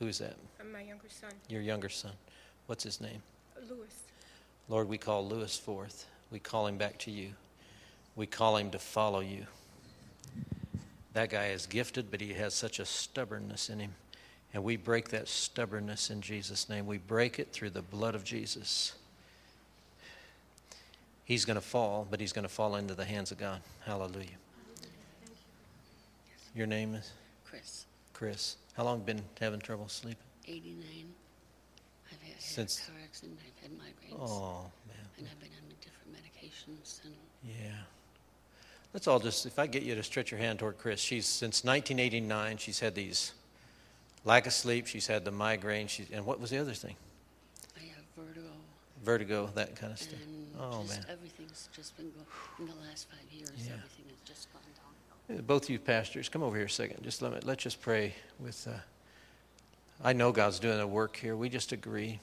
Who's 0.00 0.18
that? 0.18 0.34
My 0.70 0.82
younger 0.82 1.08
son, 1.08 1.30
Your 1.48 1.60
younger 1.60 1.88
son. 1.88 2.12
What's 2.66 2.84
his 2.84 3.00
name? 3.00 3.22
Louis. 3.68 4.02
Lord, 4.68 4.88
we 4.88 4.96
call 4.96 5.26
Lewis 5.26 5.56
forth. 5.58 6.06
We 6.30 6.38
call 6.38 6.66
him 6.66 6.78
back 6.78 6.98
to 7.00 7.10
you. 7.10 7.30
We 8.14 8.26
call 8.26 8.56
him 8.56 8.70
to 8.70 8.78
follow 8.78 9.20
you. 9.20 9.46
That 11.14 11.30
guy 11.30 11.48
is 11.48 11.66
gifted, 11.66 12.10
but 12.10 12.20
he 12.20 12.32
has 12.34 12.54
such 12.54 12.78
a 12.78 12.84
stubbornness 12.84 13.68
in 13.68 13.80
him. 13.80 13.94
And 14.54 14.62
we 14.62 14.76
break 14.76 15.08
that 15.08 15.28
stubbornness 15.28 16.10
in 16.10 16.20
Jesus' 16.20 16.68
name. 16.68 16.86
We 16.86 16.98
break 16.98 17.38
it 17.38 17.52
through 17.52 17.70
the 17.70 17.82
blood 17.82 18.14
of 18.14 18.22
Jesus. 18.24 18.94
He's 21.24 21.44
going 21.44 21.56
to 21.56 21.60
fall, 21.60 22.06
but 22.10 22.20
he's 22.20 22.32
going 22.32 22.44
to 22.44 22.52
fall 22.52 22.76
into 22.76 22.94
the 22.94 23.04
hands 23.04 23.32
of 23.32 23.38
God. 23.38 23.60
Hallelujah. 23.84 24.28
Your 26.54 26.66
name 26.66 26.94
is 26.94 27.10
Chris, 27.44 27.86
Chris. 28.12 28.56
How 28.74 28.84
long 28.84 29.00
been 29.00 29.22
having 29.40 29.60
trouble 29.60 29.88
sleeping? 29.88 30.31
89. 30.46 31.14
I've 32.10 32.20
had, 32.22 32.32
had 32.32 32.42
Since- 32.42 32.80
a 32.86 32.90
car 32.90 33.00
accident, 33.04 33.38
I've 33.46 33.62
had 33.62 33.70
migraines, 33.78 34.18
Oh, 34.20 34.70
man. 34.88 34.96
and 35.18 35.26
I've 35.30 35.40
been 35.40 35.50
on 35.62 35.74
different 35.80 36.12
medications. 36.12 37.04
And 37.04 37.14
Yeah. 37.44 37.82
Let's 38.92 39.06
all 39.06 39.18
just, 39.20 39.46
if 39.46 39.58
I 39.58 39.66
get 39.66 39.84
you 39.84 39.94
to 39.94 40.02
stretch 40.02 40.30
your 40.30 40.38
hand 40.38 40.58
toward 40.58 40.76
Chris, 40.78 41.00
she's, 41.00 41.26
since 41.26 41.64
1989, 41.64 42.58
she's 42.58 42.80
had 42.80 42.94
these 42.94 43.32
lack 44.24 44.46
of 44.46 44.52
sleep, 44.52 44.86
she's 44.86 45.06
had 45.06 45.24
the 45.24 45.30
migraine, 45.30 45.86
she, 45.86 46.06
and 46.12 46.26
what 46.26 46.38
was 46.40 46.50
the 46.50 46.58
other 46.58 46.74
thing? 46.74 46.96
I 47.76 47.80
have 47.80 48.04
vertigo, 48.16 48.50
Vertigo, 49.02 49.46
that 49.54 49.74
kind 49.76 49.92
of 49.92 49.98
stuff. 49.98 50.20
and 50.22 50.54
Oh, 50.58 50.82
just 50.82 51.00
man. 51.00 51.06
everything's 51.10 51.68
just 51.74 51.96
been 51.96 52.10
going. 52.12 52.26
In 52.58 52.66
the 52.66 52.74
last 52.86 53.08
five 53.08 53.32
years, 53.32 53.50
Yeah. 53.56 53.72
everything 53.74 54.04
has 54.10 54.20
just 54.28 54.48
gone. 54.52 54.60
Uh, 55.38 55.40
Both 55.40 55.70
you 55.70 55.78
pastors, 55.78 56.28
come 56.28 56.42
over 56.42 56.56
here 56.56 56.66
a 56.66 56.70
second. 56.70 57.02
Just 57.02 57.22
let 57.22 57.32
me, 57.32 57.38
let's 57.44 57.62
just 57.62 57.80
pray 57.80 58.14
with, 58.38 58.66
uh, 58.68 58.72
I 60.04 60.12
know 60.12 60.32
God's 60.32 60.58
doing 60.58 60.80
a 60.80 60.86
work 60.86 61.16
here. 61.16 61.36
We 61.36 61.48
just 61.48 61.72
agree. 61.72 62.18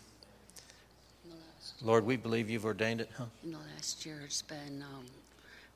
In 1.23 1.29
the 1.31 1.35
last, 1.35 1.81
Lord, 1.81 2.05
we 2.05 2.17
believe 2.17 2.49
you've 2.49 2.65
ordained 2.65 3.01
it, 3.01 3.09
huh? 3.17 3.25
in 3.43 3.51
the 3.51 3.57
last 3.75 4.05
year, 4.05 4.21
it's 4.25 4.41
been 4.41 4.83
um, 4.83 5.05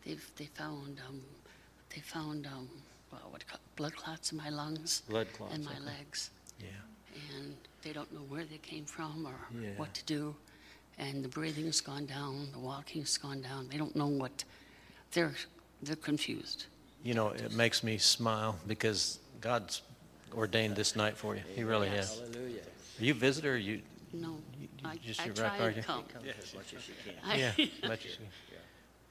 they've 0.06 0.32
they 0.38 0.46
found 0.46 1.00
um, 1.08 1.22
they 1.96 2.02
found 2.02 2.46
um, 2.48 2.68
well, 3.12 3.22
what 3.30 3.44
blood 3.76 3.96
clots 3.96 4.32
in 4.32 4.38
my 4.38 4.50
lungs 4.50 5.02
Blood 5.08 5.28
clots, 5.34 5.54
and 5.56 5.64
my 5.64 5.72
okay. 5.72 5.86
legs. 5.98 6.30
Yeah. 6.60 6.68
and 7.38 7.56
they 7.82 7.92
don't 7.94 8.12
know 8.14 8.22
where 8.30 8.46
they 8.46 8.58
came 8.60 8.86
from 8.86 9.26
or 9.28 9.36
Yeah. 9.62 9.70
what 9.78 9.94
to 9.96 10.04
do. 10.06 10.36
And 10.98 11.24
the 11.24 11.28
breathing's 11.30 11.82
gone 11.82 12.06
down, 12.06 12.50
the 12.52 12.60
walking's 12.60 13.18
gone 13.18 13.42
down. 13.42 13.68
They 13.70 13.78
don't 13.78 13.96
know 13.96 14.08
what. 14.08 14.44
They're 15.14 15.34
they're 15.82 15.96
confused. 15.96 16.66
You 17.04 17.14
know, 17.14 17.30
it 17.30 17.52
makes 17.54 17.84
me 17.84 17.98
smile 17.98 18.58
because 18.68 19.20
God's 19.42 19.82
ordained 20.36 20.76
this 20.76 20.96
night 20.96 21.18
for 21.18 21.36
you. 21.36 21.42
He 21.56 21.64
really 21.64 21.90
has. 21.90 22.20
Hallelujah. 22.20 22.62
Are 23.00 23.04
you 23.06 23.12
a 23.14 23.16
visitor 23.16 23.54
or 23.54 23.58
you? 23.58 23.82
No, 24.14 24.38
you- 24.60 24.68
you 24.84 24.90
I, 24.90 24.96
just 24.98 25.22
I 25.22 25.26
your 25.26 25.34
try 25.34 25.44
right 25.50 25.58
part 25.58 25.66
and 25.68 25.76
here? 25.76 25.84
come. 25.84 26.04
As 26.40 26.54
much 26.54 26.74
as 26.76 26.88
you 26.88 26.94
can. 27.06 27.14
I, 27.26 27.36
Yeah, 27.38 27.52
much 27.88 28.06
as 28.06 28.20
we- 28.20 28.26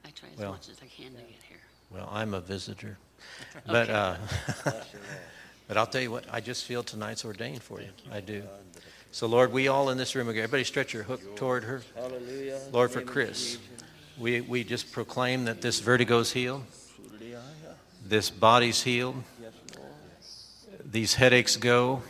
I 0.05 0.09
try 0.11 0.29
as 0.33 0.37
Well. 0.37 0.51
much 0.51 0.69
as 0.69 0.77
I 0.81 0.87
can 0.87 1.11
to 1.11 1.17
get 1.17 1.41
here. 1.47 1.57
Well, 1.91 2.09
I'm 2.11 2.33
a 2.33 2.41
visitor. 2.41 2.97
But, 3.65 3.89
uh, 3.89 4.15
Bless 4.63 4.65
your 4.65 4.65
Lord. 4.65 4.85
but 5.67 5.77
I'll 5.77 5.87
tell 5.87 6.01
you 6.01 6.11
what, 6.11 6.25
I 6.31 6.41
just 6.41 6.65
feel 6.65 6.83
tonight's 6.83 7.23
ordained 7.23 7.61
for 7.63 7.79
you. 7.81 7.87
I 8.11 8.19
do. 8.19 8.43
So, 9.11 9.27
Lord, 9.27 9.51
we 9.53 9.67
all 9.69 9.89
in 9.91 9.97
this 9.97 10.13
room, 10.15 10.27
again, 10.27 10.43
everybody 10.43 10.63
stretch 10.65 10.93
your 10.93 11.03
hook 11.03 11.35
toward 11.37 11.63
her. 11.63 11.81
Hallelujah. 11.95 12.59
Lord, 12.71 12.91
for 12.91 12.99
name 12.99 13.07
of 13.07 13.13
Chris, 13.13 13.57
we, 14.17 14.41
we 14.41 14.63
just 14.63 14.91
proclaim 14.91 15.45
that 15.45 15.61
this 15.61 15.79
vertigo's 15.79 16.31
healed, 16.33 16.63
Hallelujah. 17.09 17.41
this 18.05 18.29
body's 18.29 18.81
healed, 18.83 19.23
Yes, 19.41 19.51
Lord. 19.51 19.52
These 20.93 21.15
headaches 21.15 21.57
go, 21.57 22.03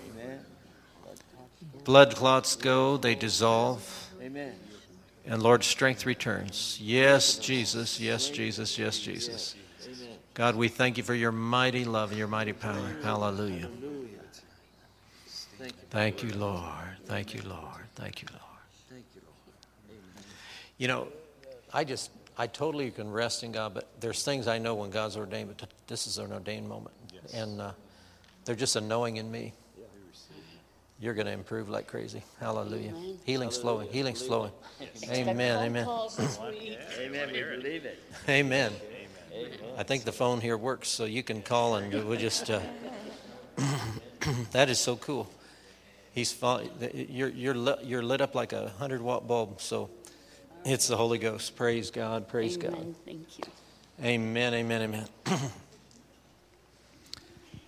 blood 1.86 2.16
clots 2.16 2.58
go, 2.58 2.98
they 2.98 3.16
dissolve, 3.16 4.12
Amen. 4.22 4.54
and 5.26 5.42
Lord, 5.42 5.64
strength 5.64 6.06
returns. 6.06 6.78
Yes, 6.82 7.38
Jesus, 7.38 8.00
yes, 8.00 8.30
Jesus, 8.30 8.78
yes, 8.78 9.00
Jesus. 9.00 9.56
God, 10.34 10.56
we 10.56 10.68
thank 10.68 10.98
you 10.98 11.04
for 11.04 11.14
your 11.14 11.32
mighty 11.32 11.86
love 11.86 12.10
and 12.10 12.20
your 12.20 12.28
mighty 12.28 12.54
power. 12.54 12.96
Hallelujah. 13.04 13.70
Hallelujah. 13.70 14.10
Thank 15.58 15.72
you. 15.72 15.78
Thank 15.90 16.24
you, 16.24 16.34
Lord. 16.34 16.98
Thank 17.06 17.34
you, 17.34 17.42
Lord. 17.44 17.84
Thank 17.96 18.22
you, 18.22 18.28
Lord. 18.32 18.62
Thank 18.90 19.06
you, 19.16 19.22
Lord. 19.26 20.26
You 20.78 20.88
know, 20.90 21.08
I 21.72 21.86
just, 21.86 22.10
I 22.38 22.48
totally 22.48 22.92
can 22.92 23.10
rest 23.12 23.44
in 23.44 23.54
God, 23.54 23.76
but 23.76 23.88
there's 24.02 24.24
things 24.26 24.48
I 24.48 24.58
know 24.58 24.76
when 24.76 24.90
God's 24.90 25.16
ordained, 25.16 25.54
but 25.56 25.70
this 25.88 26.06
is 26.06 26.18
an 26.18 26.34
ordained 26.34 26.68
moment. 26.68 26.96
And 27.34 27.62
uh, 27.62 27.72
they're 28.46 28.56
just 28.56 28.76
a 28.76 28.82
knowing 28.82 29.18
in 29.18 29.32
me. 29.32 29.54
You're 31.00 31.14
going 31.14 31.26
to 31.26 31.34
improve 31.34 31.68
like 31.68 31.88
crazy. 31.88 32.24
Hallelujah. 32.40 32.92
Amen. 32.92 33.18
Healing's 33.26 33.58
flowing. 33.58 33.90
Healing's 33.90 34.22
flowing. 34.22 34.52
Amen. 35.10 35.58
Amen. 35.64 35.86
Amen. 35.86 37.30
We 37.34 37.42
believe 37.42 37.86
it. 37.86 38.00
Amen. 38.30 38.72
I 39.78 39.84
think 39.84 40.06
the 40.06 40.12
phone 40.12 40.40
here 40.40 40.56
works, 40.56 40.88
so 40.88 41.06
you 41.06 41.24
can 41.24 41.42
call 41.42 41.76
and 41.76 41.92
we'll 42.08 42.18
just. 42.18 42.50
Uh, 42.50 42.62
that 44.52 44.70
is 44.70 44.80
so 44.80 44.96
cool. 44.96 45.30
He's 46.14 46.40
you're 46.94 47.30
you're 47.30 47.56
lit, 47.56 47.84
you're 47.84 48.04
lit 48.04 48.22
up 48.22 48.36
like 48.36 48.54
a 48.54 48.70
hundred 48.78 49.02
watt 49.02 49.28
bulb. 49.28 49.60
So 49.60 49.90
it's 50.64 50.88
the 50.88 50.96
Holy 50.96 51.18
Ghost. 51.18 51.56
Praise 51.56 51.92
God. 51.92 52.28
Praise 52.28 52.56
God. 52.56 52.96
Thank 53.06 53.40
you. 53.40 53.44
Amen. 54.02 54.54
Amen. 54.54 54.82
Amen. 54.84 55.08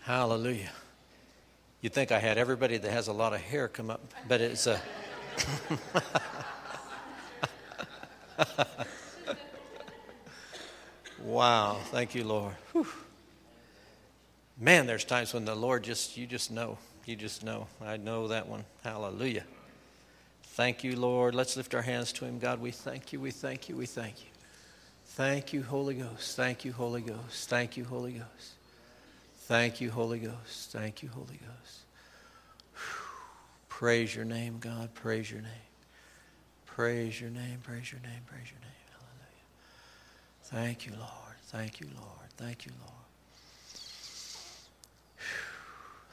Hallelujah. 0.06 0.70
You'd 1.82 1.94
think 1.94 2.12
I 2.12 2.20
had 2.20 2.38
everybody 2.38 2.78
that 2.78 2.92
has 2.92 3.08
a 3.08 3.12
lot 3.12 3.34
of 3.34 3.42
hair 3.42 3.68
come 3.68 3.90
up, 3.90 4.02
but 4.28 4.40
it's 4.40 4.68
uh, 4.68 4.78
a. 8.38 8.46
wow. 11.24 11.80
Thank 11.86 12.14
you, 12.14 12.24
Lord. 12.24 12.54
Whew. 12.72 12.86
Man, 14.60 14.86
there's 14.86 15.06
times 15.06 15.34
when 15.34 15.44
the 15.44 15.56
Lord 15.56 15.84
just, 15.84 16.16
you 16.18 16.28
just 16.28 16.52
know. 16.52 16.78
You 17.08 17.16
just 17.16 17.44
know. 17.44 17.66
I 17.84 17.98
know 17.98 18.28
that 18.28 18.48
one. 18.48 18.64
Hallelujah. 18.84 19.46
Thank 20.44 20.84
you, 20.84 20.96
Lord. 20.96 21.34
Let's 21.34 21.58
lift 21.58 21.74
our 21.74 21.82
hands 21.82 22.14
to 22.14 22.26
Him. 22.26 22.38
God, 22.38 22.62
we 22.62 22.70
thank 22.70 23.12
you. 23.12 23.20
We 23.20 23.32
thank 23.32 23.70
you. 23.70 23.76
We 23.76 23.88
thank 23.88 24.22
you. 24.22 24.30
Thank 25.06 25.52
you, 25.52 25.64
Holy 25.64 25.96
Ghost. 25.96 26.36
Thank 26.36 26.64
you, 26.64 26.74
Holy 26.74 27.02
Ghost. 27.02 27.50
Thank 27.50 27.76
you, 27.76 27.86
Holy 27.86 28.12
Ghost. 28.12 28.52
Thank 29.46 29.80
you, 29.80 29.92
Holy 29.92 30.18
Ghost. 30.18 30.72
Thank 30.72 31.04
you, 31.04 31.10
Holy 31.10 31.38
Ghost. 31.38 31.82
Praise 33.70 34.16
your 34.16 34.26
name, 34.26 34.58
God. 34.60 34.92
Praise 34.96 35.30
your 35.30 35.42
name. 35.42 35.52
Praise 36.66 37.22
your 37.22 37.30
name. 37.30 37.60
Praise 37.62 37.92
your 37.92 38.02
name. 38.02 38.22
Praise 38.26 38.50
your 38.50 38.60
name. 38.60 38.72
Hallelujah. 38.90 39.46
Thank 40.46 40.88
you, 40.88 40.94
Lord. 40.94 41.36
Thank 41.46 41.80
you, 41.80 41.88
Lord. 41.96 42.32
Thank 42.38 42.66
you, 42.66 42.72
Lord. 42.80 42.92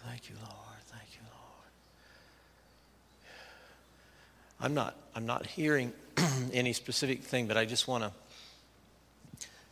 Thank 0.06 0.28
you, 0.28 0.34
Lord. 0.36 0.78
Thank 0.88 1.09
you, 1.14 1.22
Lord. 1.24 1.70
I'm 4.60 4.74
not 4.74 4.94
I'm 5.14 5.24
not 5.24 5.46
hearing 5.46 5.94
any 6.52 6.74
specific 6.74 7.22
thing, 7.22 7.46
but 7.46 7.56
I 7.56 7.64
just 7.64 7.88
want 7.88 8.04
to 8.04 8.12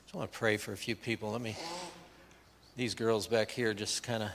just 0.05 0.15
want 0.15 0.33
to 0.33 0.39
pray 0.39 0.57
for 0.57 0.73
a 0.73 0.79
few 0.79 0.97
people. 0.97 1.33
Let 1.33 1.43
me 1.43 1.57
these 2.77 2.95
girls 2.95 3.27
back 3.27 3.51
here 3.51 3.75
just 3.75 4.03
kind 4.03 4.23
of 4.23 4.31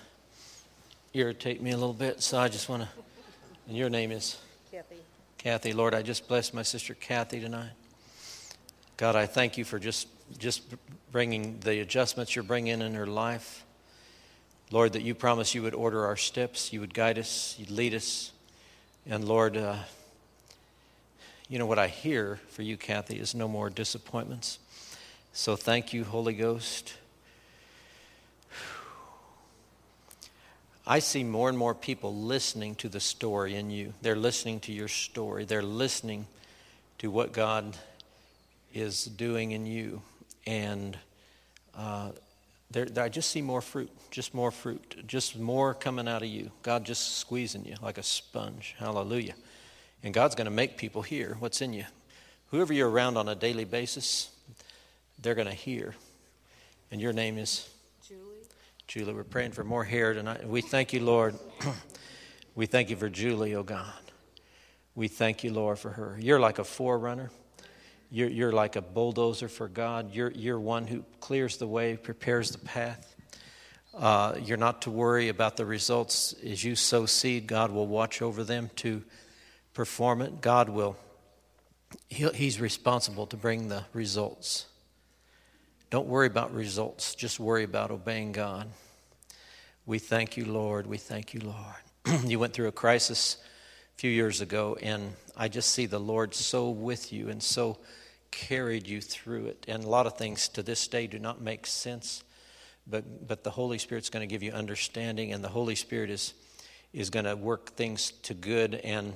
irritate 1.14 1.62
me 1.62 1.72
a 1.72 1.78
little 1.78 1.94
bit, 1.94 2.22
so 2.22 2.38
I 2.38 2.48
just 2.48 2.70
want 2.70 2.84
to 2.84 2.90
and 3.68 3.76
your 3.76 3.90
name 3.90 4.12
is 4.12 4.38
Kathy. 4.72 4.95
Kathy. 5.40 5.74
Lord, 5.74 5.95
I 5.95 6.03
just 6.03 6.28
bless 6.28 6.53
my 6.53 6.62
sister 6.62 6.94
Kathy 6.94 7.40
tonight. 7.40 7.72
God, 8.98 9.16
I 9.16 9.26
thank 9.26 9.57
you 9.57 9.66
for 9.66 9.80
just 9.80 10.07
just 10.38 10.62
bringing 11.12 11.60
the 11.62 11.80
adjustments 11.80 12.36
you're 12.36 12.44
bringing 12.44 12.82
in 12.82 12.94
her 12.94 13.07
life. 13.07 13.64
Lord, 14.72 14.94
that 14.94 15.02
you 15.02 15.16
promised 15.16 15.56
you 15.56 15.64
would 15.64 15.74
order 15.74 16.06
our 16.06 16.16
steps, 16.16 16.72
you 16.74 16.80
would 16.80 16.94
guide 16.94 17.18
us, 17.18 17.56
you'd 17.57 17.72
lead 17.72 17.94
us. 17.94 18.32
And 19.07 19.28
Lord, 19.28 19.57
uh, 19.57 19.78
you 21.48 21.60
know 21.60 21.68
what 21.68 21.80
I 21.80 21.88
hear 21.88 22.40
for 22.49 22.62
you, 22.62 22.78
Kathy, 22.78 23.20
is 23.20 23.34
no 23.34 23.48
more 23.48 23.70
disappointments. 23.70 24.60
So 25.34 25.56
thank 25.56 25.94
you, 25.94 26.03
Holy 26.03 26.34
Ghost. 26.34 26.94
I 30.88 30.99
see 30.99 31.24
more 31.24 31.49
and 31.49 31.57
more 31.57 31.74
people 31.74 32.16
listening 32.16 32.76
to 32.76 32.90
the 32.90 32.99
story 32.99 33.56
in 33.56 33.72
you. 33.72 33.94
They're 34.03 34.16
listening 34.16 34.60
to 34.62 34.72
your 34.72 34.88
story. 34.88 35.45
They're 35.45 35.64
listening 35.64 36.28
to 36.99 37.10
what 37.10 37.34
God 37.34 37.76
is 38.72 39.06
doing 39.06 39.52
in 39.52 39.66
you. 39.66 40.03
And 40.45 40.95
uh, 41.76 42.12
I 42.98 43.10
just 43.10 43.32
see 43.32 43.41
more 43.41 43.62
fruit, 43.62 43.90
just 44.12 44.36
more 44.36 44.52
fruit, 44.52 45.03
just 45.07 45.40
more 45.40 45.74
coming 45.74 46.07
out 46.07 46.22
of 46.22 46.28
you. 46.28 46.52
God 46.62 46.86
just 46.86 47.18
squeezing 47.18 47.66
you 47.66 47.76
like 47.82 47.98
a 47.98 48.03
sponge. 48.03 48.76
Hallelujah. 48.78 49.34
And 50.03 50.14
God's 50.14 50.36
going 50.36 50.45
to 50.45 50.52
make 50.52 50.78
people 50.78 51.02
hear 51.02 51.36
what's 51.40 51.62
in 51.62 51.74
you. 51.74 51.86
Whoever 52.52 52.74
you're 52.74 52.90
around 52.90 53.18
on 53.18 53.28
a 53.28 53.34
daily 53.34 53.66
basis, 53.66 54.30
they're 55.20 55.34
going 55.34 55.48
to 55.48 55.53
hear. 55.53 55.95
And 56.91 57.02
your 57.02 57.12
name 57.12 57.40
is? 57.40 57.68
Julie. 58.88 59.14
We're 59.14 59.24
praying 59.24 59.53
for 59.53 59.64
more 59.64 59.84
hair 59.84 60.14
tonight. 60.14 60.48
We 60.48 60.62
thank 60.62 60.94
you, 60.94 60.99
Lord. 60.99 61.36
we 62.56 62.68
thank 62.68 62.91
you 62.91 62.95
for 62.95 63.10
Julie, 63.10 63.56
oh 63.56 63.64
God. 63.64 63.91
We 64.94 65.07
thank 65.07 65.44
you, 65.44 65.52
Lord, 65.52 65.80
for 65.80 65.90
her. 65.90 66.16
You're 66.20 66.40
like 66.40 66.60
a 66.60 66.64
forerunner. 66.64 67.32
You're, 68.12 68.30
you're 68.30 68.52
like 68.52 68.76
a 68.76 68.82
bulldozer 68.82 69.49
for 69.49 69.68
God. 69.68 70.14
You're, 70.14 70.30
you're 70.32 70.60
one 70.60 70.86
who 70.86 71.03
clears 71.20 71.57
the 71.57 71.66
way, 71.66 71.98
prepares 71.98 72.52
the 72.52 72.60
path. 72.60 73.16
Uh, 73.98 74.36
you're 74.44 74.57
not 74.57 74.84
to 74.84 74.91
worry 74.91 75.30
about 75.30 75.57
the 75.57 75.66
results. 75.66 76.36
As 76.45 76.64
you 76.64 76.76
sow 76.76 77.07
seed, 77.07 77.48
God 77.48 77.72
will 77.72 77.88
watch 77.88 78.22
over 78.22 78.44
them 78.44 78.70
to 78.78 79.03
perform 79.74 80.22
it. 80.22 80.41
God 80.41 80.70
will, 80.70 80.95
He's 82.07 82.62
responsible 82.62 83.26
to 83.28 83.38
bring 83.38 83.68
the 83.68 83.86
results. 83.94 84.68
Don't 85.96 86.10
worry 86.10 86.28
about 86.28 86.54
results, 86.54 87.16
just 87.16 87.40
worry 87.40 87.64
about 87.64 87.90
obeying 87.90 88.34
God. 88.34 88.68
We 89.86 89.98
thank 89.98 90.36
you, 90.36 90.44
Lord. 90.44 90.88
We 90.88 90.98
thank 90.98 91.34
you, 91.34 91.40
Lord. 91.40 92.26
you 92.30 92.38
went 92.38 92.52
through 92.52 92.68
a 92.68 92.74
crisis 92.74 93.38
a 93.96 94.00
few 94.02 94.12
years 94.12 94.42
ago, 94.42 94.78
and 94.82 95.14
I 95.38 95.48
just 95.48 95.70
see 95.70 95.86
the 95.86 95.98
Lord 95.98 96.36
so 96.36 96.70
with 96.70 97.14
you 97.14 97.30
and 97.30 97.42
so 97.42 97.78
carried 98.30 98.90
you 98.90 99.00
through 99.00 99.46
it. 99.46 99.64
And 99.70 99.86
a 99.86 99.88
lot 99.88 100.06
of 100.06 100.18
things 100.18 100.50
to 100.50 100.64
this 100.64 100.86
day 100.86 101.08
do 101.08 101.18
not 101.18 101.40
make 101.40 101.66
sense, 101.66 102.26
but, 102.86 103.26
but 103.26 103.46
the 103.46 103.52
Holy 103.52 103.78
Spirit's 103.78 104.10
going 104.10 104.28
to 104.28 104.30
give 104.30 104.44
you 104.44 104.52
understanding, 104.52 105.32
and 105.32 105.42
the 105.42 105.48
Holy 105.48 105.76
Spirit 105.76 106.10
is, 106.10 106.34
is 106.92 107.10
going 107.10 107.24
to 107.24 107.38
work 107.38 107.70
things 107.78 108.12
to 108.24 108.34
good. 108.34 108.76
And 108.76 109.14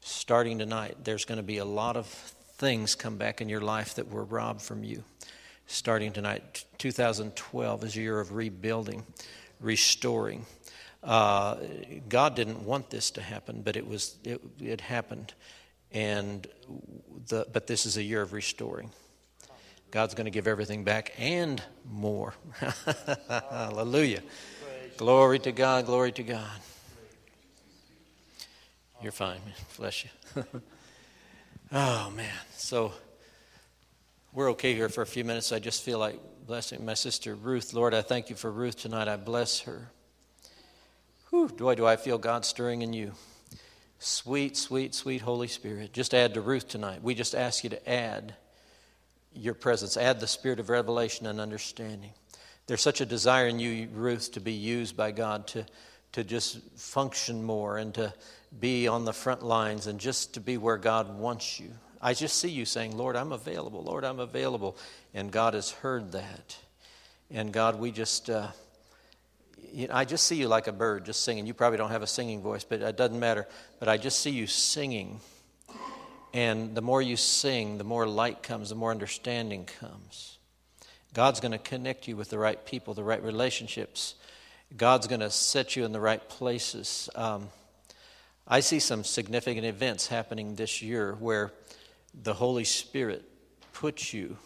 starting 0.00 0.58
tonight, 0.58 0.96
there's 1.04 1.24
going 1.24 1.38
to 1.38 1.44
be 1.44 1.58
a 1.58 1.64
lot 1.64 1.96
of 1.96 2.08
things 2.08 2.96
come 2.96 3.16
back 3.16 3.40
in 3.40 3.48
your 3.48 3.60
life 3.60 3.94
that 3.94 4.10
were 4.10 4.24
robbed 4.24 4.60
from 4.60 4.82
you. 4.82 5.04
Starting 5.72 6.10
tonight, 6.10 6.64
2012 6.78 7.84
is 7.84 7.96
a 7.96 8.00
year 8.00 8.18
of 8.18 8.32
rebuilding, 8.32 9.06
restoring. 9.60 10.44
Uh, 11.00 11.58
God 12.08 12.34
didn't 12.34 12.64
want 12.64 12.90
this 12.90 13.12
to 13.12 13.22
happen, 13.22 13.62
but 13.62 13.76
it 13.76 13.86
was 13.86 14.16
it, 14.24 14.40
it 14.60 14.80
happened, 14.80 15.32
and 15.92 16.44
the, 17.28 17.46
but 17.52 17.68
this 17.68 17.86
is 17.86 17.96
a 17.96 18.02
year 18.02 18.20
of 18.20 18.32
restoring. 18.32 18.90
God's 19.92 20.14
going 20.14 20.24
to 20.24 20.32
give 20.32 20.48
everything 20.48 20.82
back 20.82 21.14
and 21.16 21.62
more. 21.88 22.34
Hallelujah! 23.28 24.22
Glory 24.96 25.38
to 25.38 25.52
God! 25.52 25.86
Glory 25.86 26.10
to 26.10 26.24
God! 26.24 26.60
You're 29.00 29.12
fine, 29.12 29.38
man. 29.44 29.54
Bless 29.78 30.04
you. 30.04 30.10
oh 31.72 32.10
man, 32.10 32.34
so 32.56 32.92
we're 34.32 34.50
okay 34.52 34.74
here 34.74 34.88
for 34.88 35.02
a 35.02 35.06
few 35.06 35.24
minutes. 35.24 35.52
I 35.52 35.58
just 35.58 35.82
feel 35.82 35.98
like 35.98 36.20
blessing 36.46 36.84
my 36.84 36.94
sister 36.94 37.34
Ruth. 37.34 37.74
Lord, 37.74 37.94
I 37.94 38.02
thank 38.02 38.30
you 38.30 38.36
for 38.36 38.50
Ruth 38.50 38.76
tonight. 38.76 39.08
I 39.08 39.16
bless 39.16 39.60
her. 39.60 39.90
Whew, 41.30 41.48
do 41.48 41.86
I 41.86 41.96
feel 41.96 42.18
God 42.18 42.44
stirring 42.44 42.82
in 42.82 42.92
you. 42.92 43.12
Sweet, 43.98 44.56
sweet, 44.56 44.94
sweet 44.94 45.20
Holy 45.20 45.48
Spirit. 45.48 45.92
Just 45.92 46.14
add 46.14 46.34
to 46.34 46.40
Ruth 46.40 46.68
tonight. 46.68 47.02
We 47.02 47.14
just 47.14 47.34
ask 47.34 47.64
you 47.64 47.70
to 47.70 47.88
add 47.88 48.34
your 49.32 49.54
presence, 49.54 49.96
add 49.96 50.20
the 50.20 50.26
spirit 50.26 50.58
of 50.58 50.70
revelation 50.70 51.26
and 51.26 51.40
understanding. 51.40 52.12
There's 52.66 52.82
such 52.82 53.00
a 53.00 53.06
desire 53.06 53.48
in 53.48 53.58
you, 53.58 53.88
Ruth, 53.92 54.32
to 54.32 54.40
be 54.40 54.52
used 54.52 54.96
by 54.96 55.10
God, 55.10 55.46
to, 55.48 55.66
to 56.12 56.24
just 56.24 56.60
function 56.76 57.42
more 57.42 57.78
and 57.78 57.92
to 57.94 58.12
be 58.58 58.88
on 58.88 59.04
the 59.04 59.12
front 59.12 59.42
lines 59.42 59.86
and 59.86 60.00
just 60.00 60.34
to 60.34 60.40
be 60.40 60.56
where 60.56 60.78
God 60.78 61.18
wants 61.18 61.60
you. 61.60 61.70
I 62.00 62.14
just 62.14 62.38
see 62.38 62.50
you 62.50 62.64
saying, 62.64 62.96
Lord, 62.96 63.16
I'm 63.16 63.32
available. 63.32 63.82
Lord, 63.82 64.04
I'm 64.04 64.20
available. 64.20 64.76
And 65.12 65.30
God 65.30 65.54
has 65.54 65.70
heard 65.70 66.12
that. 66.12 66.56
And 67.30 67.52
God, 67.52 67.78
we 67.78 67.90
just. 67.90 68.30
Uh, 68.30 68.48
you 69.72 69.86
know, 69.88 69.94
I 69.94 70.04
just 70.04 70.26
see 70.26 70.36
you 70.36 70.48
like 70.48 70.66
a 70.66 70.72
bird 70.72 71.04
just 71.04 71.22
singing. 71.22 71.46
You 71.46 71.54
probably 71.54 71.78
don't 71.78 71.90
have 71.90 72.02
a 72.02 72.06
singing 72.06 72.42
voice, 72.42 72.64
but 72.64 72.80
it 72.80 72.96
doesn't 72.96 73.18
matter. 73.18 73.46
But 73.78 73.88
I 73.88 73.96
just 73.96 74.20
see 74.20 74.30
you 74.30 74.46
singing. 74.46 75.20
And 76.32 76.74
the 76.74 76.82
more 76.82 77.02
you 77.02 77.16
sing, 77.16 77.78
the 77.78 77.84
more 77.84 78.06
light 78.06 78.42
comes, 78.42 78.68
the 78.68 78.74
more 78.74 78.90
understanding 78.90 79.68
comes. 79.80 80.38
God's 81.12 81.40
going 81.40 81.52
to 81.52 81.58
connect 81.58 82.06
you 82.06 82.16
with 82.16 82.30
the 82.30 82.38
right 82.38 82.64
people, 82.64 82.94
the 82.94 83.02
right 83.02 83.22
relationships. 83.22 84.14
God's 84.76 85.08
going 85.08 85.20
to 85.20 85.30
set 85.30 85.74
you 85.74 85.84
in 85.84 85.92
the 85.92 86.00
right 86.00 86.26
places. 86.28 87.10
Um, 87.16 87.48
I 88.46 88.60
see 88.60 88.78
some 88.78 89.02
significant 89.02 89.66
events 89.66 90.06
happening 90.06 90.54
this 90.54 90.82
year 90.82 91.16
where 91.18 91.52
the 92.14 92.34
Holy 92.34 92.64
Spirit 92.64 93.24
puts 93.72 94.12
you 94.12 94.36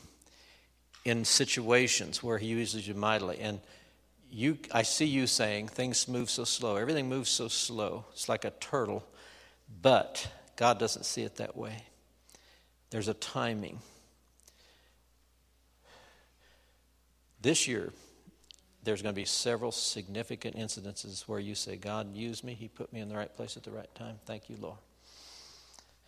in 1.04 1.24
situations 1.24 2.22
where 2.22 2.38
He 2.38 2.48
uses 2.48 2.86
you 2.86 2.94
mightily. 2.94 3.38
And 3.40 3.60
you, 4.30 4.58
I 4.72 4.82
see 4.82 5.06
you 5.06 5.26
saying 5.26 5.68
things 5.68 6.08
move 6.08 6.30
so 6.30 6.44
slow. 6.44 6.76
Everything 6.76 7.08
moves 7.08 7.30
so 7.30 7.48
slow. 7.48 8.04
It's 8.12 8.28
like 8.28 8.44
a 8.44 8.50
turtle. 8.50 9.06
But 9.82 10.28
God 10.56 10.78
doesn't 10.78 11.04
see 11.04 11.22
it 11.22 11.36
that 11.36 11.56
way. 11.56 11.84
There's 12.90 13.08
a 13.08 13.14
timing. 13.14 13.80
This 17.40 17.68
year, 17.68 17.92
there's 18.84 19.02
going 19.02 19.14
to 19.14 19.20
be 19.20 19.24
several 19.24 19.72
significant 19.72 20.56
incidences 20.56 21.22
where 21.22 21.40
you 21.40 21.54
say, 21.54 21.76
God 21.76 22.14
used 22.14 22.44
me. 22.44 22.54
He 22.54 22.68
put 22.68 22.92
me 22.92 23.00
in 23.00 23.08
the 23.08 23.16
right 23.16 23.34
place 23.34 23.56
at 23.56 23.62
the 23.62 23.70
right 23.70 23.92
time. 23.94 24.18
Thank 24.26 24.48
you, 24.48 24.56
Lord. 24.60 24.78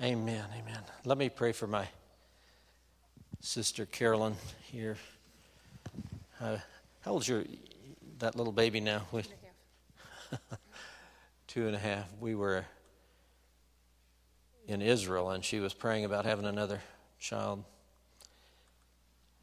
Amen. 0.02 0.44
Amen. 0.52 0.80
Let 1.06 1.16
me 1.16 1.30
pray 1.30 1.52
for 1.52 1.66
my 1.66 1.88
sister 3.40 3.86
Carolyn 3.86 4.34
here. 4.70 4.98
Uh, 6.38 6.58
how 7.00 7.12
old's 7.12 7.26
your 7.26 7.44
that 8.18 8.36
little 8.36 8.52
baby 8.52 8.78
now? 8.80 9.06
Two 9.10 9.16
and 9.16 9.26
a 9.26 10.38
half. 10.38 10.58
Two 11.46 11.66
and 11.66 11.74
a 11.74 11.78
half. 11.78 12.12
We 12.20 12.34
were 12.34 12.66
in 14.68 14.82
Israel, 14.82 15.30
and 15.30 15.42
she 15.42 15.60
was 15.60 15.72
praying 15.72 16.04
about 16.04 16.26
having 16.26 16.44
another 16.44 16.82
child. 17.18 17.64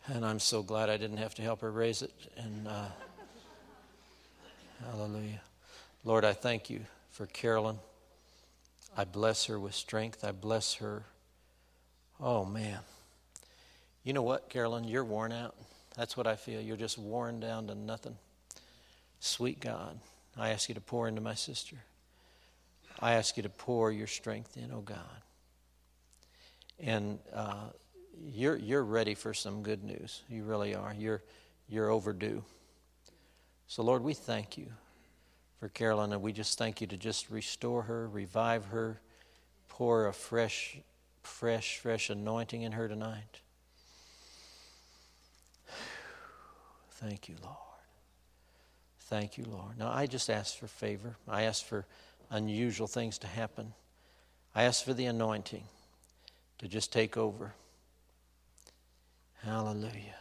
And 0.05 0.23
I'm 0.23 0.39
so 0.39 0.61
glad 0.61 0.88
I 0.88 0.97
didn't 0.97 1.17
have 1.17 1.34
to 1.35 1.41
help 1.41 1.61
her 1.61 1.71
raise 1.71 2.03
it. 2.03 2.13
And 2.38 2.67
uh, 2.67 2.85
hallelujah. 4.85 5.41
Lord, 6.03 6.23
I 6.23 6.34
thank 6.34 6.69
you 6.69 6.81
for 7.09 7.25
Carolyn. 7.25 7.80
I 8.95 9.05
bless 9.05 9.45
her 9.45 9.59
with 9.59 9.73
strength. 9.73 10.23
I 10.23 10.31
bless 10.31 10.75
her. 10.75 11.03
Oh, 12.19 12.45
man. 12.45 12.79
You 14.03 14.13
know 14.13 14.21
what, 14.21 14.49
Carolyn? 14.49 14.83
You're 14.83 15.03
worn 15.03 15.31
out. 15.31 15.55
That's 15.95 16.15
what 16.17 16.27
I 16.27 16.35
feel. 16.35 16.61
You're 16.61 16.77
just 16.77 16.97
worn 16.97 17.39
down 17.39 17.67
to 17.67 17.75
nothing. 17.75 18.15
Sweet 19.19 19.59
God, 19.59 19.99
I 20.37 20.49
ask 20.49 20.69
you 20.69 20.75
to 20.75 20.81
pour 20.81 21.07
into 21.07 21.21
my 21.21 21.35
sister. 21.35 21.77
I 22.99 23.13
ask 23.13 23.37
you 23.37 23.43
to 23.43 23.49
pour 23.49 23.91
your 23.91 24.07
strength 24.07 24.57
in, 24.57 24.71
oh 24.73 24.81
God. 24.81 24.99
And 26.79 27.19
uh, 27.33 27.69
you're, 28.31 28.57
you're 28.57 28.83
ready 28.83 29.15
for 29.15 29.33
some 29.33 29.63
good 29.63 29.83
news. 29.83 30.21
You 30.29 30.43
really 30.43 30.75
are. 30.75 30.93
You're, 30.97 31.21
you're 31.67 31.89
overdue. 31.89 32.43
So, 33.67 33.83
Lord, 33.83 34.03
we 34.03 34.13
thank 34.13 34.57
you 34.57 34.67
for 35.64 35.69
Carolyn, 35.69 36.11
and 36.11 36.22
we 36.22 36.34
just 36.34 36.57
thank 36.57 36.81
you 36.81 36.88
to 36.88 36.98
just 36.98 37.30
restore 37.30 37.84
her, 37.84 38.10
revive 38.10 38.65
her, 38.65 38.99
pour 39.69 40.07
a 40.07 40.14
fresh, 40.14 40.77
fresh, 41.22 41.77
fresh 41.77 42.10
anointing 42.10 42.64
in 42.64 42.73
her 42.73 42.90
tonight. 42.90 43.40
Thank 46.95 47.30
you, 47.30 47.35
Lord. 47.41 47.56
Thank 49.03 49.38
you, 49.38 49.45
Lord. 49.45 49.80
Now, 49.80 49.90
I 49.90 50.06
just 50.06 50.30
ask 50.30 50.57
for 50.57 50.68
favor. 50.68 51.15
I 51.30 51.44
ask 51.44 51.64
for 51.64 51.85
unusual 52.30 52.88
things 52.88 53.18
to 53.19 53.27
happen. 53.27 53.72
I 54.53 54.64
ask 54.64 54.84
for 54.84 54.94
the 54.94 55.06
anointing 55.06 55.64
to 56.57 56.68
just 56.68 56.91
take 56.91 57.15
over. 57.15 57.53
Hallelujah. 59.45 60.19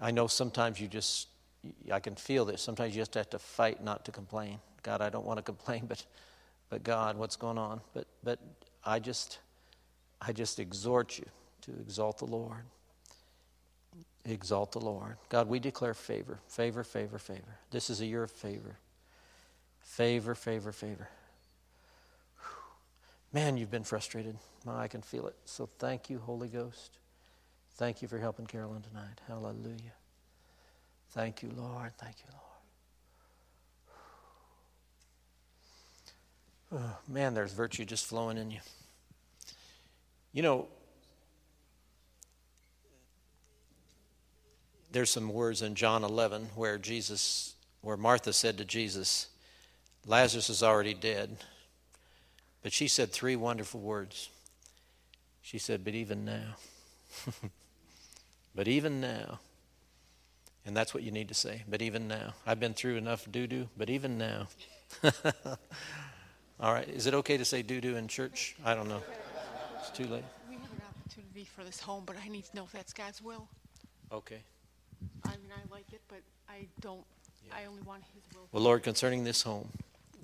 I 0.00 0.10
know 0.10 0.26
sometimes 0.26 0.80
you 0.80 0.88
just, 0.88 1.28
I 1.92 2.00
can 2.00 2.14
feel 2.14 2.44
this. 2.44 2.60
Sometimes 2.60 2.94
you 2.94 3.02
just 3.02 3.14
have 3.14 3.30
to 3.30 3.38
fight 3.38 3.82
not 3.82 4.04
to 4.06 4.12
complain. 4.12 4.58
God, 4.82 5.00
I 5.00 5.10
don't 5.10 5.24
want 5.24 5.38
to 5.38 5.42
complain, 5.52 5.86
but, 5.86 6.04
but 6.70 6.82
God, 6.82 7.16
what's 7.16 7.36
going 7.36 7.58
on? 7.58 7.80
But, 7.94 8.06
but 8.22 8.38
I 8.84 8.98
just, 8.98 9.38
I 10.20 10.32
just 10.32 10.58
exhort 10.58 11.18
you 11.18 11.26
to 11.62 11.72
exalt 11.80 12.18
the 12.18 12.26
Lord. 12.26 12.64
Exalt 14.24 14.72
the 14.72 14.80
Lord. 14.80 15.16
God, 15.28 15.48
we 15.48 15.58
declare 15.58 15.94
favor, 15.94 16.38
favor, 16.46 16.84
favor, 16.84 17.18
favor. 17.18 17.58
This 17.70 17.90
is 17.90 18.00
a 18.00 18.06
year 18.06 18.22
of 18.22 18.30
favor. 18.30 18.76
Favor, 19.80 20.34
favor, 20.34 20.72
favor. 20.72 21.08
Man, 23.32 23.56
you've 23.56 23.70
been 23.70 23.84
frustrated. 23.84 24.36
I 24.68 24.88
can 24.88 25.02
feel 25.02 25.26
it. 25.26 25.34
So 25.44 25.68
thank 25.78 26.10
you, 26.10 26.18
Holy 26.18 26.48
Ghost. 26.48 26.98
Thank 27.76 28.02
you 28.02 28.08
for 28.08 28.18
helping 28.18 28.46
Carolyn 28.46 28.82
tonight. 28.82 29.20
Hallelujah. 29.26 29.92
Thank 31.12 31.42
you, 31.42 31.50
Lord. 31.54 31.92
Thank 31.98 32.16
you, 32.20 32.32
Lord. 36.72 36.84
Oh, 36.84 36.98
man, 37.06 37.34
there's 37.34 37.52
virtue 37.52 37.84
just 37.84 38.06
flowing 38.06 38.38
in 38.38 38.50
you. 38.50 38.60
You 40.32 40.42
know, 40.42 40.68
there's 44.90 45.10
some 45.10 45.28
words 45.30 45.60
in 45.60 45.74
John 45.74 46.02
11 46.02 46.48
where 46.54 46.78
Jesus, 46.78 47.56
where 47.82 47.98
Martha 47.98 48.32
said 48.32 48.56
to 48.56 48.64
Jesus, 48.64 49.26
Lazarus 50.06 50.48
is 50.48 50.62
already 50.62 50.94
dead. 50.94 51.36
But 52.62 52.72
she 52.72 52.88
said 52.88 53.12
three 53.12 53.36
wonderful 53.36 53.80
words. 53.80 54.30
She 55.42 55.58
said, 55.58 55.84
But 55.84 55.94
even 55.94 56.24
now. 56.24 56.54
but 58.54 58.66
even 58.66 58.98
now. 58.98 59.40
And 60.64 60.76
that's 60.76 60.94
what 60.94 61.02
you 61.02 61.10
need 61.10 61.28
to 61.28 61.34
say. 61.34 61.64
But 61.68 61.82
even 61.82 62.06
now. 62.06 62.34
I've 62.46 62.60
been 62.60 62.74
through 62.74 62.96
enough 62.96 63.30
doo 63.30 63.46
doo, 63.46 63.68
but 63.76 63.90
even 63.90 64.16
now. 64.16 64.46
All 66.60 66.72
right. 66.72 66.88
Is 66.88 67.06
it 67.06 67.14
okay 67.14 67.36
to 67.36 67.44
say 67.44 67.62
doo 67.62 67.80
doo 67.80 67.96
in 67.96 68.06
church? 68.06 68.54
I 68.64 68.74
don't 68.74 68.88
know. 68.88 69.02
It's 69.80 69.90
too 69.90 70.06
late. 70.06 70.24
We 70.48 70.54
have 70.54 70.70
an 70.70 70.82
opportunity 70.88 71.44
for 71.44 71.64
this 71.64 71.80
home, 71.80 72.04
but 72.06 72.16
I 72.24 72.28
need 72.28 72.44
to 72.44 72.56
know 72.56 72.64
if 72.64 72.72
that's 72.72 72.92
God's 72.92 73.20
will. 73.20 73.48
Okay. 74.12 74.42
I 75.24 75.30
mean, 75.30 75.50
I 75.50 75.74
like 75.74 75.92
it, 75.92 76.00
but 76.08 76.20
I 76.48 76.66
don't, 76.80 77.04
I 77.52 77.64
only 77.64 77.82
want 77.82 78.02
His 78.14 78.22
will. 78.32 78.46
Well, 78.52 78.62
Lord, 78.62 78.84
concerning 78.84 79.24
this 79.24 79.42
home, 79.42 79.68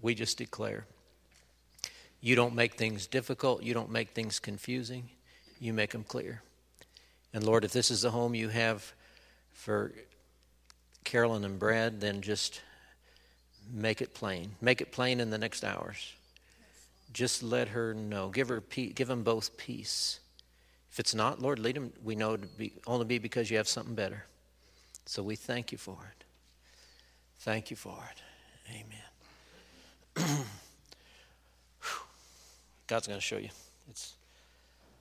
we 0.02 0.14
just 0.14 0.38
declare 0.38 0.84
you 2.20 2.36
don't 2.36 2.54
make 2.54 2.74
things 2.74 3.06
difficult, 3.06 3.62
you 3.62 3.74
don't 3.74 3.90
make 3.90 4.10
things 4.10 4.38
confusing, 4.38 5.08
you 5.60 5.72
make 5.72 5.90
them 5.90 6.04
clear. 6.04 6.42
And 7.32 7.44
Lord, 7.44 7.64
if 7.64 7.72
this 7.72 7.90
is 7.90 8.02
the 8.02 8.10
home 8.10 8.34
you 8.34 8.48
have 8.48 8.92
for 9.52 9.92
Carolyn 11.04 11.44
and 11.44 11.58
Brad, 11.58 12.00
then 12.00 12.20
just 12.20 12.60
make 13.72 14.00
it 14.00 14.14
plain. 14.14 14.52
Make 14.60 14.80
it 14.80 14.92
plain 14.92 15.20
in 15.20 15.30
the 15.30 15.38
next 15.38 15.64
hours. 15.64 16.12
Just 17.12 17.42
let 17.42 17.68
her 17.68 17.94
know. 17.94 18.28
Give 18.28 18.48
her 18.48 18.60
peace, 18.60 18.92
give 18.94 19.08
them 19.08 19.22
both 19.22 19.56
peace. 19.56 20.20
If 20.92 21.00
it's 21.00 21.14
not, 21.14 21.40
Lord, 21.40 21.58
lead 21.58 21.76
them. 21.76 21.92
We 22.02 22.14
know 22.14 22.36
to 22.36 22.46
be 22.46 22.72
only 22.86 23.04
be 23.04 23.18
because 23.18 23.50
you 23.50 23.56
have 23.56 23.68
something 23.68 23.94
better. 23.94 24.24
So 25.06 25.22
we 25.22 25.36
thank 25.36 25.72
you 25.72 25.78
for 25.78 25.96
it. 26.16 26.24
Thank 27.40 27.70
you 27.70 27.76
for 27.76 27.98
it. 28.10 28.20
Amen. 30.18 30.44
God's 32.86 33.06
going 33.06 33.18
to 33.18 33.24
show 33.24 33.38
you. 33.38 33.50
It's 33.88 34.14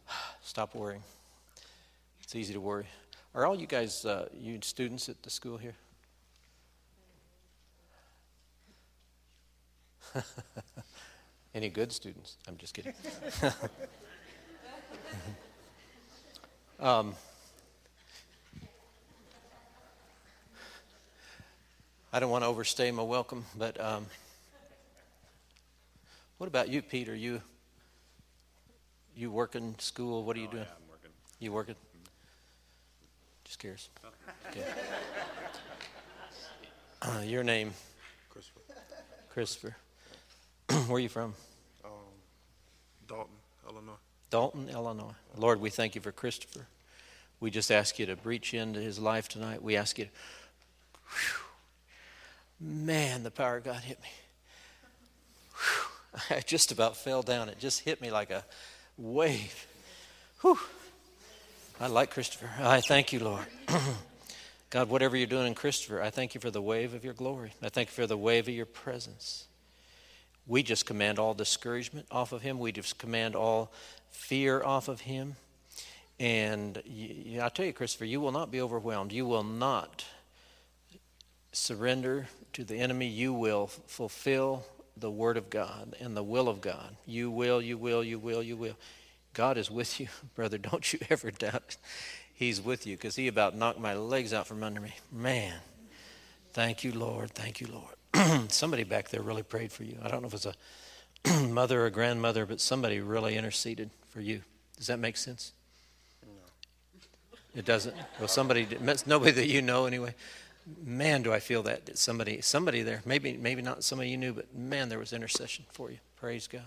stop 0.41 0.75
worrying. 0.75 1.03
It's 2.21 2.35
easy 2.35 2.53
to 2.53 2.61
worry. 2.61 2.85
Are 3.33 3.45
all 3.45 3.55
you 3.55 3.67
guys, 3.67 4.05
uh, 4.05 4.29
you 4.37 4.59
students 4.61 5.09
at 5.09 5.21
the 5.23 5.29
school 5.29 5.57
here? 5.57 5.75
Any 11.55 11.69
good 11.69 11.91
students? 11.91 12.37
I'm 12.47 12.57
just 12.57 12.73
kidding. 12.73 12.93
um, 16.79 17.13
I 22.13 22.19
don't 22.19 22.29
want 22.29 22.43
to 22.43 22.47
overstay 22.47 22.91
my 22.91 23.03
welcome, 23.03 23.45
but 23.57 23.79
um, 23.83 24.05
what 26.37 26.47
about 26.47 26.69
you, 26.69 26.81
Peter? 26.81 27.15
You 27.15 27.41
you 29.15 29.31
work 29.31 29.55
in 29.55 29.77
school? 29.79 30.23
What 30.23 30.35
are 30.37 30.39
you 30.39 30.47
Oh, 30.47 30.51
doing? 30.51 30.63
yeah, 30.63 30.69
I'm 30.75 30.89
working. 30.91 31.11
You 31.39 31.51
working? 31.51 31.75
Just 33.43 33.59
curious. 33.59 33.89
Okay. 34.51 34.63
Uh, 37.01 37.19
your 37.25 37.43
name, 37.43 37.73
Christopher. 38.29 38.61
Christopher. 39.29 39.75
Where 40.87 40.97
are 40.97 40.99
you 40.99 41.09
from? 41.09 41.33
Um, 41.83 41.91
Dolton, 43.07 43.35
Illinois. 43.69 43.93
Dolton, 44.29 44.69
Illinois. 44.69 45.15
Lord, 45.37 45.61
we 45.61 45.69
thank 45.69 45.95
you 45.95 46.01
for 46.01 46.11
Christopher. 46.11 46.67
We 47.39 47.51
just 47.51 47.71
ask 47.71 47.99
you 47.99 48.05
to 48.07 48.15
breach 48.15 48.53
into 48.53 48.79
his 48.79 48.99
life 48.99 49.29
tonight. 49.29 49.61
We 49.61 49.77
ask 49.77 49.97
you 49.97 50.05
to. 50.05 50.11
Whew, 51.09 52.67
man, 52.67 53.23
the 53.23 53.31
power 53.31 53.57
of 53.57 53.63
God 53.63 53.81
hit 53.81 54.01
me. 54.01 54.09
Whew, 55.53 56.27
I 56.37 56.41
just 56.41 56.71
about 56.71 56.97
fell 56.97 57.21
down. 57.21 57.47
It 57.47 57.59
just 57.59 57.81
hit 57.81 58.01
me 58.01 58.11
like 58.11 58.31
a 58.31 58.43
wave. 58.97 59.67
Whew. 60.41 60.59
I 61.79 61.87
like 61.87 62.11
Christopher. 62.11 62.49
I 62.59 62.81
thank 62.81 63.13
you, 63.13 63.19
Lord. 63.19 63.45
God, 64.69 64.89
whatever 64.89 65.15
you're 65.15 65.27
doing 65.27 65.47
in 65.47 65.53
Christopher, 65.53 66.01
I 66.01 66.09
thank 66.09 66.33
you 66.35 66.41
for 66.41 66.51
the 66.51 66.61
wave 66.61 66.93
of 66.93 67.05
your 67.05 67.13
glory. 67.13 67.51
I 67.61 67.69
thank 67.69 67.89
you 67.89 67.93
for 67.93 68.07
the 68.07 68.17
wave 68.17 68.47
of 68.47 68.53
your 68.53 68.65
presence. 68.65 69.45
We 70.47 70.63
just 70.63 70.85
command 70.85 71.19
all 71.19 71.33
discouragement 71.33 72.07
off 72.09 72.31
of 72.31 72.41
him. 72.41 72.59
We 72.59 72.71
just 72.71 72.97
command 72.97 73.35
all 73.35 73.71
fear 74.09 74.63
off 74.63 74.87
of 74.87 75.01
him. 75.01 75.35
And 76.19 76.81
I 77.41 77.49
tell 77.49 77.65
you, 77.65 77.73
Christopher, 77.73 78.05
you 78.05 78.21
will 78.21 78.31
not 78.31 78.49
be 78.49 78.61
overwhelmed. 78.61 79.11
You 79.11 79.25
will 79.25 79.43
not 79.43 80.05
surrender 81.51 82.27
to 82.53 82.63
the 82.63 82.75
enemy. 82.75 83.07
You 83.07 83.33
will 83.33 83.67
fulfill 83.67 84.65
the 84.95 85.11
Word 85.11 85.37
of 85.37 85.49
God 85.49 85.95
and 85.99 86.15
the 86.15 86.23
will 86.23 86.49
of 86.49 86.61
God. 86.61 86.95
You 87.05 87.29
will, 87.29 87.61
you 87.61 87.77
will, 87.77 88.03
you 88.03 88.17
will, 88.17 88.41
you 88.41 88.55
will. 88.55 88.75
God 89.33 89.57
is 89.57 89.69
with 89.69 89.99
you, 89.99 90.07
brother. 90.35 90.57
Don't 90.57 90.91
you 90.93 90.99
ever 91.09 91.29
doubt 91.29 91.77
He's 92.33 92.61
with 92.61 92.87
you 92.87 92.95
because 92.95 93.15
He 93.15 93.27
about 93.27 93.55
knocked 93.55 93.79
my 93.79 93.93
legs 93.93 94.33
out 94.33 94.47
from 94.47 94.63
under 94.63 94.81
me. 94.81 94.93
Man, 95.11 95.53
thank 96.53 96.83
you, 96.83 96.93
Lord. 96.93 97.31
Thank 97.31 97.61
you, 97.61 97.67
Lord. 97.67 97.96
somebody 98.49 98.83
back 98.83 99.09
there 99.09 99.21
really 99.21 99.43
prayed 99.43 99.71
for 99.71 99.83
you. 99.83 99.97
I 100.03 100.07
don't 100.07 100.21
know 100.21 100.27
if 100.27 100.33
it 100.33 100.45
was 100.45 101.43
a 101.43 101.43
mother 101.47 101.85
or 101.85 101.89
grandmother, 101.89 102.45
but 102.45 102.61
somebody 102.61 102.99
really 102.99 103.35
interceded 103.35 103.89
for 104.09 104.21
you. 104.21 104.41
Does 104.77 104.87
that 104.87 104.99
make 104.99 105.17
sense? 105.17 105.53
No. 106.25 106.31
It 107.55 107.65
doesn't? 107.65 107.95
Well, 108.19 108.27
somebody, 108.27 108.67
nobody 109.05 109.31
that 109.31 109.47
you 109.47 109.61
know 109.61 109.85
anyway 109.85 110.13
man, 110.83 111.21
do 111.21 111.33
I 111.33 111.39
feel 111.39 111.63
that 111.63 111.97
somebody, 111.97 112.41
somebody 112.41 112.81
there, 112.81 113.01
maybe, 113.05 113.37
maybe 113.37 113.61
not 113.61 113.83
somebody 113.83 114.09
you 114.09 114.17
knew, 114.17 114.33
but 114.33 114.53
man, 114.55 114.89
there 114.89 114.99
was 114.99 115.13
intercession 115.13 115.65
for 115.71 115.89
you. 115.91 115.97
Praise 116.17 116.47
God. 116.47 116.63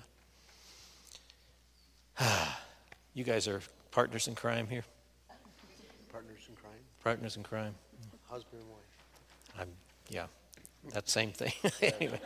you 3.15 3.25
guys 3.25 3.47
are 3.49 3.61
partners 3.91 4.29
in 4.29 4.35
crime 4.35 4.67
here. 4.69 4.85
Partners 6.11 6.47
in 6.49 6.57
crime. 6.57 6.73
Partners 7.03 7.37
in 7.37 7.43
crime. 7.43 7.75
Husband 8.29 8.63
and 8.63 8.71
wife. 8.71 8.81
I'm, 9.59 9.69
yeah, 10.09 10.27
that 10.93 11.09
same 11.09 11.33
thing. 11.33 11.53
anyway, 11.83 12.21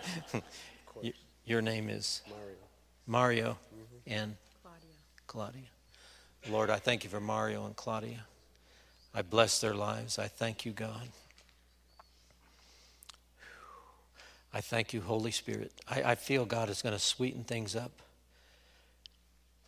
your 1.45 1.63
name 1.63 1.89
is 1.89 2.23
Mario. 2.29 2.55
Mario 3.07 3.59
mm-hmm. 3.75 4.13
and 4.13 4.37
Claudia. 4.63 4.89
Claudia. 5.27 5.63
Lord, 6.51 6.71
I 6.71 6.77
thank 6.77 7.05
you 7.05 7.11
for 7.11 7.21
Mario 7.21 7.67
and 7.67 7.75
Claudia. 7.75 8.25
I 9.15 9.23
bless 9.23 9.61
their 9.61 9.75
lives. 9.75 10.19
I 10.19 10.29
thank 10.29 10.67
you, 10.67 10.73
God. 10.73 11.09
I 14.53 14.61
thank 14.61 14.93
you, 14.93 15.01
Holy 15.01 15.33
Spirit. 15.33 15.73
I, 15.89 16.03
I 16.03 16.15
feel 16.15 16.45
God 16.45 16.69
is 16.69 16.81
going 16.81 16.95
to 16.95 16.99
sweeten 17.01 17.43
things 17.43 17.75
up. 17.75 17.91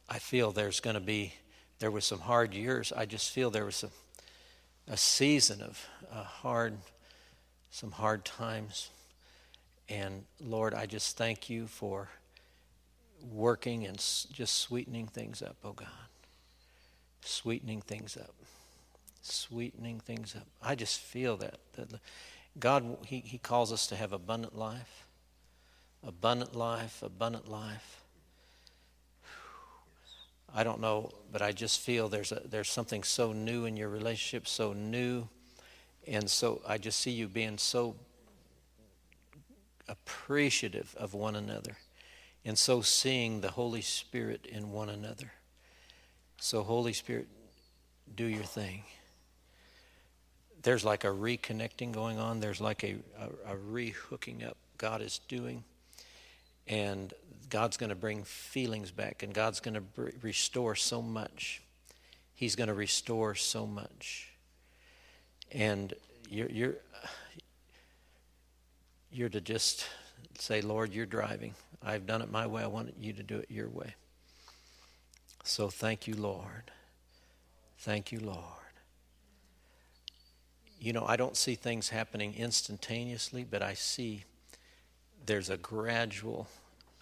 I 0.08 0.20
feel 0.20 0.52
there's 0.52 0.78
going 0.78 0.94
to 0.94 1.00
be, 1.00 1.34
there 1.80 1.90
was 1.90 2.04
some 2.04 2.20
hard 2.20 2.54
years. 2.54 2.92
I 2.96 3.06
just 3.06 3.30
feel 3.30 3.50
there 3.50 3.64
was 3.64 3.82
a, 3.82 3.90
a 4.92 4.96
season 4.96 5.60
of 5.60 5.84
uh, 6.12 6.22
hard, 6.22 6.74
some 7.76 7.90
hard 7.90 8.24
times. 8.24 8.88
And 9.86 10.24
Lord, 10.40 10.72
I 10.72 10.86
just 10.86 11.18
thank 11.18 11.50
you 11.50 11.66
for 11.66 12.08
working 13.30 13.84
and 13.84 13.98
just 13.98 14.54
sweetening 14.54 15.06
things 15.06 15.42
up, 15.42 15.56
oh 15.62 15.74
God. 15.74 15.88
Sweetening 17.20 17.82
things 17.82 18.16
up. 18.16 18.34
Sweetening 19.20 20.00
things 20.00 20.34
up. 20.34 20.46
I 20.62 20.74
just 20.74 21.00
feel 21.00 21.36
that. 21.36 21.58
that 21.74 22.00
God, 22.58 22.96
he, 23.04 23.20
he 23.20 23.36
calls 23.36 23.70
us 23.70 23.86
to 23.88 23.96
have 23.96 24.14
abundant 24.14 24.56
life. 24.56 25.06
Abundant 26.02 26.56
life, 26.56 27.02
abundant 27.02 27.46
life. 27.46 28.00
I 30.54 30.64
don't 30.64 30.80
know, 30.80 31.10
but 31.30 31.42
I 31.42 31.52
just 31.52 31.80
feel 31.80 32.08
there's, 32.08 32.32
a, 32.32 32.40
there's 32.48 32.70
something 32.70 33.02
so 33.02 33.34
new 33.34 33.66
in 33.66 33.76
your 33.76 33.90
relationship, 33.90 34.48
so 34.48 34.72
new. 34.72 35.28
And 36.06 36.30
so 36.30 36.60
I 36.66 36.78
just 36.78 37.00
see 37.00 37.10
you 37.10 37.28
being 37.28 37.58
so 37.58 37.96
appreciative 39.88 40.94
of 40.98 41.14
one 41.14 41.36
another 41.36 41.76
and 42.44 42.58
so 42.58 42.80
seeing 42.80 43.40
the 43.40 43.50
Holy 43.50 43.82
Spirit 43.82 44.46
in 44.46 44.70
one 44.72 44.88
another. 44.88 45.32
So, 46.38 46.62
Holy 46.62 46.92
Spirit, 46.92 47.26
do 48.14 48.24
your 48.24 48.44
thing 48.44 48.84
there's 50.66 50.84
like 50.84 51.04
a 51.04 51.08
reconnecting 51.08 51.92
going 51.92 52.18
on. 52.18 52.40
There's 52.40 52.60
like 52.60 52.82
a, 52.82 52.96
a, 53.20 53.52
a 53.52 53.56
re-hooking 53.56 54.42
up 54.42 54.56
God 54.78 55.00
is 55.00 55.20
doing. 55.28 55.62
And 56.66 57.14
God's 57.48 57.76
going 57.76 57.90
to 57.90 57.96
bring 57.96 58.24
feelings 58.24 58.90
back, 58.90 59.22
and 59.22 59.32
God's 59.32 59.60
going 59.60 59.74
to 59.74 59.80
br- 59.80 60.08
restore 60.22 60.74
so 60.74 61.00
much. 61.00 61.62
He's 62.34 62.56
going 62.56 62.66
to 62.66 62.74
restore 62.74 63.36
so 63.36 63.64
much. 63.64 64.32
And 65.56 65.94
you're, 66.28 66.50
you're, 66.50 66.74
you're 69.10 69.28
to 69.30 69.40
just 69.40 69.86
say, 70.38 70.60
Lord, 70.60 70.92
you're 70.92 71.06
driving. 71.06 71.54
I've 71.82 72.06
done 72.06 72.22
it 72.22 72.30
my 72.30 72.46
way. 72.46 72.62
I 72.62 72.66
want 72.66 72.94
you 73.00 73.12
to 73.14 73.22
do 73.22 73.38
it 73.38 73.50
your 73.50 73.68
way. 73.68 73.94
So 75.44 75.68
thank 75.68 76.06
you, 76.06 76.14
Lord. 76.14 76.70
Thank 77.78 78.12
you, 78.12 78.20
Lord 78.20 78.56
you 80.78 80.92
know, 80.92 81.04
I 81.06 81.16
don't 81.16 81.36
see 81.36 81.54
things 81.54 81.88
happening 81.88 82.34
instantaneously, 82.34 83.44
but 83.44 83.62
I 83.62 83.74
see 83.74 84.24
there's 85.24 85.50
a 85.50 85.56
gradual, 85.56 86.48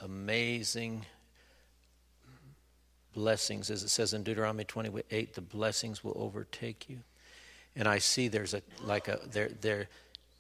amazing 0.01 1.05
blessings, 3.13 3.71
as 3.71 3.83
it 3.83 3.91
says 3.91 4.15
in 4.15 4.23
Deuteronomy 4.23 4.65
28, 4.65 5.35
the 5.35 5.41
blessings 5.41 6.03
will 6.03 6.17
overtake 6.17 6.89
you. 6.89 7.01
And 7.77 7.89
I 7.89 7.99
see 7.99 8.29
there's 8.29 8.55
a 8.55 8.63
like 8.83 9.09
a 9.09 9.21
there 9.31 9.51
there. 9.61 9.89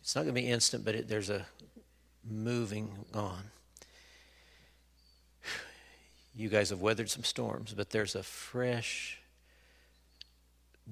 It's 0.00 0.14
not 0.14 0.22
going 0.22 0.34
to 0.34 0.40
be 0.40 0.48
instant, 0.48 0.84
but 0.84 0.94
it, 0.94 1.08
there's 1.08 1.30
a 1.30 1.46
moving 2.28 2.90
on. 3.12 3.42
You 6.36 6.48
guys 6.48 6.70
have 6.70 6.80
weathered 6.80 7.08
some 7.08 7.22
storms, 7.24 7.74
but 7.74 7.90
there's 7.90 8.14
a 8.14 8.22
fresh 8.22 9.20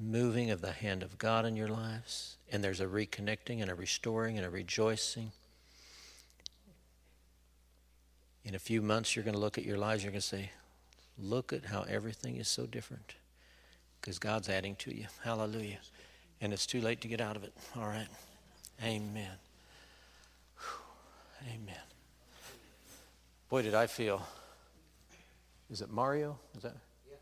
moving 0.00 0.50
of 0.50 0.60
the 0.60 0.72
hand 0.72 1.02
of 1.02 1.18
God 1.18 1.44
in 1.44 1.56
your 1.56 1.68
lives, 1.68 2.36
and 2.50 2.62
there's 2.62 2.80
a 2.80 2.86
reconnecting 2.86 3.60
and 3.60 3.70
a 3.70 3.74
restoring 3.74 4.36
and 4.36 4.46
a 4.46 4.50
rejoicing. 4.50 5.32
In 8.44 8.54
a 8.54 8.58
few 8.58 8.82
months, 8.82 9.14
you're 9.14 9.24
going 9.24 9.34
to 9.34 9.40
look 9.40 9.58
at 9.58 9.64
your 9.64 9.78
lives, 9.78 10.02
you're 10.02 10.12
going 10.12 10.20
to 10.20 10.26
say, 10.26 10.50
Look 11.18 11.52
at 11.52 11.66
how 11.66 11.82
everything 11.82 12.36
is 12.36 12.48
so 12.48 12.64
different 12.64 13.14
because 14.00 14.18
God's 14.18 14.48
adding 14.48 14.74
to 14.76 14.94
you. 14.94 15.06
Hallelujah. 15.22 15.78
And 16.42 16.52
it's 16.52 16.66
too 16.66 16.80
late 16.80 17.00
to 17.02 17.08
get 17.08 17.20
out 17.20 17.36
of 17.36 17.44
it. 17.44 17.52
All 17.76 17.86
right. 17.86 18.08
Amen. 18.82 19.30
Amen. 21.46 21.80
Boy, 23.48 23.62
did 23.62 23.74
I 23.74 23.86
feel. 23.86 24.26
Is 25.70 25.82
it 25.82 25.90
Mario? 25.90 26.36
Is 26.56 26.64
that? 26.64 26.74
Yeah. 27.08 27.16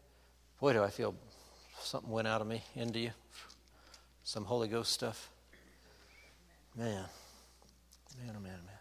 Boy, 0.59 0.73
do 0.73 0.83
I 0.83 0.89
feel 0.89 1.15
something 1.81 2.11
went 2.11 2.29
out 2.29 2.41
of 2.41 2.47
me 2.47 2.63
into 2.75 2.99
you. 2.99 3.11
Some 4.25 4.47
Holy 4.47 4.69
Ghost 4.69 4.91
stuff. 4.91 5.29
Man. 6.75 7.05
Man, 8.19 8.35
oh 8.37 8.41
man, 8.41 8.59
oh 8.59 8.67
man. 8.67 8.79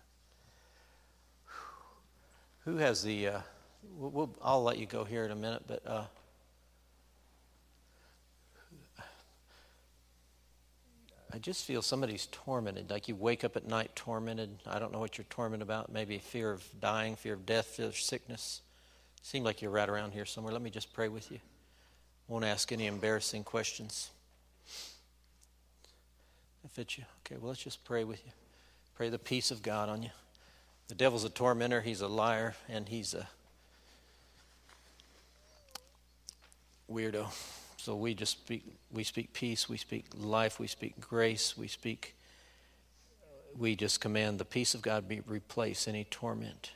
Who 2.64 2.78
has 2.78 3.04
the. 3.04 3.28
Uh, 3.28 3.40
we'll, 3.98 4.12
we'll, 4.12 4.36
I'll 4.42 4.64
let 4.64 4.78
you 4.78 4.86
go 4.86 5.04
here 5.04 5.26
in 5.26 5.32
a 5.32 5.36
minute, 5.36 5.64
but. 5.68 5.86
Uh, 5.86 6.06
I 11.32 11.38
just 11.38 11.66
feel 11.66 11.82
somebody's 11.82 12.28
tormented. 12.32 12.90
Like 12.90 13.08
you 13.08 13.16
wake 13.16 13.44
up 13.44 13.56
at 13.56 13.68
night 13.68 13.96
tormented. 13.96 14.50
I 14.66 14.80
don't 14.80 14.92
know 14.92 15.00
what 15.00 15.18
you're 15.18 15.26
tormented 15.30 15.62
about. 15.62 15.92
Maybe 15.92 16.18
fear 16.18 16.52
of 16.52 16.64
dying, 16.80 17.16
fear 17.16 17.34
of 17.34 17.46
death, 17.46 17.68
fear 17.68 17.86
of 17.86 17.96
sickness. 17.96 18.62
Seem 19.22 19.44
like 19.44 19.62
you're 19.62 19.72
right 19.72 19.88
around 19.88 20.12
here 20.12 20.26
somewhere. 20.26 20.54
Let 20.54 20.62
me 20.62 20.72
just 20.72 20.92
pray 20.94 21.08
with 21.08 21.32
you. 21.32 21.40
Won't 22.28 22.46
ask 22.46 22.72
any 22.72 22.88
embarrassing 22.88 23.44
questions. 23.44 24.10
That 26.64 26.72
fits 26.72 26.98
you? 26.98 27.06
Okay, 27.26 27.38
well, 27.40 27.50
let's 27.50 27.64
just 27.64 27.84
pray 27.86 28.04
with 28.04 28.26
you. 28.26 28.32
Pray 28.96 29.10
the 29.10 29.20
peace 29.20 29.52
of 29.52 29.62
God 29.62 29.90
on 29.90 30.04
you. 30.04 30.10
The 30.88 30.96
devil's 30.96 31.24
a 31.24 31.30
tormentor, 31.30 31.82
he's 31.82 32.02
a 32.02 32.08
liar, 32.08 32.56
and 32.68 32.90
he's 32.90 33.14
a 33.14 33.28
weirdo. 36.92 37.28
So 37.90 37.96
we 37.96 38.14
just 38.14 38.34
speak 38.34 38.64
we 38.92 39.04
speak 39.04 39.34
peace, 39.34 39.68
we 39.68 39.76
speak 39.76 40.06
life, 40.14 40.60
we 40.60 40.68
speak 40.68 41.00
grace, 41.00 41.58
we 41.58 41.68
speak 41.68 42.16
we 43.58 43.76
just 43.76 44.00
command 44.00 44.38
the 44.38 44.46
peace 44.46 44.76
of 44.76 44.84
God 44.84 45.08
be 45.08 45.22
replace 45.22 45.88
any 45.88 46.04
torment. 46.04 46.74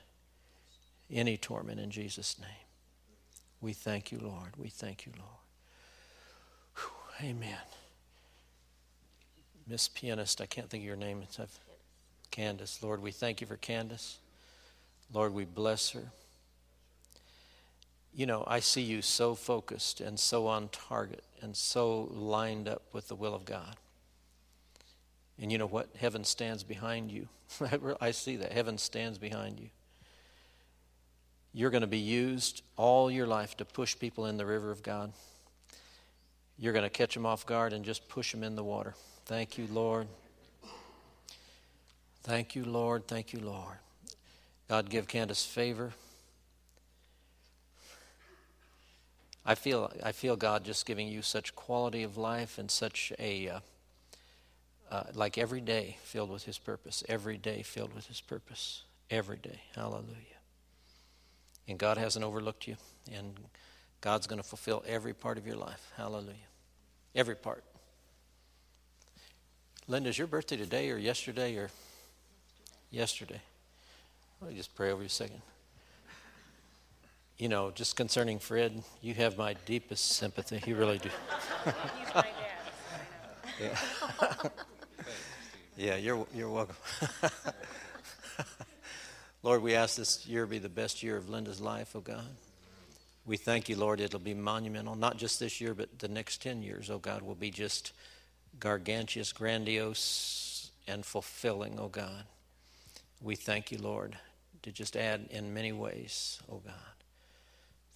Any 1.11 1.38
torment 1.38 1.80
in 1.80 1.91
Jesus' 1.91 2.40
name. 2.40 2.65
We 3.61 3.73
thank 3.73 4.11
you, 4.11 4.18
Lord. 4.23 4.57
We 4.57 4.69
thank 4.69 5.06
you, 5.06 5.11
Lord. 5.15 6.90
Amen. 7.22 7.61
Miss 9.68 9.88
Pianist, 9.90 10.41
I 10.41 10.48
can't 10.48 10.68
think 10.68 10.81
of 10.81 10.88
your 10.88 10.95
name. 10.95 11.22
It's 11.22 11.40
I've, 11.40 11.60
Candace. 12.31 12.81
Lord, 12.81 13.03
we 13.03 13.11
thank 13.11 13.40
you 13.40 13.45
for 13.45 13.57
Candace. 13.57 14.18
Lord, 15.14 15.31
we 15.31 15.45
bless 15.45 15.91
her. 15.91 16.11
You 18.15 18.26
know, 18.27 18.44
I 18.45 18.60
see 18.60 18.81
you 18.81 19.02
so 19.02 19.34
focused 19.34 19.99
and 19.99 20.19
so 20.19 20.48
on 20.48 20.69
target 20.69 21.23
and 21.41 21.56
so 21.56 22.10
lined 22.11 22.68
up 22.68 22.84
with 22.94 23.07
the 23.07 23.15
will 23.15 23.34
of 23.34 23.45
God. 23.45 23.76
And 25.41 25.52
you 25.52 25.57
know 25.57 25.65
what? 25.65 25.90
Heaven 25.98 26.23
stands 26.23 26.64
behind 26.64 27.11
you. 27.11 27.27
I 28.02 28.11
see 28.11 28.35
that. 28.38 28.52
Heaven 28.52 28.77
stands 28.77 29.18
behind 29.18 29.60
you. 29.60 29.69
You're 31.53 31.72
going 31.72 31.81
to 31.81 31.88
be 31.88 31.99
used 31.99 32.64
all 32.77 33.11
your 33.11 33.27
life 33.27 33.57
to 33.57 33.65
push 33.65 33.98
people 33.98 34.26
in 34.26 34.38
the 34.38 34.45
river 34.45 34.72
of 34.72 34.84
God. 34.84 35.11
You're 36.57 36.73
going 36.73 36.84
to 36.84 36.90
catch 36.90 37.14
them 37.14 37.26
off 37.26 37.45
guard 37.45 37.73
and 37.73 37.84
just 37.84 38.07
push 38.07 38.31
them 38.31 38.44
in 38.44 38.56
the 38.56 38.64
water. 38.64 38.95
Thank 39.26 39.57
you, 39.57 39.68
Lord. 39.72 40.07
Thank 42.23 42.56
you, 42.56 42.64
Lord. 42.64 43.07
Thank 43.07 43.34
you, 43.34 43.40
Lord. 43.40 43.77
God, 44.69 44.90
give 44.90 45.07
Candace 45.07 45.45
favor. 45.45 45.94
I 49.45 49.55
feel, 49.55 49.91
I 50.01 50.13
feel 50.13 50.35
God 50.35 50.63
just 50.63 50.85
giving 50.85 51.07
you 51.07 51.21
such 51.21 51.55
quality 51.55 52.03
of 52.03 52.17
life 52.17 52.57
and 52.57 52.71
such 52.71 53.11
a, 53.19 53.49
uh, 53.49 53.59
uh, 54.89 55.03
like 55.13 55.37
every 55.37 55.59
day 55.59 55.97
filled 56.03 56.29
with 56.29 56.43
His 56.45 56.57
purpose. 56.57 57.03
Every 57.09 57.37
day 57.37 57.61
filled 57.61 57.93
with 57.93 58.07
His 58.07 58.21
purpose. 58.21 58.83
Every 59.09 59.37
day. 59.37 59.61
Hallelujah. 59.75 60.39
And 61.67 61.77
God 61.77 61.97
hasn't 61.97 62.23
overlooked 62.23 62.67
you. 62.67 62.77
And 63.11 63.37
God's 63.99 64.27
going 64.27 64.41
to 64.41 64.47
fulfill 64.47 64.83
every 64.87 65.13
part 65.13 65.37
of 65.37 65.45
your 65.45 65.57
life. 65.57 65.91
Hallelujah. 65.97 66.49
Every 67.15 67.35
part. 67.35 67.63
Linda, 69.87 70.09
is 70.09 70.17
your 70.17 70.27
birthday 70.27 70.55
today 70.55 70.89
or 70.89 70.97
yesterday 70.97 71.57
or 71.57 71.69
yesterday? 72.89 73.41
Let 74.41 74.51
me 74.51 74.57
just 74.57 74.73
pray 74.75 74.91
over 74.91 75.01
you 75.01 75.07
a 75.07 75.09
second. 75.09 75.41
You 77.38 77.49
know, 77.49 77.72
just 77.72 77.95
concerning 77.95 78.39
Fred, 78.39 78.84
you 79.01 79.14
have 79.15 79.38
my 79.38 79.55
deepest 79.65 80.14
sympathy. 80.14 80.61
You 80.65 80.76
really 80.76 80.99
do. 80.99 81.10
He's 81.65 82.15
my 82.15 82.22
dad. 82.22 82.31
Yeah, 83.61 84.49
yeah 85.76 85.95
you're, 85.95 86.27
you're 86.34 86.49
welcome. 86.49 86.76
Lord, 89.43 89.61
we 89.61 89.76
ask 89.76 89.97
this 89.97 90.26
year 90.26 90.45
be 90.45 90.60
the 90.60 90.69
best 90.69 91.03
year 91.03 91.18
of 91.18 91.30
Linda's 91.30 91.60
life, 91.60 91.95
oh 91.95 92.01
God. 92.01 92.23
We 93.26 93.38
thank 93.38 93.68
you, 93.69 93.77
Lord, 93.77 93.99
it'll 93.99 94.19
be 94.19 94.34
monumental, 94.34 94.95
not 94.95 95.18
just 95.18 95.39
this 95.39 95.60
year, 95.60 95.73
but 95.73 95.99
the 95.99 96.07
next 96.10 96.41
10 96.41 96.61
years, 96.61 96.89
oh 96.89 96.99
God, 96.99 97.22
will 97.22 97.35
be 97.35 97.51
just 97.51 97.93
gargantuous, 98.60 99.31
grandiose, 99.31 100.72
and 100.88 101.05
fulfilling, 101.05 101.80
oh 101.80 101.88
God. 101.88 102.26
We 103.22 103.35
thank 103.35 103.72
you, 103.72 103.77
Lord, 103.80 104.18
to 104.64 104.72
just 104.72 104.95
add 104.95 105.27
in 105.30 105.53
many 105.53 105.72
ways, 105.72 106.39
oh 106.51 106.61
God. 106.65 106.92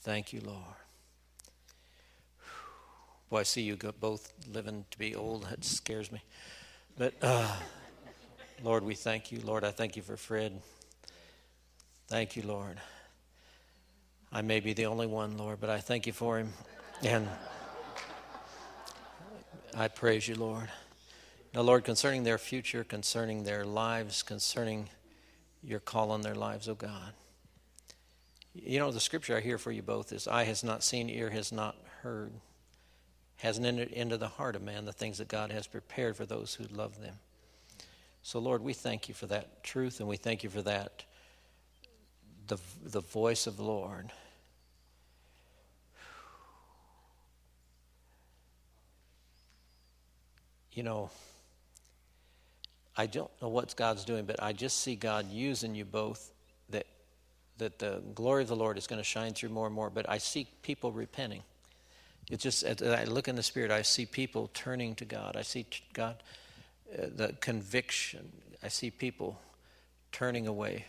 Thank 0.08 0.32
you, 0.32 0.40
Lord. 0.40 0.64
Boy, 3.30 3.40
I 3.40 3.44
see 3.44 3.64
you 3.64 3.76
both 3.76 4.32
living 4.50 4.86
to 4.90 4.98
be 4.98 5.14
old. 5.14 5.44
That 5.50 5.66
scares 5.66 6.14
me. 6.14 6.24
But, 6.98 7.16
uh, 7.22 7.54
Lord, 8.64 8.86
we 8.86 8.96
thank 8.96 9.34
you. 9.34 9.42
Lord, 9.42 9.66
I 9.66 9.72
thank 9.72 9.98
you 9.98 10.02
for 10.02 10.16
Fred. 10.16 10.62
Thank 12.08 12.38
you, 12.38 12.44
Lord. 12.44 12.78
I 14.32 14.42
may 14.42 14.62
be 14.62 14.72
the 14.72 14.86
only 14.86 15.08
one, 15.08 15.38
Lord, 15.38 15.60
but 15.60 15.70
I 15.70 15.80
thank 15.80 16.08
you 16.08 16.14
for 16.14 16.38
him. 16.38 16.54
And 17.04 17.28
I 19.76 19.90
praise 19.90 20.26
you, 20.26 20.36
Lord. 20.36 20.70
Now, 21.54 21.64
Lord, 21.64 21.84
concerning 21.84 22.24
their 22.24 22.38
future, 22.38 22.86
concerning 22.86 23.44
their 23.44 23.66
lives, 23.66 24.24
concerning 24.24 24.88
your 25.62 25.82
call 25.82 26.12
on 26.12 26.22
their 26.22 26.36
lives, 26.36 26.70
oh 26.70 26.76
God. 26.76 27.12
You 28.64 28.80
know, 28.80 28.92
the 28.92 29.00
scripture 29.00 29.38
I 29.38 29.42
hear 29.42 29.58
for 29.58 29.72
you 29.72 29.82
both 29.82 30.12
is 30.12 30.28
eye 30.28 30.46
has 30.46 30.64
not 30.64 30.84
seen, 30.84 31.10
ear 31.10 31.30
has 31.30 31.52
not 31.52 31.76
heard, 32.02 32.32
hasn't 33.38 33.66
entered 33.66 33.92
into 33.92 34.18
the 34.18 34.28
heart 34.28 34.56
of 34.56 34.64
man 34.64 34.86
the 34.86 34.94
things 34.94 35.20
that 35.20 35.28
God 35.28 35.52
has 35.52 35.68
prepared 35.68 36.16
for 36.16 36.26
those 36.26 36.56
who 36.56 36.64
love 36.76 37.00
them. 37.00 37.16
So, 38.24 38.40
Lord, 38.40 38.64
we 38.64 38.74
thank 38.74 39.08
you 39.08 39.14
for 39.14 39.28
that 39.28 39.64
truth 39.64 40.00
and 40.00 40.10
we 40.10 40.18
thank 40.18 40.44
you 40.44 40.50
for 40.50 40.62
that 40.64 41.04
the, 42.48 42.58
the 42.84 43.02
voice 43.02 43.46
of 43.46 43.58
the 43.58 43.64
Lord. 43.64 44.10
You 50.72 50.84
know, 50.84 51.10
I 52.96 53.06
don't 53.06 53.32
know 53.42 53.50
what 53.50 53.76
God's 53.76 54.06
doing, 54.06 54.26
but 54.26 54.42
I 54.42 54.54
just 54.54 54.80
see 54.80 54.96
God 54.96 55.30
using 55.30 55.76
you 55.76 55.86
both 55.86 56.32
that 56.70 56.86
that 57.58 57.80
the 57.80 58.02
glory 58.14 58.44
of 58.44 58.48
the 58.48 58.56
Lord 58.56 58.78
is 58.78 58.88
going 58.88 59.00
to 59.00 59.04
shine 59.04 59.34
through 59.34 59.50
more 59.50 59.66
and 59.66 59.76
more, 59.76 59.90
but 59.90 60.10
I 60.10 60.18
see 60.18 60.48
people 60.62 60.92
repenting. 60.92 61.44
It's 62.30 62.44
just 62.44 62.64
as 62.64 62.82
I 62.82 63.06
look 63.06 63.28
in 63.28 63.36
the 63.36 63.44
spirit, 63.44 63.72
I 63.72 63.82
see 63.82 64.06
people 64.06 64.50
turning 64.54 64.96
to 64.96 65.06
God. 65.06 65.36
I 65.38 65.44
see 65.44 65.66
God 65.94 66.22
uh, 66.92 67.08
the 67.16 67.34
conviction. 67.40 68.32
I 68.62 68.68
see 68.68 68.92
people 68.92 69.40
turning 70.12 70.48
away 70.48 70.86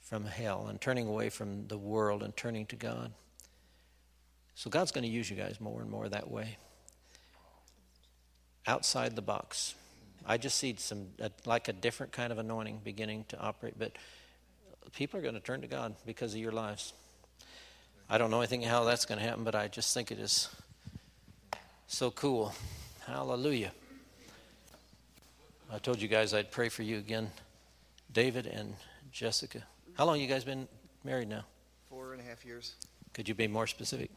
from 0.00 0.24
hell 0.24 0.66
and 0.68 0.80
turning 0.80 1.08
away 1.08 1.30
from 1.30 1.66
the 1.68 1.76
world 1.76 2.22
and 2.22 2.36
turning 2.36 2.66
to 2.66 2.76
God. 2.76 3.12
So 4.54 4.70
God's 4.70 4.92
going 4.92 5.04
to 5.04 5.10
use 5.10 5.28
you 5.28 5.36
guys 5.36 5.60
more 5.60 5.80
and 5.80 5.90
more 5.90 6.08
that 6.08 6.30
way. 6.30 6.56
Outside 8.66 9.14
the 9.14 9.22
box. 9.22 9.74
I 10.24 10.38
just 10.38 10.58
see 10.58 10.74
some 10.78 11.08
like 11.44 11.68
a 11.68 11.72
different 11.72 12.12
kind 12.12 12.32
of 12.32 12.38
anointing 12.38 12.80
beginning 12.82 13.26
to 13.28 13.38
operate, 13.38 13.74
but 13.78 13.92
people 14.92 15.18
are 15.18 15.22
going 15.22 15.34
to 15.34 15.40
turn 15.40 15.60
to 15.60 15.66
God 15.66 15.94
because 16.04 16.34
of 16.34 16.40
your 16.40 16.52
lives. 16.52 16.92
I 18.08 18.18
don't 18.18 18.30
know 18.30 18.38
anything 18.38 18.62
how 18.62 18.84
that's 18.84 19.04
going 19.04 19.18
to 19.18 19.26
happen, 19.26 19.44
but 19.44 19.54
I 19.54 19.68
just 19.68 19.92
think 19.92 20.10
it 20.12 20.18
is 20.18 20.48
so 21.86 22.10
cool. 22.10 22.52
Hallelujah. 23.06 23.72
I 25.72 25.78
told 25.78 26.00
you 26.00 26.08
guys 26.08 26.32
I'd 26.32 26.50
pray 26.50 26.68
for 26.68 26.82
you 26.82 26.98
again, 26.98 27.30
David 28.12 28.46
and 28.46 28.74
Jessica. 29.10 29.62
How 29.94 30.04
long 30.04 30.20
you 30.20 30.28
guys 30.28 30.44
been 30.44 30.68
married 31.04 31.28
now? 31.28 31.44
Four 31.88 32.12
and 32.12 32.20
a 32.20 32.24
half 32.24 32.44
years. 32.44 32.74
Could 33.12 33.28
you 33.28 33.34
be 33.34 33.48
more 33.48 33.66
specific? 33.66 34.10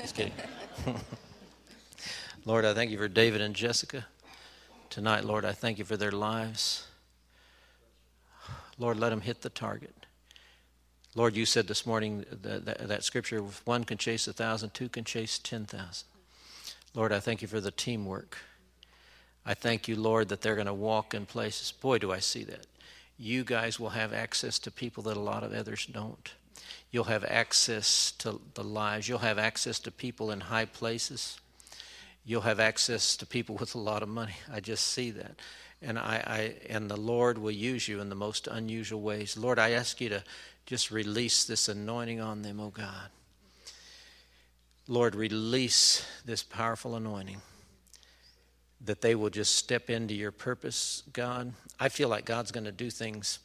Just 0.00 0.16
kidding. 0.16 0.32
Lord, 2.44 2.64
I 2.64 2.74
thank 2.74 2.90
you 2.90 2.98
for 2.98 3.06
David 3.06 3.40
and 3.40 3.54
Jessica. 3.54 4.06
Tonight, 4.88 5.24
Lord, 5.24 5.44
I 5.44 5.52
thank 5.52 5.78
you 5.78 5.84
for 5.84 5.96
their 5.96 6.10
lives. 6.10 6.86
Lord, 8.78 8.98
let 8.98 9.10
them 9.10 9.20
hit 9.20 9.42
the 9.42 9.50
target. 9.50 9.99
Lord, 11.14 11.36
you 11.36 11.44
said 11.44 11.66
this 11.66 11.86
morning 11.86 12.24
that, 12.30 12.64
that, 12.64 12.88
that 12.88 13.04
scripture 13.04 13.40
one 13.64 13.84
can 13.84 13.98
chase 13.98 14.28
a 14.28 14.32
thousand, 14.32 14.74
two 14.74 14.88
can 14.88 15.04
chase 15.04 15.38
10,000. 15.38 16.06
Lord, 16.94 17.12
I 17.12 17.20
thank 17.20 17.42
you 17.42 17.48
for 17.48 17.60
the 17.60 17.70
teamwork. 17.70 18.38
I 19.44 19.54
thank 19.54 19.88
you, 19.88 19.96
Lord, 19.96 20.28
that 20.28 20.42
they're 20.42 20.54
going 20.54 20.66
to 20.66 20.74
walk 20.74 21.14
in 21.14 21.26
places. 21.26 21.72
Boy, 21.72 21.98
do 21.98 22.12
I 22.12 22.18
see 22.18 22.44
that 22.44 22.66
you 23.20 23.44
guys 23.44 23.78
will 23.78 23.90
have 23.90 24.14
access 24.14 24.58
to 24.60 24.70
people 24.70 25.02
that 25.04 25.16
a 25.16 25.20
lot 25.20 25.44
of 25.44 25.52
others 25.52 25.84
don't. 25.84 26.32
You'll 26.90 27.04
have 27.04 27.24
access 27.24 28.12
to 28.12 28.40
the 28.54 28.64
lives. 28.64 29.08
You'll 29.08 29.18
have 29.18 29.38
access 29.38 29.78
to 29.80 29.90
people 29.90 30.30
in 30.30 30.40
high 30.40 30.64
places. 30.64 31.38
You'll 32.24 32.40
have 32.42 32.58
access 32.58 33.16
to 33.18 33.26
people 33.26 33.56
with 33.60 33.74
a 33.74 33.78
lot 33.78 34.02
of 34.02 34.08
money. 34.08 34.36
I 34.50 34.60
just 34.60 34.86
see 34.86 35.10
that. 35.12 35.32
And 35.82 35.98
I, 35.98 36.22
I 36.26 36.72
and 36.72 36.90
the 36.90 36.96
Lord 36.96 37.38
will 37.38 37.50
use 37.50 37.88
you 37.88 38.00
in 38.00 38.08
the 38.08 38.14
most 38.14 38.46
unusual 38.46 39.00
ways. 39.00 39.36
Lord, 39.36 39.58
I 39.58 39.70
ask 39.70 40.00
you 40.00 40.08
to 40.10 40.22
just 40.66 40.90
release 40.90 41.44
this 41.44 41.68
anointing 41.68 42.20
on 42.20 42.42
them, 42.42 42.60
oh 42.60 42.70
God. 42.70 43.08
Lord, 44.86 45.14
release 45.14 46.04
this 46.24 46.42
powerful 46.42 46.96
anointing 46.96 47.40
that 48.84 49.02
they 49.02 49.14
will 49.14 49.30
just 49.30 49.54
step 49.54 49.90
into 49.90 50.14
your 50.14 50.32
purpose, 50.32 51.02
God. 51.12 51.52
I 51.78 51.88
feel 51.88 52.08
like 52.08 52.24
God's 52.24 52.50
going 52.50 52.64
to 52.64 52.72
do 52.72 52.90
things 52.90 53.38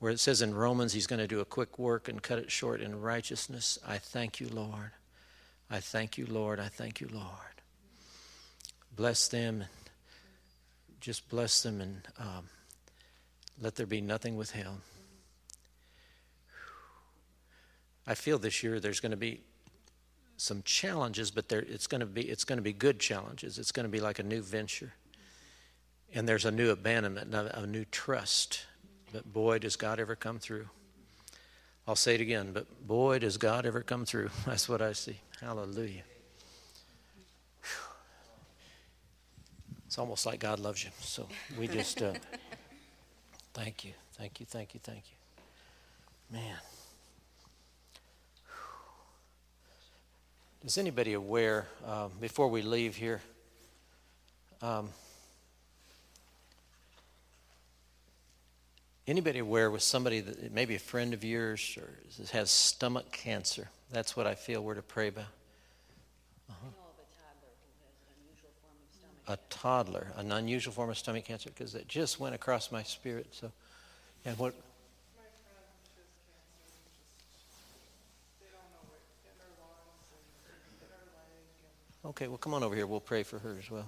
where 0.00 0.10
it 0.10 0.18
says 0.18 0.42
in 0.42 0.54
Romans 0.54 0.92
he's 0.92 1.06
going 1.06 1.20
to 1.20 1.28
do 1.28 1.40
a 1.40 1.44
quick 1.44 1.78
work 1.78 2.08
and 2.08 2.22
cut 2.22 2.38
it 2.38 2.50
short 2.50 2.80
in 2.80 3.00
righteousness. 3.00 3.78
I 3.86 3.98
thank 3.98 4.40
you, 4.40 4.48
Lord. 4.48 4.90
I 5.70 5.80
thank 5.80 6.18
you, 6.18 6.26
Lord. 6.26 6.58
I 6.58 6.68
thank 6.68 7.00
you, 7.00 7.08
Lord. 7.12 7.62
Bless 8.94 9.28
them. 9.28 9.64
Just 11.02 11.28
bless 11.28 11.64
them 11.64 11.80
and 11.80 12.00
um, 12.16 12.48
let 13.60 13.74
there 13.74 13.86
be 13.86 14.00
nothing 14.00 14.36
withheld. 14.36 14.78
I 18.06 18.14
feel 18.14 18.38
this 18.38 18.62
year 18.62 18.78
there's 18.78 19.00
going 19.00 19.10
to 19.10 19.16
be 19.16 19.40
some 20.36 20.62
challenges, 20.62 21.32
but 21.32 21.48
there, 21.48 21.58
it's 21.58 21.88
going 21.88 22.02
to 22.02 22.06
be 22.06 22.22
it's 22.22 22.44
going 22.44 22.56
to 22.58 22.62
be 22.62 22.72
good 22.72 23.00
challenges. 23.00 23.58
It's 23.58 23.72
going 23.72 23.84
to 23.84 23.90
be 23.90 23.98
like 23.98 24.20
a 24.20 24.22
new 24.22 24.42
venture, 24.42 24.92
and 26.14 26.28
there's 26.28 26.44
a 26.44 26.52
new 26.52 26.70
abandonment, 26.70 27.34
a 27.34 27.66
new 27.66 27.84
trust. 27.84 28.64
But 29.12 29.32
boy, 29.32 29.58
does 29.58 29.74
God 29.74 29.98
ever 29.98 30.14
come 30.14 30.38
through. 30.38 30.68
I'll 31.86 31.96
say 31.96 32.14
it 32.14 32.20
again, 32.20 32.52
but 32.52 32.86
boy, 32.86 33.18
does 33.18 33.38
God 33.38 33.66
ever 33.66 33.82
come 33.82 34.04
through. 34.04 34.30
That's 34.46 34.68
what 34.68 34.80
I 34.80 34.92
see. 34.92 35.18
Hallelujah. 35.40 36.04
It's 39.92 39.98
almost 39.98 40.24
like 40.24 40.40
God 40.40 40.58
loves 40.58 40.82
you. 40.82 40.88
So 41.00 41.28
we 41.58 41.68
just 41.68 42.00
uh, 42.00 42.14
thank 43.52 43.84
you, 43.84 43.92
thank 44.14 44.40
you, 44.40 44.46
thank 44.46 44.72
you, 44.72 44.80
thank 44.82 45.02
you. 45.10 46.38
Man. 46.38 46.56
Is 50.64 50.78
anybody 50.78 51.12
aware, 51.12 51.66
uh, 51.86 52.08
before 52.18 52.48
we 52.48 52.62
leave 52.62 52.96
here, 52.96 53.20
um, 54.62 54.88
Anybody 59.06 59.40
aware 59.40 59.70
with 59.70 59.82
somebody 59.82 60.20
that 60.20 60.52
maybe 60.52 60.74
a 60.76 60.78
friend 60.78 61.12
of 61.12 61.22
yours 61.22 61.76
or 61.76 61.90
has 62.30 62.50
stomach 62.50 63.12
cancer? 63.12 63.68
That's 63.90 64.16
what 64.16 64.26
I 64.26 64.36
feel 64.36 64.62
we're 64.62 64.74
to 64.74 64.80
pray 64.80 65.08
about. 65.08 65.24
Uh-huh. 66.48 66.68
A 69.28 69.38
toddler, 69.50 70.08
an 70.16 70.32
unusual 70.32 70.72
form 70.72 70.90
of 70.90 70.98
stomach 70.98 71.24
cancer, 71.24 71.50
because 71.50 71.74
it 71.74 71.86
just 71.86 72.18
went 72.18 72.34
across 72.34 72.72
my 72.72 72.82
spirit. 72.82 73.26
So, 73.30 73.52
and 74.24 74.36
what? 74.38 74.54
Okay, 82.04 82.26
well, 82.26 82.38
come 82.38 82.52
on 82.52 82.64
over 82.64 82.74
here. 82.74 82.86
We'll 82.86 83.00
pray 83.00 83.22
for 83.22 83.38
her 83.38 83.56
as 83.62 83.70
well. 83.70 83.86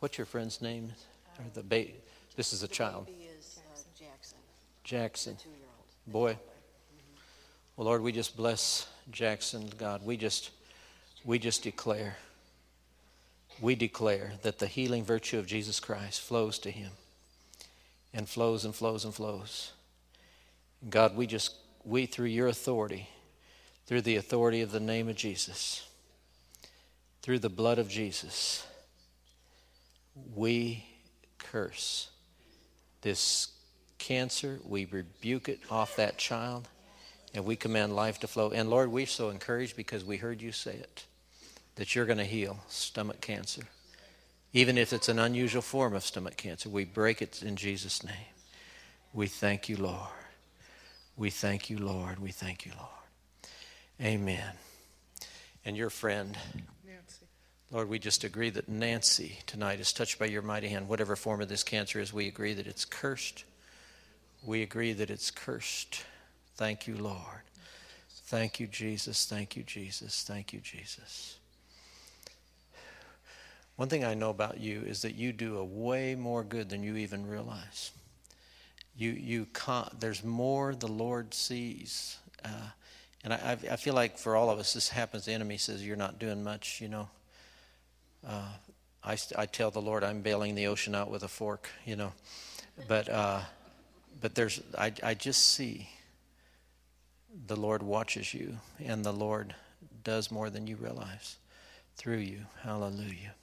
What's 0.00 0.18
your 0.18 0.26
friend's 0.26 0.60
name? 0.60 0.92
Or 1.38 1.44
the 1.54 1.62
ba- 1.62 1.92
This 2.34 2.52
is 2.52 2.64
a 2.64 2.68
child. 2.68 3.08
is 3.08 3.58
uh, 3.58 3.78
Jackson, 3.96 4.38
Jackson. 4.82 5.36
two-year-old. 5.36 6.12
Boy. 6.12 6.36
Well, 7.76 7.86
Lord, 7.86 8.02
we 8.02 8.10
just 8.10 8.36
bless 8.36 8.88
Jackson, 9.12 9.70
God. 9.78 10.04
We 10.04 10.16
just, 10.16 10.50
we 11.24 11.38
just 11.38 11.62
declare, 11.62 12.16
we 13.60 13.74
declare 13.74 14.32
that 14.42 14.58
the 14.58 14.66
healing 14.66 15.04
virtue 15.04 15.38
of 15.38 15.46
Jesus 15.46 15.80
Christ 15.80 16.20
flows 16.20 16.58
to 16.60 16.70
him, 16.70 16.92
and 18.12 18.28
flows 18.28 18.64
and 18.64 18.74
flows 18.74 19.04
and 19.04 19.14
flows. 19.14 19.72
God, 20.88 21.16
we 21.16 21.26
just, 21.26 21.54
we 21.84 22.06
through 22.06 22.26
your 22.26 22.48
authority, 22.48 23.08
through 23.86 24.02
the 24.02 24.16
authority 24.16 24.60
of 24.60 24.70
the 24.70 24.80
name 24.80 25.08
of 25.08 25.16
Jesus, 25.16 25.86
through 27.22 27.40
the 27.40 27.48
blood 27.48 27.78
of 27.78 27.88
Jesus, 27.88 28.66
we 30.34 30.84
curse 31.38 32.10
this 33.02 33.48
cancer. 33.98 34.60
We 34.64 34.84
rebuke 34.86 35.48
it 35.48 35.60
off 35.70 35.96
that 35.96 36.18
child 36.18 36.68
and 37.34 37.44
we 37.44 37.56
command 37.56 37.94
life 37.94 38.20
to 38.20 38.26
flow. 38.26 38.50
And 38.50 38.70
Lord, 38.70 38.90
we're 38.90 39.06
so 39.06 39.30
encouraged 39.30 39.76
because 39.76 40.04
we 40.04 40.16
heard 40.16 40.40
you 40.40 40.52
say 40.52 40.74
it 40.74 41.04
that 41.78 41.94
you're 41.94 42.06
going 42.06 42.18
to 42.18 42.24
heal 42.24 42.58
stomach 42.68 43.20
cancer. 43.20 43.62
Even 44.52 44.76
if 44.76 44.92
it's 44.92 45.08
an 45.08 45.20
unusual 45.20 45.62
form 45.62 45.94
of 45.94 46.02
stomach 46.02 46.36
cancer, 46.36 46.68
we 46.68 46.84
break 46.84 47.22
it 47.22 47.40
in 47.40 47.54
Jesus' 47.54 48.02
name. 48.04 48.14
We 49.14 49.28
thank 49.28 49.68
you, 49.68 49.76
Lord. 49.76 50.10
We 51.16 51.30
thank 51.30 51.70
you, 51.70 51.78
Lord. 51.78 52.18
We 52.18 52.32
thank 52.32 52.66
you, 52.66 52.72
Lord. 52.76 53.52
Amen. 54.02 54.52
And 55.64 55.76
your 55.76 55.90
friend, 55.90 56.36
Nancy. 56.84 57.26
Lord, 57.70 57.88
we 57.88 58.00
just 58.00 58.24
agree 58.24 58.50
that 58.50 58.68
Nancy 58.68 59.38
tonight 59.46 59.78
is 59.78 59.92
touched 59.92 60.18
by 60.18 60.26
your 60.26 60.42
mighty 60.42 60.68
hand. 60.68 60.88
Whatever 60.88 61.14
form 61.14 61.40
of 61.40 61.48
this 61.48 61.62
cancer 61.62 62.00
is, 62.00 62.12
we 62.12 62.26
agree 62.26 62.54
that 62.54 62.66
it's 62.66 62.84
cursed. 62.84 63.44
We 64.44 64.62
agree 64.62 64.94
that 64.94 65.10
it's 65.10 65.30
cursed. 65.30 66.02
Thank 66.56 66.88
you, 66.88 66.96
Lord. 66.96 67.42
Thank 68.24 68.58
you, 68.58 68.66
Jesus. 68.66 69.26
Thank 69.26 69.56
you, 69.56 69.62
Jesus. 69.62 70.24
Thank 70.24 70.52
you, 70.52 70.58
Jesus. 70.58 71.37
One 73.78 73.88
thing 73.88 74.04
I 74.04 74.14
know 74.14 74.30
about 74.30 74.58
you 74.58 74.82
is 74.82 75.02
that 75.02 75.14
you 75.14 75.32
do 75.32 75.56
a 75.58 75.64
way 75.64 76.16
more 76.16 76.42
good 76.42 76.68
than 76.68 76.82
you 76.82 76.96
even 76.96 77.24
realize. 77.24 77.92
You, 78.96 79.12
you 79.12 79.46
con- 79.52 79.94
there's 80.00 80.24
more 80.24 80.74
the 80.74 80.88
Lord 80.88 81.32
sees. 81.32 82.16
Uh, 82.44 82.70
and 83.22 83.32
I, 83.32 83.56
I 83.70 83.76
feel 83.76 83.94
like 83.94 84.18
for 84.18 84.34
all 84.34 84.50
of 84.50 84.58
us, 84.58 84.72
this 84.72 84.88
happens. 84.88 85.26
The 85.26 85.32
enemy 85.32 85.58
says, 85.58 85.86
You're 85.86 85.94
not 85.94 86.18
doing 86.18 86.42
much, 86.42 86.80
you 86.80 86.88
know. 86.88 87.08
Uh, 88.26 88.48
I, 89.04 89.16
I 89.36 89.46
tell 89.46 89.70
the 89.70 89.80
Lord 89.80 90.02
I'm 90.02 90.22
bailing 90.22 90.56
the 90.56 90.66
ocean 90.66 90.96
out 90.96 91.08
with 91.08 91.22
a 91.22 91.28
fork, 91.28 91.68
you 91.84 91.94
know. 91.94 92.12
But, 92.88 93.08
uh, 93.08 93.42
but 94.20 94.34
there's, 94.34 94.60
I, 94.76 94.92
I 95.04 95.14
just 95.14 95.52
see 95.52 95.88
the 97.46 97.54
Lord 97.54 97.84
watches 97.84 98.34
you, 98.34 98.58
and 98.84 99.04
the 99.04 99.12
Lord 99.12 99.54
does 100.02 100.32
more 100.32 100.50
than 100.50 100.66
you 100.66 100.74
realize 100.74 101.36
through 101.94 102.16
you. 102.16 102.40
Hallelujah. 102.64 103.34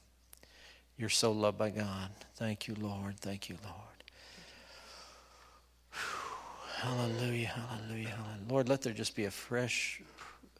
You're 0.98 1.10
so 1.10 1.32
loved 1.32 1.58
by 1.58 1.72
God. 1.72 2.10
Thank 2.36 2.68
you, 2.68 2.76
Lord. 2.80 3.20
Thank 3.20 3.50
you, 3.50 3.58
Lord. 3.64 3.76
Hallelujah, 6.78 7.48
hallelujah, 7.48 8.10
hallelujah. 8.10 8.40
Lord, 8.48 8.70
let 8.70 8.82
there 8.82 8.94
just 8.94 9.16
be 9.16 9.26
a 9.26 9.32
fresh 9.32 10.02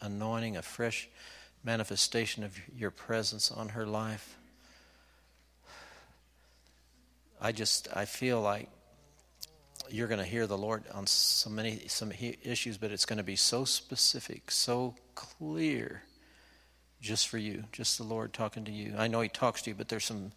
anointing, 0.02 0.58
a 0.58 0.62
fresh 0.62 1.08
manifestation 1.64 2.44
of 2.44 2.58
your 2.76 2.92
presence 2.92 3.52
on 3.52 3.70
her 3.70 3.86
life. 3.86 4.38
I 7.40 7.52
just, 7.52 7.88
I 7.94 8.06
feel 8.06 8.42
like 8.42 8.70
you're 9.90 10.08
going 10.08 10.20
to 10.20 10.26
hear 10.26 10.48
the 10.48 10.58
Lord 10.58 10.84
on 10.94 11.06
so 11.06 11.50
many 11.50 11.84
some 11.88 12.12
issues, 12.44 12.78
but 12.78 12.92
it's 12.92 13.06
going 13.06 13.18
to 13.18 13.24
be 13.24 13.36
so 13.36 13.66
specific, 13.66 14.50
so 14.52 14.96
clear, 15.14 16.02
just 17.06 17.28
for 17.28 17.38
you, 17.38 17.64
just 17.72 17.98
the 17.98 18.04
Lord 18.04 18.34
talking 18.34 18.66
to 18.66 18.72
you. 18.72 18.96
I 18.98 19.08
know 19.08 19.22
He 19.22 19.30
talks 19.30 19.62
to 19.64 19.70
you, 19.70 19.76
but 19.76 19.88
there's 19.88 20.06
some, 20.06 20.32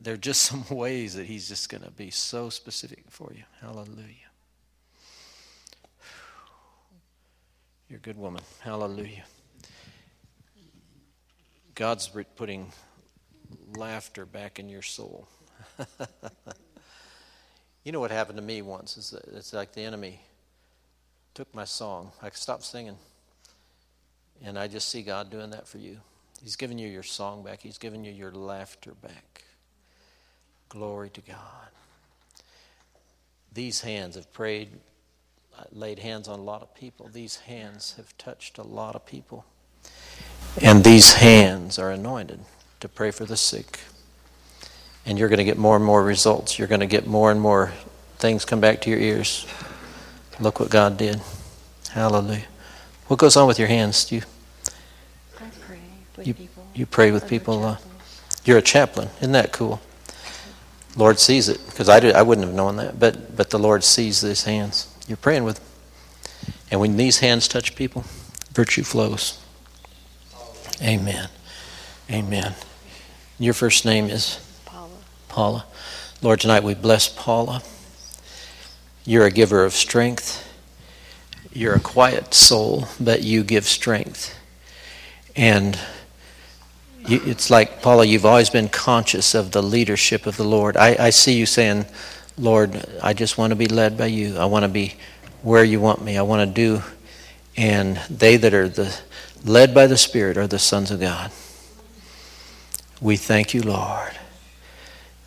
there 0.00 0.14
are 0.14 0.18
just 0.18 0.42
some 0.50 0.64
ways 0.70 1.14
that 1.14 1.26
He's 1.26 1.48
just 1.48 1.68
going 1.68 1.82
to 1.82 1.90
be 1.90 2.10
so 2.10 2.50
specific 2.50 3.04
for 3.10 3.32
you. 3.34 3.42
Hallelujah. 3.60 4.30
You're 7.88 7.98
a 7.98 8.00
good 8.00 8.18
woman. 8.18 8.42
Hallelujah. 8.60 9.24
God's 11.74 12.10
putting 12.36 12.72
laughter 13.76 14.26
back 14.26 14.58
in 14.58 14.68
your 14.68 14.82
soul. 14.82 15.28
you 17.84 17.92
know 17.92 18.00
what 18.00 18.10
happened 18.10 18.38
to 18.38 18.42
me 18.42 18.62
once? 18.62 18.96
Is 18.96 19.14
it's 19.34 19.52
like 19.52 19.72
the 19.72 19.82
enemy 19.82 20.20
took 21.34 21.54
my 21.54 21.64
song. 21.64 22.10
I 22.22 22.30
stopped 22.30 22.64
singing. 22.64 22.96
And 24.44 24.58
I 24.58 24.68
just 24.68 24.88
see 24.88 25.02
God 25.02 25.30
doing 25.30 25.50
that 25.50 25.66
for 25.66 25.78
you. 25.78 25.98
He's 26.42 26.56
giving 26.56 26.78
you 26.78 26.88
your 26.88 27.02
song 27.02 27.42
back, 27.42 27.60
He's 27.60 27.78
giving 27.78 28.04
you 28.04 28.12
your 28.12 28.30
laughter 28.32 28.92
back. 28.94 29.44
Glory 30.68 31.10
to 31.10 31.20
God. 31.20 31.36
These 33.52 33.80
hands 33.80 34.16
have 34.16 34.32
prayed, 34.32 34.68
laid 35.72 36.00
hands 36.00 36.28
on 36.28 36.38
a 36.38 36.42
lot 36.42 36.60
of 36.60 36.74
people. 36.74 37.08
These 37.10 37.36
hands 37.36 37.94
have 37.96 38.16
touched 38.18 38.58
a 38.58 38.62
lot 38.62 38.94
of 38.94 39.06
people. 39.06 39.46
And 40.60 40.84
these 40.84 41.14
hands 41.14 41.78
are 41.78 41.90
anointed 41.90 42.40
to 42.80 42.88
pray 42.88 43.10
for 43.10 43.24
the 43.24 43.36
sick. 43.36 43.80
And 45.06 45.18
you're 45.18 45.28
going 45.28 45.38
to 45.38 45.44
get 45.44 45.56
more 45.56 45.76
and 45.76 45.84
more 45.84 46.02
results. 46.02 46.58
You're 46.58 46.68
going 46.68 46.80
to 46.80 46.86
get 46.86 47.06
more 47.06 47.30
and 47.30 47.40
more 47.40 47.72
things 48.18 48.44
come 48.44 48.60
back 48.60 48.80
to 48.82 48.90
your 48.90 48.98
ears. 48.98 49.46
Look 50.40 50.60
what 50.60 50.68
God 50.68 50.98
did. 50.98 51.20
Hallelujah. 51.90 52.44
What 53.08 53.18
goes 53.18 53.36
on 53.36 53.46
with 53.46 53.58
your 53.58 53.68
hands? 53.68 54.04
Do 54.04 54.16
you, 54.16 54.22
I 55.38 55.44
pray 55.66 55.78
with 56.16 56.26
you, 56.26 56.34
people. 56.34 56.66
You 56.74 56.86
pray 56.86 57.10
with 57.10 57.28
people. 57.28 57.64
Uh, 57.64 57.76
you're 58.44 58.58
a 58.58 58.62
chaplain. 58.62 59.08
Isn't 59.20 59.32
that 59.32 59.52
cool? 59.52 59.80
Lord 60.96 61.18
sees 61.18 61.48
it 61.48 61.60
because 61.66 61.88
I, 61.88 61.98
I 62.08 62.22
wouldn't 62.22 62.46
have 62.46 62.56
known 62.56 62.76
that. 62.76 62.98
But, 62.98 63.36
but 63.36 63.50
the 63.50 63.58
Lord 63.58 63.84
sees 63.84 64.20
these 64.22 64.44
hands. 64.44 64.92
You're 65.06 65.16
praying 65.16 65.44
with 65.44 65.56
them. 65.56 66.54
And 66.70 66.80
when 66.80 66.96
these 66.96 67.18
hands 67.18 67.46
touch 67.46 67.76
people, 67.76 68.04
virtue 68.52 68.82
flows. 68.82 69.40
Amen. 70.82 71.28
Amen. 72.10 72.54
Your 73.38 73.54
first 73.54 73.84
name 73.84 74.06
is? 74.06 74.40
Paula. 74.64 74.90
Paula. 75.28 75.66
Lord, 76.22 76.40
tonight 76.40 76.64
we 76.64 76.74
bless 76.74 77.08
Paula. 77.08 77.62
You're 79.04 79.26
a 79.26 79.30
giver 79.30 79.64
of 79.64 79.74
strength. 79.74 80.42
You're 81.56 81.76
a 81.76 81.80
quiet 81.80 82.34
soul, 82.34 82.86
but 83.00 83.22
you 83.22 83.42
give 83.42 83.64
strength. 83.64 84.38
And 85.34 85.78
you, 87.06 87.22
it's 87.24 87.48
like, 87.48 87.80
Paula, 87.80 88.04
you've 88.04 88.26
always 88.26 88.50
been 88.50 88.68
conscious 88.68 89.34
of 89.34 89.52
the 89.52 89.62
leadership 89.62 90.26
of 90.26 90.36
the 90.36 90.44
Lord. 90.44 90.76
I, 90.76 90.96
I 91.06 91.10
see 91.10 91.32
you 91.32 91.46
saying, 91.46 91.86
Lord, 92.36 92.84
I 93.02 93.14
just 93.14 93.38
want 93.38 93.52
to 93.52 93.56
be 93.56 93.68
led 93.68 93.96
by 93.96 94.04
you. 94.04 94.36
I 94.36 94.44
want 94.44 94.64
to 94.64 94.68
be 94.68 94.96
where 95.42 95.64
you 95.64 95.80
want 95.80 96.04
me. 96.04 96.18
I 96.18 96.22
want 96.22 96.46
to 96.46 96.54
do. 96.54 96.82
And 97.56 97.96
they 98.10 98.36
that 98.36 98.52
are 98.52 98.68
the 98.68 98.94
led 99.42 99.74
by 99.74 99.86
the 99.86 99.96
Spirit 99.96 100.36
are 100.36 100.46
the 100.46 100.58
sons 100.58 100.90
of 100.90 101.00
God. 101.00 101.32
We 103.00 103.16
thank 103.16 103.54
you, 103.54 103.62
Lord. 103.62 104.12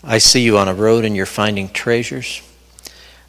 I 0.03 0.19
see 0.19 0.41
you 0.41 0.59
on 0.59 0.67
a 0.67 0.75
road 0.75 1.05
and 1.05 1.15
you're 1.15 1.25
finding 1.25 1.69
treasures. 1.69 2.43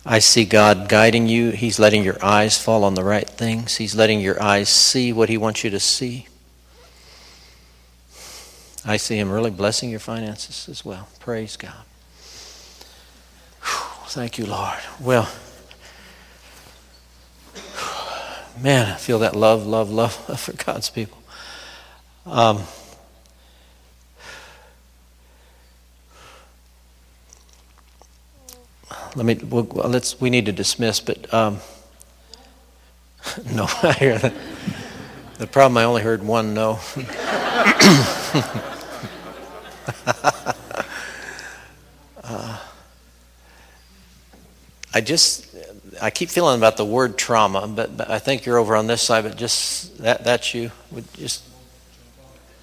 I 0.04 0.18
see 0.18 0.46
God 0.46 0.88
guiding 0.88 1.28
you. 1.28 1.50
He's 1.50 1.78
letting 1.78 2.02
your 2.02 2.16
eyes 2.24 2.56
fall 2.56 2.84
on 2.84 2.94
the 2.94 3.04
right 3.04 3.28
things. 3.28 3.76
He's 3.76 3.94
letting 3.94 4.20
your 4.20 4.42
eyes 4.42 4.68
see 4.68 5.12
what 5.12 5.28
He 5.28 5.36
wants 5.36 5.62
you 5.62 5.70
to 5.70 5.80
see. 5.80 6.26
I 8.84 8.96
see 8.96 9.18
Him 9.18 9.30
really 9.30 9.50
blessing 9.50 9.90
your 9.90 10.00
finances 10.00 10.68
as 10.68 10.84
well. 10.84 11.08
Praise 11.18 11.56
God. 11.56 11.84
Whew, 13.62 14.06
thank 14.08 14.38
you, 14.38 14.46
Lord. 14.46 14.78
Well, 14.98 15.28
man, 18.58 18.92
I 18.92 18.96
feel 18.96 19.18
that 19.18 19.36
love, 19.36 19.66
love, 19.66 19.90
love 19.90 20.14
for 20.40 20.52
God's 20.52 20.88
people. 20.88 21.18
Um, 22.24 22.62
let 29.16 29.26
me, 29.26 29.34
we'll, 29.34 29.64
let's, 29.64 30.20
we 30.20 30.30
need 30.30 30.46
to 30.46 30.52
dismiss, 30.52 31.00
but, 31.00 31.32
um, 31.34 31.58
no, 33.52 33.66
I 33.82 33.92
hear 33.92 34.18
that. 34.18 34.32
The 35.38 35.46
problem, 35.46 35.78
I 35.78 35.84
only 35.84 36.02
heard 36.02 36.22
one 36.22 36.54
no. 36.54 36.78
uh, 42.22 42.60
I 44.92 45.00
just, 45.00 45.46
I 46.02 46.10
keep 46.10 46.28
feeling 46.28 46.58
about 46.58 46.76
the 46.76 46.84
word 46.84 47.16
trauma, 47.16 47.66
but, 47.66 47.96
but 47.96 48.10
I 48.10 48.18
think 48.18 48.44
you're 48.44 48.58
over 48.58 48.76
on 48.76 48.86
this 48.86 49.02
side, 49.02 49.24
but 49.24 49.36
just, 49.36 49.98
that, 49.98 50.24
that's 50.24 50.54
you. 50.54 50.70
Would 50.92 51.12
just, 51.14 51.42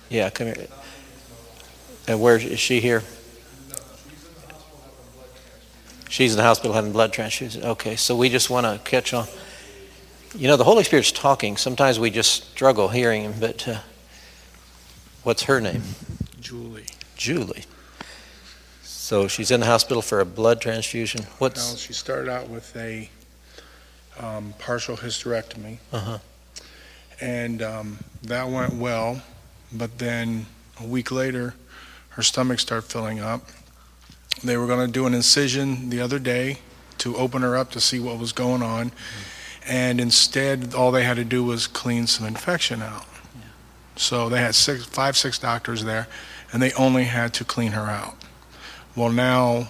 yeah, 0.10 0.30
come 0.30 0.48
here. 0.48 0.68
And 2.08 2.22
where 2.22 2.38
is 2.38 2.60
she 2.60 2.80
here? 2.80 3.04
She's 6.10 6.34
in 6.34 6.38
the 6.38 6.44
hospital 6.44 6.74
having 6.74 6.92
blood 6.92 7.12
transfusion. 7.14 7.64
Okay, 7.64 7.96
so 7.96 8.16
we 8.16 8.30
just 8.30 8.50
want 8.50 8.66
to 8.66 8.80
catch 8.90 9.14
on. 9.14 9.28
You 10.36 10.48
know, 10.48 10.58
the 10.58 10.64
Holy 10.64 10.84
Spirit's 10.84 11.12
talking. 11.12 11.58
Sometimes 11.58 12.00
we 12.00 12.10
just 12.10 12.52
struggle 12.52 12.88
hearing 12.90 13.24
him, 13.24 13.34
but 13.40 13.68
uh, 13.68 13.80
what's 15.24 15.44
her 15.44 15.60
name? 15.60 15.82
Julie. 16.40 16.86
Julie. 17.16 17.66
So 18.84 19.28
she's 19.28 19.52
in 19.52 19.62
the 19.62 19.66
hospital 19.66 20.02
for 20.02 20.20
a 20.20 20.26
blood 20.26 20.60
transfusion. 20.62 21.24
What's? 21.40 21.66
Well, 21.68 21.78
she 21.78 21.94
started 21.94 22.30
out 22.30 22.50
with 22.50 22.76
a 22.76 23.10
um, 24.20 24.54
partial 24.60 24.98
hysterectomy, 24.98 25.78
Uh-huh. 25.94 26.18
and 27.22 27.62
um, 27.62 28.00
that 28.24 28.48
went 28.50 28.74
well. 28.74 29.22
But 29.74 29.98
then 29.98 30.46
a 30.82 30.86
week 30.86 31.12
later, 31.12 31.54
her 32.10 32.24
stomach 32.24 32.60
started 32.60 32.88
filling 32.90 33.20
up. 33.20 33.48
They 34.44 34.58
were 34.58 34.68
going 34.68 34.86
to 34.86 34.92
do 34.92 35.06
an 35.06 35.14
incision 35.14 35.90
the 35.90 36.00
other 36.00 36.20
day 36.20 36.60
to 37.00 37.16
open 37.16 37.42
her 37.42 37.56
up 37.56 37.72
to 37.72 37.82
see 37.82 38.00
what 38.00 38.18
was 38.18 38.32
going 38.32 38.62
on, 38.62 38.92
and 39.68 40.00
instead, 40.00 40.74
all 40.74 40.92
they 40.92 41.04
had 41.04 41.18
to 41.18 41.26
do 41.26 41.44
was 41.44 41.68
clean 41.68 42.08
some 42.08 42.26
infection 42.26 42.82
out. 42.82 43.06
So 43.96 44.30
they 44.30 44.40
had 44.40 44.56
six, 44.56 44.86
five, 44.86 45.18
six 45.18 45.40
doctors 45.40 45.84
there, 45.84 46.08
and 46.52 46.62
they 46.62 46.72
only 46.74 47.06
had 47.06 47.34
to 47.36 47.44
clean 47.44 47.72
her 47.72 47.84
out. 47.84 48.16
Well, 48.96 49.12
now 49.12 49.70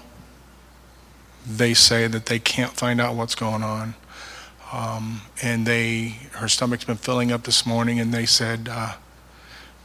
they 1.46 1.74
say 1.74 2.08
that 2.08 2.26
they 2.26 2.40
can't 2.40 2.74
find 2.74 3.00
out 3.00 3.16
what's 3.16 3.36
going 3.36 3.64
on. 3.64 3.96
Um, 4.72 5.22
and 5.42 5.66
they, 5.66 6.18
her 6.34 6.50
stomach's 6.50 6.84
been 6.84 6.98
filling 6.98 7.32
up 7.32 7.44
this 7.44 7.66
morning, 7.66 8.00
and 8.00 8.14
they 8.14 8.26
said 8.26 8.68
uh, 8.70 8.96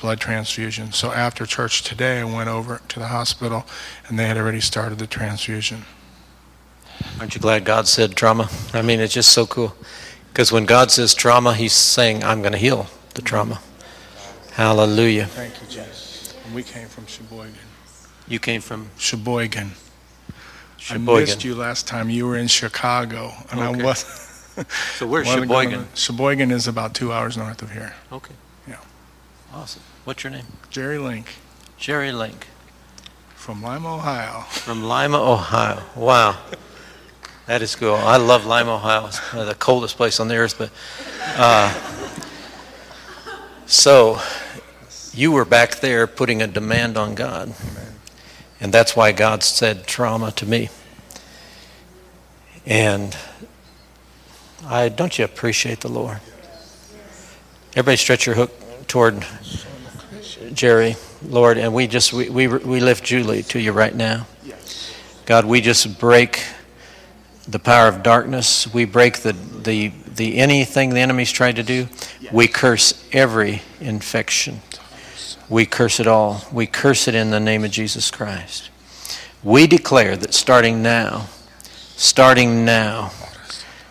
blood 0.03 0.19
transfusion. 0.21 0.93
So 0.93 1.13
after 1.13 1.47
church 1.47 1.83
today, 1.83 2.21
I 2.21 2.25
went 2.25 2.49
over 2.49 2.83
to 2.89 2.99
the 2.99 3.07
hospital, 3.07 3.65
and 4.09 4.19
they 4.19 4.27
had 4.27 4.37
already 4.37 4.61
started 4.61 4.99
the 4.99 5.07
transfusion. 5.07 5.85
Aren't 7.21 7.37
you 7.37 7.41
glad 7.41 7.65
God 7.65 7.87
said 7.87 8.17
trauma? 8.17 8.51
I 8.75 8.83
mean, 8.83 8.99
it's 8.99 9.15
just 9.15 9.31
so 9.31 9.47
cool. 9.47 9.75
Because 10.29 10.51
when 10.51 10.67
God 10.67 10.91
says 10.91 11.15
trauma, 11.15 11.55
He's 11.55 11.73
saying, 11.73 12.25
I'm 12.25 12.41
going 12.41 12.53
to 12.53 12.59
heal 12.59 12.89
the 13.15 13.23
trauma. 13.23 13.61
Hallelujah. 14.53 15.27
Thank 15.27 15.55
you, 15.63 15.69
Jesus. 15.69 16.35
And 16.45 16.55
we 16.55 16.65
came 16.65 16.89
from 16.89 17.07
Sheboygan. 17.07 17.55
You 18.27 18.41
came 18.41 18.61
from 18.61 18.91
Sheboygan. 18.99 19.71
Sheboygan. 20.79 21.17
I 21.17 21.21
missed 21.21 21.45
you 21.45 21.55
last 21.55 21.87
time. 21.87 22.11
You 22.11 22.27
were 22.27 22.37
in 22.37 22.49
Chicago, 22.49 23.33
and 23.53 23.61
Okay. 23.61 23.81
I 23.81 23.85
was. 23.85 23.99
So 24.99 25.07
where's 25.07 25.29
Sheboygan? 25.33 25.87
Sheboygan 25.95 26.51
is 26.51 26.67
about 26.67 26.93
two 26.93 27.13
hours 27.13 27.37
north 27.37 27.63
of 27.63 27.71
here. 27.71 27.95
Okay. 28.11 28.35
Yeah. 28.67 28.79
Awesome. 29.55 29.83
What's 30.05 30.25
your 30.25 30.33
name? 30.33 30.47
Jerry 30.69 30.99
Link 30.99 31.27
Jerry 31.79 32.13
Link 32.13 32.49
from 33.37 33.63
Lima, 33.63 33.97
Ohio. 33.97 34.43
from 34.51 34.85
Lima, 34.85 35.21
Ohio. 35.21 35.83
Wow. 35.97 36.39
That 37.47 37.63
is 37.63 37.75
cool. 37.75 37.95
I 37.95 38.17
love 38.17 38.47
Lima, 38.47 38.75
Ohio. 38.75 39.07
It's 39.07 39.21
of 39.35 39.47
the 39.47 39.55
coldest 39.55 39.97
place 39.97 40.21
on 40.21 40.29
the 40.29 40.37
earth, 40.37 40.59
but 40.59 40.71
uh, 41.37 41.73
so 43.67 44.21
you 45.13 45.33
were 45.33 45.45
back 45.45 45.77
there 45.77 46.07
putting 46.07 46.41
a 46.41 46.47
demand 46.47 46.97
on 46.97 47.15
God. 47.15 47.53
And 48.61 48.73
that's 48.73 48.95
why 48.95 49.11
God 49.13 49.43
said 49.43 49.87
trauma 49.87 50.31
to 50.33 50.47
me. 50.47 50.69
And 52.65 53.17
I 54.67 54.89
don't 54.89 55.19
you 55.19 55.25
appreciate 55.25 55.81
the 55.81 55.89
Lord? 55.89 56.21
Everybody 57.73 57.97
stretch 57.97 58.27
your 58.27 58.37
hook 58.37 58.53
toward 58.87 59.25
Jerry, 60.55 60.97
Lord, 61.23 61.59
and 61.59 61.75
we 61.75 61.87
just 61.87 62.13
we, 62.13 62.29
we, 62.29 62.47
we 62.47 62.81
lift 62.81 63.05
Julie 63.05 63.43
to 63.45 63.61
you 63.61 63.73
right 63.73 63.95
now. 63.95 64.27
God, 65.25 65.45
we 65.45 65.61
just 65.61 65.99
break 65.99 66.43
the 67.47 67.59
power 67.59 67.89
of 67.89 68.03
darkness. 68.03 68.73
We 68.73 68.85
break 68.85 69.19
the, 69.19 69.33
the, 69.33 69.93
the 70.15 70.37
anything 70.39 70.91
the 70.91 71.01
enemy's 71.01 71.31
tried 71.31 71.57
to 71.57 71.63
do. 71.63 71.89
We 72.33 72.49
curse 72.49 73.09
every 73.13 73.63
infection. 73.81 74.61
We 75.49 75.67
curse 75.67 76.01
it 76.01 76.07
all. 76.07 76.43
We 76.53 76.67
curse 76.67 77.09
it 77.09 77.15
in 77.15 77.31
the 77.31 77.41
name 77.41 77.65
of 77.65 77.71
Jesus 77.71 78.11
Christ. 78.11 78.71
We 79.43 79.67
declare 79.67 80.17
that 80.17 80.35
starting 80.35 80.83
now, 80.83 81.27
starting 81.97 82.65
now, 82.65 83.13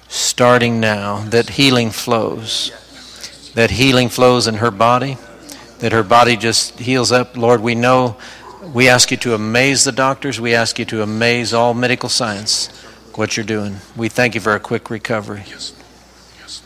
starting 0.07 0.79
now, 0.79 1.23
that 1.29 1.51
healing 1.51 1.91
flows. 1.91 2.71
That 3.53 3.71
healing 3.71 4.09
flows 4.09 4.47
in 4.47 4.55
her 4.55 4.71
body. 4.71 5.17
That 5.81 5.91
her 5.91 6.03
body 6.03 6.37
just 6.37 6.79
heals 6.79 7.11
up. 7.11 7.35
Lord, 7.35 7.61
we 7.61 7.75
know 7.75 8.15
we 8.73 8.87
ask 8.87 9.11
you 9.11 9.17
to 9.17 9.33
amaze 9.33 9.83
the 9.83 9.91
doctors. 9.91 10.39
We 10.39 10.53
ask 10.53 10.79
you 10.79 10.85
to 10.85 11.01
amaze 11.01 11.53
all 11.53 11.73
medical 11.73 12.09
science 12.09 12.69
what 13.15 13.35
you're 13.35 13.45
doing. 13.45 13.77
We 13.95 14.09
thank 14.09 14.35
you 14.35 14.41
for 14.41 14.55
a 14.55 14.59
quick 14.59 14.89
recovery. 14.89 15.43
Yes. 15.47 15.73
Yes. 16.39 16.61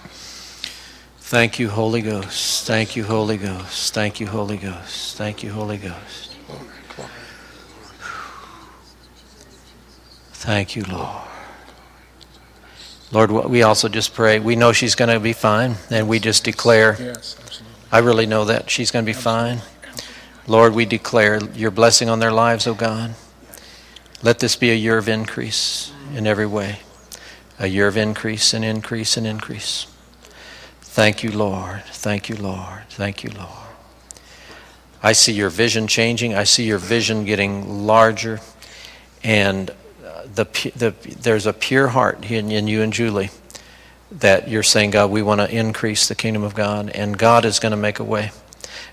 Thank 1.18 1.60
you, 1.60 1.70
Holy 1.70 2.02
Ghost. 2.02 2.68
Thank 2.68 2.96
you, 2.96 3.06
Holy 3.06 3.38
Ghost. 3.38 3.94
Thank 3.94 4.20
you, 4.20 4.28
Holy 4.28 4.58
Ghost. 4.58 5.18
Thank 5.18 5.44
you, 5.44 5.52
Holy 5.52 5.78
Ghost. 5.78 6.36
Thank 10.34 10.76
you, 10.76 10.84
Lord. 10.84 11.24
Lord, 13.12 13.32
we 13.50 13.64
also 13.64 13.88
just 13.88 14.14
pray. 14.14 14.40
We 14.40 14.56
know 14.56 14.74
she's 14.74 14.94
going 14.94 15.10
to 15.10 15.20
be 15.20 15.34
fine, 15.34 15.76
and 15.90 16.08
we 16.08 16.20
just 16.20 16.44
declare. 16.44 16.96
Yes. 17.00 17.36
I 17.92 18.00
really 18.00 18.26
know 18.26 18.46
that 18.46 18.70
she's 18.70 18.92
going 18.92 19.06
to 19.06 19.10
be 19.10 19.14
fine. 19.14 19.62
Lord, 20.48 20.74
we 20.74 20.86
declare 20.86 21.44
your 21.54 21.72
blessing 21.72 22.10
on 22.10 22.20
their 22.20 22.32
lives, 22.32 22.68
O 22.68 22.74
God. 22.74 23.16
Let 24.22 24.40
this 24.40 24.56
be 24.56 24.72
a 24.72 24.76
year 24.76 24.98
of 24.98 25.08
increase 25.08 25.92
in 26.14 26.26
every 26.26 26.46
way, 26.46 26.80
a 27.60 27.68
year 27.68 27.88
of 27.88 27.98
increase 27.98 28.54
and 28.54 28.66
increase 28.66 29.18
and 29.18 29.28
increase. 29.28 29.88
Thank 30.82 31.24
you, 31.24 31.32
Lord. 31.32 31.84
Thank 31.86 32.30
you, 32.30 32.36
Lord. 32.36 32.84
Thank 32.90 33.24
you, 33.24 33.30
Lord. 33.32 33.50
I 35.04 35.12
see 35.12 35.34
your 35.34 35.50
vision 35.50 35.88
changing. 35.88 36.34
I 36.34 36.44
see 36.46 36.66
your 36.66 36.80
vision 36.80 37.26
getting 37.26 37.86
larger. 37.86 38.40
And 39.24 39.70
uh, 40.04 40.24
the, 40.34 40.46
the, 40.76 40.94
there's 41.20 41.46
a 41.46 41.54
pure 41.54 41.90
heart 41.90 42.32
in, 42.32 42.52
in 42.52 42.68
you 42.68 42.82
and 42.82 42.92
Julie 42.92 43.30
that 44.20 44.48
you're 44.48 44.64
saying, 44.64 44.92
God, 44.92 45.12
we 45.12 45.22
want 45.22 45.42
to 45.42 45.50
increase 45.50 46.08
the 46.08 46.16
kingdom 46.16 46.44
of 46.44 46.56
God. 46.56 46.90
And 46.90 47.18
God 47.18 47.46
is 47.46 47.60
going 47.60 47.72
to 47.72 47.78
make 47.78 48.00
a 48.00 48.04
way. 48.04 48.32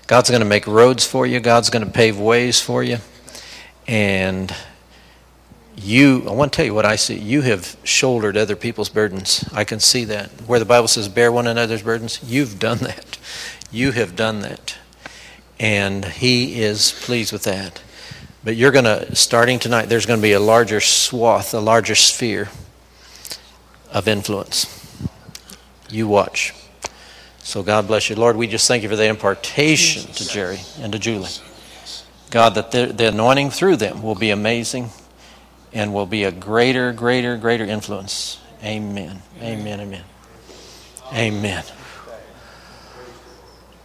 God's 0.07 0.29
going 0.29 0.41
to 0.41 0.47
make 0.47 0.67
roads 0.67 1.05
for 1.05 1.25
you. 1.25 1.39
God's 1.39 1.69
going 1.69 1.85
to 1.85 1.91
pave 1.91 2.19
ways 2.19 2.59
for 2.59 2.83
you. 2.83 2.97
And 3.87 4.53
you, 5.75 6.23
I 6.27 6.31
want 6.31 6.51
to 6.51 6.55
tell 6.57 6.65
you 6.65 6.73
what 6.73 6.85
I 6.85 6.97
see. 6.97 7.17
You 7.17 7.41
have 7.41 7.77
shouldered 7.83 8.37
other 8.37 8.55
people's 8.55 8.89
burdens. 8.89 9.47
I 9.53 9.63
can 9.63 9.79
see 9.79 10.05
that. 10.05 10.29
Where 10.45 10.59
the 10.59 10.65
Bible 10.65 10.87
says, 10.87 11.07
bear 11.07 11.31
one 11.31 11.47
another's 11.47 11.83
burdens, 11.83 12.19
you've 12.23 12.59
done 12.59 12.77
that. 12.81 13.17
You 13.71 13.91
have 13.91 14.15
done 14.15 14.41
that. 14.41 14.77
And 15.59 16.05
He 16.05 16.61
is 16.61 16.91
pleased 16.91 17.31
with 17.31 17.43
that. 17.43 17.81
But 18.43 18.57
you're 18.57 18.71
going 18.71 18.85
to, 18.85 19.15
starting 19.15 19.57
tonight, 19.57 19.85
there's 19.85 20.05
going 20.05 20.19
to 20.19 20.23
be 20.23 20.33
a 20.33 20.39
larger 20.39 20.81
swath, 20.81 21.53
a 21.53 21.61
larger 21.61 21.95
sphere 21.95 22.49
of 23.89 24.07
influence. 24.07 24.82
You 25.89 26.07
watch. 26.07 26.53
So 27.39 27.61
God 27.61 27.87
bless 27.87 28.09
you. 28.09 28.15
Lord, 28.15 28.37
we 28.37 28.47
just 28.47 28.67
thank 28.67 28.83
you 28.83 28.89
for 28.89 28.95
the 28.95 29.05
impartation 29.05 30.11
to 30.13 30.27
Jerry 30.27 30.59
and 30.79 30.93
to 30.93 30.99
Julie. 30.99 31.29
God, 32.31 32.55
that 32.55 32.71
the, 32.71 32.87
the 32.87 33.09
anointing 33.09 33.51
through 33.51 33.75
them 33.75 34.01
will 34.01 34.15
be 34.15 34.31
amazing 34.31 34.89
and 35.73 35.93
will 35.93 36.05
be 36.05 36.23
a 36.23 36.31
greater, 36.31 36.93
greater, 36.93 37.37
greater 37.37 37.65
influence. 37.65 38.39
Amen. 38.63 39.21
Amen. 39.41 39.79
Amen. 39.81 40.03
Amen. 41.13 41.63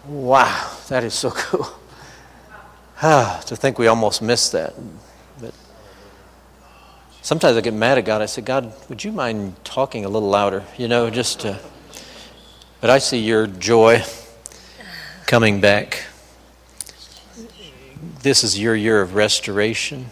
Wow, 0.07 0.77
that 0.89 1.05
is 1.05 1.13
so 1.13 1.31
cool. 1.35 1.67
Ah, 3.03 3.43
to 3.47 3.57
think 3.57 3.79
we 3.79 3.87
almost 3.87 4.23
missed 4.23 4.53
that. 4.53 4.75
But 5.41 5.53
sometimes 7.23 7.57
I 7.57 7.61
get 7.61 7.75
mad 7.75 7.99
at 7.99 8.05
God. 8.05 8.23
I 8.23 8.27
say, 8.27 8.41
God, 8.41 8.73
would 8.89 9.05
you 9.05 9.13
mind 9.13 9.57
talking 9.65 10.05
a 10.05 10.09
little 10.09 10.29
louder? 10.29 10.65
You 10.77 10.89
know, 10.89 11.11
just 11.11 11.41
to. 11.41 11.59
But 12.81 12.91
I 12.91 12.99
see 12.99 13.19
your 13.19 13.49
joy 13.49 14.05
coming 15.27 15.61
back. 15.61 16.05
This 18.23 18.45
is 18.45 18.59
your 18.59 18.77
year 18.77 19.01
of 19.01 19.17
restoration. 19.17 20.07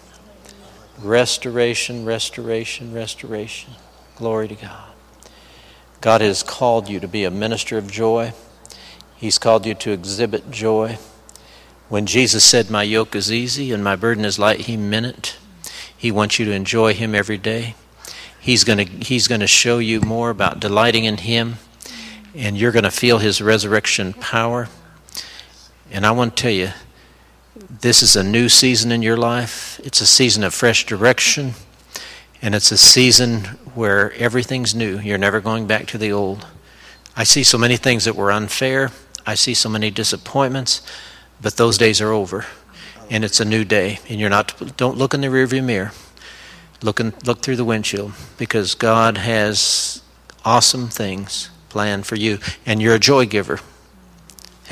Restoration, 1.01 2.05
restoration, 2.05 2.93
restoration. 2.93 3.75
Glory 4.17 4.49
to 4.49 4.55
God. 4.57 4.89
God 6.01 6.21
has 6.21 6.43
called 6.43 6.89
you 6.89 6.99
to 6.99 7.07
be 7.07 7.25
a 7.25 7.31
minister 7.31 7.79
of 7.79 7.91
joy. 7.91 8.33
He's 9.17 9.39
called 9.39 9.65
you 9.65 9.75
to 9.75 9.93
exhibit 9.93 10.51
joy. 10.51 10.99
When 11.89 12.07
Jesus 12.07 12.43
said, 12.43 12.69
My 12.69 12.83
yoke 12.83 13.15
is 13.15 13.31
easy 13.31 13.73
and 13.73 13.85
my 13.85 13.95
burden 13.95 14.25
is 14.25 14.39
light, 14.41 14.63
He 14.63 14.77
meant 14.77 15.07
it. 15.07 15.37
He 15.97 16.11
wants 16.11 16.39
you 16.39 16.45
to 16.47 16.53
enjoy 16.53 16.95
Him 16.95 17.15
every 17.15 17.39
day. 17.39 17.77
He's 18.41 18.65
going 18.65 18.79
to, 18.79 18.85
he's 18.85 19.29
going 19.29 19.41
to 19.41 19.47
show 19.47 19.79
you 19.79 20.01
more 20.01 20.31
about 20.31 20.61
delighting 20.61 21.05
in 21.05 21.19
Him, 21.19 21.57
and 22.37 22.59
you're 22.59 22.73
going 22.73 22.85
to 22.85 22.91
feel 22.91 23.19
His 23.19 23.41
resurrection 23.41 24.13
power. 24.13 24.69
And 25.91 26.05
I 26.05 26.11
want 26.11 26.37
to 26.37 26.43
tell 26.43 26.53
you, 26.53 26.71
this 27.55 28.03
is 28.03 28.15
a 28.15 28.23
new 28.23 28.49
season 28.49 28.93
in 28.93 29.03
your 29.03 29.17
life. 29.17 29.81
It's 29.83 30.01
a 30.03 30.07
season 30.07 30.45
of 30.45 30.53
fresh 30.53 30.85
direction, 30.85 31.55
and 32.43 32.55
it's 32.55 32.71
a 32.71 32.77
season 32.77 33.45
where 33.75 34.13
everything's 34.13 34.75
new. 34.75 34.99
You're 34.99 35.17
never 35.17 35.41
going 35.41 35.67
back 35.67 35.87
to 35.87 35.99
the 35.99 36.13
old. 36.13 36.47
I 37.17 37.25
see 37.25 37.43
so 37.43 37.57
many 37.57 37.79
things 37.79 38.05
that 38.05 38.15
were 38.15 38.31
unfair. 38.31 38.91
I 39.27 39.35
see 39.35 39.55
so 39.55 39.71
many 39.71 39.91
disappointments, 39.91 40.83
but 41.41 41.57
those 41.57 41.79
days 41.79 42.03
are 42.03 42.13
over, 42.13 42.45
and 43.09 43.25
it's 43.25 43.41
a 43.41 43.45
new 43.45 43.65
day. 43.65 44.01
And 44.11 44.21
you're 44.21 44.31
not. 44.31 44.77
Don't 44.77 44.99
look 44.99 45.15
in 45.15 45.23
the 45.23 45.29
rearview 45.29 45.65
mirror. 45.65 45.93
Look 46.83 47.01
in, 47.01 47.15
look 47.25 47.41
through 47.41 47.57
the 47.57 47.65
windshield 47.65 48.13
because 48.37 48.75
God 48.75 49.17
has 49.17 50.03
awesome 50.45 50.89
things 50.89 51.49
planned 51.77 52.07
for 52.07 52.17
you, 52.17 52.39
and 52.65 52.81
you're 52.81 52.95
a 52.95 52.99
joy 52.99 53.27
giver. 53.27 53.61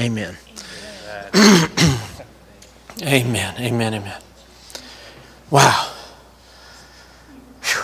Amen. 0.01 0.39
amen. 1.35 2.01
Amen. 3.03 3.55
Amen. 3.59 4.13
Wow. 5.51 5.93
Whew. 7.63 7.83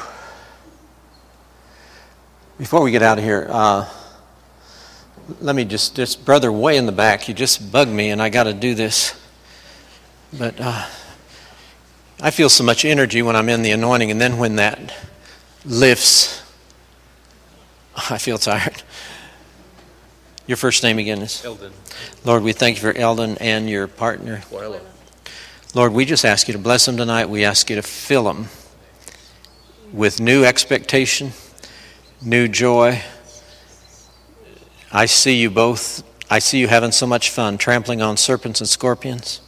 Before 2.57 2.81
we 2.81 2.91
get 2.91 3.03
out 3.03 3.19
of 3.19 3.25
here, 3.25 3.47
uh, 3.51 3.87
let 5.43 5.55
me 5.55 5.67
just, 5.67 5.97
this 5.97 6.17
brother 6.17 6.51
way 6.51 6.79
in 6.79 6.87
the 6.87 6.93
back, 6.93 7.29
you 7.29 7.35
just 7.35 7.71
bugged 7.71 7.93
me, 7.93 8.09
and 8.09 8.23
I 8.23 8.31
got 8.31 8.45
to 8.45 8.55
do 8.55 8.75
this. 8.75 9.21
But 10.33 10.59
uh, 10.59 10.87
I 12.23 12.31
feel 12.31 12.49
so 12.49 12.65
much 12.65 12.87
energy 12.87 13.21
when 13.21 13.37
I'm 13.37 13.51
in 13.51 13.61
the 13.61 13.73
anointing, 13.73 14.11
and 14.11 14.19
then 14.19 14.39
when 14.39 14.57
that 14.57 14.95
lifts, 15.67 16.43
I 18.11 18.17
feel 18.17 18.39
tired. 18.39 18.83
Your 20.51 20.56
first 20.56 20.82
name 20.82 20.98
again 20.98 21.22
is? 21.22 21.44
Eldon. 21.44 21.72
Lord, 22.24 22.43
we 22.43 22.52
thank 22.52 22.74
you 22.74 22.82
for 22.82 22.93
Eldon 22.98 23.39
and 23.39 23.70
your 23.70 23.86
partner. 23.86 24.43
Coelho. 24.51 24.81
Lord, 25.74 25.93
we 25.93 26.05
just 26.05 26.24
ask 26.24 26.48
you 26.48 26.52
to 26.55 26.59
bless 26.59 26.86
them 26.86 26.97
tonight. 26.97 27.28
We 27.28 27.44
ask 27.44 27.70
you 27.70 27.77
to 27.77 27.82
fill 27.82 28.24
them 28.24 28.48
with 29.93 30.18
new 30.18 30.43
expectation, 30.43 31.31
new 32.20 32.48
joy. 32.48 33.01
I 34.90 35.06
see 35.06 35.36
you 35.36 35.51
both. 35.51 36.02
I 36.28 36.40
see 36.40 36.59
you 36.59 36.66
having 36.66 36.90
so 36.90 37.06
much 37.06 37.31
fun 37.31 37.56
trampling 37.56 38.02
on 38.02 38.16
serpents 38.16 38.60
and 38.60 38.68
scorpions. 38.68 39.40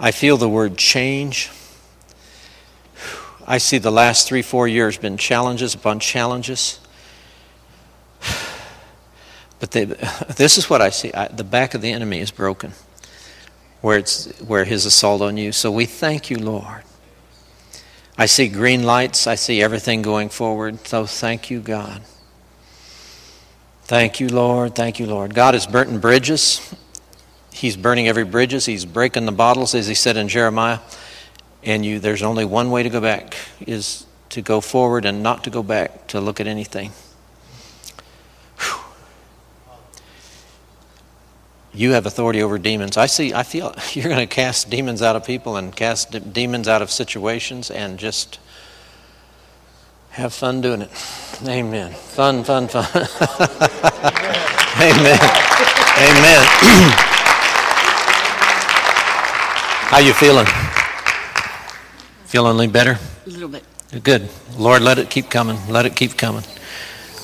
I 0.00 0.10
feel 0.10 0.36
the 0.36 0.48
word 0.48 0.76
change. 0.76 1.52
I 3.46 3.58
see 3.58 3.78
the 3.78 3.92
last 3.92 4.26
three, 4.26 4.42
four 4.42 4.66
years 4.66 4.98
been 4.98 5.16
challenges 5.18 5.72
upon 5.72 6.00
challenges. 6.00 6.80
But 9.60 9.70
they, 9.72 9.84
this 9.84 10.58
is 10.58 10.68
what 10.68 10.80
I 10.80 10.90
see. 10.90 11.12
I, 11.12 11.28
the 11.28 11.44
back 11.44 11.74
of 11.74 11.82
the 11.82 11.92
enemy 11.92 12.20
is 12.20 12.30
broken, 12.30 12.72
where 13.82 13.98
it's 13.98 14.26
where 14.40 14.64
his 14.64 14.86
assault 14.86 15.22
on 15.22 15.36
you. 15.36 15.52
So 15.52 15.70
we 15.70 15.84
thank 15.84 16.30
you, 16.30 16.38
Lord. 16.38 16.82
I 18.18 18.26
see 18.26 18.48
green 18.48 18.82
lights. 18.82 19.26
I 19.26 19.34
see 19.34 19.62
everything 19.62 20.02
going 20.02 20.30
forward. 20.30 20.86
So 20.86 21.06
thank 21.06 21.50
you, 21.50 21.60
God. 21.60 22.02
Thank 23.84 24.20
you, 24.20 24.28
Lord. 24.28 24.74
Thank 24.74 24.98
you, 24.98 25.06
Lord. 25.06 25.34
God 25.34 25.54
is 25.54 25.66
burning 25.66 26.00
bridges. 26.00 26.74
He's 27.52 27.76
burning 27.76 28.08
every 28.08 28.24
bridges. 28.24 28.66
He's 28.66 28.84
breaking 28.84 29.26
the 29.26 29.32
bottles, 29.32 29.74
as 29.74 29.88
he 29.88 29.94
said 29.94 30.16
in 30.16 30.28
Jeremiah. 30.28 30.78
And 31.62 31.84
you, 31.84 31.98
there's 31.98 32.22
only 32.22 32.44
one 32.44 32.70
way 32.70 32.82
to 32.82 32.88
go 32.88 33.00
back: 33.00 33.36
is 33.66 34.06
to 34.30 34.42
go 34.42 34.60
forward 34.60 35.04
and 35.04 35.22
not 35.22 35.44
to 35.44 35.50
go 35.50 35.62
back 35.62 36.06
to 36.08 36.20
look 36.20 36.40
at 36.40 36.46
anything. 36.46 36.92
You 41.72 41.92
have 41.92 42.06
authority 42.06 42.42
over 42.42 42.58
demons. 42.58 42.96
I 42.96 43.06
see, 43.06 43.32
I 43.32 43.42
feel 43.42 43.74
you're 43.92 44.08
going 44.08 44.26
to 44.26 44.26
cast 44.26 44.70
demons 44.70 45.02
out 45.02 45.16
of 45.16 45.24
people 45.24 45.56
and 45.56 45.74
cast 45.74 46.12
d- 46.12 46.20
demons 46.20 46.68
out 46.68 46.82
of 46.82 46.90
situations 46.90 47.70
and 47.70 47.98
just 47.98 48.38
have 50.10 50.34
fun 50.34 50.60
doing 50.60 50.82
it. 50.82 50.90
Amen. 51.46 51.92
Fun, 51.92 52.42
fun, 52.44 52.68
fun. 52.68 52.84
Amen. 54.80 55.18
Amen. 55.98 56.46
How 59.90 59.98
you 59.98 60.12
feeling? 60.12 60.46
Feeling 62.24 62.58
any 62.60 62.70
better? 62.70 62.98
A 63.26 63.30
little 63.30 63.48
bit. 63.48 63.64
Good. 64.04 64.28
Lord, 64.56 64.82
let 64.82 64.98
it 64.98 65.10
keep 65.10 65.28
coming. 65.30 65.58
Let 65.68 65.84
it 65.84 65.96
keep 65.96 66.16
coming. 66.16 66.44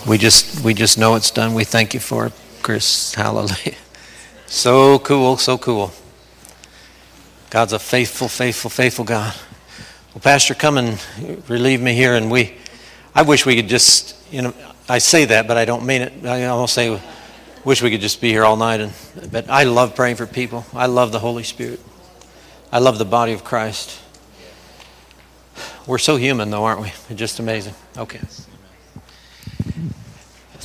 We 0.07 0.19
just 0.19 0.65
we 0.65 0.75
just 0.75 0.99
know 0.99 1.15
it's 1.15 1.31
done. 1.31 1.55
We 1.55 1.63
thank 1.65 1.95
you 1.95 2.01
for 2.01 2.27
it, 2.27 2.33
Chris. 2.63 3.15
Hallelujah. 3.15 3.77
So 4.47 5.01
cool, 5.01 5.37
so 5.37 5.59
cool. 5.59 5.93
God's 7.51 7.73
a 7.73 7.79
faithful, 7.79 8.29
faithful, 8.29 8.71
faithful 8.71 9.05
God. 9.05 9.35
Well, 10.15 10.21
Pastor, 10.21 10.55
come 10.55 10.79
and 10.79 11.05
relieve 11.49 11.81
me 11.81 11.95
here, 11.95 12.15
and 12.15 12.31
we. 12.31 12.57
I 13.15 13.23
wish 13.23 13.45
we 13.45 13.57
could 13.57 13.69
just, 13.69 14.15
you 14.31 14.43
know, 14.43 14.55
I 14.89 14.99
say 14.99 15.25
that, 15.27 15.49
but 15.49 15.57
I 15.57 15.65
don't 15.65 15.85
mean 15.85 16.03
it. 16.03 16.25
I 16.25 16.45
almost 16.47 16.75
say, 16.75 17.01
wish 17.65 17.83
we 17.83 17.91
could 17.91 18.01
just 18.01 18.21
be 18.21 18.31
here 18.31 18.45
all 18.45 18.57
night. 18.57 18.81
And 18.81 18.93
but 19.33 19.51
I 19.51 19.65
love 19.65 19.97
praying 19.97 20.17
for 20.17 20.27
people. 20.27 20.65
I 20.73 20.87
love 20.87 21.13
the 21.13 21.19
Holy 21.19 21.43
Spirit. 21.43 21.81
I 22.71 22.79
love 22.79 22.99
the 22.99 23.05
body 23.05 23.33
of 23.33 23.43
Christ. 23.43 23.99
We're 25.87 25.99
so 25.99 26.17
human, 26.17 26.51
though, 26.51 26.65
aren't 26.65 26.81
we? 26.81 26.89
It's 26.89 27.15
just 27.15 27.39
amazing. 27.41 27.75
Okay. 27.97 28.21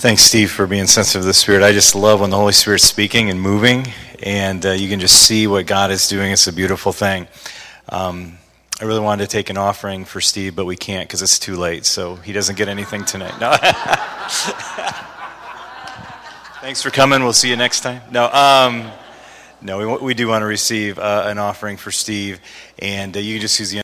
Thanks, 0.01 0.23
Steve, 0.23 0.49
for 0.49 0.65
being 0.65 0.87
sensitive 0.87 1.21
to 1.21 1.27
the 1.27 1.33
Spirit. 1.33 1.61
I 1.61 1.73
just 1.73 1.93
love 1.93 2.21
when 2.21 2.31
the 2.31 2.35
Holy 2.35 2.53
Spirit's 2.53 2.85
speaking 2.85 3.29
and 3.29 3.39
moving, 3.39 3.85
and 4.23 4.65
uh, 4.65 4.71
you 4.71 4.89
can 4.89 4.99
just 4.99 5.27
see 5.27 5.45
what 5.45 5.67
God 5.67 5.91
is 5.91 6.09
doing. 6.09 6.31
It's 6.31 6.47
a 6.47 6.53
beautiful 6.53 6.91
thing. 6.91 7.27
Um, 7.87 8.39
I 8.81 8.85
really 8.85 9.01
wanted 9.01 9.29
to 9.29 9.31
take 9.31 9.51
an 9.51 9.59
offering 9.59 10.05
for 10.05 10.19
Steve, 10.19 10.55
but 10.55 10.65
we 10.65 10.75
can't 10.75 11.07
because 11.07 11.21
it's 11.21 11.37
too 11.37 11.55
late, 11.55 11.85
so 11.85 12.15
he 12.15 12.33
doesn't 12.33 12.57
get 12.57 12.67
anything 12.67 13.05
tonight. 13.05 13.39
No. 13.39 13.51
Thanks 16.61 16.81
for 16.81 16.89
coming. 16.89 17.21
We'll 17.21 17.31
see 17.31 17.51
you 17.51 17.55
next 17.55 17.81
time. 17.81 18.01
No, 18.09 18.25
um, 18.31 18.91
no, 19.61 19.77
we, 19.77 19.97
we 19.97 20.13
do 20.15 20.27
want 20.27 20.41
to 20.41 20.47
receive 20.47 20.97
uh, 20.97 21.25
an 21.27 21.37
offering 21.37 21.77
for 21.77 21.91
Steve, 21.91 22.39
and 22.79 23.15
uh, 23.15 23.19
you 23.19 23.35
can 23.35 23.41
just 23.41 23.59
use 23.59 23.69
the 23.69 23.77